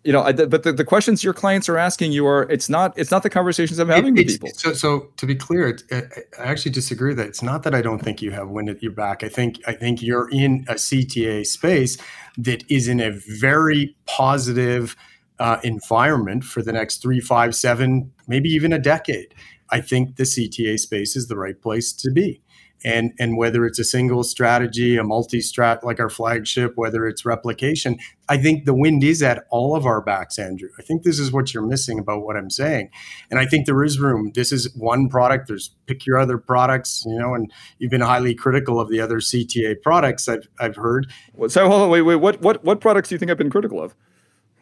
you 0.05 0.13
know, 0.13 0.21
I, 0.21 0.33
but 0.33 0.61
the, 0.61 0.71
the 0.71 0.85
questions 0.85 1.23
your 1.23 1.33
clients 1.33 1.67
are 1.67 1.79
asking 1.79 2.11
you 2.11 2.27
are 2.27 2.43
it's 2.43 2.69
not 2.69 2.93
it's 2.95 3.09
not 3.09 3.23
the 3.23 3.29
conversations 3.29 3.79
I'm 3.79 3.89
having 3.89 4.15
it, 4.15 4.19
with 4.19 4.27
people. 4.27 4.49
So, 4.53 4.73
so 4.73 5.07
to 5.17 5.25
be 5.25 5.33
clear, 5.33 5.69
it, 5.69 5.83
I 5.91 6.43
actually 6.43 6.73
disagree 6.73 7.15
that. 7.15 7.25
It's 7.25 7.41
not 7.41 7.63
that 7.63 7.73
I 7.73 7.81
don't 7.81 7.97
think 7.97 8.21
you 8.21 8.29
have 8.29 8.49
wind 8.49 8.69
at 8.69 8.83
your 8.83 8.91
back. 8.91 9.23
I 9.23 9.29
think 9.29 9.59
I 9.65 9.73
think 9.73 10.03
you're 10.03 10.29
in 10.29 10.63
a 10.67 10.75
CTA 10.75 11.43
space 11.47 11.97
that 12.37 12.63
is 12.69 12.87
in 12.87 12.99
a 12.99 13.09
very 13.09 13.95
positive 14.05 14.95
uh, 15.39 15.57
environment 15.63 16.43
for 16.43 16.61
the 16.61 16.71
next 16.71 17.01
three, 17.01 17.19
five, 17.19 17.55
seven, 17.55 18.11
maybe 18.27 18.49
even 18.49 18.71
a 18.73 18.79
decade. 18.79 19.33
I 19.69 19.81
think 19.81 20.15
the 20.15 20.23
CTA 20.23 20.79
space 20.79 21.15
is 21.15 21.27
the 21.27 21.37
right 21.37 21.59
place 21.59 21.91
to 21.93 22.11
be. 22.11 22.41
And 22.83 23.13
and 23.19 23.35
whether 23.37 23.65
it's 23.65 23.79
a 23.79 23.83
single 23.83 24.23
strategy 24.23 24.95
a 24.97 25.03
multi-strat 25.03 25.81
like 25.83 25.99
our 25.99 26.09
flagship 26.09 26.73
whether 26.75 27.07
it's 27.07 27.25
replication 27.25 27.97
i 28.27 28.37
think 28.37 28.65
the 28.65 28.75
wind 28.75 29.03
is 29.03 29.23
at 29.23 29.45
all 29.49 29.75
of 29.75 29.85
our 29.85 30.01
backs 30.01 30.37
andrew. 30.37 30.69
I 30.77 30.83
think 30.83 31.01
this 31.01 31.17
is 31.17 31.31
what 31.31 31.51
you're 31.51 31.65
missing 31.65 31.97
about 31.97 32.23
what 32.23 32.35
i'm 32.35 32.49
saying. 32.49 32.89
And 33.31 33.39
i 33.39 33.45
think 33.45 33.65
there 33.65 33.81
is 33.83 33.97
room. 33.97 34.33
This 34.35 34.51
is 34.51 34.71
one 34.75 35.07
product. 35.07 35.47
There's 35.47 35.73
pick 35.87 36.05
your 36.05 36.19
other 36.19 36.37
products 36.37 37.03
you 37.07 37.17
know 37.17 37.33
and 37.33 37.51
you've 37.79 37.91
been 37.91 38.01
highly 38.01 38.35
critical 38.35 38.79
of 38.79 38.89
the 38.89 38.99
other 38.99 39.19
cta 39.19 39.81
products 39.81 40.27
i've, 40.27 40.47
I've 40.59 40.75
heard. 40.75 41.11
So 41.47 41.67
hold 41.67 41.81
on 41.83 41.89
wait 41.89 42.01
wait 42.01 42.17
what 42.17 42.41
what 42.41 42.63
what 42.63 42.81
products 42.81 43.09
do 43.09 43.15
you 43.15 43.19
think 43.19 43.31
i've 43.31 43.37
been 43.37 43.49
critical 43.49 43.81
of 43.81 43.95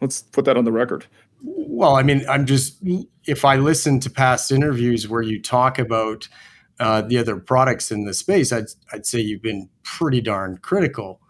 let's 0.04 0.22
put 0.22 0.44
that 0.44 0.56
on 0.56 0.64
the 0.64 0.72
record 0.72 1.06
well 1.42 1.96
i 1.96 2.02
mean 2.02 2.24
i'm 2.28 2.46
just 2.46 2.78
if 3.26 3.44
i 3.44 3.56
listen 3.56 3.98
to 3.98 4.10
past 4.10 4.52
interviews 4.52 5.08
where 5.08 5.22
you 5.22 5.40
talk 5.40 5.78
about 5.78 6.28
uh, 6.80 7.02
the 7.02 7.18
other 7.18 7.36
products 7.36 7.90
in 7.90 8.04
the 8.04 8.14
space, 8.14 8.52
I'd, 8.52 8.66
I'd 8.92 9.06
say 9.06 9.20
you've 9.20 9.42
been 9.42 9.68
pretty 9.82 10.20
darn 10.20 10.58
critical. 10.58 11.20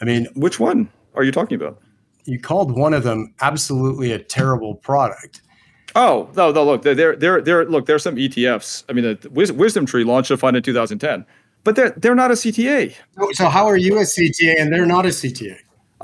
I 0.00 0.04
mean, 0.04 0.26
which 0.34 0.60
one 0.60 0.90
are 1.14 1.24
you 1.24 1.32
talking 1.32 1.56
about? 1.56 1.80
You 2.24 2.38
called 2.38 2.76
one 2.76 2.94
of 2.94 3.02
them 3.02 3.34
absolutely 3.40 4.12
a 4.12 4.18
terrible 4.18 4.74
product. 4.74 5.42
Oh 5.94 6.28
no, 6.34 6.50
no! 6.50 6.64
Look, 6.64 6.82
there, 6.82 7.14
there, 7.14 7.40
there. 7.40 7.64
Look, 7.66 7.86
there's 7.86 8.02
some 8.02 8.16
ETFs. 8.16 8.82
I 8.88 8.92
mean, 8.92 9.04
the 9.04 9.16
WisdomTree 9.28 10.04
launched 10.04 10.30
a 10.32 10.36
fund 10.36 10.56
in 10.56 10.62
2010, 10.62 11.24
but 11.62 11.76
they're 11.76 11.90
they're 11.90 12.16
not 12.16 12.32
a 12.32 12.34
CTA. 12.34 12.96
So 13.34 13.48
how 13.48 13.66
are 13.66 13.76
you 13.76 13.98
a 13.98 14.02
CTA 14.02 14.56
and 14.58 14.72
they're 14.72 14.86
not 14.86 15.06
a 15.06 15.10
CTA? 15.10 15.56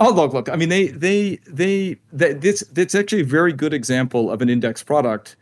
Oh, 0.03 0.11
look, 0.11 0.33
look. 0.33 0.49
I 0.49 0.57
mean, 0.57 0.71
they, 0.71 0.89
they, 0.89 1.39
they. 1.47 1.97
they 2.11 2.33
this, 2.33 2.65
it's 2.75 2.95
actually 2.95 3.21
a 3.21 3.27
very 3.27 3.53
good 3.53 3.75
example 3.75 4.31
of 4.31 4.41
an 4.41 4.49
index 4.49 4.83
product 4.83 5.37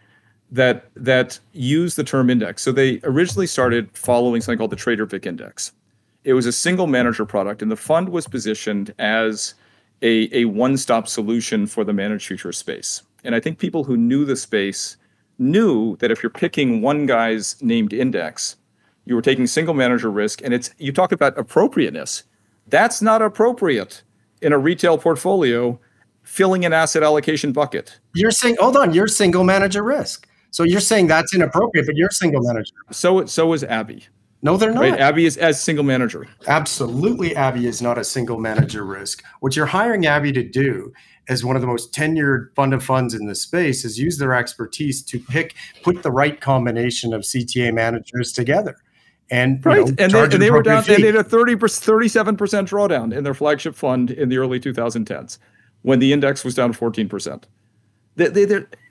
that 0.50 0.90
that 0.96 1.38
use 1.52 1.94
the 1.94 2.02
term 2.02 2.28
index. 2.28 2.62
So 2.62 2.72
they 2.72 3.00
originally 3.04 3.46
started 3.46 3.88
following 3.96 4.40
something 4.40 4.58
called 4.58 4.72
the 4.72 4.76
Trader 4.76 5.06
Vic 5.06 5.26
Index. 5.26 5.72
It 6.24 6.32
was 6.32 6.44
a 6.44 6.52
single 6.52 6.88
manager 6.88 7.24
product, 7.24 7.62
and 7.62 7.70
the 7.70 7.76
fund 7.76 8.08
was 8.08 8.26
positioned 8.26 8.92
as 8.98 9.54
a, 10.02 10.28
a 10.36 10.46
one-stop 10.46 11.06
solution 11.06 11.66
for 11.66 11.84
the 11.84 11.92
managed 11.92 12.26
future 12.26 12.52
space. 12.52 13.02
And 13.24 13.34
I 13.34 13.40
think 13.40 13.58
people 13.58 13.84
who 13.84 13.96
knew 13.96 14.24
the 14.24 14.36
space 14.36 14.96
knew 15.38 15.96
that 15.98 16.10
if 16.10 16.22
you're 16.22 16.30
picking 16.30 16.82
one 16.82 17.06
guy's 17.06 17.60
named 17.62 17.92
index, 17.92 18.56
you 19.04 19.14
were 19.14 19.22
taking 19.22 19.46
single 19.46 19.74
manager 19.74 20.10
risk. 20.10 20.42
And 20.42 20.52
it's 20.52 20.74
you 20.78 20.92
talk 20.92 21.12
about 21.12 21.38
appropriateness. 21.38 22.24
That's 22.66 23.00
not 23.00 23.22
appropriate 23.22 24.02
in 24.42 24.52
a 24.52 24.58
retail 24.58 24.98
portfolio 24.98 25.78
filling 26.22 26.64
an 26.64 26.72
asset 26.72 27.02
allocation 27.02 27.52
bucket. 27.52 27.98
You're 28.14 28.30
saying, 28.30 28.56
hold 28.60 28.76
on, 28.76 28.92
you're 28.92 29.08
single 29.08 29.44
manager 29.44 29.82
risk. 29.82 30.28
So 30.50 30.62
you're 30.62 30.80
saying 30.80 31.06
that's 31.06 31.34
inappropriate, 31.34 31.86
but 31.86 31.96
you're 31.96 32.10
single 32.10 32.42
manager. 32.42 32.74
So 32.90 33.26
so 33.26 33.52
is 33.52 33.64
Abbey. 33.64 34.06
No, 34.40 34.56
they're 34.56 34.72
not. 34.72 34.80
Right? 34.80 35.00
Abbey 35.00 35.26
is 35.26 35.36
as 35.36 35.60
single 35.60 35.84
manager. 35.84 36.26
Absolutely, 36.46 37.34
Abbey 37.34 37.66
is 37.66 37.82
not 37.82 37.98
a 37.98 38.04
single 38.04 38.38
manager 38.38 38.84
risk. 38.84 39.22
What 39.40 39.56
you're 39.56 39.66
hiring 39.66 40.06
Abbey 40.06 40.32
to 40.32 40.48
do 40.48 40.92
as 41.28 41.44
one 41.44 41.56
of 41.56 41.62
the 41.62 41.68
most 41.68 41.92
tenured 41.92 42.54
fund 42.54 42.72
of 42.72 42.82
funds 42.82 43.14
in 43.14 43.26
the 43.26 43.34
space 43.34 43.84
is 43.84 43.98
use 43.98 44.16
their 44.16 44.34
expertise 44.34 45.02
to 45.02 45.18
pick 45.18 45.54
put 45.82 46.02
the 46.02 46.10
right 46.10 46.40
combination 46.40 47.12
of 47.12 47.22
CTA 47.22 47.74
managers 47.74 48.32
together. 48.32 48.76
And 49.30 49.64
right, 49.64 49.78
know, 49.78 49.94
and, 49.98 50.12
they, 50.12 50.22
and 50.22 50.32
they 50.32 50.50
were 50.50 50.62
down. 50.62 50.82
Fee. 50.82 50.94
And 50.94 51.02
they 51.02 51.08
had 51.08 51.16
a 51.16 51.24
30 51.24 51.56
37 51.56 52.36
percent 52.36 52.70
drawdown 52.70 53.14
in 53.14 53.24
their 53.24 53.34
flagship 53.34 53.74
fund 53.74 54.10
in 54.10 54.28
the 54.28 54.38
early 54.38 54.58
2010s 54.58 55.38
when 55.82 55.98
the 55.98 56.12
index 56.12 56.44
was 56.44 56.54
down 56.54 56.72
14 56.72 57.08
percent. 57.08 57.46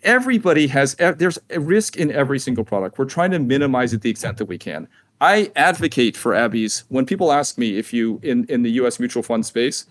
Everybody 0.03 0.67
has 0.67 0.95
there's 0.95 1.39
a 1.49 1.59
risk 1.59 1.97
in 1.97 2.11
every 2.11 2.39
single 2.39 2.63
product. 2.63 2.97
We're 2.97 3.05
trying 3.05 3.31
to 3.31 3.39
minimize 3.39 3.93
it 3.93 4.01
the 4.01 4.09
extent 4.09 4.37
that 4.37 4.45
we 4.45 4.57
can. 4.57 4.87
I 5.19 5.51
advocate 5.55 6.15
for 6.15 6.33
Abbey's. 6.33 6.83
When 6.89 7.05
people 7.05 7.31
ask 7.31 7.57
me 7.57 7.77
if 7.77 7.91
you 7.91 8.19
in 8.23 8.45
in 8.45 8.63
the 8.63 8.71
U.S. 8.71 8.99
mutual 8.99 9.23
fund 9.23 9.45
space, 9.45 9.85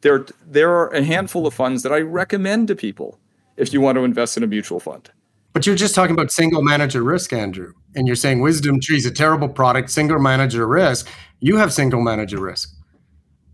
there 0.00 0.26
there 0.46 0.70
are 0.70 0.88
a 0.88 1.02
handful 1.02 1.46
of 1.46 1.54
funds 1.54 1.82
that 1.82 1.92
I 1.92 2.00
recommend 2.00 2.68
to 2.68 2.76
people 2.76 3.18
if 3.56 3.72
you 3.72 3.80
want 3.80 3.96
to 3.96 4.04
invest 4.04 4.36
in 4.36 4.42
a 4.42 4.46
mutual 4.48 4.80
fund. 4.80 5.10
But 5.54 5.66
you're 5.66 5.76
just 5.76 5.94
talking 5.94 6.14
about 6.14 6.32
single 6.32 6.62
manager 6.62 7.04
risk, 7.04 7.32
Andrew, 7.32 7.72
and 7.94 8.08
you're 8.08 8.16
saying 8.16 8.40
WisdomTree 8.40 8.96
is 8.96 9.06
a 9.06 9.10
terrible 9.10 9.48
product, 9.48 9.88
single 9.88 10.18
manager 10.18 10.66
risk. 10.66 11.08
You 11.38 11.56
have 11.56 11.72
single 11.72 12.02
manager 12.02 12.40
risk. 12.40 12.74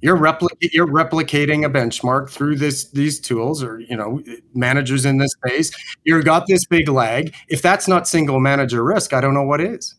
You're 0.00 0.16
replicating 0.16 0.70
you're 0.72 0.86
replicating 0.86 1.66
a 1.66 1.68
benchmark 1.68 2.30
through 2.30 2.56
this 2.56 2.90
these 2.92 3.20
tools 3.20 3.62
or 3.62 3.80
you 3.80 3.94
know 3.94 4.22
managers 4.54 5.04
in 5.04 5.18
this 5.18 5.32
space. 5.32 5.70
You've 6.04 6.24
got 6.24 6.46
this 6.46 6.64
big 6.64 6.88
lag. 6.88 7.34
If 7.48 7.60
that's 7.60 7.86
not 7.86 8.08
single 8.08 8.40
manager 8.40 8.82
risk 8.82 9.12
i 9.12 9.20
don't 9.20 9.34
know 9.34 9.42
what 9.42 9.60
is. 9.60 9.94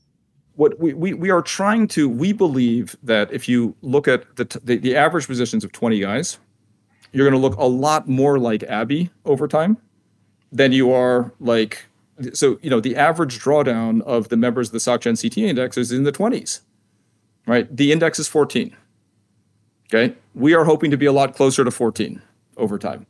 What 0.55 0.79
we, 0.79 0.93
we, 0.93 1.13
we 1.13 1.29
are 1.29 1.43
trying 1.43 1.87
to 1.89 2.09
we 2.09 2.33
believe 2.33 2.95
that 3.03 3.31
if 3.31 3.47
you 3.47 3.75
look 3.83 4.07
at 4.07 4.35
the, 4.37 4.45
the, 4.63 4.77
the 4.77 4.95
average 4.95 5.27
positions 5.27 5.63
of 5.63 5.71
20 5.71 5.99
guys 5.99 6.39
you're 7.13 7.29
going 7.29 7.39
to 7.39 7.47
look 7.47 7.57
a 7.57 7.65
lot 7.65 8.07
more 8.07 8.39
like 8.39 8.63
abbey 8.63 9.11
over 9.25 9.47
time 9.47 9.77
than 10.51 10.71
you 10.71 10.91
are 10.91 11.31
like 11.39 11.85
so 12.34 12.59
you 12.61 12.69
know 12.69 12.80
the 12.80 12.95
average 12.95 13.39
drawdown 13.39 14.01
of 14.01 14.30
the 14.30 14.38
members 14.38 14.69
of 14.69 14.74
the 14.74 14.80
SocGen 14.80 15.13
CTA 15.13 15.47
index 15.47 15.78
is 15.78 15.91
in 15.91 16.03
the 16.03 16.11
20s 16.11 16.61
right 17.47 17.76
the 17.76 17.91
index 17.91 18.19
is 18.19 18.28
14 18.28 18.76
Okay. 19.93 20.15
We 20.34 20.53
are 20.53 20.63
hoping 20.63 20.89
to 20.91 20.97
be 20.97 21.05
a 21.05 21.11
lot 21.11 21.36
closer 21.36 21.65
to 21.65 21.72
14 21.72 22.22
over 22.57 22.80
time. 22.80 23.05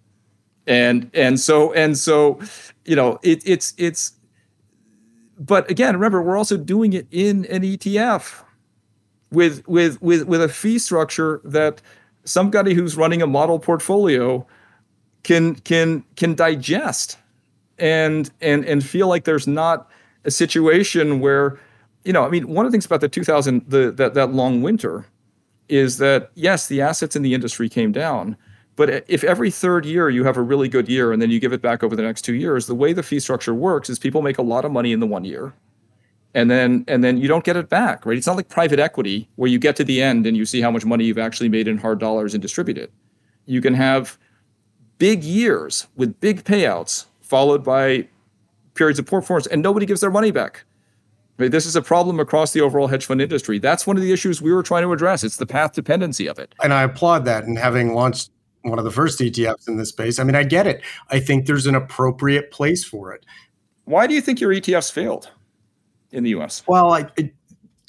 And 0.67 1.09
and 1.13 1.39
so 1.39 1.73
and 1.73 1.97
so, 1.97 2.39
you 2.85 2.95
know, 2.95 3.19
it, 3.23 3.41
it's 3.45 3.73
it's 3.77 4.13
but 5.39 5.69
again, 5.69 5.95
remember, 5.95 6.21
we're 6.21 6.37
also 6.37 6.57
doing 6.57 6.93
it 6.93 7.07
in 7.11 7.45
an 7.45 7.63
ETF 7.63 8.43
with 9.31 9.67
with 9.67 10.01
with 10.01 10.27
with 10.27 10.41
a 10.41 10.49
fee 10.49 10.79
structure 10.79 11.41
that 11.43 11.81
somebody 12.25 12.73
who's 12.73 12.95
running 12.95 13.21
a 13.21 13.27
model 13.27 13.59
portfolio 13.59 14.45
can 15.23 15.55
can 15.55 16.03
can 16.15 16.35
digest 16.35 17.17
and 17.81 18.31
and 18.39 18.63
and 18.63 18.85
feel 18.85 19.07
like 19.07 19.25
there's 19.25 19.47
not 19.47 19.89
a 20.23 20.31
situation 20.31 21.19
where 21.19 21.59
you 22.05 22.13
know 22.13 22.23
i 22.23 22.29
mean 22.29 22.47
one 22.47 22.65
of 22.65 22.71
the 22.71 22.75
things 22.75 22.85
about 22.85 23.01
the 23.01 23.09
2000 23.09 23.65
the 23.67 23.91
that, 23.91 24.13
that 24.13 24.31
long 24.31 24.61
winter 24.61 25.05
is 25.71 25.97
that 25.97 26.31
yes, 26.35 26.67
the 26.67 26.81
assets 26.81 27.15
in 27.15 27.23
the 27.23 27.33
industry 27.33 27.69
came 27.69 27.91
down, 27.91 28.35
but 28.75 29.05
if 29.07 29.23
every 29.23 29.49
third 29.49 29.85
year 29.85 30.09
you 30.09 30.25
have 30.25 30.37
a 30.37 30.41
really 30.41 30.67
good 30.67 30.89
year 30.89 31.11
and 31.13 31.21
then 31.21 31.31
you 31.31 31.39
give 31.39 31.53
it 31.53 31.61
back 31.61 31.81
over 31.81 31.95
the 31.95 32.03
next 32.03 32.23
two 32.23 32.35
years, 32.35 32.67
the 32.67 32.75
way 32.75 32.93
the 32.93 33.01
fee 33.01 33.19
structure 33.19 33.53
works 33.53 33.89
is 33.89 33.97
people 33.97 34.21
make 34.21 34.37
a 34.37 34.43
lot 34.43 34.65
of 34.65 34.71
money 34.71 34.91
in 34.91 34.99
the 34.99 35.07
one 35.07 35.23
year, 35.23 35.53
and 36.35 36.51
then 36.51 36.83
and 36.87 37.03
then 37.03 37.17
you 37.17 37.27
don't 37.27 37.45
get 37.45 37.55
it 37.55 37.69
back, 37.69 38.05
right? 38.05 38.17
It's 38.17 38.27
not 38.27 38.35
like 38.35 38.49
private 38.49 38.79
equity 38.79 39.29
where 39.37 39.49
you 39.49 39.57
get 39.57 39.77
to 39.77 39.83
the 39.85 40.01
end 40.01 40.27
and 40.27 40.35
you 40.35 40.45
see 40.45 40.61
how 40.61 40.71
much 40.71 40.85
money 40.85 41.05
you've 41.05 41.17
actually 41.17 41.49
made 41.49 41.67
in 41.67 41.77
hard 41.77 41.99
dollars 41.99 42.33
and 42.33 42.41
distribute 42.41 42.77
it. 42.77 42.91
You 43.45 43.61
can 43.61 43.73
have 43.73 44.17
big 44.97 45.23
years 45.23 45.87
with 45.95 46.19
big 46.19 46.43
payouts 46.43 47.05
followed 47.31 47.63
by 47.63 48.05
periods 48.73 48.99
of 48.99 49.05
poor 49.05 49.21
performance, 49.21 49.47
and 49.47 49.61
nobody 49.63 49.85
gives 49.85 50.01
their 50.01 50.11
money 50.11 50.31
back. 50.31 50.65
This 51.37 51.65
is 51.65 51.77
a 51.77 51.81
problem 51.81 52.19
across 52.19 52.51
the 52.51 52.59
overall 52.59 52.87
hedge 52.87 53.05
fund 53.05 53.21
industry. 53.21 53.57
That's 53.57 53.87
one 53.87 53.95
of 53.95 54.03
the 54.03 54.11
issues 54.11 54.41
we 54.41 54.51
were 54.51 54.61
trying 54.61 54.83
to 54.83 54.91
address. 54.91 55.23
It's 55.23 55.37
the 55.37 55.45
path 55.45 55.71
dependency 55.71 56.27
of 56.27 56.37
it. 56.37 56.53
And 56.61 56.73
I 56.73 56.83
applaud 56.83 57.23
that. 57.25 57.45
And 57.45 57.57
having 57.57 57.95
launched 57.95 58.31
one 58.63 58.77
of 58.77 58.85
the 58.85 58.91
first 58.91 59.19
ETFs 59.19 59.67
in 59.67 59.77
this 59.77 59.89
space. 59.89 60.19
I 60.19 60.23
mean, 60.23 60.35
I 60.35 60.43
get 60.43 60.67
it. 60.67 60.83
I 61.09 61.19
think 61.21 61.47
there's 61.47 61.65
an 61.65 61.73
appropriate 61.73 62.51
place 62.51 62.83
for 62.83 63.13
it. 63.13 63.25
Why 63.85 64.05
do 64.07 64.13
you 64.13 64.21
think 64.21 64.39
your 64.39 64.51
ETFs 64.51 64.91
failed 64.91 65.31
in 66.11 66.23
the 66.23 66.31
US? 66.31 66.63
Well, 66.67 66.93
I, 66.93 67.09
it, 67.15 67.33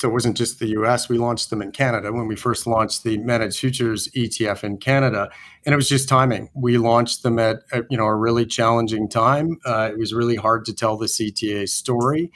so 0.02 0.08
it 0.08 0.12
wasn't 0.12 0.36
just 0.36 0.58
the 0.58 0.66
US. 0.80 1.08
We 1.08 1.16
launched 1.16 1.50
them 1.50 1.62
in 1.62 1.70
Canada 1.70 2.12
when 2.12 2.26
we 2.26 2.34
first 2.34 2.66
launched 2.66 3.04
the 3.04 3.18
managed 3.18 3.60
futures 3.60 4.08
ETF 4.16 4.64
in 4.64 4.78
Canada, 4.78 5.30
and 5.64 5.72
it 5.72 5.76
was 5.76 5.88
just 5.88 6.08
timing. 6.08 6.50
We 6.54 6.76
launched 6.76 7.22
them 7.22 7.38
at, 7.38 7.58
at 7.72 7.84
you 7.88 7.96
know 7.96 8.06
a 8.06 8.16
really 8.16 8.44
challenging 8.44 9.08
time. 9.08 9.58
Uh, 9.64 9.90
it 9.92 9.98
was 9.98 10.12
really 10.12 10.34
hard 10.34 10.64
to 10.64 10.74
tell 10.74 10.96
the 10.96 11.06
CTA 11.06 11.68
story. 11.68 12.32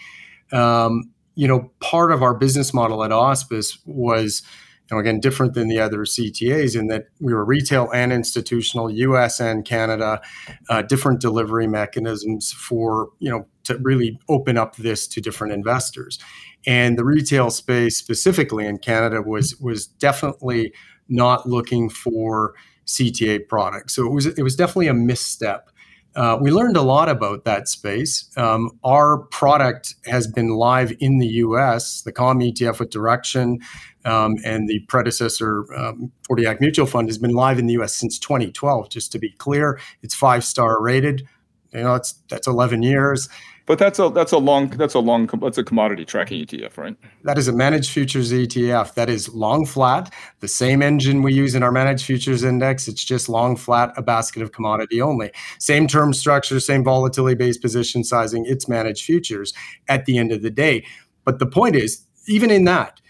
Um, 0.53 1.11
you 1.35 1.49
know, 1.49 1.73
part 1.81 2.13
of 2.13 2.23
our 2.23 2.35
business 2.35 2.73
model 2.73 3.03
at 3.03 3.11
Auspice 3.11 3.79
was 3.85 4.45
you 4.89 4.97
know, 4.97 5.01
again, 5.01 5.19
different 5.19 5.55
than 5.55 5.67
the 5.67 5.81
other 5.81 5.99
CTAs 5.99 6.79
in 6.79 6.87
that 6.87 7.07
we 7.21 7.35
were 7.35 7.45
retail 7.45 7.91
and 7.93 8.13
institutional, 8.13 8.89
US 8.91 9.41
and 9.41 9.65
Canada, 9.65 10.21
uh, 10.69 10.83
different 10.83 11.21
delivery 11.21 11.67
mechanisms 11.67 12.53
for, 12.53 13.09
you 13.19 13.29
know, 13.29 13.47
to 13.65 13.77
really 13.79 14.21
open 14.29 14.57
up 14.57 14.77
this 14.77 15.09
to 15.09 15.21
different 15.21 15.53
investors. 15.53 16.21
And 16.67 16.99
the 16.99 17.05
retail 17.05 17.51
space 17.51 17.97
specifically 17.97 18.67
in 18.67 18.79
Canada 18.79 19.23
was 19.23 19.57
was 19.61 19.87
definitely 19.87 20.73
not 21.09 21.49
looking 21.49 21.89
for 21.89 22.55
CTA 22.87 23.49
products. 23.49 23.95
So 23.95 24.07
it 24.07 24.13
was 24.13 24.27
it 24.27 24.43
was 24.43 24.57
definitely 24.57 24.89
a 24.89 24.95
misstep. 24.95 25.71
Uh, 26.17 26.39
we 26.41 26.51
learned 26.51 26.79
a 26.79 26.83
lot 26.83 27.11
about 27.11 27.45
that 27.45 27.69
space. 27.69 28.31
Um, 28.39 28.71
our 28.83 29.19
product 29.19 29.97
has 30.07 30.27
been 30.27 30.49
live 30.49 30.95
in 30.99 31.19
the 31.19 31.27
US, 31.27 32.01
the 32.01 32.13
COM 32.13 32.41
ETF 32.41 32.81
with 32.81 32.89
Direxion 32.89 33.59
um, 34.07 34.37
and 34.43 34.67
the 34.67 34.79
predecessor 34.89 35.67
um, 35.77 36.11
40 36.27 36.47
Act 36.47 36.61
Mutual 36.63 36.87
Fund 36.87 37.09
has 37.11 37.19
been 37.19 37.33
live 37.33 37.59
in 37.59 37.67
the 37.67 37.75
US 37.75 37.95
since 37.95 38.19
2012. 38.19 38.89
Just 38.89 39.13
to 39.13 39.19
be 39.19 39.31
clear, 39.33 39.79
it's 40.01 40.15
five 40.15 40.43
star 40.43 40.81
rated. 40.81 41.29
You 41.77 41.85
know, 41.85 41.95
it's, 41.95 42.13
that's 42.29 42.47
11 42.47 42.83
years. 42.83 43.29
But 43.67 43.81
that's 43.81 43.99
a 43.99 44.11
that's 44.11 44.31
a 44.31 44.39
long 44.39 44.69
that's 44.69 44.95
a 44.95 45.01
long 45.01 45.27
that's 45.27 45.59
a 45.59 45.65
commodity 45.65 46.05
tracking 46.05 46.47
ETF, 46.47 46.79
right? 46.79 46.97
That 47.25 47.37
is 47.37 47.49
a 47.49 47.53
managed 47.53 47.91
futures 47.91 48.33
ETF. 48.33 48.95
That 48.95 49.11
is 49.11 49.35
long 49.35 49.67
flat, 49.67 50.15
the 50.39 50.47
same 50.47 50.83
engine 50.83 51.21
we 51.23 51.35
use 51.35 51.57
in 51.57 51.65
our 51.65 51.73
managed 51.73 52.07
futures 52.07 52.45
index. 52.45 52.87
It's 52.87 53.03
just 53.05 53.29
long 53.29 53.57
flat, 53.57 53.93
a 53.97 54.03
basket 54.03 54.43
of 54.43 54.53
commodity 54.53 55.03
only. 55.03 55.33
Same 55.59 55.89
term 55.89 56.15
structure, 56.15 56.61
same 56.61 56.85
volatility 56.85 57.35
based 57.35 57.61
position 57.61 58.05
sizing. 58.05 58.47
It's 58.47 58.69
managed 58.69 59.05
futures 59.05 59.53
at 59.89 60.07
the 60.07 60.17
end 60.17 60.31
of 60.31 60.43
the 60.43 60.51
day. 60.51 60.87
But 61.25 61.41
the 61.41 61.47
point 61.47 61.75
is, 61.75 62.07
even 62.29 62.53
in 62.53 62.65
that, 62.67 63.01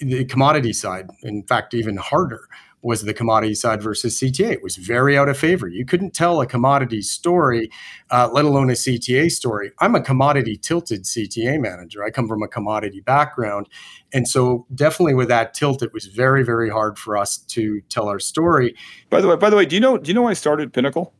the 0.00 0.24
commodity 0.24 0.72
side, 0.72 1.10
in 1.24 1.42
fact, 1.42 1.74
even 1.74 1.96
harder 1.96 2.48
was 2.86 3.02
the 3.02 3.12
commodity 3.12 3.54
side 3.54 3.82
versus 3.82 4.20
CTA. 4.20 4.52
It 4.52 4.62
was 4.62 4.76
very 4.76 5.18
out 5.18 5.28
of 5.28 5.36
favor. 5.36 5.66
You 5.66 5.84
couldn't 5.84 6.14
tell 6.14 6.40
a 6.40 6.46
commodity 6.46 7.02
story, 7.02 7.68
uh, 8.12 8.30
let 8.32 8.44
alone 8.44 8.70
a 8.70 8.74
CTA 8.74 9.28
story. 9.28 9.72
I'm 9.80 9.96
a 9.96 10.00
commodity 10.00 10.56
tilted 10.56 11.02
CTA 11.02 11.60
manager. 11.60 12.04
I 12.04 12.10
come 12.10 12.28
from 12.28 12.44
a 12.44 12.48
commodity 12.48 13.00
background. 13.00 13.68
And 14.12 14.28
so 14.28 14.66
definitely 14.72 15.14
with 15.14 15.26
that 15.28 15.52
tilt, 15.52 15.82
it 15.82 15.92
was 15.92 16.06
very, 16.06 16.44
very 16.44 16.70
hard 16.70 16.96
for 16.96 17.16
us 17.16 17.38
to 17.38 17.80
tell 17.88 18.08
our 18.08 18.20
story. 18.20 18.76
By 19.10 19.20
the 19.20 19.26
way, 19.26 19.36
by 19.36 19.50
the 19.50 19.56
way, 19.56 19.66
do 19.66 19.74
you 19.74 19.80
know 19.80 19.98
do 19.98 20.08
you 20.08 20.14
know 20.14 20.28
I 20.28 20.34
started 20.34 20.72
Pinnacle? 20.72 21.12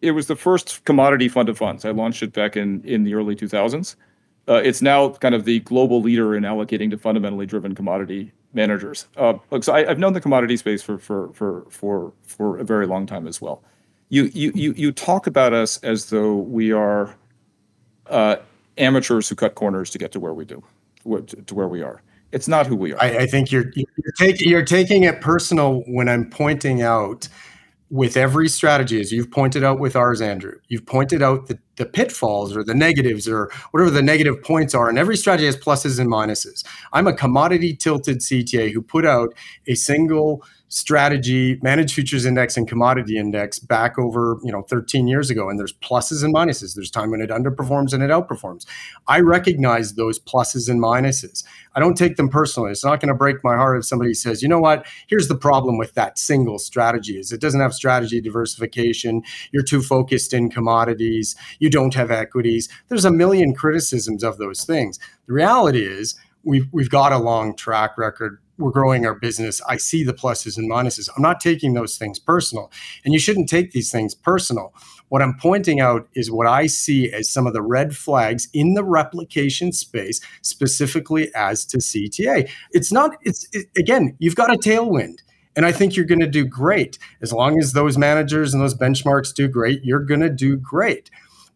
It 0.00 0.12
was 0.12 0.28
the 0.28 0.36
first 0.36 0.82
commodity 0.86 1.28
fund 1.28 1.50
of 1.50 1.58
funds. 1.58 1.84
I 1.84 1.90
launched 1.90 2.22
it 2.22 2.32
back 2.32 2.56
in 2.56 2.82
in 2.84 3.04
the 3.04 3.12
early 3.12 3.36
2000s. 3.36 3.96
Uh, 4.48 4.54
it's 4.64 4.80
now 4.80 5.10
kind 5.10 5.34
of 5.34 5.44
the 5.44 5.60
global 5.60 6.00
leader 6.00 6.34
in 6.34 6.42
allocating 6.42 6.90
to 6.90 6.96
fundamentally 6.96 7.44
driven 7.44 7.74
commodity 7.74 8.32
managers. 8.54 9.06
Uh, 9.16 9.34
look, 9.50 9.64
so 9.64 9.72
I, 9.72 9.84
have 9.84 9.98
known 9.98 10.12
the 10.12 10.20
commodity 10.20 10.56
space 10.56 10.82
for 10.82 10.98
for 10.98 11.32
for 11.32 11.66
for 11.70 12.12
for 12.22 12.58
a 12.58 12.64
very 12.64 12.86
long 12.86 13.06
time 13.06 13.26
as 13.26 13.40
well. 13.40 13.62
You 14.08 14.24
you 14.34 14.52
you 14.54 14.72
you 14.72 14.92
talk 14.92 15.26
about 15.26 15.52
us 15.52 15.78
as 15.78 16.10
though 16.10 16.36
we 16.36 16.72
are 16.72 17.14
uh, 18.08 18.36
amateurs 18.78 19.28
who 19.28 19.34
cut 19.34 19.54
corners 19.54 19.90
to 19.90 19.98
get 19.98 20.12
to 20.12 20.20
where 20.20 20.34
we 20.34 20.44
do, 20.44 20.62
to 21.46 21.54
where 21.54 21.68
we 21.68 21.82
are. 21.82 22.02
It's 22.32 22.48
not 22.48 22.66
who 22.66 22.76
we 22.76 22.92
are. 22.92 23.02
I, 23.02 23.18
I 23.18 23.26
think 23.26 23.52
you're 23.52 23.70
you're 23.74 24.12
taking 24.18 24.48
you're 24.48 24.64
taking 24.64 25.04
it 25.04 25.20
personal 25.20 25.82
when 25.86 26.08
I'm 26.08 26.28
pointing 26.28 26.82
out 26.82 27.28
with 27.92 28.16
every 28.16 28.48
strategy, 28.48 28.98
as 29.02 29.12
you've 29.12 29.30
pointed 29.30 29.62
out 29.62 29.78
with 29.78 29.94
ours, 29.94 30.22
Andrew, 30.22 30.58
you've 30.68 30.86
pointed 30.86 31.22
out 31.22 31.48
the, 31.48 31.58
the 31.76 31.84
pitfalls 31.84 32.56
or 32.56 32.64
the 32.64 32.74
negatives 32.74 33.28
or 33.28 33.50
whatever 33.70 33.90
the 33.90 34.00
negative 34.00 34.42
points 34.42 34.74
are. 34.74 34.88
And 34.88 34.98
every 34.98 35.14
strategy 35.14 35.44
has 35.44 35.58
pluses 35.58 36.00
and 36.00 36.10
minuses. 36.10 36.64
I'm 36.94 37.06
a 37.06 37.12
commodity 37.12 37.76
tilted 37.76 38.20
CTA 38.20 38.72
who 38.72 38.80
put 38.80 39.04
out 39.04 39.34
a 39.66 39.74
single 39.74 40.42
strategy, 40.72 41.58
managed 41.60 41.94
futures 41.94 42.24
index 42.24 42.56
and 42.56 42.66
commodity 42.66 43.18
index 43.18 43.58
back 43.58 43.98
over, 43.98 44.38
you 44.42 44.50
know, 44.50 44.62
13 44.62 45.06
years 45.06 45.28
ago. 45.28 45.50
And 45.50 45.58
there's 45.58 45.74
pluses 45.74 46.24
and 46.24 46.34
minuses. 46.34 46.74
There's 46.74 46.90
time 46.90 47.10
when 47.10 47.20
it 47.20 47.28
underperforms 47.28 47.92
and 47.92 48.02
it 48.02 48.08
outperforms. 48.08 48.64
I 49.06 49.20
recognize 49.20 49.94
those 49.94 50.18
pluses 50.18 50.70
and 50.70 50.82
minuses. 50.82 51.44
I 51.74 51.80
don't 51.80 51.94
take 51.94 52.16
them 52.16 52.30
personally. 52.30 52.70
It's 52.70 52.84
not 52.84 53.00
going 53.00 53.10
to 53.10 53.14
break 53.14 53.44
my 53.44 53.54
heart 53.54 53.76
if 53.76 53.84
somebody 53.84 54.14
says, 54.14 54.42
you 54.42 54.48
know 54.48 54.60
what, 54.60 54.86
here's 55.08 55.28
the 55.28 55.36
problem 55.36 55.76
with 55.76 55.92
that 55.92 56.18
single 56.18 56.58
strategy 56.58 57.18
is 57.18 57.32
it 57.32 57.40
doesn't 57.40 57.60
have 57.60 57.74
strategy 57.74 58.22
diversification. 58.22 59.22
You're 59.52 59.62
too 59.62 59.82
focused 59.82 60.32
in 60.32 60.48
commodities. 60.48 61.36
You 61.58 61.68
don't 61.68 61.92
have 61.92 62.10
equities. 62.10 62.70
There's 62.88 63.04
a 63.04 63.12
million 63.12 63.54
criticisms 63.54 64.24
of 64.24 64.38
those 64.38 64.64
things. 64.64 64.98
The 65.26 65.34
reality 65.34 65.84
is 65.84 66.14
we've 66.44 66.66
we've 66.72 66.90
got 66.90 67.12
a 67.12 67.18
long 67.18 67.54
track 67.54 67.98
record 67.98 68.38
we're 68.62 68.70
growing 68.70 69.04
our 69.04 69.14
business. 69.14 69.60
I 69.68 69.76
see 69.76 70.04
the 70.04 70.14
pluses 70.14 70.56
and 70.56 70.70
minuses. 70.70 71.08
I'm 71.16 71.22
not 71.22 71.40
taking 71.40 71.74
those 71.74 71.96
things 71.98 72.18
personal. 72.18 72.70
And 73.04 73.12
you 73.12 73.20
shouldn't 73.20 73.48
take 73.48 73.72
these 73.72 73.90
things 73.90 74.14
personal. 74.14 74.72
What 75.08 75.20
I'm 75.20 75.36
pointing 75.36 75.80
out 75.80 76.08
is 76.14 76.30
what 76.30 76.46
I 76.46 76.66
see 76.66 77.12
as 77.12 77.30
some 77.30 77.46
of 77.46 77.52
the 77.52 77.60
red 77.60 77.94
flags 77.94 78.48
in 78.54 78.74
the 78.74 78.84
replication 78.84 79.72
space, 79.72 80.20
specifically 80.40 81.30
as 81.34 81.66
to 81.66 81.78
CTA. 81.78 82.48
It's 82.70 82.92
not, 82.92 83.16
it's 83.22 83.46
it, 83.52 83.66
again, 83.76 84.16
you've 84.18 84.36
got 84.36 84.50
a 84.50 84.56
tailwind. 84.56 85.18
And 85.54 85.66
I 85.66 85.72
think 85.72 85.96
you're 85.96 86.06
going 86.06 86.20
to 86.20 86.26
do 86.26 86.46
great. 86.46 86.98
As 87.20 87.32
long 87.32 87.58
as 87.58 87.72
those 87.72 87.98
managers 87.98 88.54
and 88.54 88.62
those 88.62 88.74
benchmarks 88.74 89.34
do 89.34 89.48
great, 89.48 89.84
you're 89.84 90.00
going 90.00 90.20
to 90.20 90.30
do 90.30 90.56
great. 90.56 91.10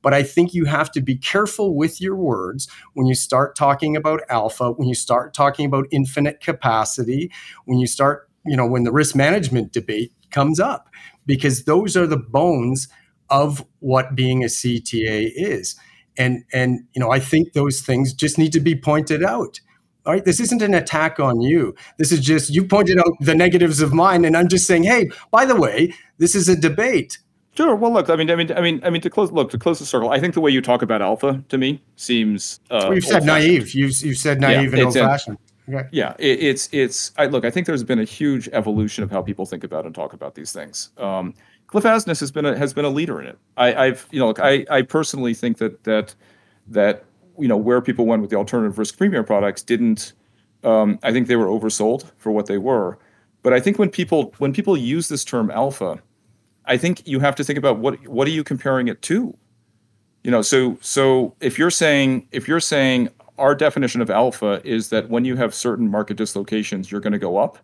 But 0.07 0.14
I 0.14 0.22
think 0.22 0.54
you 0.54 0.66
have 0.66 0.92
to 0.92 1.00
be 1.00 1.16
careful 1.16 1.74
with 1.74 2.00
your 2.00 2.14
words 2.14 2.68
when 2.94 3.09
you 3.09 3.16
start 3.16 3.57
talking 3.57 3.96
about 3.96 4.20
alpha, 4.28 4.70
when 4.70 4.86
you 4.86 4.94
start 4.94 5.34
talking 5.34 5.66
about 5.66 5.86
infinite 5.90 6.38
capacity, 6.38 7.32
when 7.64 7.80
you 7.80 7.88
start, 7.88 8.30
you 8.44 8.57
know, 8.57 8.68
when 8.68 8.84
the 8.84 8.92
risk 8.92 9.16
management 9.16 9.72
debate 9.72 10.12
comes 10.30 10.61
up, 10.61 10.90
because 11.26 11.64
those 11.64 11.96
are 11.96 12.07
the 12.07 12.16
bones 12.16 12.86
of 13.30 13.66
what 13.80 14.14
being 14.14 14.44
a 14.44 14.46
CTA 14.46 15.32
is. 15.34 15.74
And 16.16 16.44
and 16.52 16.84
you 16.94 17.00
know, 17.00 17.11
I 17.11 17.18
think 17.18 17.54
those 17.54 17.80
things 17.80 18.14
just 18.14 18.38
need 18.38 18.52
to 18.52 18.61
be 18.61 18.76
pointed 18.76 19.24
out. 19.24 19.59
All 20.04 20.12
right, 20.12 20.24
this 20.24 20.38
isn't 20.38 20.62
an 20.62 20.72
attack 20.72 21.18
on 21.18 21.40
you. 21.40 21.74
This 21.98 22.12
is 22.12 22.20
just 22.20 22.54
you 22.54 22.64
pointed 22.64 23.00
out 23.00 23.11
the 23.18 23.34
negatives 23.34 23.80
of 23.80 23.92
mine, 23.92 24.24
and 24.24 24.36
I'm 24.36 24.46
just 24.46 24.68
saying, 24.68 24.84
hey, 24.84 25.11
by 25.32 25.44
the 25.44 25.57
way, 25.57 25.94
this 26.18 26.36
is 26.36 26.48
a 26.48 26.54
debate. 26.54 27.18
Sure. 27.57 27.74
Well, 27.74 27.92
look. 27.92 28.11
I 28.11 28.16
mean, 28.16 28.30
I 28.30 28.34
mean, 28.34 28.52
I 28.52 28.61
mean, 28.61 28.80
I 28.84 28.90
mean, 28.90 29.00
to 29.00 29.11
close. 29.11 29.32
Look, 29.32 29.50
to 29.50 29.59
close 29.59 29.78
the 29.78 29.86
circle. 29.86 30.11
I 30.11 30.20
think 30.20 30.34
the 30.34 30.40
way 30.40 30.50
you 30.50 30.61
talk 30.61 30.82
about 30.82 31.00
alpha 31.00 31.42
to 31.48 31.59
me 31.59 31.82
seems. 31.96 32.61
Uh, 32.70 32.80
well, 32.84 32.94
you've 32.94 33.04
said 33.04 33.24
naive. 33.24 33.74
You've 33.74 33.98
you've 34.02 34.18
said 34.18 34.40
naive 34.40 34.72
yeah, 34.72 34.78
and 34.78 34.86
old 34.86 34.94
fashioned. 34.94 35.38
Okay. 35.68 35.88
Yeah, 35.91 36.14
it, 36.18 36.42
it's 36.42 36.68
it's. 36.70 37.12
I, 37.16 37.26
look, 37.26 37.45
I 37.45 37.50
think 37.50 37.66
there's 37.66 37.83
been 37.83 37.99
a 37.99 38.04
huge 38.04 38.49
evolution 38.53 39.03
of 39.03 39.11
how 39.11 39.22
people 39.22 39.46
think 39.46 39.64
about 39.64 39.87
and 39.87 39.95
talk 39.95 40.12
about 40.12 40.34
these 40.34 40.53
things. 40.53 40.91
Um, 40.99 41.34
Cliff 41.66 41.84
Asness 41.84 42.20
has 42.20 42.30
been 42.30 42.45
a, 42.45 42.57
has 42.57 42.72
been 42.72 42.84
a 42.84 42.91
leader 42.91 43.20
in 43.20 43.26
it. 43.26 43.38
I, 43.57 43.87
have 43.87 44.07
you 44.11 44.20
know, 44.20 44.28
look, 44.28 44.38
I 44.38 44.66
I 44.70 44.83
personally 44.83 45.33
think 45.33 45.57
that 45.58 45.83
that 45.84 46.14
that 46.68 47.04
you 47.38 47.49
know 47.49 47.57
where 47.57 47.80
people 47.80 48.07
went 48.07 48.20
with 48.20 48.30
the 48.30 48.37
alternative 48.37 48.78
risk 48.78 48.99
premium 48.99 49.24
products 49.24 49.62
didn't. 49.62 50.12
Um, 50.62 50.99
I 51.03 51.11
think 51.11 51.26
they 51.26 51.37
were 51.37 51.46
oversold 51.46 52.11
for 52.18 52.33
what 52.33 52.46
they 52.46 52.58
were. 52.58 52.99
But 53.42 53.53
I 53.53 53.61
think 53.61 53.78
when 53.78 53.88
people 53.88 54.34
when 54.38 54.53
people 54.53 54.76
use 54.76 55.08
this 55.08 55.24
term 55.24 55.50
alpha 55.50 56.03
I 56.67 56.76
think 56.76 57.07
you 57.07 57.21
have 57.21 57.37
to 57.37 57.45
think 57.45 57.59
about 57.59 57.79
what 57.79 58.07
what 58.09 58.26
are 58.26 58.33
you 58.33 58.45
comparing 58.45 58.88
it 58.88 59.03
to? 59.03 59.37
You 60.25 60.30
know, 60.30 60.43
so 60.43 60.79
so 60.80 61.34
if 61.41 61.59
you're 61.59 61.71
saying 61.71 62.26
if 62.33 62.49
you're 62.49 62.61
saying 62.61 63.09
our 63.38 63.55
definition 63.55 64.01
of 64.01 64.11
alpha 64.11 64.61
is 64.64 64.88
that 64.88 65.09
when 65.09 65.25
you 65.25 65.37
have 65.37 65.55
certain 65.55 65.91
market 65.91 66.17
dislocations, 66.17 66.91
you're 66.91 67.01
going 67.01 67.13
to 67.13 67.18
go 67.18 67.37
up. 67.37 67.59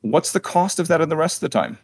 What's 0.00 0.32
the 0.32 0.40
cost 0.40 0.80
of 0.80 0.88
that 0.88 1.00
in 1.00 1.08
the 1.08 1.16
rest 1.16 1.36
of 1.36 1.40
the 1.40 1.48
time? 1.48 1.78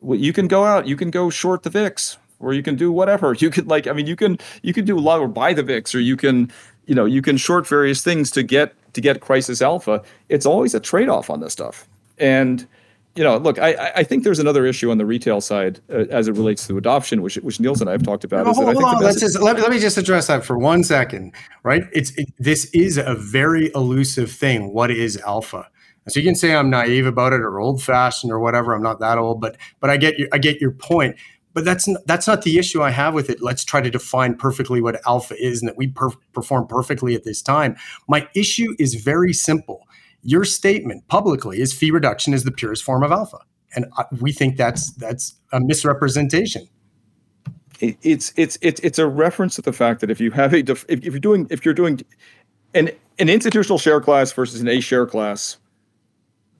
Well, 0.00 0.18
you 0.18 0.32
can 0.32 0.48
go 0.48 0.64
out, 0.64 0.86
you 0.86 0.96
can 0.96 1.10
go 1.10 1.28
short 1.28 1.62
the 1.62 1.70
VIX, 1.70 2.16
or 2.38 2.54
you 2.54 2.62
can 2.62 2.76
do 2.76 2.90
whatever. 2.90 3.34
You 3.38 3.50
could 3.50 3.66
like, 3.66 3.86
I 3.86 3.92
mean, 3.92 4.06
you 4.06 4.16
can 4.16 4.38
you 4.62 4.72
can 4.72 4.84
do 4.84 4.98
a 4.98 5.00
lot 5.00 5.20
or 5.20 5.28
buy 5.28 5.52
the 5.52 5.62
VIX, 5.62 5.94
or 5.94 6.00
you 6.00 6.16
can, 6.16 6.50
you 6.86 6.94
know, 6.94 7.04
you 7.04 7.22
can 7.22 7.36
short 7.36 7.66
various 7.66 8.02
things 8.02 8.30
to 8.32 8.42
get 8.42 8.74
to 8.94 9.00
get 9.00 9.20
crisis 9.20 9.60
alpha. 9.60 10.02
It's 10.28 10.46
always 10.46 10.74
a 10.74 10.80
trade 10.80 11.08
off 11.08 11.28
on 11.28 11.40
this 11.40 11.52
stuff, 11.52 11.86
and 12.18 12.66
you 13.16 13.24
know, 13.24 13.36
look, 13.38 13.58
I, 13.58 13.92
I 13.96 14.02
think 14.04 14.24
there's 14.24 14.38
another 14.38 14.66
issue 14.66 14.90
on 14.90 14.98
the 14.98 15.06
retail 15.06 15.40
side 15.40 15.80
uh, 15.90 16.04
as 16.10 16.28
it 16.28 16.32
relates 16.32 16.66
to 16.68 16.78
adoption, 16.78 17.22
which 17.22 17.36
which 17.36 17.58
Niels 17.58 17.80
and 17.80 17.90
I 17.90 17.92
have 17.92 18.02
talked 18.02 18.24
about. 18.24 18.46
No, 18.46 18.52
hold, 18.52 18.72
hold 18.72 18.84
on, 18.84 19.02
let's 19.02 19.20
just 19.20 19.40
let, 19.40 19.58
let 19.58 19.70
me 19.70 19.78
just 19.78 19.98
address 19.98 20.28
that 20.28 20.44
for 20.44 20.56
one 20.56 20.84
second, 20.84 21.34
right? 21.62 21.84
It's 21.92 22.16
it, 22.16 22.32
this 22.38 22.66
is 22.66 22.98
a 22.98 23.14
very 23.14 23.72
elusive 23.74 24.30
thing. 24.30 24.72
What 24.72 24.90
is 24.90 25.16
alpha? 25.18 25.68
So 26.08 26.18
you 26.20 26.26
can 26.26 26.34
say 26.34 26.54
I'm 26.54 26.70
naive 26.70 27.06
about 27.06 27.32
it 27.32 27.40
or 27.40 27.60
old 27.60 27.82
fashioned 27.82 28.32
or 28.32 28.40
whatever. 28.40 28.74
I'm 28.74 28.82
not 28.82 29.00
that 29.00 29.18
old, 29.18 29.40
but 29.40 29.56
but 29.80 29.90
I 29.90 29.96
get 29.96 30.18
your 30.18 30.28
I 30.32 30.38
get 30.38 30.60
your 30.60 30.72
point. 30.72 31.16
But 31.52 31.64
that's 31.64 31.88
not, 31.88 32.06
that's 32.06 32.28
not 32.28 32.42
the 32.42 32.58
issue 32.58 32.80
I 32.80 32.90
have 32.90 33.12
with 33.12 33.28
it. 33.28 33.42
Let's 33.42 33.64
try 33.64 33.80
to 33.80 33.90
define 33.90 34.36
perfectly 34.36 34.80
what 34.80 35.00
alpha 35.04 35.34
is 35.36 35.60
and 35.60 35.68
that 35.68 35.76
we 35.76 35.88
per- 35.88 36.10
perform 36.32 36.68
perfectly 36.68 37.16
at 37.16 37.24
this 37.24 37.42
time. 37.42 37.76
My 38.06 38.28
issue 38.36 38.76
is 38.78 38.94
very 38.94 39.32
simple. 39.32 39.88
Your 40.22 40.44
statement 40.44 41.06
publicly 41.08 41.60
is 41.60 41.72
fee 41.72 41.90
reduction 41.90 42.34
is 42.34 42.44
the 42.44 42.50
purest 42.50 42.84
form 42.84 43.02
of 43.02 43.10
alpha, 43.10 43.38
and 43.74 43.86
we 44.20 44.32
think 44.32 44.56
that's 44.56 44.92
that's 44.94 45.34
a 45.52 45.60
misrepresentation. 45.60 46.68
It's 47.80 48.32
it's 48.36 48.58
it's 48.60 48.80
it's 48.80 48.98
a 48.98 49.06
reference 49.06 49.56
to 49.56 49.62
the 49.62 49.72
fact 49.72 50.00
that 50.02 50.10
if 50.10 50.20
you 50.20 50.30
have 50.32 50.52
a 50.52 50.58
if, 50.58 50.84
if 50.88 51.04
you're 51.04 51.18
doing 51.18 51.46
if 51.50 51.64
you're 51.64 51.74
doing 51.74 52.00
an 52.74 52.90
an 53.18 53.28
institutional 53.28 53.78
share 53.78 54.00
class 54.00 54.32
versus 54.32 54.60
an 54.60 54.68
A 54.68 54.80
share 54.80 55.06
class, 55.06 55.56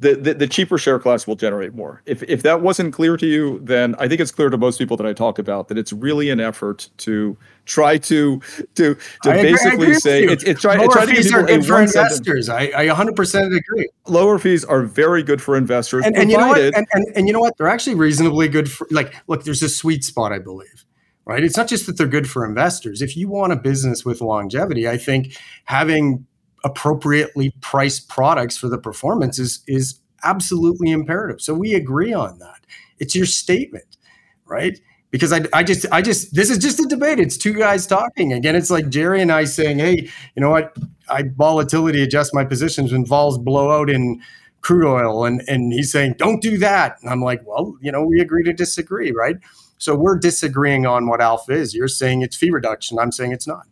the, 0.00 0.14
the, 0.14 0.34
the 0.34 0.46
cheaper 0.46 0.78
share 0.78 0.98
class 0.98 1.26
will 1.26 1.36
generate 1.36 1.74
more. 1.74 2.02
If 2.06 2.22
if 2.22 2.42
that 2.42 2.62
wasn't 2.62 2.94
clear 2.94 3.18
to 3.18 3.26
you, 3.26 3.60
then 3.62 3.94
I 3.98 4.08
think 4.08 4.20
it's 4.20 4.30
clear 4.30 4.48
to 4.48 4.56
most 4.56 4.78
people 4.78 4.96
that 4.96 5.06
I 5.06 5.12
talk 5.12 5.38
about 5.38 5.68
that 5.68 5.76
it's 5.76 5.92
really 5.92 6.30
an 6.30 6.40
effort 6.40 6.88
to 6.98 7.36
try 7.66 7.98
to 7.98 8.40
to 8.76 8.94
to 8.94 9.30
I 9.30 9.42
basically 9.42 9.88
agree, 9.88 9.94
say 9.94 10.24
it's 10.24 10.42
it 10.42 10.58
try, 10.58 10.76
lower 10.76 10.88
try 10.88 11.04
to 11.04 11.14
fees 11.14 11.32
are 11.34 11.42
good 11.42 11.66
for 11.66 11.82
investors. 11.82 12.48
I, 12.48 12.72
I 12.74 12.86
100% 12.86 13.56
agree. 13.56 13.88
Lower 14.06 14.38
fees 14.38 14.64
are 14.64 14.82
very 14.82 15.22
good 15.22 15.42
for 15.42 15.54
investors, 15.54 16.06
and, 16.06 16.16
and 16.16 16.30
you 16.30 16.38
know 16.38 16.48
what? 16.48 16.60
And, 16.60 16.86
and, 16.92 17.06
and 17.14 17.26
you 17.26 17.34
know 17.34 17.40
what? 17.40 17.58
They're 17.58 17.68
actually 17.68 17.96
reasonably 17.96 18.48
good 18.48 18.70
for 18.72 18.86
like. 18.90 19.14
Look, 19.26 19.44
there's 19.44 19.62
a 19.62 19.68
sweet 19.68 20.02
spot, 20.02 20.32
I 20.32 20.38
believe. 20.38 20.86
Right? 21.26 21.44
It's 21.44 21.56
not 21.56 21.68
just 21.68 21.86
that 21.86 21.98
they're 21.98 22.08
good 22.08 22.28
for 22.28 22.44
investors. 22.44 23.02
If 23.02 23.16
you 23.16 23.28
want 23.28 23.52
a 23.52 23.56
business 23.56 24.04
with 24.04 24.20
longevity, 24.20 24.88
I 24.88 24.96
think 24.96 25.38
having 25.66 26.26
appropriately 26.64 27.54
priced 27.60 28.08
products 28.08 28.56
for 28.56 28.68
the 28.68 28.78
performance 28.78 29.38
is 29.38 29.62
is 29.66 30.00
absolutely 30.24 30.90
imperative. 30.90 31.40
So 31.40 31.54
we 31.54 31.74
agree 31.74 32.12
on 32.12 32.38
that. 32.38 32.60
It's 32.98 33.14
your 33.14 33.26
statement, 33.26 33.96
right? 34.44 34.78
Because 35.10 35.32
I, 35.32 35.40
I 35.52 35.64
just, 35.64 35.86
I 35.90 36.02
just, 36.02 36.34
this 36.34 36.50
is 36.50 36.58
just 36.58 36.78
a 36.78 36.86
debate. 36.86 37.18
It's 37.18 37.36
two 37.36 37.54
guys 37.54 37.86
talking. 37.86 38.32
Again, 38.32 38.54
it's 38.54 38.70
like 38.70 38.90
Jerry 38.90 39.20
and 39.20 39.32
I 39.32 39.44
saying, 39.44 39.78
hey, 39.78 40.08
you 40.36 40.40
know 40.40 40.50
what? 40.50 40.76
I 41.08 41.24
volatility 41.34 42.02
adjust 42.02 42.32
my 42.34 42.44
positions 42.44 42.92
when 42.92 43.04
vols 43.04 43.38
blow 43.38 43.70
out 43.70 43.90
in 43.90 44.22
crude 44.60 44.86
oil. 44.86 45.24
And, 45.24 45.42
and 45.48 45.72
he's 45.72 45.90
saying, 45.90 46.14
don't 46.18 46.40
do 46.40 46.58
that. 46.58 46.98
And 47.00 47.10
I'm 47.10 47.22
like, 47.22 47.40
well, 47.44 47.76
you 47.80 47.90
know, 47.90 48.04
we 48.04 48.20
agree 48.20 48.44
to 48.44 48.52
disagree, 48.52 49.10
right? 49.10 49.36
So 49.78 49.96
we're 49.96 50.18
disagreeing 50.18 50.86
on 50.86 51.08
what 51.08 51.20
alpha 51.20 51.52
is. 51.52 51.74
You're 51.74 51.88
saying 51.88 52.22
it's 52.22 52.36
fee 52.36 52.50
reduction. 52.50 52.98
I'm 52.98 53.10
saying 53.10 53.32
it's 53.32 53.46
not. 53.46 53.66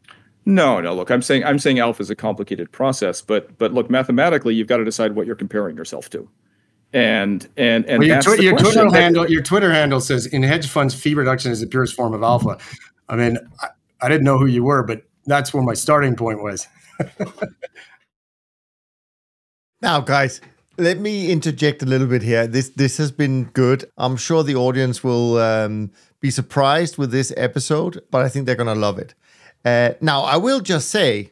No, 0.48 0.80
no. 0.80 0.94
Look, 0.94 1.10
I'm 1.10 1.20
saying 1.20 1.44
I'm 1.44 1.58
saying 1.58 1.78
alpha 1.78 2.00
is 2.00 2.08
a 2.08 2.16
complicated 2.16 2.72
process, 2.72 3.20
but 3.20 3.58
but 3.58 3.74
look, 3.74 3.90
mathematically, 3.90 4.54
you've 4.54 4.66
got 4.66 4.78
to 4.78 4.84
decide 4.84 5.14
what 5.14 5.26
you're 5.26 5.36
comparing 5.36 5.76
yourself 5.76 6.08
to, 6.08 6.26
and 6.94 7.46
and 7.58 7.84
and 7.84 7.98
well, 7.98 8.08
your, 8.08 8.22
twi- 8.22 8.36
your 8.36 8.56
Twitter 8.56 8.90
that, 8.90 8.98
handle 8.98 9.30
your 9.30 9.42
Twitter 9.42 9.70
handle 9.70 10.00
says 10.00 10.24
in 10.24 10.42
hedge 10.42 10.66
funds, 10.66 10.94
fee 10.94 11.12
reduction 11.12 11.52
is 11.52 11.60
the 11.60 11.66
purest 11.66 11.94
form 11.94 12.14
of 12.14 12.22
alpha. 12.22 12.56
I 13.10 13.16
mean, 13.16 13.36
I, 13.60 13.68
I 14.00 14.08
didn't 14.08 14.24
know 14.24 14.38
who 14.38 14.46
you 14.46 14.64
were, 14.64 14.82
but 14.82 15.02
that's 15.26 15.52
where 15.52 15.62
my 15.62 15.74
starting 15.74 16.16
point 16.16 16.42
was. 16.42 16.66
now, 19.82 20.00
guys, 20.00 20.40
let 20.78 20.98
me 20.98 21.30
interject 21.30 21.82
a 21.82 21.86
little 21.86 22.06
bit 22.06 22.22
here. 22.22 22.46
This 22.46 22.70
this 22.70 22.96
has 22.96 23.12
been 23.12 23.44
good. 23.52 23.84
I'm 23.98 24.16
sure 24.16 24.42
the 24.42 24.56
audience 24.56 25.04
will 25.04 25.36
um, 25.36 25.90
be 26.20 26.30
surprised 26.30 26.96
with 26.96 27.10
this 27.10 27.34
episode, 27.36 28.00
but 28.10 28.24
I 28.24 28.30
think 28.30 28.46
they're 28.46 28.56
going 28.56 28.74
to 28.74 28.80
love 28.80 28.98
it. 28.98 29.14
Uh, 29.68 29.94
now, 30.00 30.22
I 30.22 30.36
will 30.36 30.60
just 30.60 30.88
say, 30.88 31.30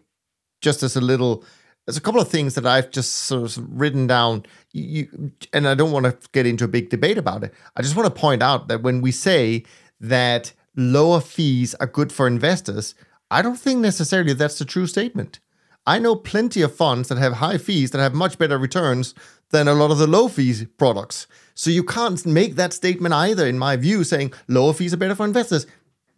just 0.60 0.82
as 0.82 0.96
a 0.96 1.00
little, 1.00 1.44
there's 1.84 1.96
a 1.96 2.02
couple 2.02 2.20
of 2.20 2.28
things 2.28 2.54
that 2.54 2.66
I've 2.66 2.90
just 2.90 3.12
sort 3.14 3.56
of 3.56 3.80
written 3.80 4.06
down. 4.06 4.44
You, 4.72 5.32
and 5.52 5.66
I 5.66 5.74
don't 5.74 5.92
want 5.92 6.06
to 6.06 6.28
get 6.32 6.46
into 6.46 6.64
a 6.64 6.68
big 6.68 6.90
debate 6.90 7.18
about 7.18 7.44
it. 7.44 7.54
I 7.76 7.82
just 7.82 7.96
want 7.96 8.12
to 8.12 8.20
point 8.20 8.42
out 8.42 8.68
that 8.68 8.82
when 8.82 9.00
we 9.00 9.12
say 9.12 9.64
that 10.00 10.52
lower 10.76 11.20
fees 11.20 11.74
are 11.76 11.86
good 11.86 12.12
for 12.12 12.26
investors, 12.26 12.94
I 13.30 13.40
don't 13.42 13.58
think 13.58 13.80
necessarily 13.80 14.34
that's 14.34 14.58
the 14.58 14.64
true 14.64 14.86
statement. 14.86 15.40
I 15.86 15.98
know 15.98 16.16
plenty 16.16 16.62
of 16.62 16.74
funds 16.74 17.08
that 17.08 17.18
have 17.18 17.34
high 17.34 17.58
fees 17.58 17.92
that 17.92 18.00
have 18.00 18.12
much 18.12 18.38
better 18.38 18.58
returns 18.58 19.14
than 19.50 19.68
a 19.68 19.74
lot 19.74 19.92
of 19.92 19.98
the 19.98 20.06
low 20.06 20.28
fees 20.28 20.66
products. 20.76 21.26
So 21.54 21.70
you 21.70 21.84
can't 21.84 22.26
make 22.26 22.56
that 22.56 22.72
statement 22.72 23.14
either, 23.14 23.46
in 23.46 23.58
my 23.58 23.76
view, 23.76 24.04
saying 24.04 24.32
lower 24.48 24.74
fees 24.74 24.92
are 24.92 24.98
better 24.98 25.14
for 25.14 25.24
investors. 25.24 25.66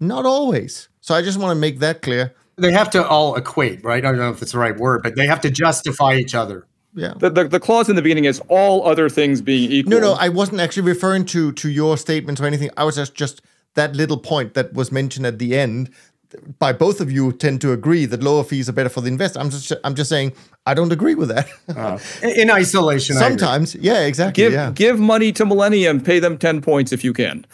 Not 0.00 0.26
always. 0.26 0.88
So 1.00 1.14
I 1.14 1.22
just 1.22 1.38
want 1.38 1.56
to 1.56 1.60
make 1.60 1.78
that 1.80 2.02
clear. 2.02 2.34
They 2.56 2.72
have 2.72 2.90
to 2.90 3.06
all 3.06 3.36
equate, 3.36 3.84
right? 3.84 4.04
I 4.04 4.08
don't 4.10 4.18
know 4.18 4.30
if 4.30 4.42
it's 4.42 4.52
the 4.52 4.58
right 4.58 4.76
word, 4.76 5.02
but 5.02 5.16
they 5.16 5.26
have 5.26 5.40
to 5.42 5.50
justify 5.50 6.14
each 6.14 6.34
other. 6.34 6.66
Yeah. 6.94 7.14
The, 7.16 7.30
the, 7.30 7.44
the 7.48 7.60
clause 7.60 7.88
in 7.88 7.96
the 7.96 8.02
beginning 8.02 8.24
is 8.24 8.40
all 8.48 8.86
other 8.86 9.08
things 9.08 9.40
being 9.40 9.70
equal. 9.70 9.90
No, 9.92 10.00
no, 10.00 10.12
I 10.14 10.28
wasn't 10.28 10.60
actually 10.60 10.82
referring 10.82 11.24
to 11.26 11.52
to 11.52 11.68
your 11.68 11.96
statements 11.96 12.40
or 12.40 12.46
anything. 12.46 12.70
I 12.76 12.84
was 12.84 12.96
just 12.96 13.14
just 13.14 13.42
that 13.74 13.94
little 13.94 14.18
point 14.18 14.54
that 14.54 14.72
was 14.72 14.90
mentioned 14.90 15.24
at 15.24 15.38
the 15.38 15.56
end 15.56 15.90
by 16.58 16.72
both 16.72 17.00
of 17.00 17.10
you 17.10 17.32
tend 17.32 17.60
to 17.62 17.72
agree 17.72 18.04
that 18.06 18.22
lower 18.22 18.44
fees 18.44 18.68
are 18.68 18.72
better 18.72 18.88
for 18.88 19.00
the 19.00 19.08
investor. 19.08 19.38
I'm 19.38 19.50
just 19.50 19.72
I'm 19.84 19.94
just 19.94 20.10
saying 20.10 20.32
I 20.66 20.74
don't 20.74 20.92
agree 20.92 21.14
with 21.14 21.28
that. 21.28 21.48
uh, 21.68 21.98
in 22.28 22.50
isolation, 22.50 23.16
sometimes, 23.16 23.74
yeah, 23.74 24.00
exactly. 24.00 24.44
Give 24.44 24.52
yeah. 24.52 24.72
give 24.72 24.98
money 24.98 25.32
to 25.32 25.46
Millennium, 25.46 26.00
pay 26.00 26.18
them 26.18 26.36
ten 26.36 26.60
points 26.60 26.92
if 26.92 27.04
you 27.04 27.12
can. 27.12 27.46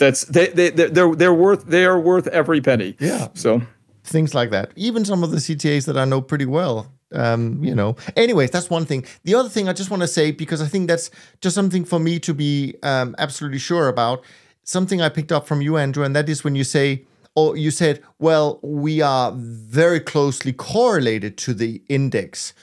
That's 0.00 0.24
they 0.24 0.48
they 0.48 0.70
they're 0.70 1.14
they're 1.14 1.34
worth 1.34 1.66
they 1.66 1.84
are 1.84 2.00
worth 2.00 2.26
every 2.28 2.60
penny. 2.62 2.96
Yeah. 2.98 3.28
So 3.34 3.62
things 4.02 4.34
like 4.34 4.50
that. 4.50 4.72
Even 4.74 5.04
some 5.04 5.22
of 5.22 5.30
the 5.30 5.36
CTAs 5.36 5.84
that 5.84 5.98
I 5.98 6.06
know 6.06 6.22
pretty 6.22 6.46
well. 6.46 6.90
Um, 7.12 7.62
you 7.62 7.74
know. 7.74 7.96
Anyways, 8.16 8.50
that's 8.50 8.70
one 8.70 8.86
thing. 8.86 9.04
The 9.24 9.34
other 9.34 9.50
thing 9.50 9.68
I 9.68 9.74
just 9.74 9.90
want 9.90 10.02
to 10.02 10.08
say 10.08 10.30
because 10.30 10.62
I 10.62 10.68
think 10.68 10.88
that's 10.88 11.10
just 11.40 11.54
something 11.54 11.84
for 11.84 11.98
me 11.98 12.18
to 12.20 12.32
be 12.32 12.76
um, 12.82 13.14
absolutely 13.18 13.58
sure 13.58 13.88
about. 13.88 14.24
Something 14.64 15.02
I 15.02 15.10
picked 15.10 15.32
up 15.32 15.46
from 15.46 15.60
you, 15.60 15.76
Andrew, 15.76 16.04
and 16.04 16.16
that 16.16 16.28
is 16.28 16.44
when 16.44 16.54
you 16.54 16.64
say 16.64 17.04
or 17.34 17.56
you 17.56 17.70
said, 17.70 18.02
well, 18.18 18.58
we 18.62 19.00
are 19.02 19.32
very 19.36 20.00
closely 20.00 20.52
correlated 20.52 21.36
to 21.38 21.54
the 21.54 21.82
index. 21.88 22.54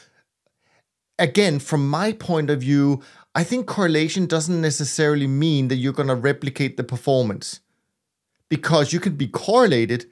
Again, 1.19 1.59
from 1.59 1.87
my 1.87 2.13
point 2.13 2.49
of 2.49 2.61
view, 2.61 3.01
I 3.37 3.43
think 3.43 3.67
correlation 3.67 4.25
doesn't 4.25 4.61
necessarily 4.61 5.27
mean 5.27 5.67
that 5.67 5.75
you're 5.75 5.93
going 5.93 6.07
to 6.07 6.15
replicate 6.15 6.75
the 6.75 6.83
performance 6.83 7.59
because 8.49 8.91
you 8.91 8.99
can 8.99 9.15
be 9.15 9.27
correlated, 9.27 10.07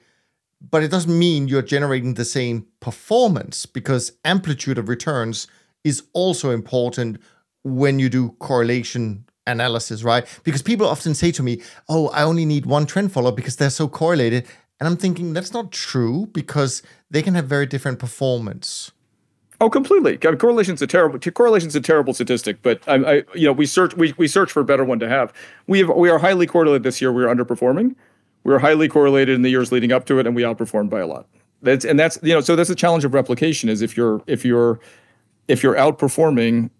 but 0.60 0.84
it 0.84 0.92
doesn't 0.92 1.18
mean 1.18 1.48
you're 1.48 1.60
generating 1.60 2.14
the 2.14 2.24
same 2.24 2.66
performance 2.78 3.66
because 3.66 4.12
amplitude 4.24 4.78
of 4.78 4.88
returns 4.88 5.48
is 5.82 6.04
also 6.12 6.50
important 6.50 7.18
when 7.64 7.98
you 7.98 8.08
do 8.08 8.30
correlation 8.38 9.24
analysis, 9.44 10.04
right? 10.04 10.24
Because 10.44 10.62
people 10.62 10.86
often 10.86 11.12
say 11.12 11.32
to 11.32 11.42
me, 11.42 11.60
"Oh, 11.88 12.06
I 12.10 12.22
only 12.22 12.44
need 12.44 12.64
one 12.64 12.86
trend 12.86 13.10
follower 13.10 13.32
because 13.32 13.56
they're 13.56 13.70
so 13.70 13.88
correlated." 13.88 14.46
And 14.78 14.86
I'm 14.86 14.96
thinking 14.96 15.32
that's 15.32 15.52
not 15.52 15.72
true 15.72 16.28
because 16.32 16.80
they 17.10 17.22
can 17.22 17.34
have 17.34 17.48
very 17.48 17.66
different 17.66 17.98
performance. 17.98 18.92
Oh, 19.60 19.70
completely. 19.70 20.18
Correlation's 20.18 20.82
a 20.82 20.86
terrible 20.86 21.18
correlation's 21.18 21.74
a 21.74 21.80
terrible 21.80 22.12
statistic, 22.12 22.58
but 22.62 22.80
I, 22.86 22.94
I, 22.94 23.14
you 23.34 23.46
know, 23.46 23.52
we 23.52 23.64
search 23.64 23.96
we, 23.96 24.12
we 24.18 24.28
search 24.28 24.52
for 24.52 24.60
a 24.60 24.64
better 24.64 24.84
one 24.84 24.98
to 24.98 25.08
have. 25.08 25.32
We 25.66 25.78
have 25.78 25.88
we 25.90 26.10
are 26.10 26.18
highly 26.18 26.46
correlated 26.46 26.82
this 26.82 27.00
year. 27.00 27.10
We 27.12 27.24
are 27.24 27.34
underperforming. 27.34 27.94
We 28.44 28.52
are 28.54 28.58
highly 28.58 28.88
correlated 28.88 29.34
in 29.34 29.42
the 29.42 29.48
years 29.50 29.72
leading 29.72 29.92
up 29.92 30.04
to 30.06 30.18
it, 30.18 30.26
and 30.26 30.36
we 30.36 30.42
outperformed 30.42 30.90
by 30.90 31.00
a 31.00 31.06
lot. 31.06 31.26
That's 31.62 31.84
and 31.84 31.98
that's 31.98 32.18
you 32.22 32.34
know, 32.34 32.40
so 32.40 32.54
that's 32.54 32.68
the 32.68 32.74
challenge 32.74 33.04
of 33.04 33.14
replication 33.14 33.68
is 33.70 33.80
if 33.80 33.96
you're 33.96 34.22
if 34.26 34.44
you're 34.44 34.78
if 35.48 35.62
you're 35.62 35.74
outperforming 35.74 36.70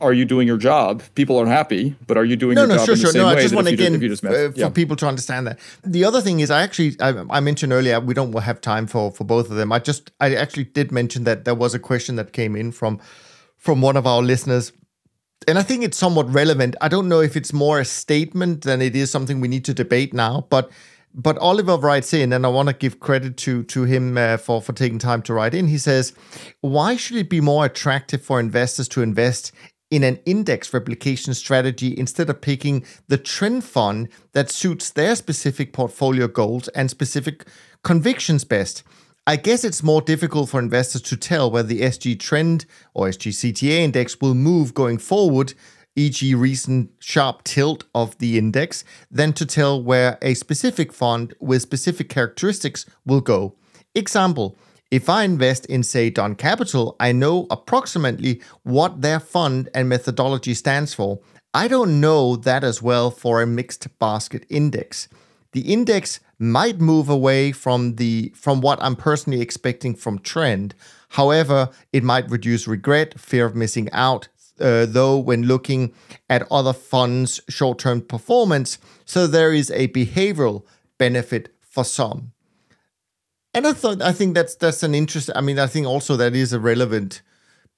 are 0.00 0.12
you 0.12 0.24
doing 0.24 0.46
your 0.46 0.56
job? 0.56 1.02
People 1.14 1.38
are 1.38 1.46
happy, 1.46 1.94
but 2.06 2.16
are 2.16 2.24
you 2.24 2.36
doing 2.36 2.56
no, 2.56 2.62
your 2.62 2.68
no, 2.68 2.76
job 2.76 2.86
sure, 2.86 2.94
in 2.94 2.98
the 2.98 3.02
sure. 3.02 3.12
same 3.12 3.22
no, 3.22 3.28
way 3.28 3.34
I 3.34 3.42
just 3.42 3.54
want 3.54 3.68
again 3.68 4.00
just, 4.00 4.24
uh, 4.24 4.50
for 4.50 4.58
yeah. 4.58 4.68
people 4.68 4.96
to 4.96 5.06
understand 5.06 5.46
that. 5.46 5.58
The 5.84 6.04
other 6.04 6.20
thing 6.20 6.40
is, 6.40 6.50
I 6.50 6.62
actually 6.62 6.96
I, 7.00 7.24
I, 7.30 7.40
mentioned 7.40 7.72
earlier 7.72 8.00
we 8.00 8.12
don't 8.12 8.32
have 8.32 8.60
time 8.60 8.86
for 8.86 9.12
for 9.12 9.24
both 9.24 9.50
of 9.50 9.56
them. 9.56 9.70
I 9.70 9.78
just 9.78 10.10
I 10.20 10.34
actually 10.34 10.64
did 10.64 10.90
mention 10.90 11.24
that 11.24 11.44
there 11.44 11.54
was 11.54 11.74
a 11.74 11.78
question 11.78 12.16
that 12.16 12.32
came 12.32 12.56
in 12.56 12.72
from 12.72 13.00
from 13.56 13.80
one 13.80 13.96
of 13.96 14.06
our 14.06 14.20
listeners. 14.20 14.72
And 15.46 15.58
I 15.58 15.62
think 15.62 15.84
it's 15.84 15.98
somewhat 15.98 16.32
relevant. 16.32 16.74
I 16.80 16.88
don't 16.88 17.08
know 17.08 17.20
if 17.20 17.36
it's 17.36 17.52
more 17.52 17.78
a 17.78 17.84
statement 17.84 18.62
than 18.62 18.80
it 18.80 18.96
is 18.96 19.10
something 19.10 19.40
we 19.40 19.48
need 19.48 19.64
to 19.66 19.74
debate 19.74 20.12
now, 20.14 20.46
but 20.48 20.70
but 21.14 21.38
Oliver 21.38 21.76
writes 21.76 22.12
in, 22.12 22.32
and 22.32 22.44
I 22.44 22.48
want 22.48 22.68
to 22.68 22.74
give 22.74 22.98
credit 22.98 23.36
to 23.38 23.62
to 23.64 23.84
him 23.84 24.18
uh, 24.18 24.36
for 24.38 24.60
for 24.60 24.72
taking 24.72 24.98
time 24.98 25.22
to 25.22 25.34
write 25.34 25.54
in. 25.54 25.68
He 25.68 25.78
says, 25.78 26.12
"Why 26.60 26.96
should 26.96 27.16
it 27.16 27.30
be 27.30 27.40
more 27.40 27.64
attractive 27.64 28.22
for 28.22 28.40
investors 28.40 28.88
to 28.88 29.02
invest 29.02 29.52
in 29.94 30.02
an 30.02 30.18
index 30.26 30.74
replication 30.74 31.32
strategy 31.34 31.96
instead 31.96 32.28
of 32.28 32.40
picking 32.40 32.84
the 33.06 33.16
trend 33.16 33.62
fund 33.62 34.08
that 34.32 34.50
suits 34.50 34.90
their 34.90 35.14
specific 35.14 35.72
portfolio 35.72 36.26
goals 36.26 36.66
and 36.68 36.90
specific 36.90 37.46
convictions 37.84 38.42
best. 38.42 38.82
I 39.24 39.36
guess 39.36 39.62
it's 39.62 39.84
more 39.84 40.02
difficult 40.02 40.50
for 40.50 40.58
investors 40.58 41.00
to 41.02 41.16
tell 41.16 41.48
whether 41.48 41.68
the 41.68 41.82
SG 41.82 42.18
trend 42.18 42.66
or 42.92 43.06
SG 43.06 43.30
CTA 43.30 43.84
index 43.84 44.20
will 44.20 44.34
move 44.34 44.74
going 44.74 44.98
forward, 44.98 45.54
e.g., 45.94 46.34
recent 46.34 46.90
sharp 46.98 47.44
tilt 47.44 47.84
of 47.94 48.18
the 48.18 48.36
index, 48.36 48.82
than 49.12 49.32
to 49.34 49.46
tell 49.46 49.80
where 49.80 50.18
a 50.22 50.34
specific 50.34 50.92
fund 50.92 51.34
with 51.38 51.62
specific 51.62 52.08
characteristics 52.08 52.84
will 53.06 53.20
go. 53.20 53.54
Example 53.94 54.58
If 54.90 55.08
I 55.08 55.24
invest 55.24 55.66
in, 55.66 55.82
say, 55.82 56.10
Dunn 56.10 56.36
Capital, 56.36 56.96
I 57.00 57.12
know 57.12 57.46
approximately 57.50 58.40
what 58.62 59.00
their 59.00 59.20
fund 59.20 59.68
and 59.74 59.88
methodology 59.88 60.54
stands 60.54 60.94
for. 60.94 61.20
I 61.52 61.68
don't 61.68 62.00
know 62.00 62.36
that 62.36 62.64
as 62.64 62.82
well 62.82 63.10
for 63.10 63.40
a 63.40 63.46
mixed 63.46 63.98
basket 63.98 64.44
index. 64.48 65.08
The 65.52 65.72
index 65.72 66.20
might 66.38 66.80
move 66.80 67.08
away 67.08 67.52
from 67.52 67.94
the 67.94 68.32
from 68.34 68.60
what 68.60 68.82
I'm 68.82 68.96
personally 68.96 69.40
expecting 69.40 69.94
from 69.94 70.18
trend. 70.18 70.74
However, 71.10 71.70
it 71.92 72.02
might 72.02 72.28
reduce 72.28 72.66
regret, 72.66 73.18
fear 73.20 73.46
of 73.46 73.54
missing 73.54 73.88
out, 73.92 74.28
uh, 74.60 74.86
though 74.86 75.16
when 75.16 75.44
looking 75.44 75.92
at 76.28 76.46
other 76.50 76.72
funds' 76.72 77.40
short-term 77.48 78.02
performance, 78.02 78.78
so 79.04 79.26
there 79.26 79.52
is 79.52 79.70
a 79.70 79.88
behavioral 79.88 80.64
benefit 80.98 81.54
for 81.60 81.84
some. 81.84 82.32
And 83.54 83.66
I 83.66 83.72
thought 83.72 84.02
I 84.02 84.12
think 84.12 84.34
that's 84.34 84.56
that's 84.56 84.82
an 84.82 84.94
interest. 84.94 85.30
I 85.34 85.40
mean, 85.40 85.58
I 85.58 85.66
think 85.66 85.86
also 85.86 86.16
that 86.16 86.34
is 86.34 86.52
a 86.52 86.60
relevant 86.60 87.22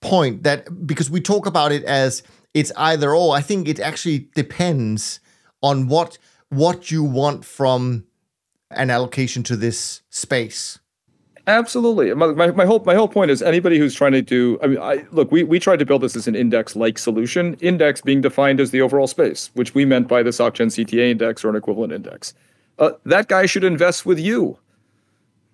point 0.00 0.42
that 0.42 0.86
because 0.86 1.10
we 1.10 1.20
talk 1.20 1.46
about 1.46 1.72
it 1.72 1.84
as 1.84 2.22
it's 2.54 2.72
either 2.76 3.14
or. 3.14 3.36
I 3.36 3.42
think 3.42 3.68
it 3.68 3.78
actually 3.78 4.28
depends 4.34 5.20
on 5.62 5.88
what 5.88 6.18
what 6.48 6.90
you 6.90 7.04
want 7.04 7.44
from 7.44 8.04
an 8.70 8.90
allocation 8.90 9.42
to 9.44 9.56
this 9.56 10.02
space. 10.10 10.78
Absolutely. 11.48 12.12
My, 12.14 12.26
my, 12.26 12.50
my, 12.50 12.64
whole 12.64 12.82
my 12.84 12.96
whole 12.96 13.06
point 13.08 13.30
is 13.30 13.40
anybody 13.40 13.78
who's 13.78 13.94
trying 13.94 14.12
to 14.12 14.22
do. 14.22 14.58
I 14.62 14.66
mean, 14.66 14.78
I, 14.80 15.04
look, 15.12 15.30
we 15.30 15.44
we 15.44 15.60
tried 15.60 15.78
to 15.78 15.86
build 15.86 16.02
this 16.02 16.16
as 16.16 16.26
an 16.26 16.34
index-like 16.34 16.98
solution. 16.98 17.54
Index 17.60 18.00
being 18.00 18.20
defined 18.20 18.58
as 18.60 18.72
the 18.72 18.80
overall 18.80 19.06
space, 19.06 19.50
which 19.54 19.74
we 19.74 19.84
meant 19.84 20.08
by 20.08 20.22
the 20.24 20.30
SocGen 20.30 20.66
CTA 20.66 21.10
index 21.10 21.44
or 21.44 21.50
an 21.50 21.56
equivalent 21.56 21.92
index. 21.92 22.34
Uh, 22.78 22.92
that 23.04 23.28
guy 23.28 23.46
should 23.46 23.64
invest 23.64 24.04
with 24.04 24.18
you, 24.18 24.58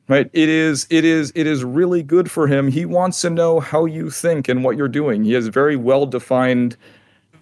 right? 0.08 0.28
It 0.32 0.48
is 0.48 0.86
it 0.90 1.04
is 1.04 1.32
it 1.34 1.46
is 1.46 1.64
really 1.64 2.02
good 2.02 2.30
for 2.30 2.46
him. 2.46 2.68
He 2.70 2.84
wants 2.84 3.20
to 3.22 3.30
know 3.30 3.60
how 3.60 3.84
you 3.84 4.10
think 4.10 4.48
and 4.48 4.64
what 4.64 4.76
you're 4.76 4.88
doing. 4.88 5.24
He 5.24 5.32
has 5.32 5.48
very 5.48 5.76
well 5.76 6.06
defined 6.06 6.76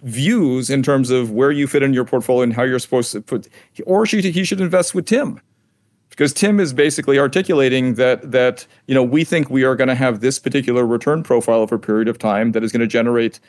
views 0.03 0.69
in 0.69 0.81
terms 0.81 1.09
of 1.09 1.31
where 1.31 1.51
you 1.51 1.67
fit 1.67 1.83
in 1.83 1.93
your 1.93 2.05
portfolio 2.05 2.43
and 2.43 2.53
how 2.53 2.63
you're 2.63 2.79
supposed 2.79 3.11
to 3.11 3.21
put. 3.21 3.47
Or 3.85 4.05
she, 4.05 4.21
he 4.21 4.43
should 4.43 4.61
invest 4.61 4.95
with 4.95 5.05
Tim 5.05 5.39
because 6.09 6.33
Tim 6.33 6.59
is 6.59 6.73
basically 6.73 7.17
articulating 7.17 7.95
that 7.95 8.31
that 8.31 8.67
you 8.87 8.93
know 8.93 9.03
we 9.03 9.23
think 9.23 9.49
we 9.49 9.63
are 9.63 9.75
going 9.75 9.87
to 9.87 9.95
have 9.95 10.19
this 10.19 10.39
particular 10.39 10.85
return 10.85 11.23
profile 11.23 11.59
over 11.59 11.75
a 11.75 11.79
period 11.79 12.07
of 12.07 12.19
time 12.19 12.51
that 12.51 12.63
is 12.63 12.71
going 12.71 12.81
to 12.81 12.87
generate 12.87 13.39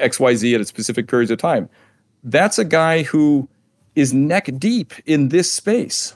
XYZ 0.00 0.54
at 0.54 0.60
a 0.60 0.64
specific 0.64 1.08
periods 1.08 1.30
of 1.30 1.38
time. 1.38 1.68
That's 2.22 2.58
a 2.58 2.64
guy 2.64 3.02
who 3.02 3.48
is 3.94 4.12
neck 4.14 4.50
deep 4.58 4.92
in 5.06 5.28
this 5.28 5.52
space 5.52 6.14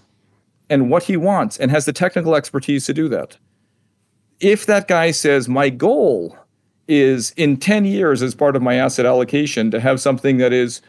and 0.71 0.91
what 0.91 1.05
he 1.05 1.17
wants 1.17 1.57
and 1.57 1.71
has 1.71 1.85
the 1.85 1.93
technical 1.93 2.35
expertise 2.35 2.87
to 2.87 2.95
do 2.95 3.09
that. 3.09 3.39
If 4.41 4.67
that 4.67 4.89
guy 4.89 5.11
says 5.11 5.49
my 5.49 5.69
goal 5.71 6.37
is 6.87 7.33
in 7.37 7.57
10 7.57 7.85
years 7.85 8.23
as 8.23 8.35
part 8.35 8.57
of 8.57 8.63
my 8.63 8.75
asset 8.75 9.05
allocation 9.05 9.71
to 9.71 9.81
have 9.81 10.01
something 10.01 10.39
that 10.39 10.53
is 10.53 10.81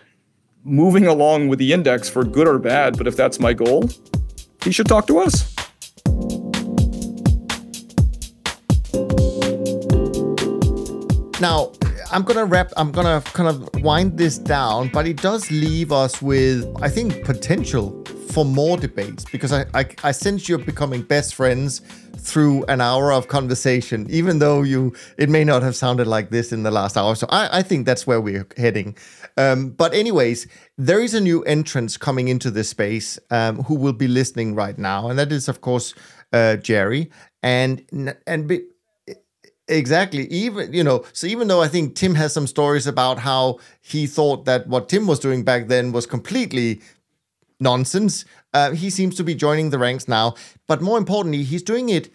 moving 0.63 1.07
along 1.07 1.47
with 1.47 1.59
the 1.59 1.73
index 1.73 2.09
for 2.09 2.23
good 2.23 2.47
or 2.47 2.59
bad, 2.59 2.97
but 2.97 3.07
if 3.07 3.15
that's 3.15 3.39
my 3.39 3.53
goal, 3.53 3.89
he 4.63 4.71
should 4.71 4.87
talk 4.87 5.07
to 5.07 5.19
us. 5.19 5.55
Now, 11.41 11.71
I'm 12.11 12.23
gonna 12.23 12.45
wrap. 12.45 12.71
I'm 12.75 12.91
gonna 12.91 13.21
kind 13.21 13.47
of 13.47 13.83
wind 13.83 14.17
this 14.17 14.39
down, 14.39 14.89
but 14.89 15.05
it 15.05 15.21
does 15.21 15.49
leave 15.51 15.91
us 15.91 16.21
with, 16.21 16.65
I 16.81 16.89
think, 16.89 17.23
potential 17.23 18.03
for 18.31 18.43
more 18.43 18.77
debates 18.77 19.25
because 19.25 19.51
I, 19.53 19.65
I, 19.73 19.85
I 20.03 20.11
sense 20.11 20.49
you're 20.49 20.57
becoming 20.57 21.03
best 21.03 21.35
friends 21.35 21.81
through 22.17 22.65
an 22.65 22.81
hour 22.81 23.11
of 23.13 23.27
conversation, 23.27 24.07
even 24.09 24.39
though 24.39 24.63
you 24.63 24.95
it 25.17 25.29
may 25.29 25.43
not 25.43 25.61
have 25.61 25.75
sounded 25.75 26.07
like 26.07 26.31
this 26.31 26.51
in 26.51 26.63
the 26.63 26.71
last 26.71 26.97
hour. 26.97 27.15
So 27.15 27.27
I, 27.29 27.59
I 27.59 27.61
think 27.61 27.85
that's 27.85 28.07
where 28.07 28.19
we're 28.19 28.47
heading. 28.57 28.97
Um, 29.37 29.69
but 29.69 29.93
anyways, 29.93 30.47
there 30.77 31.01
is 31.01 31.13
a 31.13 31.21
new 31.21 31.43
entrance 31.43 31.95
coming 31.95 32.27
into 32.27 32.49
this 32.49 32.69
space 32.69 33.19
um, 33.29 33.63
who 33.63 33.75
will 33.75 33.93
be 33.93 34.07
listening 34.07 34.55
right 34.55 34.77
now, 34.79 35.09
and 35.09 35.19
that 35.19 35.31
is 35.31 35.47
of 35.47 35.61
course 35.61 35.93
uh, 36.33 36.55
Jerry. 36.55 37.11
And 37.43 38.17
and 38.25 38.47
be, 38.47 38.63
exactly 39.69 40.25
even 40.27 40.73
you 40.73 40.83
know 40.83 41.05
so 41.13 41.27
even 41.27 41.47
though 41.47 41.61
I 41.61 41.67
think 41.67 41.95
Tim 41.95 42.15
has 42.15 42.33
some 42.33 42.47
stories 42.47 42.87
about 42.87 43.19
how 43.19 43.59
he 43.81 44.07
thought 44.07 44.45
that 44.45 44.67
what 44.67 44.89
Tim 44.89 45.07
was 45.07 45.19
doing 45.19 45.43
back 45.43 45.67
then 45.67 45.91
was 45.91 46.05
completely 46.05 46.81
nonsense. 47.59 48.25
Uh, 48.53 48.71
he 48.71 48.89
seems 48.89 49.15
to 49.15 49.23
be 49.23 49.35
joining 49.35 49.69
the 49.69 49.77
ranks 49.77 50.07
now, 50.07 50.35
but 50.67 50.81
more 50.81 50.97
importantly, 50.97 51.43
he's 51.43 51.61
doing 51.61 51.89
it, 51.89 52.09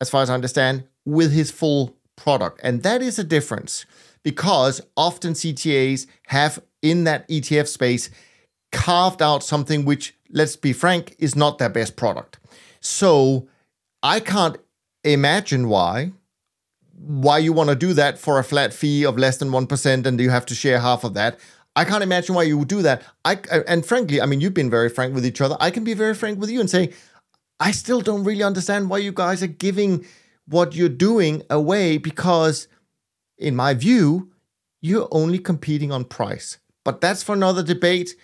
as 0.00 0.10
far 0.10 0.22
as 0.22 0.30
I 0.30 0.34
understand, 0.34 0.84
with 1.04 1.32
his 1.32 1.50
full 1.50 1.96
product, 2.16 2.60
and 2.62 2.82
that 2.82 3.00
is 3.00 3.18
a 3.18 3.24
difference 3.24 3.86
because 4.22 4.80
often 4.96 5.32
CTAs 5.32 6.06
have 6.26 6.62
in 6.82 7.04
that 7.04 7.26
ETF 7.28 7.66
space 7.68 8.10
carved 8.72 9.22
out 9.22 9.42
something 9.42 9.84
which, 9.84 10.14
let's 10.30 10.56
be 10.56 10.72
frank, 10.72 11.16
is 11.18 11.34
not 11.34 11.58
their 11.58 11.70
best 11.70 11.96
product. 11.96 12.38
So 12.80 13.48
I 14.02 14.20
can't 14.20 14.58
imagine 15.02 15.68
why 15.68 16.12
why 17.02 17.38
you 17.38 17.52
want 17.52 17.70
to 17.70 17.76
do 17.76 17.94
that 17.94 18.18
for 18.18 18.38
a 18.38 18.44
flat 18.44 18.74
fee 18.74 19.04
of 19.04 19.16
less 19.16 19.38
than 19.38 19.50
1% 19.50 20.06
and 20.06 20.20
you 20.20 20.30
have 20.30 20.44
to 20.46 20.54
share 20.54 20.80
half 20.80 21.02
of 21.02 21.14
that. 21.14 21.38
I 21.74 21.84
can't 21.84 22.02
imagine 22.02 22.34
why 22.34 22.42
you 22.42 22.58
would 22.58 22.68
do 22.68 22.82
that. 22.82 23.02
I 23.24 23.38
and 23.66 23.86
frankly, 23.86 24.20
I 24.20 24.26
mean, 24.26 24.40
you've 24.40 24.54
been 24.54 24.70
very 24.70 24.88
frank 24.88 25.14
with 25.14 25.24
each 25.24 25.40
other. 25.40 25.56
I 25.60 25.70
can 25.70 25.84
be 25.84 25.94
very 25.94 26.14
frank 26.14 26.38
with 26.38 26.50
you 26.50 26.60
and 26.60 26.68
say, 26.68 26.92
I 27.58 27.70
still 27.70 28.00
don't 28.00 28.24
really 28.24 28.42
understand 28.42 28.90
why 28.90 28.98
you 28.98 29.12
guys 29.12 29.42
are 29.42 29.46
giving 29.46 30.04
what 30.46 30.74
you're 30.74 30.88
doing 30.88 31.42
away 31.48 31.96
because 31.96 32.68
in 33.38 33.56
my 33.56 33.72
view, 33.72 34.30
you're 34.82 35.08
only 35.10 35.38
competing 35.38 35.92
on 35.92 36.04
price. 36.04 36.58
But 36.84 37.00
that's 37.00 37.22
for 37.22 37.34
another 37.34 37.62
debate. 37.62 38.14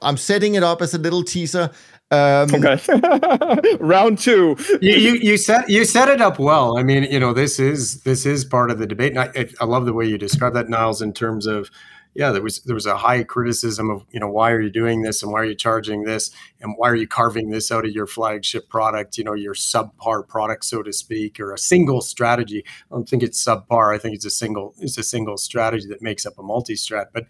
I'm 0.00 0.16
setting 0.16 0.54
it 0.54 0.62
up 0.62 0.80
as 0.80 0.94
a 0.94 0.98
little 0.98 1.22
teaser. 1.22 1.70
Um, 2.12 2.54
okay, 2.54 3.76
round 3.80 4.18
two. 4.18 4.54
you, 4.82 4.94
you, 4.94 5.12
you 5.14 5.36
set 5.38 5.68
you 5.70 5.84
set 5.86 6.08
it 6.08 6.20
up 6.20 6.38
well. 6.38 6.76
I 6.76 6.82
mean, 6.82 7.04
you 7.04 7.18
know, 7.18 7.32
this 7.32 7.58
is 7.58 8.02
this 8.02 8.26
is 8.26 8.44
part 8.44 8.70
of 8.70 8.78
the 8.78 8.86
debate. 8.86 9.16
And 9.16 9.20
I, 9.20 9.48
I 9.60 9.64
love 9.64 9.86
the 9.86 9.94
way 9.94 10.04
you 10.04 10.18
describe 10.18 10.52
that, 10.54 10.68
Niels, 10.68 11.00
in 11.00 11.14
terms 11.14 11.46
of 11.46 11.70
yeah, 12.14 12.30
there 12.30 12.42
was 12.42 12.60
there 12.64 12.74
was 12.74 12.84
a 12.84 12.98
high 12.98 13.24
criticism 13.24 13.88
of 13.88 14.04
you 14.10 14.20
know 14.20 14.28
why 14.28 14.50
are 14.50 14.60
you 14.60 14.68
doing 14.68 15.00
this 15.00 15.22
and 15.22 15.32
why 15.32 15.40
are 15.40 15.46
you 15.46 15.54
charging 15.54 16.04
this 16.04 16.30
and 16.60 16.74
why 16.76 16.90
are 16.90 16.94
you 16.94 17.08
carving 17.08 17.48
this 17.48 17.72
out 17.72 17.86
of 17.86 17.92
your 17.92 18.06
flagship 18.06 18.68
product, 18.68 19.16
you 19.16 19.24
know, 19.24 19.32
your 19.32 19.54
subpar 19.54 20.28
product, 20.28 20.66
so 20.66 20.82
to 20.82 20.92
speak, 20.92 21.40
or 21.40 21.54
a 21.54 21.58
single 21.58 22.02
strategy. 22.02 22.62
I 22.66 22.94
don't 22.94 23.08
think 23.08 23.22
it's 23.22 23.42
subpar. 23.42 23.94
I 23.94 23.98
think 23.98 24.14
it's 24.14 24.26
a 24.26 24.30
single 24.30 24.74
it's 24.78 24.98
a 24.98 25.02
single 25.02 25.38
strategy 25.38 25.86
that 25.88 26.02
makes 26.02 26.26
up 26.26 26.38
a 26.38 26.42
multi-strat. 26.42 27.06
But 27.14 27.24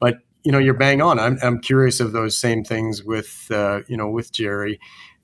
but 0.00 0.20
you 0.44 0.52
know, 0.52 0.58
you're 0.58 0.74
bang 0.74 1.00
on. 1.00 1.18
I'm 1.18 1.38
I'm 1.42 1.60
curious 1.60 2.00
of 2.00 2.12
those 2.12 2.36
same 2.36 2.64
things 2.64 3.02
with 3.02 3.46
uh, 3.50 3.80
you 3.88 3.96
know 3.96 4.08
with 4.08 4.32
Jerry. 4.32 4.80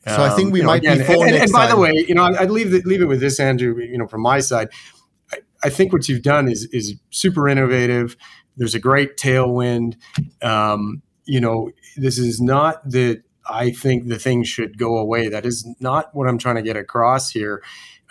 So 0.07 0.23
I 0.23 0.31
think 0.31 0.53
we 0.53 0.61
um, 0.61 0.66
might 0.66 0.82
know, 0.82 0.93
again, 0.93 1.07
be 1.07 1.12
and, 1.12 1.23
and, 1.23 1.43
and 1.43 1.53
by 1.53 1.66
the 1.66 1.77
way, 1.77 1.93
you 2.09 2.15
know, 2.15 2.23
I'd 2.23 2.51
leave 2.51 2.70
the, 2.70 2.81
leave 2.82 3.03
it 3.03 3.07
with 3.07 3.20
this, 3.20 3.39
Andrew. 3.39 3.78
You 3.78 3.99
know, 3.99 4.07
from 4.07 4.23
my 4.23 4.40
side, 4.40 4.69
I, 5.32 5.39
I 5.65 5.69
think 5.69 5.93
what 5.93 6.09
you've 6.09 6.23
done 6.23 6.49
is 6.49 6.66
is 6.73 6.95
super 7.11 7.49
innovative. 7.49 8.16
There's 8.57 8.74
a 8.74 8.81
great 8.81 9.16
tailwind. 9.16 9.97
Um, 10.40 11.03
you 11.24 11.40
know, 11.40 11.70
this 11.97 12.19
is 12.19 12.40
not 12.40 12.89
that 12.90 13.23
I 13.49 13.70
think 13.70 14.09
the 14.09 14.19
thing 14.19 14.45
should 14.45 14.78
go 14.78 14.97
away. 14.97 15.28
That 15.28 15.45
is 15.45 15.66
not 15.81 16.15
what 16.15 16.28
I'm 16.28 16.39
trying 16.39 16.57
to 16.57 16.62
get 16.62 16.77
across 16.77 17.31
here. 17.31 17.62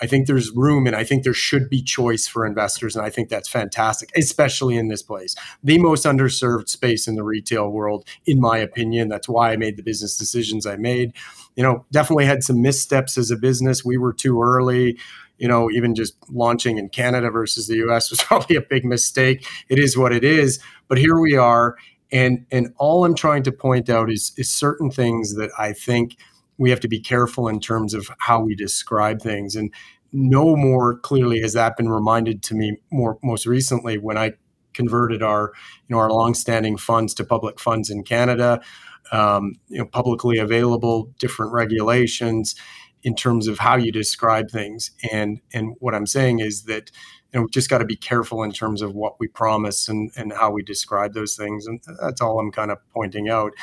I 0.02 0.08
think 0.08 0.28
there's 0.28 0.52
room 0.52 0.86
and 0.88 0.96
I 0.96 1.04
think 1.04 1.24
there 1.24 1.34
should 1.34 1.70
be 1.70 1.82
choice 1.82 2.28
for 2.28 2.46
investors. 2.46 2.96
And 2.96 3.06
I 3.06 3.10
think 3.10 3.30
that's 3.30 3.50
fantastic, 3.50 4.12
especially 4.16 4.78
in 4.78 4.88
this 4.88 5.02
place. 5.02 5.36
The 5.64 5.80
most 5.80 6.06
underserved 6.06 6.70
space 6.70 7.08
in 7.08 7.16
the 7.16 7.24
retail 7.24 7.70
world, 7.70 8.08
in 8.26 8.40
my 8.40 8.58
opinion. 8.58 9.10
That's 9.10 9.28
why 9.30 9.52
I 9.52 9.58
made 9.58 9.78
the 9.78 9.84
business 9.84 10.18
decisions 10.18 10.66
I 10.66 10.76
made. 10.76 11.14
You 11.56 11.64
know, 11.64 11.86
definitely 11.92 12.26
had 12.26 12.44
some 12.44 12.62
missteps 12.62 13.18
as 13.18 13.32
a 13.32 13.36
business. 13.36 13.84
We 13.84 13.98
were 13.98 14.14
too 14.14 14.42
early 14.42 14.98
you 15.38 15.48
know, 15.48 15.70
even 15.72 15.96
just 15.96 16.16
launching 16.30 16.78
in 16.78 16.90
Canada 16.90 17.30
versus 17.30 17.68
the 17.68 17.76
US 17.88 18.10
was 18.10 18.22
probably 18.22 18.56
a 18.56 18.62
big 18.62 18.86
mistake. 18.86 19.46
It 19.70 19.80
is 19.80 19.98
what 19.98 20.12
it 20.12 20.24
is. 20.24 20.60
But 20.88 20.98
here 20.98 21.20
we 21.20 21.36
are. 21.36 21.76
And 22.12 22.46
and 22.52 22.74
all 22.78 23.04
I'm 23.04 23.16
trying 23.16 23.44
to 23.44 23.52
point 23.52 23.90
out 23.90 24.10
is 24.10 24.32
is 24.38 24.50
certain 24.50 24.90
things 24.90 25.36
that 25.36 25.52
I 25.60 25.74
think 25.74 26.16
we 26.58 26.70
have 26.70 26.80
to 26.82 26.88
be 26.88 27.00
careful 27.00 27.48
in 27.48 27.60
terms 27.60 27.94
of 27.94 28.10
how 28.20 28.40
we 28.40 28.56
describe 28.56 29.22
things. 29.22 29.56
And 29.56 29.74
no 30.12 30.56
more 30.56 31.00
clearly 31.00 31.42
has 31.42 31.54
that 31.54 31.78
been 31.78 31.90
reminded 31.90 32.42
to 32.44 32.56
me 32.56 32.78
more 32.92 33.18
most 33.24 33.46
recently 33.46 33.98
when 33.98 34.18
I 34.18 34.34
converted 34.74 35.24
our 35.24 35.52
you 35.88 35.96
know 35.96 36.00
our 36.00 36.10
longstanding 36.10 36.78
funds 36.78 37.14
to 37.16 37.26
public 37.26 37.60
funds 37.60 37.90
in 37.90 38.04
Canada. 38.04 38.62
Um, 39.10 39.54
you 39.70 39.78
know, 39.78 39.86
publicly 39.86 40.38
available, 40.38 41.14
different 41.18 41.54
regulations 41.54 42.56
in 43.04 43.16
terms 43.16 43.48
of 43.48 43.60
how 43.60 43.78
you 43.78 43.92
describe 43.92 44.50
things. 44.50 44.92
And 45.12 45.40
and 45.54 45.76
what 45.80 45.96
I'm 45.96 46.06
saying 46.06 46.40
is 46.40 46.64
that 46.64 46.92
you 47.32 47.40
know 47.40 47.42
we've 47.44 47.52
just 47.52 47.70
got 47.70 47.78
to 47.78 47.86
be 47.86 47.96
careful 47.96 48.44
in 48.44 48.52
terms 48.52 48.82
of 48.82 48.94
what 48.94 49.20
we 49.20 49.28
promise 49.28 49.88
and 49.88 50.12
and 50.18 50.34
how 50.34 50.52
we 50.52 50.62
describe 50.62 51.14
those 51.14 51.36
things. 51.36 51.68
And 51.68 51.82
that's 52.02 52.22
all 52.22 52.40
I'm 52.40 52.52
kind 52.52 52.72
of 52.72 52.80
pointing 52.94 53.30
out. 53.30 53.54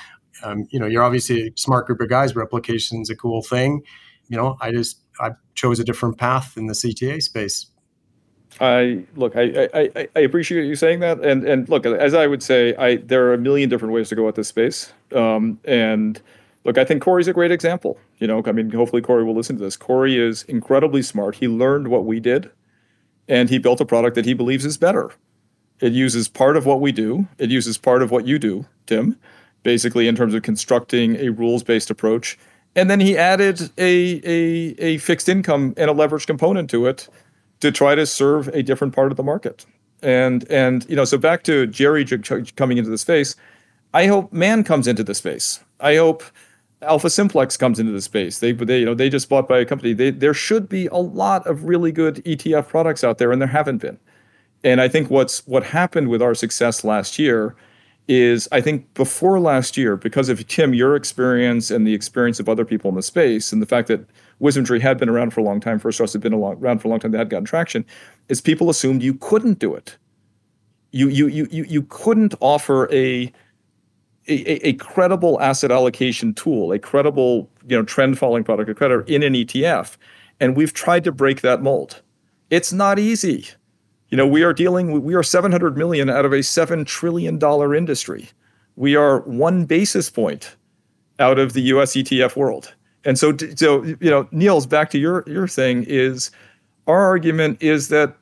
Um, 0.42 0.66
you 0.70 0.78
know, 0.78 0.86
you're 0.86 1.02
obviously 1.02 1.48
a 1.48 1.52
smart 1.56 1.86
group 1.86 2.00
of 2.00 2.08
guys. 2.08 2.34
Replication's 2.34 3.10
a 3.10 3.16
cool 3.16 3.42
thing. 3.42 3.82
You 4.28 4.36
know, 4.36 4.56
I 4.60 4.72
just 4.72 5.00
I 5.20 5.32
chose 5.54 5.78
a 5.78 5.84
different 5.84 6.18
path 6.18 6.56
in 6.56 6.66
the 6.66 6.72
CTA 6.72 7.22
space. 7.22 7.66
I 8.60 9.04
look, 9.16 9.34
I, 9.36 9.68
I, 9.74 10.08
I 10.14 10.20
appreciate 10.20 10.66
you 10.66 10.76
saying 10.76 11.00
that, 11.00 11.20
and 11.20 11.44
and 11.44 11.68
look, 11.68 11.86
as 11.86 12.14
I 12.14 12.26
would 12.26 12.42
say, 12.42 12.74
I 12.76 12.96
there 12.96 13.26
are 13.26 13.34
a 13.34 13.38
million 13.38 13.68
different 13.68 13.92
ways 13.92 14.08
to 14.10 14.14
go 14.14 14.28
at 14.28 14.36
this 14.36 14.48
space, 14.48 14.92
um, 15.14 15.58
and 15.64 16.20
look, 16.64 16.78
I 16.78 16.84
think 16.84 17.02
Corey's 17.02 17.26
a 17.26 17.32
great 17.32 17.50
example. 17.50 17.98
You 18.18 18.28
know, 18.28 18.42
I 18.46 18.52
mean, 18.52 18.70
hopefully 18.70 19.02
Corey 19.02 19.24
will 19.24 19.34
listen 19.34 19.56
to 19.56 19.62
this. 19.62 19.76
Corey 19.76 20.18
is 20.18 20.44
incredibly 20.44 21.02
smart. 21.02 21.36
He 21.36 21.48
learned 21.48 21.88
what 21.88 22.04
we 22.04 22.20
did, 22.20 22.48
and 23.28 23.50
he 23.50 23.58
built 23.58 23.80
a 23.80 23.84
product 23.84 24.14
that 24.14 24.24
he 24.24 24.34
believes 24.34 24.64
is 24.64 24.76
better. 24.76 25.10
It 25.80 25.92
uses 25.92 26.28
part 26.28 26.56
of 26.56 26.64
what 26.64 26.80
we 26.80 26.92
do. 26.92 27.26
It 27.38 27.50
uses 27.50 27.76
part 27.76 28.02
of 28.02 28.12
what 28.12 28.24
you 28.24 28.38
do, 28.38 28.66
Tim, 28.86 29.18
basically 29.64 30.06
in 30.06 30.14
terms 30.14 30.34
of 30.34 30.42
constructing 30.42 31.16
a 31.16 31.30
rules-based 31.30 31.90
approach. 31.90 32.38
And 32.76 32.88
then 32.88 33.00
he 33.00 33.18
added 33.18 33.60
a, 33.78 34.20
a, 34.24 34.74
a 34.78 34.98
fixed 34.98 35.28
income 35.28 35.74
and 35.76 35.90
a 35.90 35.92
leverage 35.92 36.26
component 36.26 36.70
to 36.70 36.86
it 36.86 37.08
to 37.60 37.72
try 37.72 37.96
to 37.96 38.06
serve 38.06 38.48
a 38.48 38.62
different 38.62 38.94
part 38.94 39.10
of 39.10 39.16
the 39.16 39.22
market. 39.22 39.66
And 40.02 40.48
and 40.50 40.86
you 40.88 40.94
know, 40.94 41.04
so 41.04 41.16
back 41.16 41.44
to 41.44 41.66
Jerry 41.66 42.04
coming 42.56 42.78
into 42.78 42.90
the 42.90 42.98
space, 42.98 43.36
I 43.94 44.06
hope 44.06 44.32
Man 44.32 44.62
comes 44.62 44.86
into 44.86 45.02
the 45.02 45.14
space. 45.14 45.60
I 45.80 45.96
hope 45.96 46.22
AlphaSimplex 46.82 47.58
comes 47.58 47.80
into 47.80 47.92
the 47.92 48.02
space. 48.02 48.40
They 48.40 48.52
they 48.52 48.80
you 48.80 48.84
know 48.84 48.94
they 48.94 49.08
just 49.08 49.28
bought 49.28 49.48
by 49.48 49.58
a 49.60 49.64
company. 49.64 49.94
They, 49.94 50.10
there 50.10 50.34
should 50.34 50.68
be 50.68 50.88
a 50.88 50.96
lot 50.96 51.46
of 51.46 51.64
really 51.64 51.90
good 51.90 52.16
ETF 52.26 52.68
products 52.68 53.02
out 53.02 53.18
there, 53.18 53.32
and 53.32 53.40
there 53.40 53.48
haven't 53.48 53.78
been. 53.78 53.98
And 54.62 54.80
I 54.80 54.88
think 54.88 55.10
what's 55.10 55.46
what 55.46 55.64
happened 55.64 56.08
with 56.08 56.20
our 56.20 56.34
success 56.34 56.84
last 56.84 57.18
year 57.18 57.56
is 58.08 58.48
I 58.52 58.60
think 58.60 58.92
before 58.94 59.40
last 59.40 59.76
year, 59.76 59.96
because 59.96 60.28
of 60.28 60.46
Tim, 60.46 60.74
your 60.74 60.94
experience 60.94 61.70
and 61.70 61.86
the 61.86 61.94
experience 61.94 62.38
of 62.38 62.48
other 62.48 62.64
people 62.64 62.88
in 62.90 62.96
the 62.96 63.02
space, 63.02 63.52
and 63.52 63.62
the 63.62 63.66
fact 63.66 63.88
that 63.88 64.04
WisdomTree 64.40 64.80
had 64.80 64.98
been 64.98 65.08
around 65.08 65.30
for 65.30 65.40
a 65.40 65.44
long 65.44 65.60
time, 65.60 65.78
First 65.78 65.96
Trust 65.96 66.12
had 66.12 66.22
been 66.22 66.34
around 66.34 66.78
for 66.80 66.88
a 66.88 66.90
long 66.90 67.00
time, 67.00 67.12
they 67.12 67.18
had 67.18 67.30
gotten 67.30 67.44
traction, 67.44 67.84
is 68.28 68.40
people 68.40 68.68
assumed 68.68 69.02
you 69.02 69.14
couldn't 69.14 69.58
do 69.58 69.74
it. 69.74 69.96
You 70.90 71.08
you 71.08 71.26
you 71.28 71.48
you 71.50 71.64
you 71.64 71.82
couldn't 71.82 72.34
offer 72.40 72.92
a 72.92 73.32
a, 74.26 74.68
a, 74.68 74.72
credible 74.74 75.38
asset 75.40 75.70
allocation 75.70 76.32
tool, 76.32 76.72
a 76.72 76.78
credible 76.78 77.50
you 77.68 77.76
know 77.76 77.82
trend 77.82 78.18
following 78.18 78.44
product, 78.44 78.70
or 78.70 78.74
credit 78.74 79.08
in 79.08 79.22
an 79.22 79.34
ETF, 79.34 79.96
and 80.40 80.56
we've 80.56 80.72
tried 80.72 81.04
to 81.04 81.12
break 81.12 81.40
that 81.40 81.62
mold. 81.62 82.00
It's 82.50 82.72
not 82.72 82.98
easy. 82.98 83.48
You 84.14 84.18
know, 84.18 84.28
we 84.28 84.44
are 84.44 84.52
dealing, 84.52 85.02
we 85.02 85.14
are 85.16 85.24
700 85.24 85.76
million 85.76 86.08
out 86.08 86.24
of 86.24 86.32
a 86.32 86.36
$7 86.36 86.86
trillion 86.86 87.36
industry. 87.74 88.28
We 88.76 88.94
are 88.94 89.22
one 89.22 89.64
basis 89.64 90.08
point 90.08 90.54
out 91.18 91.40
of 91.40 91.52
the 91.52 91.62
US 91.62 91.96
ETF 91.96 92.36
world. 92.36 92.72
And 93.04 93.18
so, 93.18 93.36
so 93.56 93.82
you 93.82 93.96
know, 94.02 94.28
Niels, 94.30 94.66
back 94.66 94.90
to 94.90 94.98
your, 94.98 95.24
your 95.26 95.48
thing 95.48 95.84
is 95.88 96.30
our 96.86 97.04
argument 97.04 97.60
is 97.60 97.88
that 97.88 98.16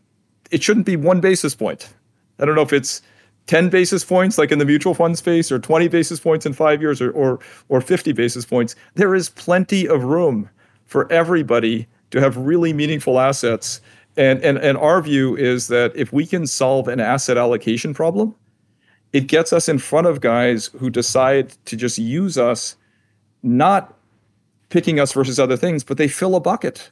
it 0.50 0.62
shouldn't 0.62 0.86
be 0.86 0.96
one 0.96 1.20
basis 1.20 1.54
point. 1.54 1.92
I 2.38 2.46
don't 2.46 2.54
know 2.54 2.62
if 2.62 2.72
it's 2.72 3.02
10 3.48 3.68
basis 3.68 4.02
points 4.02 4.38
like 4.38 4.50
in 4.50 4.58
the 4.58 4.64
mutual 4.64 4.94
fund 4.94 5.18
space 5.18 5.52
or 5.52 5.58
20 5.58 5.88
basis 5.88 6.18
points 6.18 6.46
in 6.46 6.54
five 6.54 6.80
years 6.80 7.02
or, 7.02 7.10
or, 7.10 7.38
or 7.68 7.82
50 7.82 8.12
basis 8.12 8.46
points. 8.46 8.74
There 8.94 9.14
is 9.14 9.28
plenty 9.28 9.86
of 9.86 10.04
room 10.04 10.48
for 10.86 11.12
everybody 11.12 11.86
to 12.12 12.20
have 12.20 12.38
really 12.38 12.72
meaningful 12.72 13.20
assets 13.20 13.82
and, 14.16 14.42
and, 14.42 14.58
and 14.58 14.76
our 14.78 15.00
view 15.00 15.36
is 15.36 15.68
that 15.68 15.92
if 15.96 16.12
we 16.12 16.26
can 16.26 16.46
solve 16.46 16.88
an 16.88 17.00
asset 17.00 17.38
allocation 17.38 17.94
problem, 17.94 18.34
it 19.12 19.26
gets 19.26 19.52
us 19.52 19.68
in 19.68 19.78
front 19.78 20.06
of 20.06 20.20
guys 20.20 20.66
who 20.78 20.90
decide 20.90 21.50
to 21.66 21.76
just 21.76 21.98
use 21.98 22.36
us, 22.38 22.76
not 23.42 23.94
picking 24.68 24.98
us 24.98 25.12
versus 25.12 25.38
other 25.38 25.56
things, 25.56 25.84
but 25.84 25.98
they 25.98 26.08
fill 26.08 26.34
a 26.34 26.40
bucket. 26.40 26.90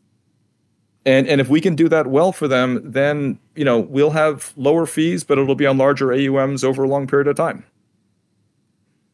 And, 1.06 1.26
and 1.26 1.40
if 1.40 1.48
we 1.48 1.60
can 1.60 1.74
do 1.74 1.88
that 1.88 2.06
well 2.08 2.30
for 2.30 2.46
them, 2.46 2.80
then 2.84 3.38
you 3.54 3.64
know 3.64 3.80
we'll 3.80 4.10
have 4.10 4.52
lower 4.56 4.84
fees, 4.84 5.24
but 5.24 5.38
it'll 5.38 5.54
be 5.54 5.66
on 5.66 5.78
larger 5.78 6.08
AUMs 6.08 6.62
over 6.62 6.84
a 6.84 6.88
long 6.88 7.06
period 7.06 7.26
of 7.26 7.36
time. 7.36 7.64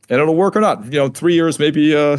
And 0.08 0.20
it'll 0.20 0.34
work 0.34 0.56
or 0.56 0.60
not. 0.60 0.84
You 0.84 0.98
know, 0.98 1.08
three 1.08 1.34
years 1.34 1.58
maybe 1.58 1.94
uh, 1.94 2.18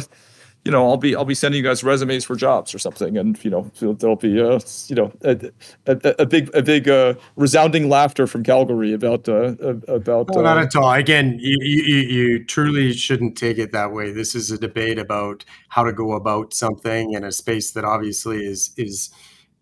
you 0.68 0.72
know, 0.72 0.86
I'll 0.86 0.98
be 0.98 1.16
I'll 1.16 1.24
be 1.24 1.34
sending 1.34 1.64
you 1.64 1.66
guys 1.66 1.82
resumes 1.82 2.26
for 2.26 2.36
jobs 2.36 2.74
or 2.74 2.78
something, 2.78 3.16
and 3.16 3.42
you 3.42 3.50
know, 3.50 3.70
there'll 3.80 4.16
be 4.16 4.38
uh, 4.38 4.60
you 4.88 4.96
know 4.96 5.10
a, 5.22 5.50
a, 5.86 6.14
a 6.18 6.26
big 6.26 6.54
a 6.54 6.60
big 6.60 6.86
uh, 6.86 7.14
resounding 7.36 7.88
laughter 7.88 8.26
from 8.26 8.42
Calgary 8.42 8.92
about 8.92 9.26
uh, 9.30 9.54
about. 9.88 10.28
Well, 10.28 10.44
not 10.44 10.58
uh, 10.58 10.64
at 10.64 10.76
all. 10.76 10.92
Again, 10.92 11.38
you, 11.40 11.56
you 11.62 11.96
you 11.96 12.44
truly 12.44 12.92
shouldn't 12.92 13.38
take 13.38 13.56
it 13.56 13.72
that 13.72 13.92
way. 13.92 14.10
This 14.10 14.34
is 14.34 14.50
a 14.50 14.58
debate 14.58 14.98
about 14.98 15.42
how 15.70 15.84
to 15.84 15.92
go 15.94 16.12
about 16.12 16.52
something 16.52 17.14
in 17.14 17.24
a 17.24 17.32
space 17.32 17.70
that 17.70 17.86
obviously 17.86 18.44
is 18.44 18.72
is 18.76 19.08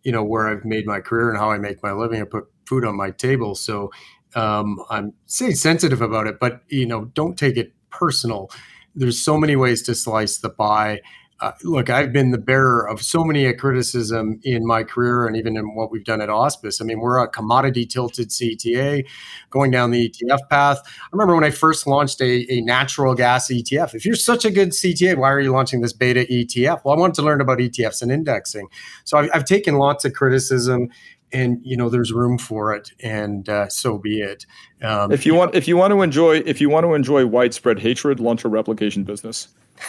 you 0.02 0.10
know 0.10 0.24
where 0.24 0.48
I've 0.48 0.64
made 0.64 0.86
my 0.86 0.98
career 0.98 1.30
and 1.30 1.38
how 1.38 1.52
I 1.52 1.58
make 1.58 1.84
my 1.84 1.92
living 1.92 2.20
and 2.20 2.28
put 2.28 2.46
food 2.64 2.84
on 2.84 2.96
my 2.96 3.12
table. 3.12 3.54
So 3.54 3.92
um, 4.34 4.82
I'm 4.90 5.12
say 5.26 5.52
sensitive 5.52 6.02
about 6.02 6.26
it, 6.26 6.40
but 6.40 6.62
you 6.66 6.84
know, 6.84 7.04
don't 7.04 7.38
take 7.38 7.56
it 7.56 7.74
personal 7.90 8.50
there's 8.96 9.22
so 9.22 9.36
many 9.36 9.54
ways 9.54 9.82
to 9.82 9.94
slice 9.94 10.38
the 10.38 10.50
pie. 10.50 11.00
Uh, 11.38 11.52
look, 11.64 11.90
I've 11.90 12.14
been 12.14 12.30
the 12.30 12.38
bearer 12.38 12.88
of 12.88 13.02
so 13.02 13.22
many 13.22 13.44
a 13.44 13.52
criticism 13.52 14.40
in 14.42 14.66
my 14.66 14.82
career 14.82 15.26
and 15.26 15.36
even 15.36 15.54
in 15.58 15.74
what 15.74 15.90
we've 15.90 16.04
done 16.04 16.22
at 16.22 16.30
Auspice. 16.30 16.80
I 16.80 16.84
mean, 16.84 16.98
we're 16.98 17.18
a 17.18 17.28
commodity 17.28 17.84
tilted 17.84 18.30
CTA 18.30 19.06
going 19.50 19.70
down 19.70 19.90
the 19.90 20.08
ETF 20.08 20.48
path. 20.48 20.80
I 20.86 21.08
remember 21.12 21.34
when 21.34 21.44
I 21.44 21.50
first 21.50 21.86
launched 21.86 22.22
a, 22.22 22.50
a 22.50 22.62
natural 22.62 23.14
gas 23.14 23.48
ETF. 23.48 23.94
If 23.94 24.06
you're 24.06 24.14
such 24.14 24.46
a 24.46 24.50
good 24.50 24.70
CTA, 24.70 25.16
why 25.16 25.30
are 25.30 25.40
you 25.40 25.52
launching 25.52 25.82
this 25.82 25.92
beta 25.92 26.24
ETF? 26.30 26.80
Well, 26.84 26.96
I 26.96 26.98
wanted 26.98 27.14
to 27.16 27.22
learn 27.22 27.42
about 27.42 27.58
ETFs 27.58 28.00
and 28.00 28.10
indexing. 28.10 28.68
So 29.04 29.18
I've, 29.18 29.28
I've 29.34 29.44
taken 29.44 29.74
lots 29.74 30.06
of 30.06 30.14
criticism 30.14 30.88
and 31.32 31.60
you 31.62 31.76
know 31.76 31.88
there's 31.88 32.12
room 32.12 32.38
for 32.38 32.74
it 32.74 32.90
and 33.00 33.48
uh, 33.48 33.68
so 33.68 33.98
be 33.98 34.20
it 34.20 34.46
um, 34.82 35.10
if 35.12 35.26
you 35.26 35.34
want 35.34 35.54
if 35.54 35.66
you 35.66 35.76
want 35.76 35.92
to 35.92 36.02
enjoy 36.02 36.36
if 36.46 36.60
you 36.60 36.68
want 36.68 36.84
to 36.84 36.94
enjoy 36.94 37.26
widespread 37.26 37.78
hatred 37.78 38.20
launch 38.20 38.44
a 38.44 38.48
replication 38.48 39.04
business 39.04 39.48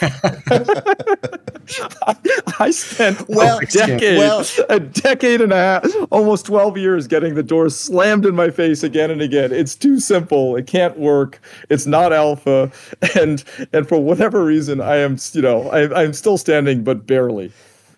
I 2.58 2.70
spent 2.70 3.28
well, 3.28 3.58
a 3.58 3.66
decade, 3.66 4.18
well, 4.18 4.44
a 4.68 4.80
decade 4.80 5.40
and 5.40 5.52
a 5.52 5.56
half, 5.56 5.86
almost 6.10 6.46
12 6.46 6.78
years 6.78 7.06
getting 7.06 7.34
the 7.34 7.42
door 7.42 7.68
slammed 7.68 8.24
in 8.26 8.34
my 8.34 8.50
face 8.50 8.82
again 8.82 9.10
and 9.10 9.20
again. 9.20 9.52
It's 9.52 9.74
too 9.74 10.00
simple. 10.00 10.56
It 10.56 10.66
can't 10.66 10.98
work. 10.98 11.40
It's 11.68 11.86
not 11.86 12.12
alpha. 12.12 12.70
And 13.18 13.42
and 13.72 13.88
for 13.88 13.98
whatever 13.98 14.44
reason, 14.44 14.80
I 14.80 14.96
am, 14.96 15.16
you 15.32 15.42
know, 15.42 15.70
I, 15.70 16.02
I'm 16.02 16.12
still 16.12 16.36
standing, 16.36 16.84
but 16.84 17.06
barely. 17.06 17.52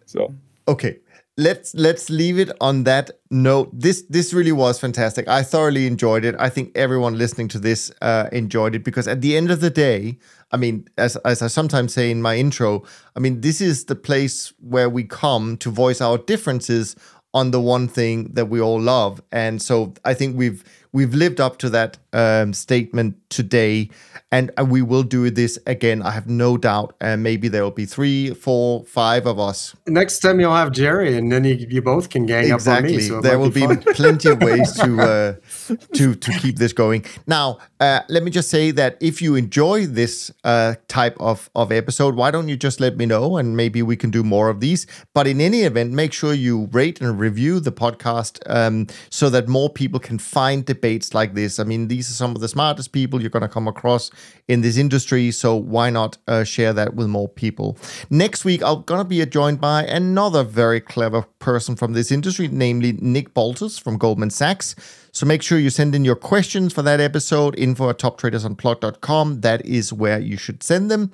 So 0.06 0.32
okay 0.68 0.98
let's 1.40 1.74
let's 1.74 2.10
leave 2.10 2.38
it 2.38 2.50
on 2.60 2.84
that 2.84 3.10
note. 3.30 3.70
This 3.72 4.02
this 4.08 4.32
really 4.32 4.52
was 4.52 4.78
fantastic. 4.78 5.26
I 5.26 5.42
thoroughly 5.42 5.86
enjoyed 5.86 6.24
it. 6.24 6.34
I 6.38 6.50
think 6.50 6.70
everyone 6.74 7.16
listening 7.16 7.48
to 7.48 7.58
this 7.58 7.90
uh, 8.02 8.28
enjoyed 8.30 8.74
it 8.74 8.84
because 8.84 9.08
at 9.08 9.22
the 9.22 9.36
end 9.36 9.50
of 9.50 9.60
the 9.60 9.70
day, 9.70 10.18
I 10.52 10.58
mean, 10.58 10.86
as 10.98 11.16
as 11.16 11.42
I 11.42 11.46
sometimes 11.46 11.94
say 11.94 12.10
in 12.10 12.20
my 12.20 12.36
intro, 12.36 12.84
I 13.16 13.20
mean, 13.20 13.40
this 13.40 13.60
is 13.60 13.86
the 13.86 13.96
place 13.96 14.52
where 14.60 14.90
we 14.90 15.04
come 15.04 15.56
to 15.58 15.70
voice 15.70 16.00
our 16.00 16.18
differences 16.18 16.94
on 17.32 17.52
the 17.52 17.60
one 17.60 17.88
thing 17.88 18.24
that 18.34 18.46
we 18.46 18.60
all 18.60 18.80
love, 18.80 19.22
and 19.32 19.62
so 19.62 19.94
I 20.04 20.14
think 20.14 20.36
we've 20.36 20.62
we've 20.92 21.14
lived 21.14 21.40
up 21.40 21.58
to 21.58 21.70
that 21.70 21.96
um, 22.12 22.52
statement 22.52 23.16
today, 23.30 23.88
and 24.32 24.50
uh, 24.58 24.64
we 24.64 24.80
will 24.82 25.02
do 25.02 25.28
this 25.30 25.58
again. 25.66 26.02
I 26.02 26.12
have 26.12 26.28
no 26.28 26.56
doubt. 26.56 26.94
And 27.00 27.22
maybe 27.22 27.48
there 27.48 27.62
will 27.64 27.70
be 27.70 27.86
three, 27.86 28.32
four, 28.32 28.84
five 28.84 29.26
of 29.26 29.38
us. 29.38 29.74
Next 29.86 30.20
time 30.20 30.38
you'll 30.38 30.54
have 30.54 30.72
Jerry, 30.72 31.16
and 31.16 31.32
then 31.32 31.44
you, 31.44 31.54
you 31.54 31.82
both 31.82 32.10
can 32.10 32.26
gang 32.26 32.52
exactly. 32.52 32.94
up 32.94 32.94
on 32.94 32.96
me. 32.96 33.00
So 33.00 33.20
there 33.20 33.38
will 33.38 33.50
be, 33.50 33.66
be 33.66 33.76
plenty 33.94 34.30
of 34.30 34.40
ways 34.40 34.72
to 34.74 35.00
uh, 35.00 35.34
to 35.94 36.14
to 36.14 36.32
keep 36.38 36.58
this 36.58 36.72
going. 36.72 37.04
Now, 37.26 37.58
uh, 37.80 38.00
let 38.08 38.22
me 38.22 38.30
just 38.30 38.50
say 38.50 38.70
that 38.72 38.96
if 39.00 39.20
you 39.20 39.34
enjoy 39.34 39.86
this 39.86 40.30
uh, 40.44 40.74
type 40.88 41.16
of 41.18 41.50
of 41.54 41.72
episode, 41.72 42.14
why 42.14 42.30
don't 42.30 42.48
you 42.48 42.56
just 42.56 42.80
let 42.80 42.96
me 42.96 43.06
know, 43.06 43.36
and 43.36 43.56
maybe 43.56 43.82
we 43.82 43.96
can 43.96 44.10
do 44.10 44.22
more 44.22 44.48
of 44.48 44.60
these. 44.60 44.86
But 45.12 45.26
in 45.26 45.40
any 45.40 45.62
event, 45.62 45.92
make 45.92 46.12
sure 46.12 46.32
you 46.34 46.68
rate 46.72 47.00
and 47.00 47.18
review 47.18 47.58
the 47.58 47.72
podcast 47.72 48.38
um, 48.46 48.86
so 49.10 49.28
that 49.30 49.48
more 49.48 49.70
people 49.70 49.98
can 49.98 50.18
find 50.18 50.64
debates 50.64 51.14
like 51.14 51.34
this. 51.34 51.58
I 51.58 51.64
mean, 51.64 51.88
these 51.88 52.10
are 52.10 52.14
some 52.14 52.34
of 52.34 52.40
the 52.40 52.48
smartest 52.48 52.92
people 52.92 53.20
you're 53.20 53.30
going 53.30 53.42
to 53.42 53.48
come 53.48 53.66
across 53.66 54.10
in 54.48 54.62
this 54.62 54.76
industry. 54.76 55.30
So 55.30 55.54
why 55.54 55.90
not 55.90 56.18
uh, 56.26 56.44
share 56.44 56.72
that 56.72 56.94
with 56.94 57.08
more 57.08 57.28
people? 57.28 57.78
Next 58.10 58.44
week, 58.44 58.62
I'm 58.62 58.82
going 58.82 59.00
to 59.00 59.04
be 59.04 59.24
joined 59.26 59.60
by 59.60 59.84
another 59.84 60.42
very 60.42 60.80
clever 60.80 61.22
person 61.38 61.76
from 61.76 61.92
this 61.92 62.10
industry, 62.10 62.48
namely 62.48 62.92
Nick 62.92 63.32
Baltas 63.34 63.78
from 63.78 63.98
Goldman 63.98 64.30
Sachs. 64.30 64.74
So 65.12 65.26
make 65.26 65.42
sure 65.42 65.58
you 65.58 65.70
send 65.70 65.94
in 65.94 66.04
your 66.04 66.16
questions 66.16 66.72
for 66.72 66.82
that 66.82 67.00
episode, 67.00 67.58
info 67.58 67.90
at 67.90 67.98
toptradersunplugged.com. 67.98 69.40
That 69.40 69.64
is 69.66 69.92
where 69.92 70.20
you 70.20 70.36
should 70.36 70.62
send 70.62 70.90
them. 70.90 71.12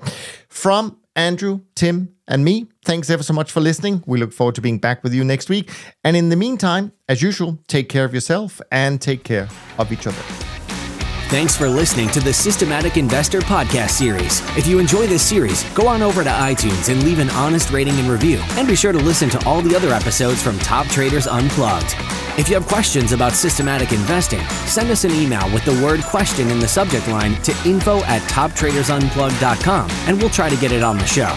From 0.49 0.99
Andrew, 1.15 1.61
Tim, 1.75 2.15
and 2.29 2.45
me, 2.45 2.67
thanks 2.85 3.09
ever 3.09 3.23
so 3.23 3.33
much 3.33 3.51
for 3.51 3.61
listening. 3.61 4.05
We 4.07 4.19
look 4.19 4.33
forward 4.33 4.55
to 4.57 4.61
being 4.61 4.79
back 4.79 5.03
with 5.03 5.15
you 5.15 5.25
next 5.25 5.49
week. 5.49 5.71
And 6.05 6.17
in 6.17 6.29
the 6.29 6.37
meantime, 6.37 6.93
as 7.09 7.23
usual, 7.23 7.59
take 7.69 7.89
care 7.89 8.05
of 8.05 8.13
yourself 8.13 8.61
and 8.71 9.01
take 9.01 9.25
care 9.25 9.49
of 9.79 9.93
each 9.93 10.07
other. 10.07 10.56
Thanks 11.29 11.57
for 11.57 11.69
listening 11.69 12.09
to 12.11 12.21
the 12.21 12.33
Systematic 12.33 12.97
Investor 12.97 13.41
podcast 13.41 13.91
series. 13.91 14.41
If 14.57 14.69
you 14.69 14.79
enjoy 14.79 15.09
this 15.09 15.29
series, 15.29 15.69
go 15.71 15.89
on 15.89 16.01
over 16.01 16.23
to 16.23 16.31
iTunes 16.31 16.89
and 16.89 17.03
leave 17.03 17.19
an 17.19 17.31
honest 17.31 17.73
rating 17.73 17.99
and 17.99 18.09
review. 18.09 18.41
And 18.51 18.69
be 18.69 18.77
sure 18.77 18.93
to 18.93 18.99
listen 18.99 19.29
to 19.31 19.45
all 19.45 19.61
the 19.61 19.75
other 19.75 19.93
episodes 19.93 20.41
from 20.41 20.57
Top 20.61 20.87
Traders 20.87 21.27
Unplugged. 21.27 21.97
If 22.39 22.49
you 22.49 22.55
have 22.55 22.69
questions 22.69 23.11
about 23.11 23.33
systematic 23.33 23.91
investing, 23.91 24.47
send 24.67 24.89
us 24.89 25.03
an 25.03 25.11
email 25.11 25.53
with 25.53 25.65
the 25.65 25.83
word 25.85 26.01
question 26.05 26.49
in 26.49 26.61
the 26.61 26.69
subject 26.69 27.09
line 27.09 27.35
to 27.43 27.53
info 27.69 28.05
at 28.05 28.23
toptradersunplugged.com 28.31 29.91
and 29.91 30.21
we'll 30.21 30.31
try 30.31 30.49
to 30.49 30.57
get 30.57 30.71
it 30.71 30.85
on 30.85 30.97
the 30.97 31.07
show. 31.07 31.37